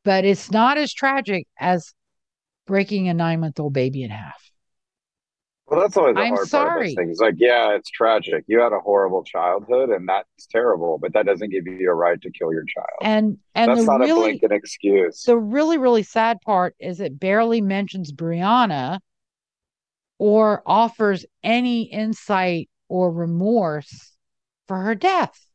but 0.04 0.26
it's 0.26 0.52
not 0.52 0.78
as 0.78 0.94
tragic 0.94 1.48
as 1.60 1.94
breaking 2.68 3.08
a 3.08 3.14
nine 3.14 3.40
month 3.40 3.60
old 3.60 3.74
baby 3.74 4.04
in 4.04 4.10
half. 4.10 4.45
Well, 5.68 5.80
that's 5.80 5.98
always 5.98 6.16
the 6.16 6.22
I'm 6.22 6.34
hard 6.36 6.48
sorry. 6.48 6.68
part 6.68 6.78
of 6.78 6.84
those 6.86 6.96
things. 6.96 7.20
Like, 7.20 7.36
yeah, 7.38 7.76
it's 7.76 7.90
tragic. 7.90 8.44
You 8.48 8.62
had 8.62 8.72
a 8.72 8.80
horrible 8.80 9.24
childhood, 9.24 9.90
and 9.90 10.08
that's 10.08 10.46
terrible. 10.52 11.00
But 11.00 11.14
that 11.14 11.26
doesn't 11.26 11.50
give 11.50 11.66
you 11.66 11.90
a 11.90 11.94
right 11.94 12.22
to 12.22 12.30
kill 12.30 12.54
your 12.54 12.66
child. 12.66 12.88
And 13.02 13.40
and 13.56 13.72
that's 13.72 13.88
not 13.88 14.00
really, 14.00 14.12
a 14.12 14.38
blanket 14.38 14.52
excuse. 14.52 15.24
The 15.24 15.38
really 15.38 15.78
really 15.80 16.04
sad 16.04 16.40
part 16.42 16.76
is 16.80 17.00
it 17.00 17.20
barely 17.20 17.62
mentions 17.62 18.12
Brianna, 18.12 19.00
or 20.20 20.62
offers 20.68 21.26
any 21.44 21.84
insight 21.84 22.70
or 22.88 23.12
remorse 23.12 24.16
for 24.68 24.78
her 24.78 24.94
death 24.94 25.46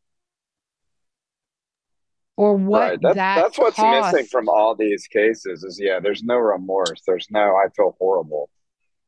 or 2.37 2.55
what 2.57 2.81
right. 2.81 2.99
that 3.03 3.17
that's 3.17 3.59
what's 3.59 3.77
cost. 3.77 4.13
missing 4.13 4.27
from 4.27 4.49
all 4.49 4.75
these 4.75 5.07
cases 5.07 5.63
is 5.63 5.79
yeah 5.81 6.01
there's 6.01 6.23
no 6.23 6.37
remorse 6.37 7.03
there's 7.07 7.27
no 7.31 7.55
i 7.57 7.69
feel 7.77 7.95
horrible 7.99 8.49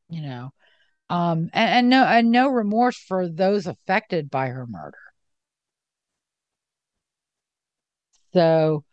you 0.09 0.21
know 0.21 0.53
um 1.09 1.49
and, 1.53 1.69
and 1.69 1.89
no 1.89 2.03
and 2.05 2.31
no 2.31 2.47
remorse 2.49 2.97
for 2.97 3.29
those 3.29 3.67
affected 3.67 4.29
by 4.29 4.47
her 4.47 4.65
murder 4.67 4.97
so 8.33 8.83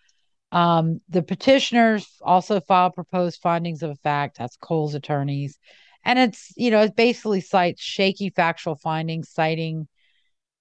Um, 0.53 1.01
the 1.11 1.23
petitioners 1.23 2.07
also 2.23 2.61
filed 2.61 2.95
proposed 2.95 3.41
findings 3.43 3.83
of 3.83 3.99
fact. 4.01 4.39
That's 4.39 4.57
Cole's 4.57 4.95
attorneys. 4.95 5.59
And 6.05 6.19
it's, 6.19 6.53
you 6.57 6.71
know, 6.71 6.83
it 6.83 6.97
basically 6.97 7.41
cites 7.43 7.83
shaky 7.83 8.31
factual 8.31 8.77
findings, 8.77 9.31
citing 9.31 9.89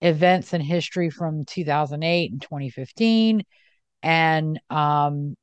events 0.01 0.53
in 0.53 0.61
history 0.61 1.09
from 1.11 1.45
2008 1.45 2.31
and 2.33 2.41
2015 2.41 3.43
and 4.03 4.59
um 4.71 5.35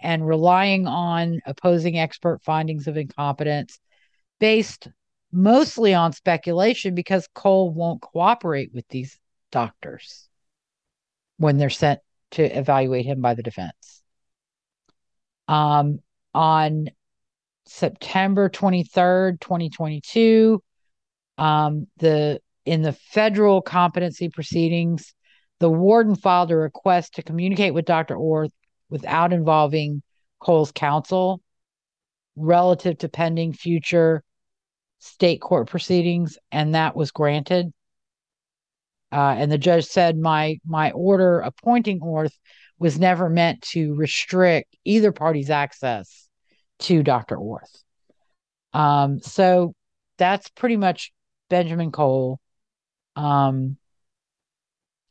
and 0.00 0.26
relying 0.26 0.86
on 0.86 1.40
opposing 1.46 1.98
expert 1.98 2.42
findings 2.42 2.86
of 2.88 2.96
incompetence 2.96 3.78
based 4.40 4.88
mostly 5.32 5.94
on 5.94 6.12
speculation 6.12 6.94
because 6.94 7.28
Cole 7.34 7.70
won't 7.72 8.02
cooperate 8.02 8.70
with 8.74 8.86
these 8.88 9.18
doctors 9.50 10.28
when 11.38 11.56
they're 11.56 11.70
sent 11.70 12.00
to 12.32 12.42
evaluate 12.44 13.06
him 13.06 13.20
by 13.20 13.34
the 13.34 13.42
defense. 13.42 14.02
Um, 15.48 15.98
on 16.34 16.88
September 17.66 18.48
23rd, 18.48 19.40
2022, 19.40 20.62
um, 21.38 21.86
the 21.98 22.40
in 22.64 22.82
the 22.82 22.92
federal 22.92 23.60
competency 23.60 24.28
proceedings, 24.28 25.14
the 25.58 25.70
warden 25.70 26.14
filed 26.14 26.50
a 26.52 26.56
request 26.56 27.14
to 27.14 27.22
communicate 27.22 27.74
with 27.74 27.84
Dr. 27.84 28.14
Orth 28.16 28.52
without 28.88 29.32
involving 29.32 30.02
Cole's 30.40 30.70
counsel 30.70 31.40
relative 32.36 32.98
to 32.98 33.08
pending 33.08 33.52
future 33.52 34.22
state 35.02 35.40
court 35.40 35.68
proceedings, 35.68 36.38
and 36.52 36.76
that 36.76 36.94
was 36.94 37.10
granted. 37.10 37.72
Uh, 39.10 39.34
and 39.36 39.50
the 39.50 39.58
judge 39.58 39.84
said 39.84 40.16
my 40.16 40.58
my 40.64 40.92
order 40.92 41.40
appointing 41.40 42.00
Orth 42.00 42.38
was 42.78 42.98
never 42.98 43.28
meant 43.28 43.60
to 43.62 43.94
restrict 43.94 44.76
either 44.84 45.12
party's 45.12 45.50
access 45.50 46.28
to 46.78 47.02
Dr. 47.02 47.36
Orth. 47.36 47.82
Um, 48.72 49.20
so 49.20 49.74
that's 50.18 50.48
pretty 50.50 50.76
much 50.76 51.12
Benjamin 51.50 51.90
Cole. 51.90 52.40
Um, 53.16 53.76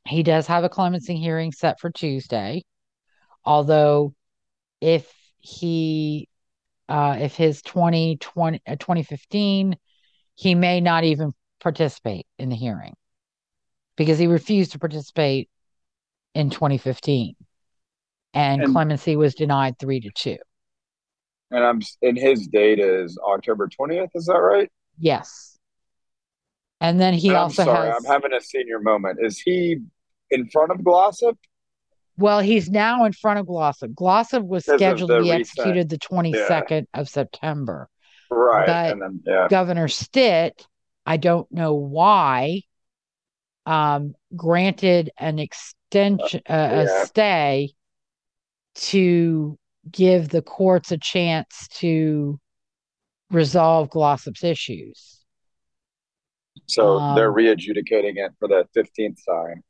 he 0.07 0.23
does 0.23 0.47
have 0.47 0.63
a 0.63 0.69
clemency 0.69 1.17
hearing 1.17 1.51
set 1.51 1.79
for 1.79 1.91
Tuesday, 1.91 2.63
although 3.45 4.13
if 4.79 5.13
he 5.37 6.27
uh, 6.91 7.17
if 7.19 7.35
his 7.35 7.61
2020 7.61 8.61
uh, 8.67 8.75
2015 8.75 9.77
he 10.35 10.55
may 10.55 10.81
not 10.81 11.03
even 11.03 11.33
participate 11.59 12.25
in 12.37 12.49
the 12.49 12.55
hearing 12.55 12.93
because 13.95 14.19
he 14.19 14.27
refused 14.27 14.73
to 14.73 14.79
participate 14.79 15.49
in 16.35 16.49
2015 16.49 17.35
and, 18.33 18.63
and 18.63 18.71
clemency 18.73 19.15
was 19.15 19.35
denied 19.35 19.79
3 19.79 20.01
to 20.01 20.09
2 20.13 20.37
and 21.51 21.63
i'm 21.63 21.81
in 22.01 22.15
his 22.15 22.47
date 22.47 22.79
is 22.79 23.17
october 23.25 23.67
20th 23.67 24.09
is 24.13 24.25
that 24.25 24.39
right? 24.39 24.69
Yes. 24.97 25.57
And 26.79 26.99
then 26.99 27.13
he 27.13 27.29
and 27.29 27.37
also 27.37 27.61
I'm 27.61 27.67
sorry, 27.67 27.89
has 27.89 28.05
i'm 28.05 28.11
having 28.11 28.33
a 28.33 28.41
senior 28.41 28.79
moment. 28.79 29.19
Is 29.21 29.39
he 29.39 29.77
in 30.29 30.49
front 30.49 30.71
of 30.71 30.79
glossip 30.79 31.37
well 32.17 32.39
he's 32.39 32.69
now 32.69 33.05
in 33.05 33.13
front 33.13 33.39
of 33.39 33.45
glossip 33.45 33.93
glossip 33.93 34.45
was 34.45 34.65
scheduled 34.65 35.09
to 35.09 35.21
be 35.21 35.31
executed 35.31 35.89
the 35.89 35.97
22nd 35.97 36.85
yeah. 36.93 36.99
of 36.99 37.09
september 37.09 37.89
right 38.29 38.67
but 38.67 38.99
then, 38.99 39.21
yeah. 39.25 39.47
governor 39.49 39.87
stitt 39.87 40.65
i 41.05 41.17
don't 41.17 41.51
know 41.51 41.73
why 41.73 42.61
um, 43.65 44.15
granted 44.35 45.11
an 45.17 45.39
extension, 45.39 46.41
uh, 46.49 46.53
yeah. 46.53 46.81
a 46.81 47.05
stay 47.05 47.73
to 48.73 49.57
give 49.89 50.29
the 50.29 50.41
courts 50.41 50.91
a 50.91 50.97
chance 50.97 51.67
to 51.75 52.39
resolve 53.29 53.89
Glossip's 53.89 54.43
issues. 54.43 55.19
So 56.67 56.97
um, 56.97 57.15
they're 57.15 57.31
readjudicating 57.31 58.17
it 58.17 58.31
for 58.39 58.47
the 58.47 58.65
15th 58.75 59.17
time. 59.27 59.63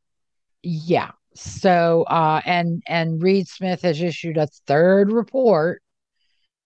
Yeah. 0.64 1.12
So 1.34 2.04
uh 2.04 2.42
and 2.46 2.84
and 2.88 3.22
Reed 3.22 3.48
Smith 3.48 3.82
has 3.84 4.02
issued 4.02 4.38
a 4.38 4.48
third 4.68 5.12
report 5.12 5.82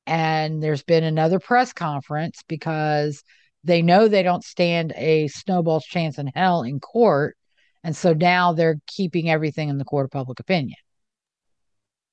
and 0.08 0.62
there's 0.62 0.84
been 0.84 1.04
another 1.04 1.40
press 1.40 1.74
conference 1.74 2.42
because 2.48 3.24
they 3.64 3.82
know 3.82 4.08
they 4.08 4.24
don't 4.24 4.44
stand 4.44 4.94
a 4.96 5.28
snowball's 5.28 5.86
chance 5.86 6.18
in 6.20 6.28
hell 6.28 6.62
in 6.64 6.80
court. 6.80 7.36
And 7.84 7.96
so 7.96 8.14
now 8.14 8.54
they're 8.54 8.80
keeping 8.88 9.30
everything 9.30 9.70
in 9.70 9.78
the 9.78 9.86
court 9.86 10.06
of 10.06 10.12
public 10.12 10.40
opinion. 10.40 10.78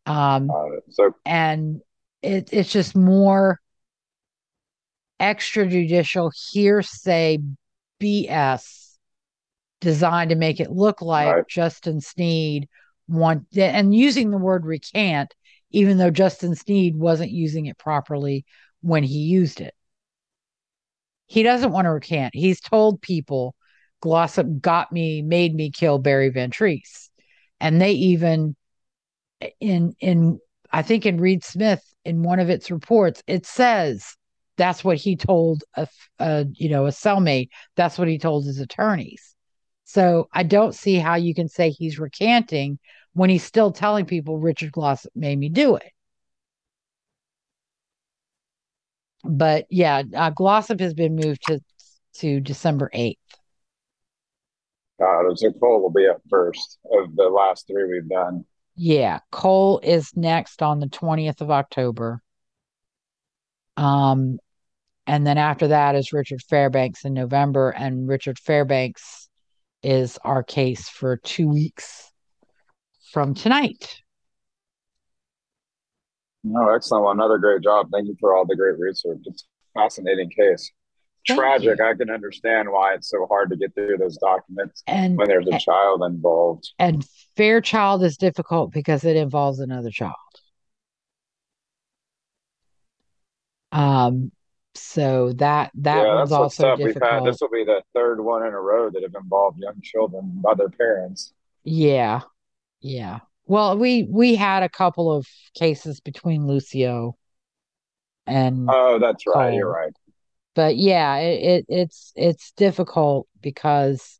Um, 0.06 0.50
uh, 0.50 0.80
so, 0.90 1.14
and 1.24 1.80
it, 2.22 2.48
it's 2.52 2.72
just 2.72 2.96
more 2.96 3.60
extrajudicial 5.20 6.32
hearsay 6.52 7.38
BS 8.00 8.81
designed 9.82 10.30
to 10.30 10.36
make 10.36 10.60
it 10.60 10.70
look 10.70 11.02
like 11.02 11.34
right. 11.34 11.48
Justin 11.48 12.00
Sneed 12.00 12.68
want 13.08 13.46
and 13.56 13.94
using 13.94 14.30
the 14.30 14.38
word 14.38 14.64
recant, 14.64 15.34
even 15.70 15.98
though 15.98 16.10
Justin 16.10 16.54
Sneed 16.54 16.96
wasn't 16.96 17.30
using 17.30 17.66
it 17.66 17.76
properly 17.76 18.46
when 18.80 19.02
he 19.02 19.18
used 19.18 19.60
it. 19.60 19.74
He 21.26 21.42
doesn't 21.42 21.72
want 21.72 21.86
to 21.86 21.90
recant. 21.90 22.34
He's 22.34 22.60
told 22.60 23.02
people 23.02 23.54
Glossip 24.02 24.60
got 24.60 24.92
me, 24.92 25.22
made 25.22 25.54
me 25.54 25.70
kill 25.70 25.98
Barry 25.98 26.28
Van 26.28 26.50
Treese. 26.50 27.08
And 27.60 27.80
they 27.80 27.92
even 27.92 28.56
in 29.60 29.94
in 30.00 30.38
I 30.70 30.82
think 30.82 31.04
in 31.04 31.20
Reed 31.20 31.44
Smith 31.44 31.82
in 32.04 32.22
one 32.22 32.38
of 32.38 32.50
its 32.50 32.70
reports, 32.70 33.22
it 33.26 33.46
says 33.46 34.16
that's 34.56 34.84
what 34.84 34.96
he 34.96 35.16
told 35.16 35.64
a, 35.76 35.88
a 36.18 36.46
you 36.52 36.68
know 36.68 36.86
a 36.86 36.90
cellmate. 36.90 37.48
That's 37.76 37.98
what 37.98 38.08
he 38.08 38.18
told 38.18 38.44
his 38.44 38.60
attorneys. 38.60 39.34
So 39.84 40.28
I 40.32 40.42
don't 40.42 40.74
see 40.74 40.96
how 40.96 41.16
you 41.16 41.34
can 41.34 41.48
say 41.48 41.70
he's 41.70 41.98
recanting 41.98 42.78
when 43.14 43.30
he's 43.30 43.44
still 43.44 43.72
telling 43.72 44.06
people 44.06 44.38
Richard 44.38 44.72
Glossip 44.72 45.08
made 45.14 45.38
me 45.38 45.48
do 45.48 45.76
it. 45.76 45.92
but 49.24 49.66
yeah, 49.70 50.02
uh, 50.14 50.30
Glossip 50.30 50.80
has 50.80 50.94
been 50.94 51.16
moved 51.16 51.42
to 51.46 51.60
to 52.14 52.40
December 52.40 52.90
eighth. 52.92 53.18
God, 55.00 55.38
so 55.38 55.52
Cole 55.52 55.82
will 55.82 55.90
be 55.90 56.06
up 56.06 56.20
first 56.28 56.78
of 56.92 57.14
the 57.16 57.24
last 57.24 57.66
three 57.66 57.84
we've 57.86 58.08
done. 58.08 58.44
Yeah, 58.76 59.20
Cole 59.30 59.80
is 59.82 60.10
next 60.16 60.62
on 60.62 60.80
the 60.80 60.88
twentieth 60.88 61.40
of 61.40 61.50
October. 61.50 62.22
Um, 63.76 64.38
and 65.06 65.26
then 65.26 65.38
after 65.38 65.68
that 65.68 65.94
is 65.94 66.12
Richard 66.12 66.42
Fairbanks 66.42 67.04
in 67.04 67.14
November, 67.14 67.70
and 67.70 68.08
Richard 68.08 68.38
Fairbanks 68.38 69.21
is 69.82 70.18
our 70.24 70.42
case 70.42 70.88
for 70.88 71.16
two 71.16 71.48
weeks 71.48 72.10
from 73.12 73.34
tonight. 73.34 74.00
No, 76.44 76.74
excellent. 76.74 77.04
Well, 77.04 77.12
another 77.12 77.38
great 77.38 77.62
job. 77.62 77.88
Thank 77.92 78.08
you 78.08 78.16
for 78.18 78.34
all 78.34 78.44
the 78.44 78.56
great 78.56 78.78
research. 78.78 79.18
It's 79.26 79.44
a 79.74 79.80
fascinating 79.80 80.30
case. 80.30 80.70
Thank 81.26 81.38
Tragic. 81.38 81.78
You. 81.78 81.86
I 81.86 81.94
can 81.94 82.10
understand 82.10 82.70
why 82.70 82.94
it's 82.94 83.08
so 83.08 83.26
hard 83.30 83.50
to 83.50 83.56
get 83.56 83.74
through 83.74 83.96
those 83.98 84.16
documents 84.16 84.82
and 84.88 85.16
when 85.16 85.28
there's 85.28 85.46
a 85.46 85.52
and, 85.52 85.60
child 85.60 86.02
involved. 86.02 86.72
And 86.80 87.06
Fairchild 87.36 88.02
is 88.02 88.16
difficult 88.16 88.72
because 88.72 89.04
it 89.04 89.16
involves 89.16 89.60
another 89.60 89.90
child. 89.90 90.16
Um, 93.70 94.32
so 94.74 95.32
that 95.34 95.70
that 95.74 96.04
yeah, 96.04 96.16
one's 96.16 96.32
also 96.32 96.76
difficult. 96.76 97.24
Had, 97.24 97.32
this 97.32 97.40
will 97.40 97.50
be 97.50 97.64
the 97.64 97.82
third 97.94 98.20
one 98.20 98.46
in 98.46 98.52
a 98.52 98.60
row 98.60 98.90
that 98.90 99.02
have 99.02 99.14
involved 99.14 99.58
young 99.58 99.80
children 99.82 100.40
by 100.42 100.54
their 100.54 100.70
parents. 100.70 101.32
Yeah, 101.64 102.22
yeah. 102.80 103.20
Well, 103.46 103.78
we 103.78 104.04
we 104.04 104.34
had 104.34 104.62
a 104.62 104.68
couple 104.68 105.12
of 105.12 105.26
cases 105.54 106.00
between 106.00 106.46
Lucio 106.46 107.16
and 108.26 108.68
Oh, 108.68 108.98
that's 108.98 109.26
right. 109.26 109.48
Cole. 109.50 109.58
You're 109.58 109.72
right. 109.72 109.92
But 110.54 110.76
yeah, 110.76 111.16
it, 111.16 111.44
it 111.44 111.66
it's 111.68 112.12
it's 112.16 112.52
difficult 112.52 113.26
because 113.40 114.18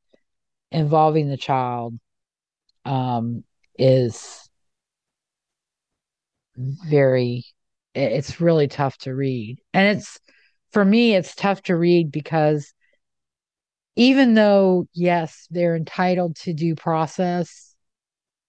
involving 0.70 1.29
the 1.29 1.37
child 1.37 1.99
um 2.85 3.45
is 3.79 4.49
very 6.57 7.45
it's 7.95 8.41
really 8.41 8.69
tough 8.69 8.97
to 8.99 9.15
read. 9.15 9.59
And 9.74 9.99
it's 9.99 10.19
for 10.73 10.85
me 10.85 11.15
it's 11.15 11.35
tough 11.35 11.62
to 11.62 11.77
read 11.77 12.11
because 12.11 12.73
even 13.97 14.35
though 14.35 14.86
yes, 14.94 15.47
they're 15.51 15.77
entitled 15.77 16.36
to 16.36 16.55
due 16.55 16.74
process 16.74 17.74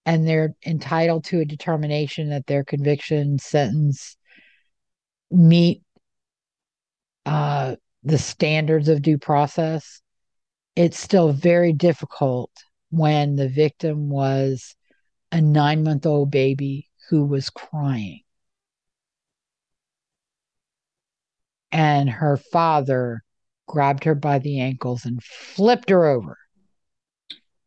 and 0.06 0.26
they're 0.26 0.54
entitled 0.64 1.24
to 1.24 1.40
a 1.40 1.44
determination 1.44 2.30
that 2.30 2.46
their 2.46 2.64
conviction 2.64 3.38
sentence 3.38 4.16
meet 5.30 5.82
uh, 7.26 7.76
the 8.02 8.18
standards 8.18 8.88
of 8.88 9.02
due 9.02 9.18
process, 9.18 10.00
it's 10.76 10.98
still 10.98 11.32
very 11.32 11.72
difficult 11.72 12.50
when 12.90 13.36
the 13.36 13.48
victim 13.48 14.08
was 14.08 14.76
a 15.32 15.40
nine 15.40 15.82
month 15.82 16.06
old 16.06 16.30
baby 16.30 16.88
who 17.08 17.24
was 17.24 17.50
crying. 17.50 18.20
And 21.74 22.08
her 22.08 22.36
father 22.36 23.22
grabbed 23.66 24.04
her 24.04 24.14
by 24.14 24.38
the 24.38 24.60
ankles 24.60 25.04
and 25.04 25.22
flipped 25.22 25.90
her 25.90 26.06
over. 26.06 26.38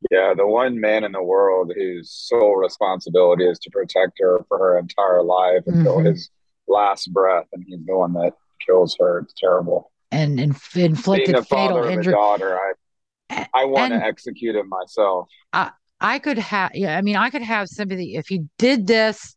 Yeah, 0.09 0.33
the 0.35 0.47
one 0.47 0.79
man 0.79 1.03
in 1.03 1.11
the 1.11 1.23
world 1.23 1.71
whose 1.75 2.11
sole 2.11 2.55
responsibility 2.55 3.45
is 3.45 3.59
to 3.59 3.69
protect 3.69 4.13
her 4.19 4.45
for 4.47 4.57
her 4.57 4.77
entire 4.79 5.21
life 5.23 5.63
until 5.65 5.97
Mhm. 5.97 6.05
his 6.11 6.29
last 6.67 7.11
breath, 7.11 7.47
and 7.51 7.63
he's 7.67 7.85
the 7.85 7.97
one 7.97 8.13
that 8.13 8.33
kills 8.65 8.95
her. 8.99 9.19
It's 9.19 9.33
terrible. 9.33 9.91
and 10.09 10.39
inf- 10.39 10.73
Being 10.73 10.85
inflicted 10.91 11.45
fatal 11.47 11.79
of 11.79 11.89
a 11.89 11.91
injury. 11.91 12.13
daughter, 12.13 12.57
I 13.29 13.45
I 13.53 13.65
want 13.65 13.91
to 13.91 14.01
execute 14.01 14.55
him 14.55 14.69
myself. 14.69 15.27
I 15.99 16.19
could 16.19 16.37
have, 16.37 16.71
yeah, 16.75 16.97
I 16.97 17.01
mean, 17.01 17.15
I 17.15 17.29
could 17.29 17.41
have 17.41 17.67
sympathy 17.67 18.15
if 18.15 18.27
he 18.27 18.45
did 18.57 18.87
this 18.87 19.35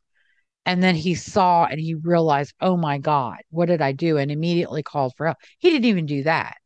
and 0.66 0.82
then 0.82 0.94
he 0.94 1.14
saw 1.14 1.64
and 1.64 1.80
he 1.80 1.94
realized, 1.94 2.54
oh 2.60 2.76
my 2.76 2.98
God, 2.98 3.38
what 3.50 3.66
did 3.66 3.82
I 3.82 3.92
do? 3.92 4.18
And 4.18 4.30
immediately 4.30 4.82
called 4.82 5.14
for 5.16 5.26
help. 5.26 5.38
He 5.58 5.70
didn't 5.70 5.86
even 5.86 6.06
do 6.06 6.22
that. 6.24 6.56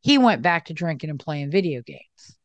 He 0.00 0.18
went 0.18 0.42
back 0.42 0.66
to 0.66 0.74
drinking 0.74 1.10
and 1.10 1.20
playing 1.20 1.50
video 1.50 1.82
games. 1.82 2.36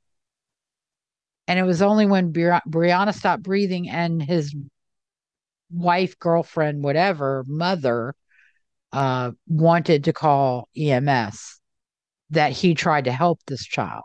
And 1.48 1.58
it 1.58 1.64
was 1.64 1.82
only 1.82 2.06
when 2.06 2.32
Bri- 2.32 2.62
Brianna 2.68 3.14
stopped 3.14 3.44
breathing 3.44 3.90
and 3.90 4.22
his 4.22 4.54
wife, 5.72 6.18
girlfriend, 6.20 6.84
whatever, 6.84 7.44
mother, 7.48 8.16
uh, 8.94 9.32
wanted 9.48 10.06
to 10.06 10.14
call 10.14 10.70
EMS 10.78 11.60
that 12.32 12.52
he 12.52 12.76
tried 12.76 13.06
to 13.06 13.12
help 13.12 13.40
this 13.48 13.66
child. 13.66 14.04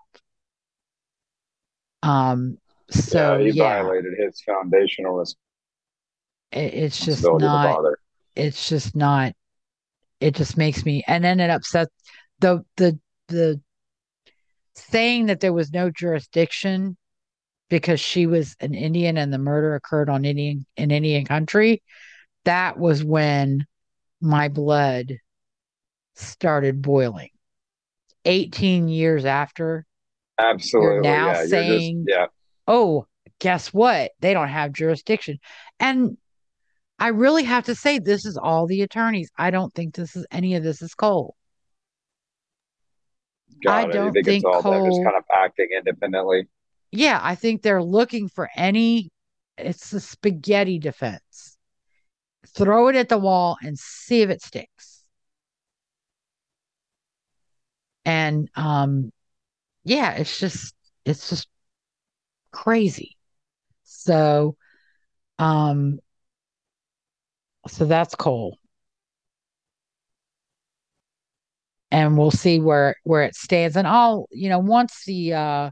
Um, 2.02 2.58
so 2.90 3.38
yeah, 3.38 3.38
he 3.38 3.50
yeah, 3.50 3.82
violated 3.82 4.14
his 4.18 4.40
foundational 4.42 5.20
it's 6.52 6.98
just 6.98 7.22
responsibility 7.22 7.68
as 7.68 7.76
a 7.76 7.82
not 7.82 7.94
it's 8.36 8.68
just 8.68 8.96
not 8.96 9.32
it 10.20 10.34
just 10.34 10.56
makes 10.56 10.84
me 10.84 11.02
and 11.06 11.24
then 11.24 11.40
it 11.40 11.50
upsets 11.50 11.92
the 12.40 12.64
the 12.76 12.98
the 13.28 13.60
saying 14.74 15.26
that 15.26 15.40
there 15.40 15.52
was 15.52 15.72
no 15.72 15.90
jurisdiction 15.90 16.96
because 17.68 18.00
she 18.00 18.26
was 18.26 18.54
an 18.60 18.74
Indian 18.74 19.16
and 19.16 19.32
the 19.32 19.38
murder 19.38 19.74
occurred 19.74 20.08
on 20.08 20.24
Indian 20.24 20.64
in 20.76 20.90
Indian 20.90 21.24
country 21.24 21.82
that 22.44 22.78
was 22.78 23.04
when 23.04 23.66
my 24.20 24.48
blood 24.48 25.12
started 26.14 26.82
boiling 26.82 27.30
18 28.24 28.88
years 28.88 29.24
after 29.24 29.86
Absolutely. 30.38 31.00
now 31.08 31.32
yeah, 31.32 31.46
saying- 31.46 32.04
just, 32.06 32.18
yeah. 32.18 32.26
oh, 32.66 33.06
guess 33.38 33.72
what? 33.72 34.12
They 34.20 34.34
don't 34.34 34.48
have 34.48 34.72
jurisdiction. 34.72 35.38
And 35.80 36.16
I 37.02 37.08
really 37.08 37.42
have 37.42 37.64
to 37.64 37.74
say, 37.74 37.98
this 37.98 38.24
is 38.24 38.36
all 38.36 38.68
the 38.68 38.82
attorneys. 38.82 39.28
I 39.36 39.50
don't 39.50 39.74
think 39.74 39.96
this 39.96 40.14
is 40.14 40.24
any 40.30 40.54
of 40.54 40.62
this 40.62 40.80
is 40.82 40.94
Cole. 40.94 41.34
Got 43.64 43.74
I 43.74 43.88
it. 43.88 43.92
Don't 43.92 44.12
think, 44.12 44.24
think 44.24 44.44
it's 44.44 44.44
all 44.44 44.62
them 44.62 44.88
just 44.88 45.02
kind 45.02 45.16
of 45.16 45.24
acting 45.36 45.66
independently. 45.76 46.46
Yeah, 46.92 47.18
I 47.20 47.34
think 47.34 47.62
they're 47.62 47.82
looking 47.82 48.28
for 48.28 48.48
any, 48.54 49.10
it's 49.58 49.90
the 49.90 49.98
spaghetti 49.98 50.78
defense. 50.78 51.58
Throw 52.46 52.86
it 52.86 52.94
at 52.94 53.08
the 53.08 53.18
wall 53.18 53.56
and 53.60 53.76
see 53.76 54.22
if 54.22 54.30
it 54.30 54.40
sticks. 54.40 55.02
And 58.04 58.48
um 58.54 59.10
yeah, 59.82 60.12
it's 60.12 60.38
just 60.38 60.72
it's 61.04 61.30
just 61.30 61.48
crazy. 62.52 63.16
So 63.82 64.54
um 65.40 65.98
so 67.68 67.84
that's 67.84 68.14
Cole. 68.14 68.59
And 71.90 72.16
we'll 72.16 72.30
see 72.30 72.59
where 72.59 72.97
where 73.05 73.22
it 73.22 73.34
stands. 73.34 73.76
And 73.76 73.86
I'll, 73.86 74.26
you 74.30 74.48
know, 74.48 74.59
once 74.59 75.05
the 75.05 75.34
uh 75.34 75.70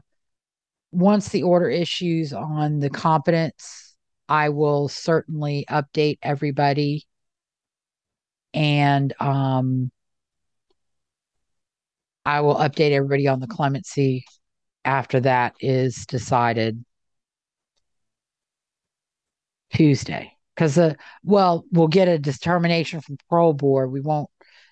once 0.91 1.29
the 1.29 1.43
order 1.43 1.69
issues 1.69 2.33
on 2.33 2.79
the 2.79 2.89
competence, 2.89 3.95
I 4.29 4.49
will 4.49 4.87
certainly 4.89 5.65
update 5.69 6.19
everybody. 6.23 7.07
And 8.53 9.13
um 9.19 9.91
I 12.25 12.41
will 12.41 12.55
update 12.55 12.91
everybody 12.91 13.27
on 13.27 13.39
the 13.39 13.47
clemency 13.47 14.25
after 14.85 15.19
that 15.21 15.55
is 15.59 16.05
decided 16.05 16.83
Tuesday. 19.73 20.37
Because 20.61 20.75
the 20.75 20.91
uh, 20.91 20.93
well, 21.23 21.65
we'll 21.71 21.87
get 21.87 22.07
a 22.07 22.19
determination 22.19 23.01
from 23.01 23.17
parole 23.27 23.53
board. 23.53 23.91
We 23.91 23.99
won't 23.99 24.29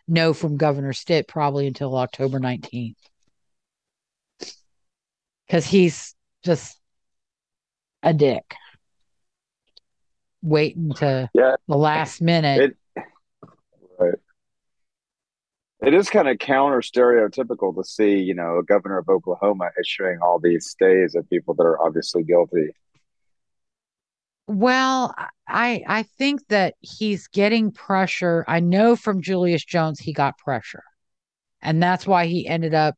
know 0.07 0.33
from 0.35 0.55
Governor 0.55 0.93
Stitt 0.93 1.27
probably 1.27 1.65
until 1.65 1.97
October 1.97 2.39
19th. 2.39 2.93
Because 5.47 5.65
he's 5.65 6.13
just 6.45 6.79
a 8.03 8.13
dick. 8.13 8.53
Waiting 10.43 10.93
to 10.97 11.27
Yeah. 11.33 11.55
the 11.67 11.75
last 11.75 12.21
minute. 12.21 12.75
It 12.95 13.03
right. 13.99 14.13
It 15.81 15.95
is 15.95 16.07
kind 16.11 16.27
of 16.27 16.37
counter 16.37 16.81
stereotypical 16.81 17.75
to 17.75 17.83
see, 17.83 18.19
you 18.19 18.35
know, 18.35 18.59
a 18.59 18.63
governor 18.63 18.99
of 18.99 19.09
Oklahoma 19.09 19.71
issuing 19.81 20.19
all 20.21 20.37
these 20.37 20.69
stays 20.69 21.15
of 21.15 21.27
people 21.31 21.55
that 21.55 21.63
are 21.63 21.81
obviously 21.81 22.21
guilty. 22.21 22.75
Well, 24.49 25.13
I 25.47 25.83
I 25.87 26.03
think 26.03 26.47
that 26.47 26.73
he's 26.79 27.27
getting 27.27 27.71
pressure. 27.71 28.43
I 28.47 28.59
know 28.59 28.95
from 28.95 29.21
Julius 29.21 29.63
Jones 29.63 29.99
he 29.99 30.11
got 30.11 30.37
pressure. 30.39 30.83
And 31.61 31.81
that's 31.83 32.07
why 32.07 32.27
he 32.27 32.47
ended 32.47 32.73
up 32.73 32.95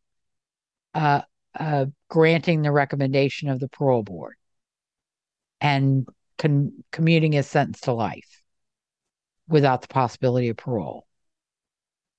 uh 0.96 1.22
uh 1.60 1.88
granting 2.10 2.64
the 2.64 2.72
recommendation 2.72 3.50
of 3.50 3.60
the 3.60 3.70
parole 3.70 4.04
board 4.04 4.36
and 5.62 6.08
con- 6.38 6.84
commuting 6.92 7.32
his 7.34 7.48
sentence 7.48 7.82
to 7.82 7.94
life 7.94 8.42
without 9.48 9.82
the 9.84 9.88
possibility 9.88 10.50
of 10.50 10.58
parole. 10.58 11.06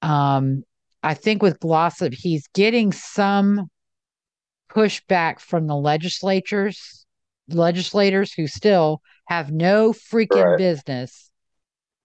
Um 0.03 0.65
I 1.03 1.15
think 1.15 1.43
with 1.43 1.59
Glossip 1.61 2.15
he's 2.15 2.47
getting 2.49 2.93
some 2.93 3.69
pushback 4.71 5.39
from 5.41 5.67
the 5.67 5.77
legislatures 5.77 7.07
legislators 7.49 8.33
who 8.33 8.47
still 8.47 9.03
have 9.33 9.51
no 9.51 9.93
freaking 9.93 10.45
Right. 10.45 10.59
business 10.59 11.31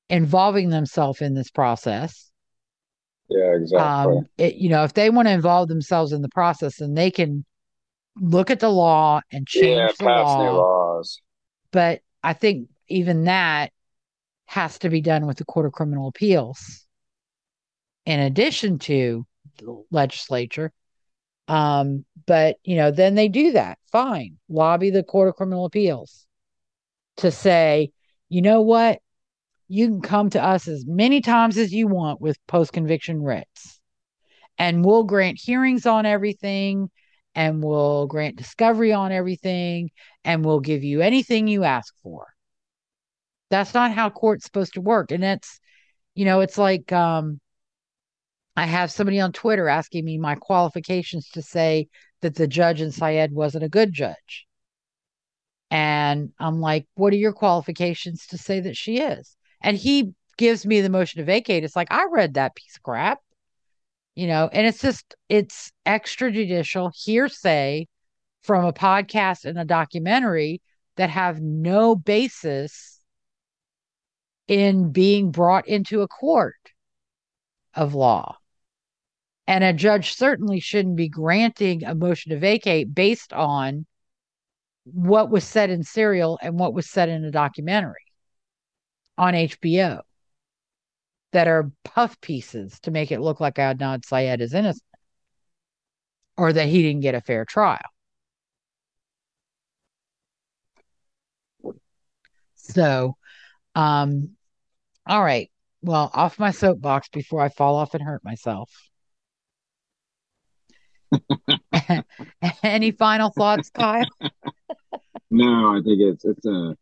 involving 0.10 0.70
themselves 0.70 1.22
in 1.22 1.34
this 1.34 1.52
process. 1.52 2.32
Yeah, 3.30 3.54
exactly. 3.54 4.18
Um, 4.18 4.30
it, 4.38 4.56
you 4.56 4.70
know, 4.70 4.86
if 4.86 4.94
they 4.94 5.10
want 5.10 5.28
to 5.28 5.34
involve 5.34 5.68
themselves 5.68 6.14
in 6.14 6.22
the 6.22 6.30
process, 6.30 6.78
then 6.78 6.94
they 6.94 7.12
can 7.12 7.44
look 8.16 8.50
at 8.50 8.62
the 8.62 8.70
law 8.70 9.20
and 9.32 9.46
change 9.46 9.76
yeah, 9.78 9.88
the 10.00 10.06
pass 10.06 10.38
new 10.38 10.52
laws. 10.52 11.22
But 11.72 12.02
I 12.24 12.32
think 12.32 12.70
even 12.88 13.26
that 13.26 13.74
has 14.46 14.80
to 14.80 14.90
be 14.90 15.02
done 15.02 15.28
with 15.28 15.38
the 15.38 15.46
Court 15.46 15.66
of 15.66 15.74
Criminal 15.74 16.08
Appeals, 16.08 16.88
in 18.06 18.22
addition 18.22 18.80
to 18.80 19.26
the 19.58 19.84
legislature. 19.92 20.72
Um, 21.50 22.06
but 22.26 22.56
you 22.64 22.78
know, 22.78 22.92
then 22.92 23.16
they 23.16 23.28
do 23.28 23.52
that. 23.52 23.80
Fine, 23.92 24.38
lobby 24.48 24.92
the 24.92 25.04
Court 25.04 25.28
of 25.28 25.36
Criminal 25.36 25.66
Appeals 25.66 26.27
to 27.18 27.32
say, 27.32 27.92
you 28.30 28.42
know 28.42 28.62
what, 28.62 29.00
you 29.68 29.88
can 29.88 30.02
come 30.02 30.30
to 30.30 30.44
us 30.44 30.68
as 30.68 30.86
many 30.86 31.22
times 31.22 31.58
as 31.58 31.74
you 31.74 31.88
want 31.88 32.22
with 32.22 32.38
post 32.48 32.74
conviction 32.74 33.22
writs, 33.22 33.80
and 34.58 34.84
we'll 34.86 35.04
grant 35.04 35.38
hearings 35.40 35.86
on 35.86 36.06
everything, 36.06 36.90
and 37.36 37.64
we'll 37.64 38.08
grant 38.08 38.38
discovery 38.38 38.94
on 38.94 39.12
everything, 39.12 39.90
and 40.24 40.44
we'll 40.44 40.60
give 40.60 40.84
you 40.84 41.02
anything 41.02 41.48
you 41.48 41.64
ask 41.64 41.94
for. 42.02 42.28
That's 43.50 43.74
not 43.74 43.92
how 43.92 44.10
court's 44.10 44.46
supposed 44.46 44.74
to 44.74 44.82
work, 44.82 45.12
and 45.12 45.22
that's, 45.24 45.60
you 46.16 46.26
know, 46.26 46.40
it's 46.40 46.58
like 46.58 46.92
um, 46.92 47.40
I 48.56 48.66
have 48.66 48.90
somebody 48.90 49.20
on 49.20 49.34
Twitter 49.34 49.68
asking 49.68 50.04
me 50.04 50.18
my 50.18 50.36
qualifications 50.36 51.30
to 51.32 51.44
say 51.44 51.90
that 52.22 52.36
the 52.36 52.48
judge 52.48 52.82
in 52.82 52.92
Syed 52.92 53.32
wasn't 53.32 53.64
a 53.64 53.70
good 53.70 53.94
judge. 53.94 54.47
And 55.70 56.32
I'm 56.40 56.62
like, 56.62 56.88
what 56.96 57.14
are 57.14 57.18
your 57.18 57.34
qualifications 57.34 58.28
to 58.28 58.38
say 58.38 58.60
that 58.62 58.78
she 58.78 59.00
is? 59.00 59.36
And 59.62 59.76
he 59.76 60.14
gives 60.38 60.66
me 60.66 60.82
the 60.82 60.90
motion 60.90 61.20
to 61.20 61.26
vacate. 61.26 61.64
It's 61.64 61.76
like, 61.76 61.92
I 61.92 62.06
read 62.10 62.36
that 62.36 62.56
piece 62.56 62.78
of 62.78 62.84
crap, 62.84 63.20
you 64.16 64.28
know, 64.28 64.50
and 64.52 64.66
it's 64.66 64.82
just, 64.82 65.16
it's 65.30 65.72
extrajudicial 65.86 66.92
hearsay 66.96 67.88
from 68.44 68.66
a 68.66 68.74
podcast 68.74 69.46
and 69.46 69.58
a 69.60 69.66
documentary 69.66 70.62
that 70.96 71.10
have 71.10 71.42
no 71.42 71.96
basis 71.96 73.02
in 74.48 74.92
being 74.92 75.32
brought 75.32 75.68
into 75.68 76.02
a 76.02 76.08
court 76.08 76.56
of 77.74 77.94
law. 77.94 78.38
And 79.48 79.64
a 79.64 79.74
judge 79.74 80.14
certainly 80.14 80.60
shouldn't 80.60 80.96
be 80.96 81.10
granting 81.10 81.84
a 81.84 81.96
motion 81.96 82.32
to 82.32 82.40
vacate 82.40 82.94
based 82.94 83.34
on 83.34 83.86
what 84.94 85.30
was 85.30 85.44
said 85.44 85.70
in 85.70 85.84
serial 85.84 86.40
and 86.42 86.60
what 86.60 86.74
was 86.74 86.90
said 86.90 87.10
in 87.10 87.24
a 87.26 87.32
documentary. 87.32 87.96
on 89.18 89.34
HBO 89.36 90.02
that 91.32 91.48
are 91.48 91.72
puff 91.84 92.20
pieces 92.22 92.80
to 92.82 92.92
make 92.92 93.12
it 93.12 93.20
look 93.22 93.40
like 93.40 93.56
Adnan 93.56 94.04
Syed 94.06 94.42
is 94.42 94.54
innocent 94.54 94.84
or 96.38 96.54
that 96.54 96.68
he 96.68 96.82
didn't 96.82 97.02
get 97.02 97.16
a 97.16 97.22
fair 97.22 97.46
trial. 97.46 97.80
So, 102.56 103.18
um, 103.76 104.32
all 105.08 105.24
right. 105.24 105.52
Well, 105.82 106.12
off 106.14 106.40
my 106.40 106.52
soapbox 106.52 107.10
before 107.10 107.42
I 107.42 107.50
fall 107.50 107.76
off 107.78 107.94
and 107.94 108.04
hurt 108.04 108.24
myself. 108.24 108.72
Any 112.64 112.92
final 112.92 113.30
thoughts, 113.30 113.70
Kyle? 113.70 114.06
no, 115.30 115.78
I 115.78 115.82
think 115.84 116.00
it's 116.02 116.26
it's 116.26 116.46
a 116.46 116.76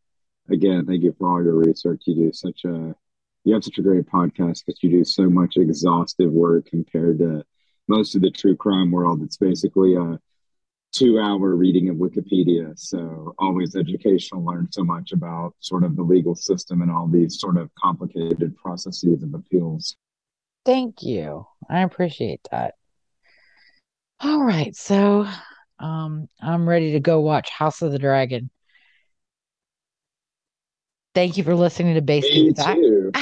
again, 0.49 0.85
thank 0.85 1.03
you 1.03 1.15
for 1.17 1.29
all 1.29 1.43
your 1.43 1.55
research. 1.55 2.03
You 2.05 2.15
do 2.15 2.31
such 2.33 2.65
a 2.65 2.95
you 3.43 3.53
have 3.53 3.63
such 3.63 3.77
a 3.77 3.81
great 3.83 4.05
podcast 4.07 4.63
because 4.65 4.81
you 4.81 4.89
do 4.89 5.03
so 5.03 5.29
much 5.29 5.57
exhaustive 5.57 6.31
work 6.31 6.65
compared 6.67 7.19
to 7.19 7.43
most 7.87 8.15
of 8.15 8.21
the 8.21 8.31
true 8.31 8.55
crime 8.55 8.91
world. 8.91 9.21
It's 9.21 9.37
basically 9.37 9.95
a 9.95 10.19
two 10.91 11.19
hour 11.19 11.55
reading 11.55 11.89
of 11.89 11.97
Wikipedia. 11.97 12.77
So 12.77 13.35
always 13.37 13.75
educational, 13.75 14.45
learn 14.45 14.69
so 14.71 14.83
much 14.83 15.11
about 15.11 15.53
sort 15.59 15.83
of 15.83 15.95
the 15.95 16.03
legal 16.03 16.35
system 16.35 16.81
and 16.81 16.89
all 16.89 17.07
these 17.07 17.39
sort 17.39 17.57
of 17.57 17.69
complicated 17.75 18.55
processes 18.55 19.21
of 19.21 19.33
appeals. 19.33 19.95
Thank 20.63 21.03
you. 21.03 21.45
I 21.69 21.81
appreciate 21.81 22.41
that. 22.49 22.75
All 24.21 24.43
right. 24.43 24.75
So 24.75 25.27
um 25.79 26.27
I'm 26.41 26.67
ready 26.67 26.93
to 26.93 26.99
go 26.99 27.21
watch 27.21 27.49
House 27.49 27.81
of 27.81 27.91
the 27.91 27.99
Dragon. 27.99 28.49
Thank 31.13 31.37
you 31.37 31.43
for 31.43 31.55
listening 31.55 31.95
to 31.95 32.01
Basic 32.01 32.31
Me 32.31 32.53
too. 32.53 33.11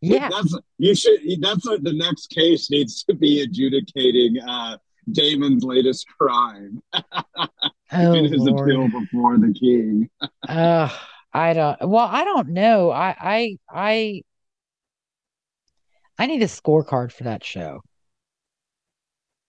Yeah. 0.00 0.28
that's 0.28 0.56
you 0.78 0.94
should. 0.94 1.20
That's 1.40 1.66
what 1.66 1.82
the 1.82 1.92
next 1.92 2.28
case 2.30 2.70
needs 2.70 3.02
to 3.04 3.14
be 3.14 3.42
adjudicating. 3.42 4.38
Uh, 4.40 4.76
Daemon's 5.10 5.64
latest 5.64 6.06
crime 6.18 6.80
Oh, 7.94 8.14
in 8.14 8.24
his 8.32 8.42
Lord. 8.42 8.70
appeal 8.70 8.88
before 8.88 9.38
the 9.38 9.52
king. 9.52 10.08
Uh, 10.48 10.88
I 11.32 11.52
don't. 11.54 11.88
Well, 11.88 12.06
I 12.06 12.24
don't 12.24 12.48
know. 12.48 12.90
I, 12.90 13.14
I, 13.18 13.56
I, 13.70 14.22
I 16.18 16.26
need 16.26 16.42
a 16.42 16.46
scorecard 16.46 17.12
for 17.12 17.24
that 17.24 17.44
show. 17.44 17.80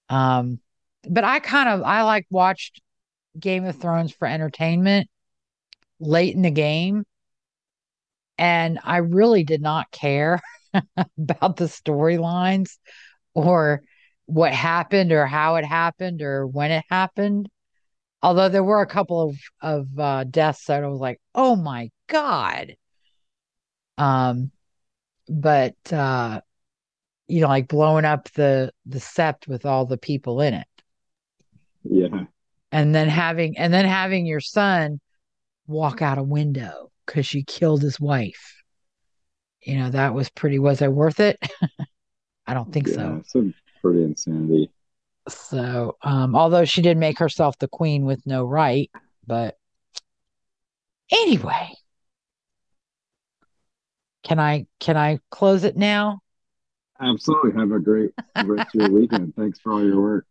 Um, 0.09 0.59
but 1.09 1.23
I 1.23 1.39
kind 1.39 1.69
of 1.69 1.83
I 1.83 2.03
like 2.03 2.25
watched 2.29 2.81
Game 3.39 3.65
of 3.65 3.77
Thrones 3.77 4.13
for 4.13 4.27
entertainment 4.27 5.09
late 5.99 6.35
in 6.35 6.41
the 6.43 6.51
game, 6.51 7.05
and 8.37 8.79
I 8.83 8.97
really 8.97 9.43
did 9.43 9.61
not 9.61 9.91
care 9.91 10.41
about 10.97 11.57
the 11.57 11.65
storylines 11.65 12.77
or 13.33 13.83
what 14.25 14.53
happened 14.53 15.11
or 15.11 15.25
how 15.25 15.55
it 15.55 15.65
happened 15.65 16.21
or 16.21 16.47
when 16.47 16.71
it 16.71 16.85
happened. 16.89 17.49
Although 18.23 18.49
there 18.49 18.63
were 18.63 18.81
a 18.81 18.87
couple 18.87 19.21
of 19.21 19.37
of 19.61 19.99
uh, 19.99 20.23
deaths 20.25 20.65
that 20.65 20.83
I 20.83 20.87
was 20.87 20.99
like, 20.99 21.21
"Oh 21.35 21.55
my 21.55 21.91
god!" 22.07 22.75
Um, 23.97 24.51
but 25.29 25.75
uh, 25.91 26.41
you 27.27 27.41
know, 27.41 27.47
like 27.47 27.67
blowing 27.67 28.05
up 28.05 28.31
the 28.33 28.71
the 28.85 28.99
sept 28.99 29.47
with 29.47 29.65
all 29.65 29.85
the 29.85 29.97
people 29.97 30.41
in 30.41 30.53
it, 30.55 30.67
Yeah, 31.83 32.25
and 32.71 32.93
then 32.93 33.07
having 33.07 33.57
and 33.57 33.73
then 33.73 33.85
having 33.85 34.25
your 34.25 34.39
son 34.39 34.99
walk 35.67 36.01
out 36.01 36.17
a 36.17 36.23
window 36.23 36.91
because 37.05 37.25
she 37.25 37.43
killed 37.43 37.81
his 37.81 37.99
wife. 37.99 38.61
You 39.61 39.77
know, 39.77 39.89
that 39.91 40.13
was 40.13 40.29
pretty. 40.29 40.59
Was 40.59 40.81
it 40.81 40.91
worth 40.91 41.19
it? 41.19 41.37
I 42.47 42.53
don't 42.53 42.71
think 42.73 42.87
yeah, 42.87 42.95
so. 42.95 43.21
some 43.27 43.53
pretty 43.81 44.03
insanity. 44.03 44.69
So, 45.29 45.95
um, 46.01 46.35
although 46.35 46.65
she 46.65 46.81
did 46.81 46.97
make 46.97 47.17
herself 47.17 47.57
the 47.57 47.69
queen 47.69 48.05
with 48.05 48.25
no 48.25 48.43
right, 48.43 48.91
but 49.25 49.55
anyway, 51.11 51.69
can 54.23 54.39
I 54.39 54.65
can 54.79 54.97
I 54.97 55.19
close 55.29 55.63
it 55.63 55.77
now? 55.77 56.19
Absolutely. 56.99 57.51
Have 57.59 57.71
a 57.71 57.79
great 57.79 58.11
rest 58.35 58.75
of 58.75 58.81
your 58.81 58.91
weekend. 58.91 59.33
Thanks 59.37 59.59
for 59.59 59.73
all 59.73 59.83
your 59.83 60.01
work. 60.01 60.25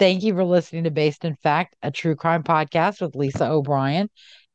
Thank 0.00 0.22
you 0.22 0.32
for 0.32 0.44
listening 0.44 0.84
to 0.84 0.90
Based 0.90 1.26
in 1.26 1.36
Fact, 1.36 1.76
a 1.82 1.90
true 1.90 2.16
crime 2.16 2.42
podcast 2.42 3.02
with 3.02 3.14
Lisa 3.14 3.50
O'Brien 3.50 4.08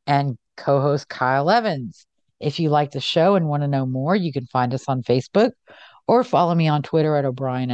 and 0.04 0.36
co-host 0.56 1.08
Kyle 1.08 1.48
Evans. 1.48 2.04
If 2.40 2.58
you 2.58 2.68
like 2.68 2.90
the 2.90 2.98
show 2.98 3.36
and 3.36 3.46
want 3.46 3.62
to 3.62 3.68
know 3.68 3.86
more, 3.86 4.16
you 4.16 4.32
can 4.32 4.46
find 4.46 4.74
us 4.74 4.88
on 4.88 5.04
Facebook 5.04 5.52
or 6.08 6.24
follow 6.24 6.52
me 6.52 6.66
on 6.66 6.82
Twitter 6.82 7.14
at 7.14 7.24
O'Brien. 7.24 7.70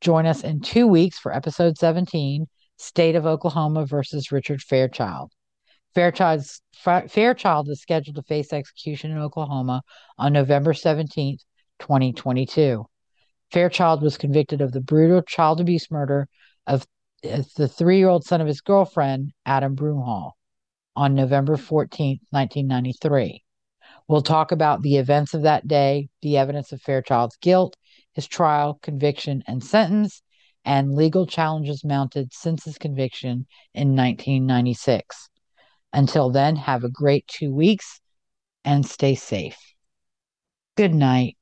Join 0.00 0.24
us 0.24 0.44
in 0.44 0.60
two 0.60 0.86
weeks 0.86 1.18
for 1.18 1.34
episode 1.34 1.78
17, 1.78 2.46
State 2.76 3.16
of 3.16 3.26
Oklahoma 3.26 3.84
versus 3.84 4.30
Richard 4.30 4.62
Fairchild. 4.62 5.32
Fairchild's, 5.96 6.62
Fairchild 7.08 7.70
is 7.70 7.82
scheduled 7.82 8.14
to 8.14 8.22
face 8.22 8.52
execution 8.52 9.10
in 9.10 9.18
Oklahoma 9.18 9.82
on 10.16 10.32
November 10.32 10.74
17th, 10.74 11.40
2022. 11.80 12.86
Fairchild 13.50 14.00
was 14.00 14.16
convicted 14.16 14.60
of 14.60 14.70
the 14.70 14.80
brutal 14.80 15.22
child 15.22 15.60
abuse 15.60 15.90
murder 15.90 16.28
of 16.66 16.86
uh, 17.24 17.42
the 17.56 17.68
three 17.68 17.98
year 17.98 18.08
old 18.08 18.24
son 18.24 18.40
of 18.40 18.46
his 18.46 18.60
girlfriend, 18.60 19.32
Adam 19.46 19.74
Broomhall, 19.76 20.32
on 20.96 21.14
November 21.14 21.56
14th, 21.56 22.20
1993. 22.30 23.42
We'll 24.08 24.22
talk 24.22 24.52
about 24.52 24.82
the 24.82 24.96
events 24.96 25.34
of 25.34 25.42
that 25.42 25.66
day, 25.66 26.08
the 26.22 26.36
evidence 26.36 26.72
of 26.72 26.82
Fairchild's 26.82 27.36
guilt, 27.36 27.76
his 28.12 28.26
trial, 28.26 28.78
conviction, 28.82 29.42
and 29.46 29.62
sentence, 29.62 30.22
and 30.64 30.94
legal 30.94 31.26
challenges 31.26 31.84
mounted 31.84 32.32
since 32.32 32.64
his 32.64 32.78
conviction 32.78 33.46
in 33.74 33.96
1996. 33.96 35.28
Until 35.92 36.30
then, 36.30 36.56
have 36.56 36.84
a 36.84 36.90
great 36.90 37.26
two 37.26 37.54
weeks 37.54 38.00
and 38.64 38.86
stay 38.86 39.14
safe. 39.14 39.58
Good 40.76 40.94
night. 40.94 41.36